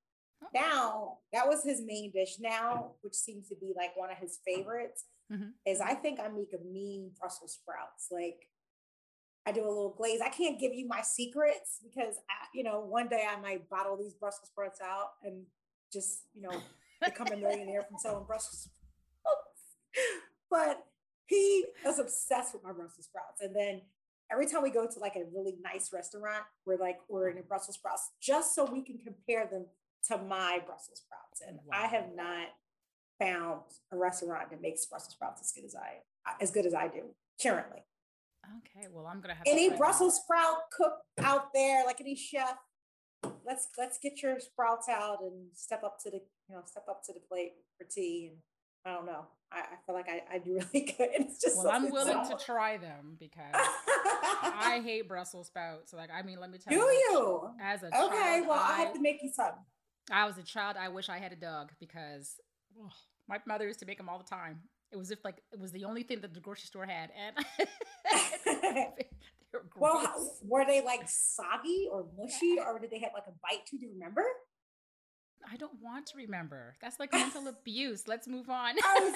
Now, 0.54 1.18
that 1.32 1.48
was 1.48 1.64
his 1.64 1.80
main 1.82 2.12
dish. 2.12 2.36
Now, 2.38 2.92
which 3.00 3.14
seems 3.14 3.48
to 3.48 3.56
be 3.56 3.72
like 3.76 3.96
one 3.96 4.10
of 4.10 4.18
his 4.18 4.38
favorites, 4.46 5.04
Mhm. 5.32 5.54
is 5.66 5.80
I 5.80 5.94
think 5.94 6.20
I 6.20 6.28
make 6.28 6.52
a 6.52 6.62
mean 6.64 7.10
Brussels 7.18 7.54
sprouts. 7.54 8.08
Like 8.12 8.48
I 9.44 9.50
do 9.52 9.62
a 9.64 9.66
little 9.68 9.90
glaze. 9.96 10.20
I 10.20 10.28
can't 10.28 10.58
give 10.60 10.72
you 10.74 10.86
my 10.86 11.02
secrets 11.02 11.80
because 11.82 12.16
I, 12.30 12.46
you 12.54 12.62
know, 12.62 12.80
one 12.80 13.08
day 13.08 13.24
I 13.28 13.40
might 13.40 13.68
bottle 13.68 13.96
these 13.96 14.14
Brussels 14.14 14.48
sprouts 14.48 14.80
out 14.80 15.14
and 15.24 15.44
just, 15.92 16.20
you 16.34 16.42
know, 16.42 16.60
become 17.04 17.28
a 17.32 17.36
millionaire 17.36 17.82
from 17.82 17.98
selling 17.98 18.24
Brussels 18.24 18.60
sprouts. 18.60 18.75
But 20.48 20.84
he 21.26 21.66
is 21.84 21.98
obsessed 21.98 22.54
with 22.54 22.62
my 22.62 22.70
Brussels 22.70 23.06
sprouts. 23.06 23.40
And 23.40 23.54
then 23.54 23.80
every 24.30 24.46
time 24.46 24.62
we 24.62 24.70
go 24.70 24.86
to 24.86 24.98
like 25.00 25.16
a 25.16 25.24
really 25.34 25.54
nice 25.60 25.92
restaurant, 25.92 26.44
we're 26.64 26.78
like 26.78 26.98
ordering 27.08 27.42
Brussels 27.48 27.74
sprouts 27.74 28.12
just 28.22 28.54
so 28.54 28.64
we 28.64 28.82
can 28.82 28.96
compare 28.98 29.48
them 29.50 29.66
to 30.08 30.18
my 30.18 30.60
Brussels 30.64 31.02
sprouts. 31.04 31.42
And 31.46 31.58
I 31.72 31.88
have 31.88 32.14
not 32.14 32.48
found 33.18 33.62
a 33.92 33.96
restaurant 33.96 34.50
that 34.50 34.60
makes 34.60 34.86
Brussels 34.86 35.14
sprouts 35.14 35.42
as 35.42 35.52
good 35.52 35.64
as 35.64 35.74
I 35.74 35.98
as 36.40 36.50
good 36.50 36.66
as 36.66 36.74
I 36.74 36.88
do 36.88 37.02
currently. 37.42 37.82
Okay, 38.58 38.86
well, 38.92 39.06
I'm 39.06 39.20
gonna 39.20 39.34
have 39.34 39.44
Any. 39.46 39.70
Brussels 39.70 40.20
sprout 40.22 40.58
cook 40.76 40.94
out 41.18 41.52
there, 41.52 41.84
like 41.84 42.00
any 42.00 42.14
chef, 42.14 42.56
let's 43.44 43.68
let's 43.78 43.98
get 43.98 44.22
your 44.22 44.38
sprouts 44.38 44.88
out 44.88 45.18
and 45.22 45.48
step 45.54 45.82
up 45.82 45.98
to 46.02 46.10
the 46.10 46.20
you 46.48 46.54
know 46.54 46.62
step 46.64 46.84
up 46.88 47.02
to 47.04 47.12
the 47.12 47.20
plate 47.20 47.54
for 47.78 47.84
tea. 47.84 48.30
And 48.30 48.38
I 48.86 48.92
don't 48.92 49.04
know, 49.06 49.26
I, 49.50 49.58
I 49.58 49.76
feel 49.84 49.94
like 49.96 50.06
I, 50.08 50.22
I 50.36 50.38
do 50.38 50.52
really 50.72 50.86
good. 50.86 51.08
It's 51.14 51.40
just 51.40 51.56
Well, 51.56 51.68
I'm 51.68 51.90
willing 51.90 52.24
to 52.28 52.36
try 52.44 52.76
them 52.76 53.16
because 53.18 53.52
I 53.52 54.80
hate 54.84 55.08
Brussels 55.08 55.48
sprouts. 55.48 55.90
So 55.90 55.96
Like, 55.96 56.10
I 56.16 56.22
mean, 56.22 56.38
let 56.40 56.50
me 56.50 56.58
tell 56.58 56.70
do 56.70 56.76
you. 56.76 56.82
Do 56.82 57.14
you? 57.14 57.50
As 57.60 57.82
a 57.82 57.90
child. 57.90 58.12
Okay, 58.12 58.22
child, 58.22 58.46
well 58.48 58.58
I 58.58 58.72
I, 58.74 58.80
have 58.80 58.94
to 58.94 59.00
make 59.00 59.22
you 59.22 59.30
some. 59.34 59.52
I 60.10 60.24
was 60.24 60.38
a 60.38 60.42
child. 60.42 60.76
I 60.78 60.88
wish 60.88 61.08
I 61.08 61.18
had 61.18 61.32
a 61.32 61.36
dog 61.36 61.72
because 61.80 62.36
my 63.28 63.38
mother 63.46 63.66
used 63.66 63.80
to 63.80 63.86
make 63.86 63.98
them 63.98 64.08
all 64.08 64.18
the 64.18 64.24
time. 64.24 64.60
It 64.92 64.96
was 64.96 65.10
if 65.10 65.24
like 65.24 65.42
it 65.52 65.58
was 65.58 65.72
the 65.72 65.84
only 65.84 66.04
thing 66.04 66.20
that 66.20 66.32
the 66.32 66.38
grocery 66.40 66.66
store 66.66 66.86
had, 66.86 67.10
and 67.10 67.44
they 68.44 68.88
were 69.52 69.64
gross. 69.68 69.80
Well, 69.80 69.98
how- 69.98 70.28
were 70.44 70.64
they 70.64 70.80
like 70.80 71.08
soggy 71.08 71.88
or 71.90 72.06
mushy, 72.16 72.56
or 72.64 72.78
did 72.78 72.90
they 72.92 73.00
have 73.00 73.10
like 73.12 73.24
a 73.26 73.32
bite 73.42 73.66
to? 73.66 73.78
Do 73.78 73.84
you 73.86 73.92
remember? 73.94 74.22
I 75.50 75.56
don't 75.56 75.80
want 75.82 76.06
to 76.08 76.16
remember. 76.16 76.74
That's 76.80 76.98
like 76.98 77.12
mental 77.14 77.48
abuse. 77.48 78.06
Let's 78.08 78.26
move 78.28 78.48
on. 78.50 78.74
Oh, 78.82 79.14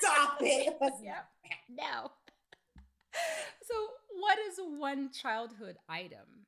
stop 0.00 0.38
it! 0.40 0.76
It 0.80 0.92
Yeah. 1.02 1.20
no. 1.70 2.10
So, 3.62 3.74
what 4.20 4.38
is 4.38 4.58
one 4.78 5.10
childhood 5.12 5.76
item 5.88 6.46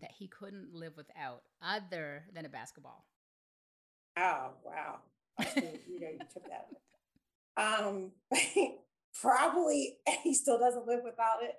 that 0.00 0.10
he 0.18 0.28
couldn't 0.28 0.74
live 0.74 0.96
without 0.96 1.42
other 1.62 2.24
than 2.34 2.44
a 2.44 2.48
basketball? 2.48 3.06
Oh 4.16 4.50
wow! 4.64 4.98
You 5.54 6.00
know, 6.00 6.08
you 6.10 6.18
took 6.32 6.44
that. 6.48 6.68
Um, 7.56 8.12
probably 9.20 9.96
he 10.22 10.34
still 10.34 10.58
doesn't 10.58 10.86
live 10.86 11.00
without 11.04 11.38
it. 11.42 11.54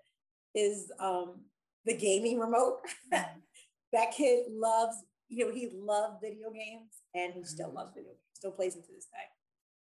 Is 0.58 0.92
um 1.00 1.42
the 1.86 1.96
gaming 1.96 2.40
remote? 2.40 2.80
that 3.12 4.12
kid 4.16 4.46
loves. 4.50 4.96
You 5.30 5.48
know, 5.48 5.54
he 5.54 5.70
loved 5.74 6.22
video 6.22 6.52
games, 6.52 7.02
and 7.14 7.34
he 7.34 7.44
still 7.44 7.68
mm-hmm. 7.68 7.78
loves 7.78 7.92
video 7.94 8.12
games. 8.12 8.34
Still 8.34 8.52
plays 8.52 8.74
them 8.74 8.84
to 8.84 8.94
this 8.94 9.06
day. 9.06 9.28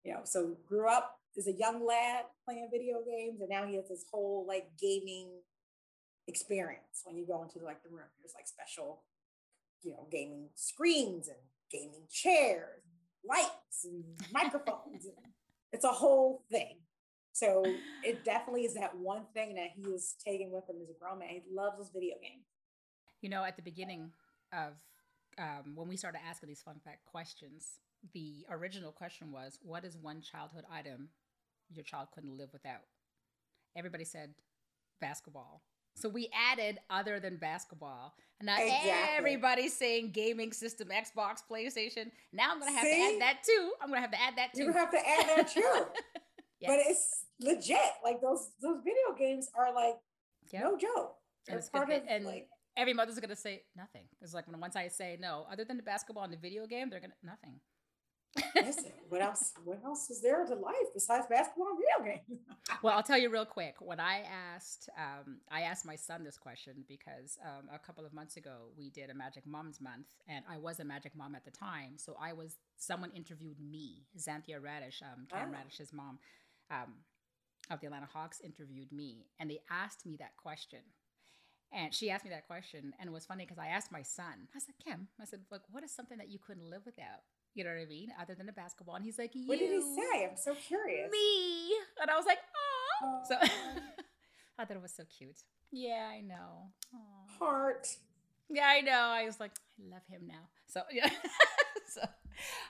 You 0.03 0.13
know, 0.13 0.21
so 0.25 0.57
grew 0.67 0.89
up 0.89 1.19
as 1.37 1.47
a 1.47 1.53
young 1.53 1.85
lad 1.85 2.25
playing 2.45 2.69
video 2.71 3.01
games, 3.05 3.41
and 3.41 3.49
now 3.49 3.65
he 3.65 3.75
has 3.75 3.87
this 3.89 4.05
whole 4.11 4.45
like 4.47 4.67
gaming 4.79 5.29
experience. 6.27 7.01
When 7.05 7.17
you 7.17 7.25
go 7.25 7.41
into 7.43 7.63
like 7.65 7.83
the 7.83 7.89
room, 7.89 8.11
there's 8.21 8.33
like 8.35 8.47
special 8.47 9.03
you 9.83 9.91
know, 9.91 10.07
gaming 10.11 10.49
screens 10.55 11.27
and 11.27 11.37
gaming 11.71 12.07
chairs, 12.09 12.81
lights 13.27 13.85
and 13.85 14.03
microphones. 14.31 15.05
and 15.05 15.33
it's 15.71 15.85
a 15.85 15.89
whole 15.89 16.43
thing. 16.51 16.77
So 17.33 17.63
it 18.03 18.23
definitely 18.23 18.61
is 18.61 18.75
that 18.75 18.95
one 18.95 19.23
thing 19.33 19.55
that 19.55 19.69
he 19.75 19.89
is 19.91 20.15
taking 20.23 20.51
with 20.51 20.69
him 20.69 20.75
as 20.83 20.89
a 20.89 20.99
grown 20.99 21.19
man. 21.19 21.29
He 21.29 21.41
loves 21.51 21.77
those 21.77 21.89
video 21.93 22.15
games. 22.21 22.45
You 23.21 23.29
know, 23.29 23.43
at 23.43 23.55
the 23.55 23.63
beginning 23.63 24.11
of 24.51 24.73
um, 25.37 25.75
when 25.75 25.87
we 25.87 25.97
started 25.97 26.19
asking 26.27 26.49
these 26.49 26.61
fun 26.61 26.79
fact 26.83 27.05
questions, 27.05 27.79
the 28.13 28.45
original 28.49 28.91
question 28.91 29.31
was, 29.31 29.59
"What 29.61 29.85
is 29.85 29.97
one 29.97 30.21
childhood 30.21 30.65
item 30.71 31.09
your 31.69 31.83
child 31.83 32.09
couldn't 32.13 32.37
live 32.37 32.49
without?" 32.53 32.83
Everybody 33.75 34.03
said 34.05 34.35
basketball. 35.01 35.63
So 35.95 36.09
we 36.09 36.29
added 36.33 36.79
other 36.89 37.19
than 37.19 37.37
basketball. 37.37 38.15
And 38.39 38.47
now 38.47 38.57
Exactly. 38.59 38.91
everybody's 39.15 39.73
saying 39.73 40.11
gaming 40.11 40.51
system, 40.51 40.89
Xbox, 40.89 41.43
PlayStation. 41.49 42.11
Now 42.31 42.51
I'm 42.51 42.59
gonna 42.59 42.71
have 42.71 42.81
to 42.83 42.89
add 42.89 43.21
that 43.21 43.43
too. 43.45 43.73
I'm 43.81 43.89
gonna 43.89 44.01
have 44.01 44.11
to 44.11 44.21
add 44.21 44.35
that 44.37 44.53
too. 44.53 44.63
You 44.63 44.71
have 44.73 44.91
to 44.91 44.97
add 44.97 45.27
that 45.37 45.51
too. 45.51 45.85
Yes. 46.59 46.69
But 46.69 46.79
it's 46.89 47.25
legit. 47.41 47.91
Like 48.05 48.21
those 48.21 48.51
those 48.61 48.79
video 48.85 49.13
games 49.19 49.49
are 49.53 49.73
like 49.73 49.95
Yep. 50.51 50.61
no 50.63 50.77
joke. 50.77 51.15
And 51.49 51.57
it's 51.59 51.69
part 51.69 51.89
of 51.91 52.01
and 52.07 52.25
like 52.25 52.47
every 52.77 52.93
mother's 52.93 53.19
gonna 53.19 53.35
say 53.35 53.63
nothing. 53.75 54.03
It's 54.21 54.33
like 54.33 54.47
when 54.47 54.59
once 54.59 54.75
I 54.75 54.87
say 54.87 55.17
no, 55.19 55.45
other 55.51 55.63
than 55.65 55.77
the 55.77 55.83
basketball 55.83 56.23
and 56.23 56.33
the 56.33 56.37
video 56.37 56.65
game, 56.67 56.89
they're 56.89 56.99
gonna 56.99 57.13
nothing. 57.23 57.59
listen, 58.55 58.91
what 59.09 59.21
else 59.21 59.53
what 59.63 59.79
else 59.85 60.09
is 60.09 60.19
there 60.21 60.43
to 60.43 60.55
life 60.55 60.89
besides 60.93 61.27
basketball 61.29 61.67
and 61.69 61.77
video 61.77 62.15
games? 62.27 62.41
well, 62.81 62.95
I'll 62.95 63.03
tell 63.03 63.17
you 63.17 63.29
real 63.29 63.45
quick. 63.45 63.75
When 63.79 63.99
I 63.99 64.21
asked, 64.21 64.89
um, 64.97 65.37
I 65.51 65.61
asked 65.61 65.85
my 65.85 65.95
son 65.95 66.23
this 66.23 66.37
question 66.37 66.83
because 66.87 67.37
um, 67.45 67.69
a 67.73 67.77
couple 67.77 68.05
of 68.05 68.13
months 68.13 68.37
ago 68.37 68.69
we 68.75 68.89
did 68.89 69.11
a 69.11 69.13
Magic 69.13 69.45
Moms 69.45 69.79
Month, 69.79 70.07
and 70.27 70.43
I 70.49 70.57
was 70.57 70.79
a 70.79 70.83
Magic 70.83 71.15
Mom 71.15 71.35
at 71.35 71.45
the 71.45 71.51
time. 71.51 71.93
So 71.97 72.17
I 72.19 72.33
was 72.33 72.57
someone 72.77 73.11
interviewed 73.11 73.57
me, 73.59 74.07
Xanthia 74.17 74.59
Reddish, 74.59 75.03
um, 75.03 75.27
Cam 75.29 75.51
Ah. 75.53 75.57
Reddish's 75.59 75.93
mom, 75.93 76.17
um, 76.71 76.93
of 77.69 77.81
the 77.81 77.85
Atlanta 77.85 78.07
Hawks, 78.11 78.41
interviewed 78.41 78.91
me, 78.91 79.27
and 79.39 79.47
they 79.49 79.59
asked 79.69 80.07
me 80.07 80.17
that 80.17 80.35
question. 80.37 80.79
And 81.73 81.93
she 81.93 82.11
asked 82.11 82.23
me 82.23 82.31
that 82.31 82.45
question, 82.45 82.93
and 82.99 83.09
it 83.09 83.13
was 83.13 83.25
funny 83.25 83.45
because 83.45 83.57
I 83.57 83.67
asked 83.67 83.91
my 83.91 84.03
son. 84.03 84.47
I 84.55 84.59
said, 84.59 84.75
"Kim, 84.83 85.07
I 85.19 85.25
said, 85.25 85.41
like, 85.51 85.61
what 85.71 85.83
is 85.83 85.91
something 85.91 86.17
that 86.19 86.29
you 86.29 86.37
couldn't 86.39 86.69
live 86.69 86.83
without? 86.85 87.23
You 87.55 87.63
know 87.63 87.71
what 87.71 87.81
I 87.81 87.85
mean? 87.85 88.09
Other 88.21 88.35
than 88.35 88.45
the 88.45 88.53
basketball?" 88.53 88.95
And 88.95 89.03
he's 89.03 89.17
like, 89.17 89.33
"You." 89.33 89.47
What 89.47 89.59
did 89.59 89.71
he 89.71 89.81
say? 89.81 90.25
I'm 90.29 90.37
so 90.37 90.53
curious. 90.53 91.11
Me. 91.11 91.73
And 92.01 92.11
I 92.11 92.15
was 92.15 92.25
like, 92.25 92.39
"Oh." 93.03 93.21
So. 93.27 93.35
I 94.59 94.65
thought 94.65 94.77
it 94.77 94.81
was 94.81 94.93
so 94.93 95.03
cute. 95.17 95.39
Yeah, 95.71 96.09
I 96.11 96.21
know. 96.21 96.69
Aw. 96.93 97.37
Heart. 97.39 97.87
Yeah, 98.49 98.67
I 98.67 98.81
know. 98.81 98.91
I 98.91 99.25
was 99.25 99.39
like, 99.39 99.51
I 99.79 99.89
love 99.93 100.03
him 100.07 100.21
now. 100.27 100.47
So 100.67 100.81
yeah. 100.91 101.09
so 101.89 102.01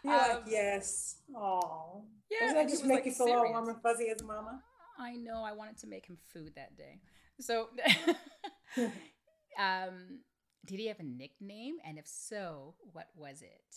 You're 0.04 0.18
like, 0.18 0.32
um, 0.32 0.44
yes. 0.48 1.18
Oh. 1.36 2.04
yeah, 2.32 2.40
Doesn't 2.48 2.56
that 2.56 2.70
just 2.70 2.86
make 2.86 3.00
like, 3.00 3.06
you 3.06 3.12
feel 3.12 3.28
all 3.34 3.50
warm 3.50 3.68
and 3.68 3.82
fuzzy 3.82 4.10
as 4.10 4.24
mama? 4.24 4.62
I 4.98 5.16
know. 5.16 5.44
I 5.44 5.52
wanted 5.52 5.78
to 5.80 5.88
make 5.88 6.06
him 6.06 6.18
food 6.32 6.54
that 6.56 6.78
day. 6.78 7.00
So, 7.40 7.70
um, 9.60 10.20
did 10.66 10.80
he 10.80 10.88
have 10.88 11.00
a 11.00 11.04
nickname? 11.04 11.76
And 11.86 11.98
if 11.98 12.08
so, 12.08 12.76
what 12.92 13.08
was 13.16 13.42
it? 13.42 13.76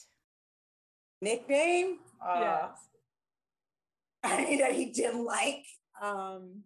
Nickname? 1.22 1.98
Uh, 2.24 2.40
Yes. 2.40 2.70
I 4.24 4.44
mean, 4.44 4.58
that 4.58 4.72
he 4.72 4.86
didn't 4.86 5.24
like. 5.24 5.64
Um, 6.02 6.62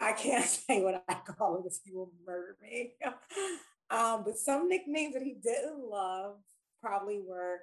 I 0.00 0.12
can't 0.12 0.44
say 0.68 0.82
what 0.82 1.02
I 1.08 1.14
call 1.14 1.56
it 1.56 1.62
because 1.64 1.80
he 1.84 1.92
will 1.92 2.12
murder 2.26 2.56
me. 2.62 2.92
um, 3.90 4.22
but 4.24 4.36
some 4.38 4.68
nicknames 4.68 5.14
that 5.14 5.22
he 5.22 5.36
didn't 5.42 5.78
love 5.88 6.36
probably 6.82 7.20
were 7.26 7.60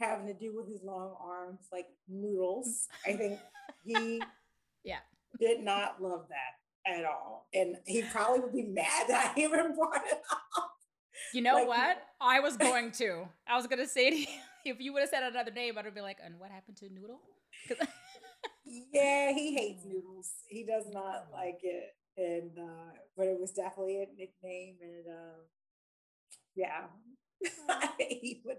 having 0.00 0.26
to 0.26 0.34
do 0.34 0.54
with 0.56 0.68
his 0.68 0.82
long 0.82 1.14
arms, 1.20 1.68
like 1.72 1.86
noodles. 2.08 2.86
I 3.06 3.12
think 3.14 3.38
he 3.84 4.22
Yeah. 4.84 5.00
did 5.38 5.60
not 5.60 6.02
love 6.02 6.26
that 6.28 6.54
at 6.86 7.04
all. 7.04 7.46
And 7.54 7.76
he 7.86 8.02
probably 8.02 8.40
would 8.40 8.52
be 8.52 8.62
mad 8.62 9.08
that 9.08 9.34
I 9.36 9.40
even 9.40 9.74
brought 9.74 10.02
it 10.06 10.20
up. 10.56 10.70
You 11.32 11.42
know 11.42 11.54
Like- 11.54 11.68
what? 11.68 12.02
I 12.20 12.40
was 12.40 12.56
going 12.68 12.92
to. 12.92 13.28
I 13.48 13.56
was 13.56 13.66
going 13.66 13.78
to 13.80 13.88
say 13.88 14.10
to 14.10 14.16
you, 14.16 14.26
if 14.64 14.80
you 14.80 14.92
would 14.92 15.00
have 15.00 15.10
said 15.10 15.22
another 15.22 15.50
name, 15.50 15.76
I'd 15.78 15.84
have 15.84 15.94
been 15.94 16.02
like, 16.02 16.18
and 16.24 16.38
what 16.38 16.50
happened 16.50 16.76
to 16.78 16.88
Noodle? 16.88 17.20
Yeah, 18.92 19.32
he 19.32 19.54
hates 19.54 19.84
noodles. 19.84 20.30
He 20.48 20.64
does 20.64 20.86
not 20.92 21.28
like 21.32 21.60
it. 21.62 21.94
And 22.16 22.50
uh, 22.58 22.92
but 23.16 23.26
it 23.26 23.38
was 23.38 23.52
definitely 23.52 24.02
a 24.02 24.06
nickname 24.18 24.76
and 24.82 25.06
uh 25.14 25.38
yeah. 26.56 26.86
he 27.98 28.40
would 28.44 28.56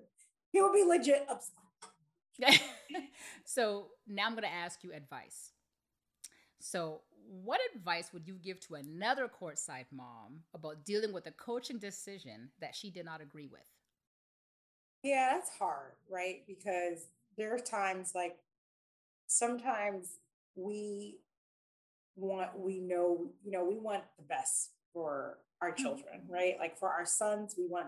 he 0.52 0.62
would 0.62 0.74
be 0.74 0.84
legit 0.84 1.28
upset. 1.30 2.62
so 3.44 3.88
now 4.08 4.28
I'm 4.28 4.32
going 4.34 4.44
to 4.44 4.54
ask 4.54 4.84
you 4.84 4.94
advice. 4.94 5.52
So, 6.60 7.02
what 7.30 7.60
advice 7.76 8.12
would 8.14 8.28
you 8.28 8.36
give 8.36 8.60
to 8.62 8.76
another 8.76 9.28
courtside 9.28 9.86
mom 9.91 10.41
about 10.54 10.86
dealing 10.86 11.14
with 11.14 11.28
a 11.28 11.32
coaching 11.32 11.78
decision 11.78 12.49
that 12.62 12.76
she 12.76 12.90
did 12.90 13.06
not 13.06 13.22
agree 13.22 13.48
with? 13.52 13.62
Yeah, 15.04 15.34
that's 15.34 15.52
hard, 15.58 15.94
right? 16.10 16.44
Because 16.48 17.08
there 17.38 17.54
are 17.54 17.60
times 17.60 18.14
like 18.16 18.38
sometimes 19.28 20.18
we 20.56 21.20
want 22.16 22.58
we 22.58 22.80
know, 22.80 23.30
you 23.44 23.52
know, 23.52 23.64
we 23.64 23.78
want 23.78 24.04
the 24.18 24.24
best 24.24 24.72
for 24.94 25.38
our 25.62 25.72
mm-hmm. 25.72 25.84
children, 25.84 26.22
right? 26.28 26.56
Like 26.60 26.78
for 26.78 26.90
our 26.90 27.06
sons, 27.06 27.56
we 27.58 27.68
want 27.68 27.88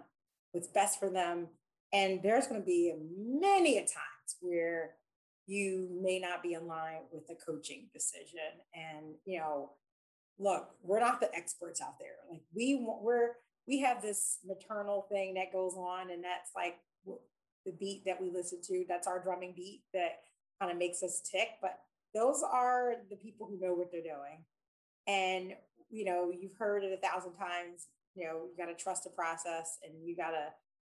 what's 0.52 0.68
best 0.68 1.00
for 1.00 1.10
them. 1.10 1.48
And 1.92 2.22
there's 2.22 2.48
going 2.48 2.62
to 2.62 2.66
be 2.66 2.94
many 3.18 3.78
a 3.78 3.82
times 3.82 4.38
where 4.42 4.92
you 5.50 5.90
may 6.00 6.20
not 6.20 6.44
be 6.44 6.54
in 6.54 6.68
line 6.68 7.02
with 7.12 7.26
the 7.26 7.36
coaching 7.44 7.88
decision. 7.92 8.62
And, 8.76 9.16
you 9.26 9.40
know, 9.40 9.72
look, 10.38 10.70
we're 10.84 11.00
not 11.00 11.20
the 11.20 11.34
experts 11.36 11.82
out 11.82 11.98
there. 12.00 12.18
Like 12.30 12.42
we 12.54 12.86
we're 13.02 13.32
we 13.68 13.80
have 13.80 14.02
this 14.02 14.38
maternal 14.46 15.08
thing 15.12 15.34
that 15.34 15.52
goes 15.52 15.74
on, 15.74 16.12
and 16.12 16.24
that's 16.24 16.52
like 16.56 16.78
the 17.66 17.72
beat 17.80 18.04
that 18.06 18.22
we 18.22 18.30
listen 18.30 18.60
to. 18.68 18.86
That's 18.88 19.08
our 19.08 19.24
drumming 19.24 19.54
beat 19.56 19.82
that 19.92 20.20
kind 20.62 20.72
of 20.72 20.78
makes 20.78 21.02
us 21.02 21.20
tick. 21.20 21.50
But 21.64 21.80
those 22.14 22.44
are 22.44 22.94
the 23.10 23.16
people 23.16 23.48
who 23.48 23.60
know 23.60 23.74
what 23.74 23.92
they're 23.92 24.02
doing. 24.02 24.46
And 25.08 25.54
you 25.90 26.06
know, 26.06 26.32
you've 26.32 26.58
heard 26.60 26.84
it 26.84 26.94
a 26.94 27.08
thousand 27.08 27.34
times. 27.34 27.88
You 28.14 28.28
know, 28.28 28.44
you 28.52 28.54
got 28.56 28.72
to 28.72 28.76
trust 28.76 29.04
the 29.04 29.10
process, 29.10 29.80
and 29.84 30.08
you 30.08 30.16
got 30.16 30.30
to, 30.30 30.50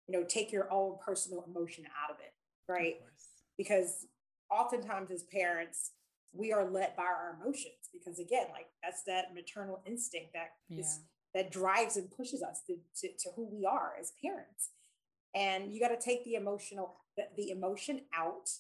you 0.09 0.19
know, 0.19 0.27
take 0.29 0.53
your 0.53 0.71
own 0.71 0.97
personal 1.03 1.43
emotion 1.49 1.85
out 2.05 2.11
of 2.11 2.17
it, 2.21 2.35
right? 2.71 2.97
Of 3.01 3.13
because 3.57 4.07
oftentimes 4.53 5.11
as 5.11 5.25
parents 5.25 5.93
we 6.35 6.53
are 6.53 6.65
led 6.71 6.97
by 6.97 7.03
our 7.03 7.37
emotions 7.41 7.91
because 7.93 8.19
again 8.19 8.47
like 8.53 8.67
that's 8.83 9.03
that 9.05 9.35
maternal 9.35 9.83
instinct 9.87 10.33
that 10.33 10.53
is 10.71 11.01
that 11.35 11.51
drives 11.51 11.97
and 11.97 12.11
pushes 12.11 12.43
us 12.43 12.61
to, 12.67 12.77
to, 13.01 13.09
to 13.19 13.31
who 13.35 13.49
we 13.51 13.65
are 13.65 13.93
as 13.99 14.13
parents. 14.23 14.71
And 15.35 15.73
you 15.73 15.81
got 15.81 15.89
to 15.89 16.01
take 16.01 16.25
the 16.25 16.35
emotional 16.35 16.97
the, 17.17 17.25
the 17.37 17.51
emotion 17.51 18.03
out 18.17 18.51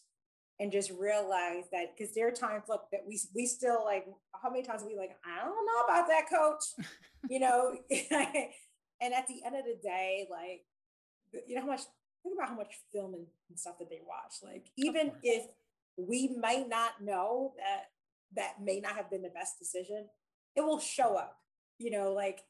and 0.61 0.71
just 0.71 0.91
realize 0.91 1.65
that 1.73 1.97
because 1.97 2.15
there 2.15 2.29
are 2.29 2.33
times 2.33 2.65
look 2.69 2.85
that 2.93 3.01
we 3.07 3.19
we 3.35 3.47
still 3.47 3.85
like 3.85 4.07
how 4.43 4.51
many 4.51 4.63
times 4.63 4.83
are 4.83 4.87
we 4.87 4.97
like 4.97 5.17
i 5.25 5.43
don't 5.43 5.67
know 5.67 5.85
about 5.85 6.07
that 6.09 6.29
coach 6.29 6.87
you 7.29 7.41
know? 7.41 7.77
And 9.01 9.13
at 9.13 9.27
the 9.27 9.43
end 9.45 9.57
of 9.57 9.65
the 9.65 9.77
day 9.83 10.29
like 10.31 10.63
you 11.49 11.57
know 11.57 11.63
how 11.63 11.67
much 11.67 11.81
think 12.23 12.37
about 12.37 12.51
how 12.51 12.55
much 12.55 12.79
film 12.93 13.15
and, 13.15 13.27
and 13.49 13.59
stuff 13.59 13.79
that 13.79 13.91
they 13.91 14.01
watch. 14.07 14.35
Like 14.45 14.71
even 14.77 15.13
if 15.23 15.47
we 15.97 16.35
might 16.41 16.69
not 16.69 17.03
know 17.03 17.53
that 17.59 17.85
that 18.35 18.63
may 18.65 18.81
not 18.81 18.97
have 18.97 19.11
been 19.11 19.23
the 19.23 19.29
best 19.31 19.59
decision 19.59 20.07
it 20.57 20.61
will 20.63 20.81
show 20.81 21.17
up 21.17 21.39
you 21.79 21.91
know 21.91 22.13
like 22.13 22.41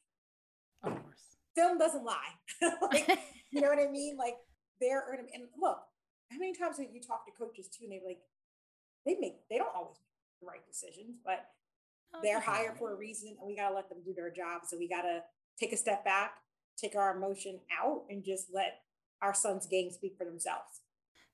Of 0.84 0.92
course. 1.02 1.36
film 1.54 1.78
doesn't 1.78 2.04
lie. 2.04 2.34
Like 2.82 3.08
you 3.50 3.60
know 3.60 3.68
what 3.68 3.78
i 3.78 3.90
mean? 3.90 4.16
Like 4.16 4.36
they're 4.80 5.04
and 5.12 5.28
and 5.34 5.44
look 5.60 5.78
how 6.30 6.38
many 6.38 6.54
times 6.54 6.78
have 6.78 6.88
you 6.92 7.00
talked 7.00 7.26
to 7.28 7.32
coaches 7.38 7.68
too 7.68 7.84
and 7.84 7.92
they're 7.92 8.06
like 8.06 8.20
they 9.06 9.16
make 9.20 9.34
they 9.50 9.58
don't 9.58 9.74
always 9.74 9.98
make 9.98 10.40
the 10.40 10.46
right 10.46 10.66
decisions 10.68 11.16
but 11.24 11.46
Oh, 12.14 12.20
they're 12.22 12.40
hired 12.40 12.76
for 12.76 12.92
a 12.92 12.96
reason 12.96 13.36
and 13.40 13.48
we 13.48 13.56
got 13.56 13.70
to 13.70 13.74
let 13.74 13.88
them 13.88 13.98
do 14.04 14.12
their 14.12 14.30
job 14.30 14.62
so 14.68 14.76
we 14.76 14.86
got 14.86 15.00
to 15.00 15.20
take 15.58 15.72
a 15.72 15.78
step 15.78 16.04
back 16.04 16.34
take 16.76 16.94
our 16.94 17.16
emotion 17.16 17.58
out 17.82 18.02
and 18.10 18.22
just 18.22 18.48
let 18.52 18.80
our 19.22 19.32
sons 19.32 19.66
game 19.66 19.90
speak 19.90 20.16
for 20.18 20.26
themselves 20.26 20.81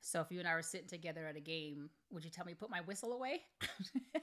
So 0.01 0.20
if 0.20 0.31
you 0.31 0.39
and 0.39 0.49
I 0.49 0.55
were 0.55 0.62
sitting 0.62 0.89
together 0.89 1.27
at 1.27 1.37
a 1.37 1.41
game, 1.41 1.91
would 2.11 2.25
you 2.25 2.31
tell 2.31 2.45
me 2.45 2.53
to 2.53 2.59
put 2.59 2.70
my 2.70 2.81
whistle 2.83 3.12
away? 3.12 3.43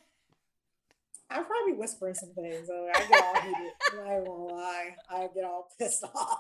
i'm 1.32 1.44
probably 1.44 1.74
whispering 1.74 2.14
some 2.14 2.30
things 2.36 2.68
so 2.68 2.88
i 2.94 3.00
get 3.08 3.24
all 3.24 3.42
heated. 3.42 3.72
I 4.08 4.20
won't 4.20 4.52
lie. 4.52 4.96
I 5.10 5.28
get 5.34 5.44
all 5.44 5.68
pissed 5.80 6.04
off. 6.16 6.40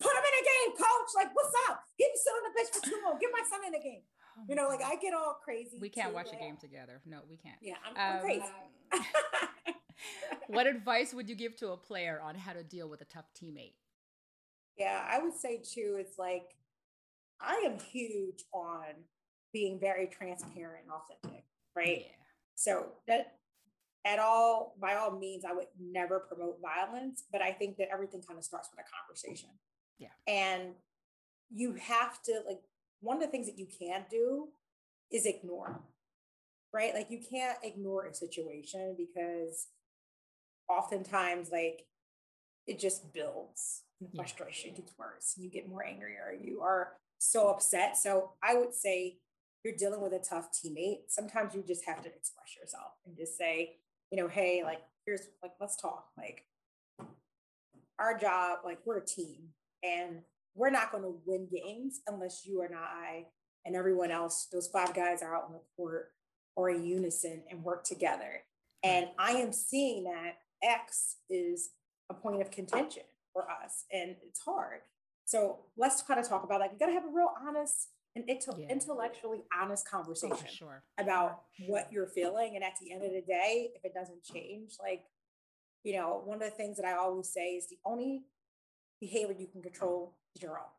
Put 0.00 0.10
him 0.10 0.24
in 0.24 0.34
a 0.40 0.44
game 0.44 0.76
coach. 0.76 1.10
Like 1.14 1.28
what's 1.34 1.52
up? 1.68 1.82
He 1.96 2.04
been 2.04 2.12
sitting 2.16 2.38
on 2.38 2.44
the 2.48 2.54
bench 2.56 2.68
for 2.72 2.80
too 2.88 3.00
long 3.04 3.18
get 3.20 3.30
my 3.30 3.42
son 3.50 3.60
in 3.66 3.72
the 3.72 3.78
game. 3.78 4.02
Oh 4.38 4.42
you 4.48 4.54
know 4.54 4.68
like 4.68 4.82
i 4.82 4.96
get 4.96 5.12
all 5.12 5.36
crazy 5.44 5.76
we 5.78 5.90
can't 5.90 6.08
too, 6.08 6.14
watch 6.14 6.28
a 6.32 6.36
game 6.36 6.56
together. 6.56 7.02
No, 7.04 7.18
we 7.28 7.36
can't. 7.36 7.56
yeah 7.60 7.74
i'm, 7.86 7.94
I'm 7.96 8.16
Um, 8.16 8.22
crazy. 8.22 8.44
What 10.48 10.66
advice 10.66 11.14
would 11.14 11.28
you 11.28 11.34
give 11.36 11.54
to 11.56 11.70
a 11.70 11.76
player 11.76 12.20
on 12.22 12.34
how 12.34 12.52
to 12.52 12.62
deal 12.62 12.88
with 12.88 13.00
a 13.00 13.04
tough 13.04 13.26
teammate? 13.40 13.74
Yeah, 14.76 15.06
I 15.08 15.18
would 15.22 15.34
say 15.34 15.58
too, 15.58 15.96
it's 15.98 16.18
like 16.18 16.54
I 17.42 17.62
am 17.66 17.78
huge 17.78 18.44
on 18.52 18.84
being 19.52 19.78
very 19.80 20.06
transparent 20.06 20.84
and 20.84 20.92
authentic, 20.92 21.44
right? 21.76 22.02
Yeah. 22.02 22.16
So 22.54 22.86
that 23.08 23.34
at 24.04 24.18
all, 24.18 24.74
by 24.80 24.94
all 24.94 25.16
means, 25.18 25.44
I 25.44 25.52
would 25.52 25.66
never 25.80 26.20
promote 26.20 26.58
violence, 26.60 27.24
but 27.30 27.42
I 27.42 27.52
think 27.52 27.76
that 27.76 27.88
everything 27.92 28.22
kind 28.26 28.38
of 28.38 28.44
starts 28.44 28.68
with 28.70 28.84
a 28.84 28.88
conversation. 28.98 29.50
Yeah. 29.98 30.08
And 30.26 30.74
you 31.50 31.74
have 31.74 32.22
to 32.22 32.40
like 32.46 32.60
one 33.00 33.16
of 33.16 33.22
the 33.22 33.28
things 33.28 33.46
that 33.46 33.58
you 33.58 33.66
can't 33.66 34.08
do 34.08 34.48
is 35.10 35.26
ignore, 35.26 35.80
right? 36.72 36.94
Like 36.94 37.10
you 37.10 37.20
can't 37.30 37.58
ignore 37.62 38.06
a 38.06 38.14
situation 38.14 38.96
because 38.96 39.68
oftentimes 40.68 41.50
like 41.50 41.86
it 42.66 42.78
just 42.78 43.12
builds 43.12 43.82
Yeah. 44.00 44.08
frustration 44.16 44.74
gets 44.74 44.92
worse. 44.98 45.34
You 45.36 45.50
get 45.50 45.68
more 45.68 45.84
angry 45.84 46.16
or 46.16 46.32
you 46.32 46.62
are 46.62 46.94
so 47.22 47.48
upset. 47.48 47.96
So 47.96 48.32
I 48.42 48.54
would 48.54 48.74
say 48.74 49.18
you're 49.64 49.76
dealing 49.76 50.00
with 50.00 50.12
a 50.12 50.18
tough 50.18 50.48
teammate. 50.52 51.02
Sometimes 51.08 51.54
you 51.54 51.62
just 51.66 51.84
have 51.86 52.02
to 52.02 52.08
express 52.08 52.56
yourself 52.60 52.92
and 53.06 53.16
just 53.16 53.38
say, 53.38 53.76
you 54.10 54.18
know, 54.18 54.28
hey, 54.28 54.62
like 54.64 54.80
here's 55.06 55.28
like 55.42 55.52
let's 55.60 55.76
talk. 55.76 56.06
Like 56.18 56.44
our 57.98 58.18
job, 58.18 58.58
like 58.64 58.78
we're 58.84 58.98
a 58.98 59.06
team 59.06 59.50
and 59.82 60.22
we're 60.54 60.70
not 60.70 60.90
going 60.90 61.04
to 61.04 61.14
win 61.24 61.48
games 61.50 62.00
unless 62.06 62.44
you 62.44 62.62
and 62.62 62.74
I 62.74 63.26
and 63.64 63.76
everyone 63.76 64.10
else, 64.10 64.48
those 64.52 64.66
five 64.68 64.92
guys 64.92 65.22
are 65.22 65.36
out 65.36 65.44
on 65.44 65.52
the 65.52 65.60
court 65.76 66.10
or 66.56 66.70
in 66.70 66.84
unison 66.84 67.42
and 67.50 67.62
work 67.62 67.84
together. 67.84 68.42
Hmm. 68.84 68.90
And 68.90 69.06
I 69.18 69.32
am 69.32 69.52
seeing 69.52 70.04
that 70.04 70.38
X 70.62 71.16
is 71.30 71.70
a 72.10 72.14
point 72.14 72.42
of 72.42 72.50
contention 72.50 73.04
for 73.32 73.46
us 73.48 73.84
and 73.92 74.16
it's 74.26 74.40
hard. 74.40 74.80
So 75.32 75.60
let's 75.78 76.02
kind 76.02 76.20
of 76.20 76.28
talk 76.28 76.44
about 76.44 76.60
like, 76.60 76.72
you 76.74 76.78
got 76.78 76.88
to 76.88 76.92
have 76.92 77.04
a 77.04 77.10
real 77.10 77.30
honest 77.48 77.88
and 78.14 78.28
Yeah. 78.28 78.66
intellectually 78.68 79.44
honest 79.58 79.86
Oh, 79.88 79.96
conversation 79.96 80.36
for 80.36 80.46
sure. 80.46 80.82
about 80.98 81.44
what 81.66 81.90
you're 81.90 82.06
feeling. 82.06 82.54
And 82.54 82.62
at 82.62 82.74
the 82.78 82.92
end 82.92 83.02
of 83.02 83.12
the 83.12 83.22
day, 83.22 83.70
if 83.74 83.82
it 83.82 83.94
doesn't 83.94 84.22
change, 84.22 84.76
like 84.78 85.04
you 85.84 85.96
know, 85.96 86.20
one 86.24 86.40
of 86.40 86.48
the 86.48 86.54
things 86.54 86.76
that 86.76 86.86
I 86.86 86.92
always 86.92 87.28
say 87.28 87.54
is 87.54 87.66
the 87.68 87.78
only 87.84 88.24
behavior 89.00 89.34
you 89.36 89.46
can 89.46 89.62
control 89.62 90.16
is 90.36 90.42
your 90.42 90.58
own. 90.58 90.74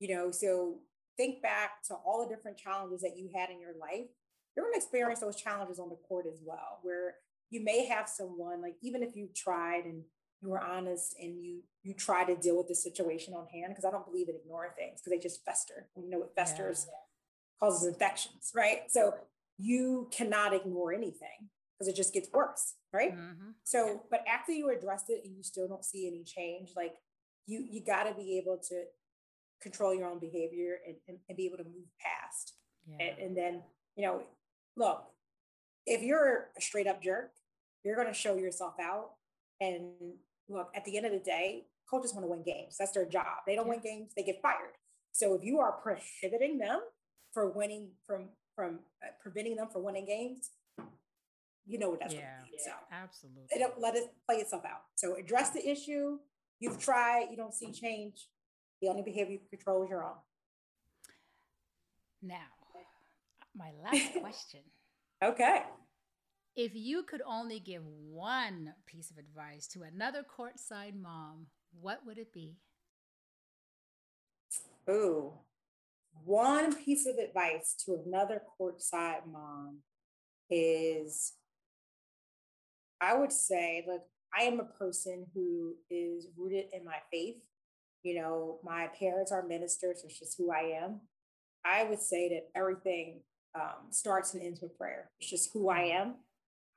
You 0.00 0.14
know, 0.14 0.30
so 0.32 0.80
think 1.16 1.40
back 1.40 1.82
to 1.84 1.94
all 1.94 2.26
the 2.26 2.34
different 2.34 2.58
challenges 2.58 3.00
that 3.02 3.16
you 3.16 3.30
had 3.34 3.50
in 3.50 3.60
your 3.60 3.74
life. 3.80 4.10
You're 4.54 4.66
going 4.66 4.74
to 4.74 4.78
experience 4.78 5.20
those 5.20 5.36
challenges 5.36 5.78
on 5.78 5.88
the 5.88 5.96
court 6.08 6.26
as 6.30 6.40
well, 6.44 6.80
where 6.82 7.14
you 7.50 7.62
may 7.64 7.86
have 7.86 8.08
someone 8.08 8.60
like 8.60 8.74
even 8.82 9.02
if 9.02 9.14
you 9.14 9.28
tried 9.34 9.84
and 9.84 10.02
you 10.46 10.52
were 10.52 10.62
honest 10.62 11.16
and 11.20 11.44
you 11.44 11.62
you 11.82 11.94
try 11.94 12.24
to 12.24 12.36
deal 12.36 12.56
with 12.56 12.68
the 12.68 12.74
situation 12.74 13.34
on 13.34 13.46
hand 13.46 13.66
because 13.68 13.84
I 13.84 13.90
don't 13.90 14.06
believe 14.06 14.28
in 14.28 14.36
ignoring 14.36 14.72
things 14.76 15.00
because 15.00 15.10
they 15.10 15.22
just 15.22 15.44
fester. 15.44 15.88
You 15.96 16.08
know 16.10 16.18
what 16.18 16.34
festers 16.34 16.86
yeah. 16.88 16.94
causes 17.60 17.86
infections, 17.86 18.52
right? 18.54 18.82
So 18.88 19.14
you 19.58 20.08
cannot 20.12 20.54
ignore 20.54 20.92
anything 20.92 21.50
because 21.78 21.88
it 21.88 21.96
just 21.96 22.14
gets 22.14 22.28
worse, 22.32 22.74
right? 22.92 23.14
Mm-hmm. 23.14 23.50
So, 23.64 24.02
but 24.10 24.24
after 24.26 24.52
you 24.52 24.70
address 24.70 25.04
it 25.08 25.22
and 25.24 25.36
you 25.36 25.42
still 25.42 25.68
don't 25.68 25.84
see 25.84 26.06
any 26.06 26.24
change, 26.24 26.70
like 26.76 26.94
you 27.46 27.64
you 27.68 27.84
got 27.84 28.04
to 28.04 28.14
be 28.14 28.38
able 28.38 28.58
to 28.68 28.84
control 29.60 29.94
your 29.94 30.08
own 30.08 30.18
behavior 30.18 30.78
and, 30.86 30.96
and, 31.08 31.18
and 31.28 31.36
be 31.36 31.46
able 31.46 31.58
to 31.58 31.64
move 31.64 31.88
past. 32.00 32.54
Yeah. 32.86 33.06
And, 33.06 33.18
and 33.18 33.36
then, 33.36 33.62
you 33.96 34.04
know, 34.04 34.22
look, 34.76 35.04
if 35.86 36.02
you're 36.02 36.48
a 36.56 36.60
straight 36.60 36.86
up 36.86 37.02
jerk, 37.02 37.30
you're 37.84 37.96
going 37.96 38.08
to 38.08 38.14
show 38.14 38.36
yourself 38.36 38.74
out. 38.80 39.10
And 39.60 39.92
look, 40.48 40.70
at 40.74 40.84
the 40.84 40.96
end 40.96 41.06
of 41.06 41.12
the 41.12 41.18
day, 41.18 41.64
coaches 41.88 42.12
want 42.14 42.24
to 42.24 42.30
win 42.30 42.42
games. 42.42 42.76
That's 42.78 42.92
their 42.92 43.06
job. 43.06 43.44
They 43.46 43.54
don't 43.54 43.66
yeah. 43.66 43.72
win 43.72 43.80
games, 43.80 44.12
they 44.16 44.22
get 44.22 44.40
fired. 44.42 44.74
So 45.12 45.34
if 45.34 45.44
you 45.44 45.60
are 45.60 45.72
prohibiting 45.72 46.58
them 46.58 46.80
for 47.32 47.48
winning 47.48 47.90
from 48.06 48.28
from 48.54 48.80
uh, 49.02 49.08
preventing 49.20 49.56
them 49.56 49.68
from 49.70 49.82
winning 49.82 50.06
games, 50.06 50.50
you 51.66 51.78
know 51.78 51.90
what 51.90 52.00
that's 52.00 52.14
yeah, 52.14 52.20
going 52.20 52.46
to 52.46 52.50
be. 52.52 52.58
So 52.64 52.70
absolutely, 52.92 53.58
don't 53.58 53.80
let 53.80 53.96
it 53.96 54.12
play 54.26 54.36
itself 54.36 54.64
out. 54.64 54.82
So 54.94 55.16
address 55.16 55.50
the 55.50 55.66
issue. 55.66 56.18
You've 56.58 56.78
tried, 56.78 57.26
you 57.30 57.36
don't 57.36 57.52
see 57.52 57.70
change. 57.70 58.28
The 58.80 58.88
only 58.88 59.02
behavior 59.02 59.32
you 59.32 59.40
control 59.50 59.84
is 59.84 59.90
your 59.90 60.04
own. 60.04 60.16
Now, 62.22 62.36
my 63.54 63.70
last 63.82 64.14
question. 64.20 64.60
okay. 65.22 65.62
If 66.56 66.72
you 66.74 67.02
could 67.02 67.20
only 67.26 67.60
give 67.60 67.82
one 67.84 68.72
piece 68.86 69.10
of 69.10 69.18
advice 69.18 69.66
to 69.68 69.82
another 69.82 70.24
courtside 70.24 70.98
mom, 70.98 71.48
what 71.78 72.00
would 72.06 72.16
it 72.16 72.32
be? 72.32 72.56
Ooh, 74.88 75.34
one 76.24 76.74
piece 76.74 77.06
of 77.06 77.16
advice 77.18 77.74
to 77.84 78.00
another 78.06 78.40
courtside 78.58 79.30
mom 79.30 79.80
is 80.48 81.34
I 83.02 83.14
would 83.14 83.32
say, 83.32 83.84
look, 83.86 84.02
I 84.36 84.44
am 84.44 84.58
a 84.58 84.64
person 84.64 85.26
who 85.34 85.74
is 85.90 86.28
rooted 86.38 86.66
in 86.72 86.86
my 86.86 86.96
faith. 87.12 87.36
You 88.02 88.20
know, 88.20 88.60
my 88.64 88.88
parents 88.98 89.30
are 89.30 89.46
ministers, 89.46 90.00
which 90.02 90.22
is 90.22 90.34
who 90.38 90.50
I 90.50 90.80
am. 90.82 91.00
I 91.66 91.84
would 91.84 92.00
say 92.00 92.30
that 92.30 92.48
everything 92.58 93.20
um, 93.54 93.90
starts 93.90 94.32
and 94.32 94.42
ends 94.42 94.62
with 94.62 94.78
prayer. 94.78 95.10
It's 95.20 95.28
just 95.28 95.50
who 95.52 95.68
I 95.68 95.80
am. 95.80 96.14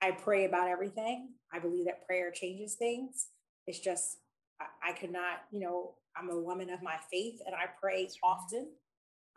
I 0.01 0.11
pray 0.11 0.45
about 0.45 0.69
everything. 0.69 1.29
I 1.53 1.59
believe 1.59 1.85
that 1.85 2.05
prayer 2.05 2.31
changes 2.31 2.75
things. 2.75 3.27
It's 3.67 3.79
just, 3.79 4.17
I, 4.59 4.89
I 4.89 4.93
could 4.93 5.11
not, 5.11 5.43
you 5.51 5.59
know, 5.59 5.95
I'm 6.15 6.29
a 6.29 6.39
woman 6.39 6.69
of 6.69 6.81
my 6.81 6.97
faith 7.11 7.39
and 7.45 7.55
I 7.55 7.65
pray 7.81 8.09
often. 8.23 8.67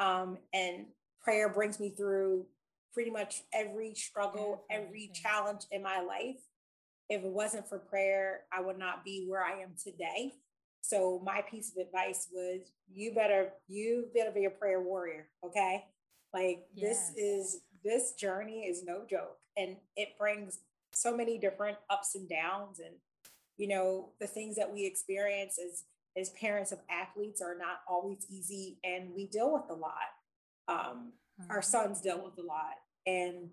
Um, 0.01 0.39
and 0.52 0.86
prayer 1.22 1.48
brings 1.48 1.78
me 1.78 1.90
through 1.90 2.47
pretty 2.93 3.10
much 3.10 3.43
every 3.52 3.94
struggle, 3.94 4.64
every 4.70 5.10
challenge 5.14 5.62
in 5.70 5.82
my 5.82 6.01
life. 6.01 6.40
If 7.09 7.24
it 7.24 7.30
wasn't 7.30 7.68
for 7.68 7.78
prayer, 7.78 8.40
I 8.52 8.60
would 8.60 8.78
not 8.78 9.05
be 9.05 9.26
where 9.28 9.44
I 9.44 9.60
am 9.60 9.74
today. 9.82 10.32
So 10.82 11.22
my 11.24 11.43
piece 11.48 11.70
of 11.70 11.86
advice 11.86 12.28
was 12.32 12.60
you 12.93 13.14
better 13.14 13.51
you 13.68 14.06
better 14.14 14.32
be 14.32 14.47
a 14.47 14.51
prayer 14.51 14.80
warrior, 14.80 15.28
okay? 15.44 15.84
Like 16.34 16.64
yes. 16.74 17.12
this 17.14 17.16
is 17.16 17.60
this 17.84 18.12
journey 18.12 18.64
is 18.64 18.84
no 18.84 19.02
joke. 19.09 19.38
And 19.56 19.76
it 19.96 20.18
brings 20.18 20.60
so 20.92 21.16
many 21.16 21.38
different 21.38 21.78
ups 21.90 22.14
and 22.14 22.28
downs. 22.28 22.78
And 22.78 22.94
you 23.59 23.68
know 23.68 24.10
the 24.20 24.26
things 24.26 24.56
that 24.56 24.72
we 24.72 24.86
experience 24.86 25.59
as 25.59 25.84
as 26.16 26.30
parents 26.30 26.72
of 26.72 26.78
athletes 26.90 27.40
are 27.40 27.56
not 27.56 27.80
always 27.88 28.26
easy. 28.30 28.78
And 28.84 29.14
we 29.14 29.26
deal 29.26 29.52
with 29.52 29.70
a 29.70 29.74
lot. 29.74 29.92
Um, 30.68 31.12
mm-hmm. 31.40 31.50
our 31.50 31.62
sons 31.62 32.00
deal 32.00 32.22
with 32.22 32.38
a 32.38 32.46
lot. 32.46 32.76
And 33.06 33.50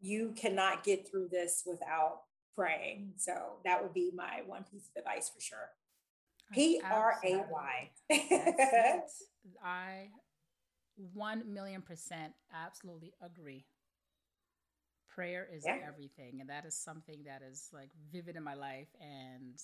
you 0.00 0.34
cannot 0.36 0.82
get 0.82 1.08
through 1.08 1.28
this 1.30 1.62
without 1.66 2.22
praying. 2.56 3.12
So 3.16 3.32
that 3.64 3.82
would 3.82 3.94
be 3.94 4.10
my 4.14 4.40
one 4.46 4.64
piece 4.64 4.88
of 4.88 5.00
advice 5.00 5.30
for 5.34 5.40
sure. 5.40 5.70
P-r-a-y 6.52 7.90
i 9.64 10.08
1 11.14 11.52
million 11.52 11.82
percent 11.82 12.32
absolutely 12.54 13.12
agree. 13.22 13.64
Prayer 15.08 15.48
is 15.52 15.64
yeah. 15.66 15.78
everything 15.86 16.40
and 16.40 16.48
that 16.50 16.64
is 16.64 16.74
something 16.74 17.24
that 17.26 17.42
is 17.48 17.68
like 17.72 17.90
vivid 18.12 18.36
in 18.36 18.44
my 18.44 18.54
life 18.54 18.88
and 19.00 19.58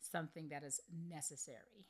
something 0.00 0.48
that 0.50 0.64
is 0.64 0.80
necessary. 1.08 1.86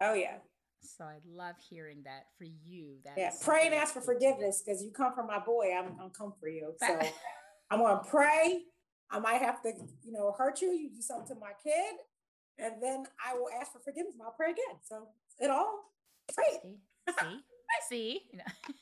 Oh 0.00 0.14
yeah. 0.14 0.36
So 0.82 1.04
i 1.04 1.16
love 1.26 1.54
hearing 1.70 2.02
that 2.04 2.26
for 2.36 2.44
you. 2.44 2.96
That 3.04 3.14
yeah 3.16 3.32
pray 3.42 3.62
and 3.64 3.74
ask 3.74 3.94
for 3.94 4.02
forgiveness 4.02 4.62
because 4.64 4.82
you 4.82 4.90
come 4.90 5.14
from 5.14 5.26
my 5.26 5.38
boy 5.38 5.72
i'm 5.76 5.96
gonna 5.96 6.10
come 6.16 6.34
for 6.40 6.48
you. 6.48 6.74
So 6.78 6.98
i'm 7.70 7.80
gonna 7.80 8.02
pray. 8.08 8.60
I 9.10 9.18
might 9.18 9.40
have 9.40 9.62
to 9.62 9.72
you 10.02 10.12
know 10.12 10.34
hurt 10.36 10.60
you 10.60 10.72
you 10.72 10.90
do 10.90 11.00
something 11.00 11.34
to 11.34 11.40
my 11.40 11.52
kid 11.62 11.94
and 12.58 12.82
then 12.82 13.04
i 13.24 13.34
will 13.34 13.48
ask 13.58 13.72
for 13.72 13.78
forgiveness 13.78 14.14
and 14.14 14.22
i'll 14.22 14.34
pray 14.36 14.50
again. 14.50 14.78
So 14.82 15.08
it 15.38 15.50
all 15.50 15.84
great. 16.34 16.60
See? 16.62 16.76
See, 17.08 17.40
see? 17.88 18.20
You 18.32 18.38
know. 18.38 18.44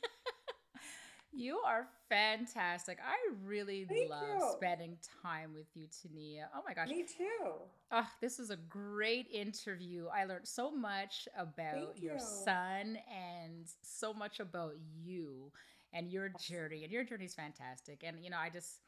You 1.35 1.61
are 1.67 1.87
fantastic. 2.11 2.99
I 3.03 3.17
really 3.47 3.87
love 4.11 4.53
spending 4.57 4.99
time 5.23 5.55
with 5.55 5.67
you, 5.75 5.87
Tania. 6.03 6.51
Oh 6.55 6.61
my 6.67 6.75
gosh. 6.75 6.89
Me 6.89 7.05
too. 7.05 7.53
Oh, 7.91 8.07
this 8.21 8.39
was 8.39 8.51
a 8.51 8.57
great 8.57 9.29
interview. 9.33 10.09
I 10.15 10.25
learned 10.25 10.47
so 10.47 10.71
much 10.71 11.27
about 11.37 11.97
your 11.97 12.19
son 12.19 12.99
and 13.11 13.67
so 13.81 14.13
much 14.13 14.41
about 14.41 14.75
you 15.03 15.51
and 15.95 16.11
your 16.11 16.29
journey. 16.39 16.85
And 16.85 16.93
your 16.93 17.03
journey 17.03 17.25
is 17.25 17.35
fantastic. 17.35 18.03
And, 18.07 18.23
you 18.23 18.29
know, 18.29 18.39
I 18.39 18.51
just, 18.51 18.81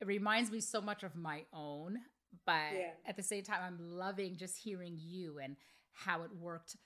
it 0.00 0.08
reminds 0.08 0.50
me 0.50 0.60
so 0.60 0.80
much 0.80 1.04
of 1.04 1.14
my 1.14 1.44
own. 1.52 1.98
But 2.46 2.72
yeah. 2.74 2.90
at 3.06 3.16
the 3.16 3.22
same 3.22 3.44
time, 3.44 3.60
I'm 3.64 3.78
loving 3.78 4.36
just 4.36 4.58
hearing 4.58 4.96
you 4.98 5.38
and 5.38 5.54
how 5.92 6.22
it 6.22 6.30
worked 6.36 6.76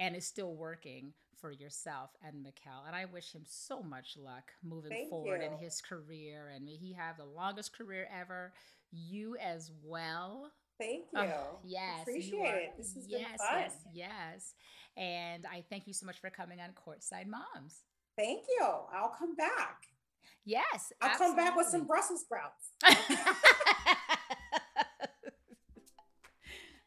and 0.00 0.16
is 0.16 0.26
still 0.26 0.54
working 0.54 1.12
for 1.42 1.50
yourself 1.52 2.10
and 2.26 2.36
Mikal. 2.36 2.86
And 2.86 2.96
I 2.96 3.04
wish 3.04 3.32
him 3.32 3.42
so 3.44 3.82
much 3.82 4.16
luck 4.16 4.52
moving 4.62 4.90
Thank 4.90 5.10
forward 5.10 5.42
you. 5.42 5.48
in 5.48 5.58
his 5.58 5.82
career. 5.82 6.52
And 6.54 6.64
may 6.64 6.76
he 6.76 6.94
have 6.94 7.18
the 7.18 7.24
longest 7.26 7.76
career 7.76 8.08
ever. 8.16 8.54
You 8.92 9.36
as 9.36 9.70
well. 9.84 10.52
Thank 10.80 11.06
uh, 11.14 11.22
you. 11.22 11.32
yes. 11.64 12.02
Appreciate 12.02 12.40
are, 12.40 12.56
it. 12.56 12.72
This 12.78 12.94
has 12.94 13.06
yes, 13.06 13.28
been 13.28 13.36
fun. 13.38 13.58
Yes, 13.58 13.76
yes. 13.92 14.54
And 14.96 15.44
I 15.52 15.62
thank 15.68 15.86
you 15.86 15.92
so 15.92 16.06
much 16.06 16.20
for 16.20 16.30
coming 16.30 16.60
on 16.60 16.70
Courtside 16.70 17.26
Moms. 17.26 17.82
Thank 18.16 18.44
you. 18.48 18.64
I'll 18.64 19.14
come 19.18 19.34
back. 19.34 19.88
Yes. 20.44 20.92
I'll 21.00 21.10
absolutely. 21.10 21.36
come 21.36 21.44
back 21.44 21.56
with 21.56 21.66
some 21.66 21.86
Brussels 21.86 22.20
sprouts. 22.22 22.70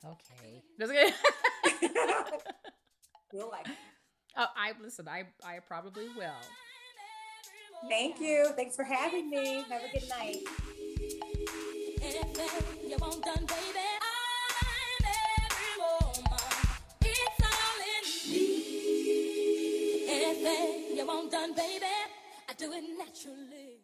okay. 0.06 0.64
We'll 3.36 3.49
like 3.49 3.68
Oh, 4.38 4.48
I 4.56 4.74
listen. 4.82 5.07
I 5.07 5.26
I 5.45 5.60
probably 5.60 6.10
will. 6.18 6.41
Thank 7.90 8.20
you. 8.20 8.52
Thanks 8.56 8.76
for 8.76 8.84
having 8.84 9.30
me. 9.30 9.64
Have 9.70 9.82
a 9.84 9.99
good 9.99 10.10
night. 10.10 10.44
you 20.95 21.06
want 21.07 21.32
done, 21.32 21.53
baby. 21.53 21.86
I 22.49 22.53
do 22.57 22.72
it 22.74 22.84
naturally. 22.98 23.75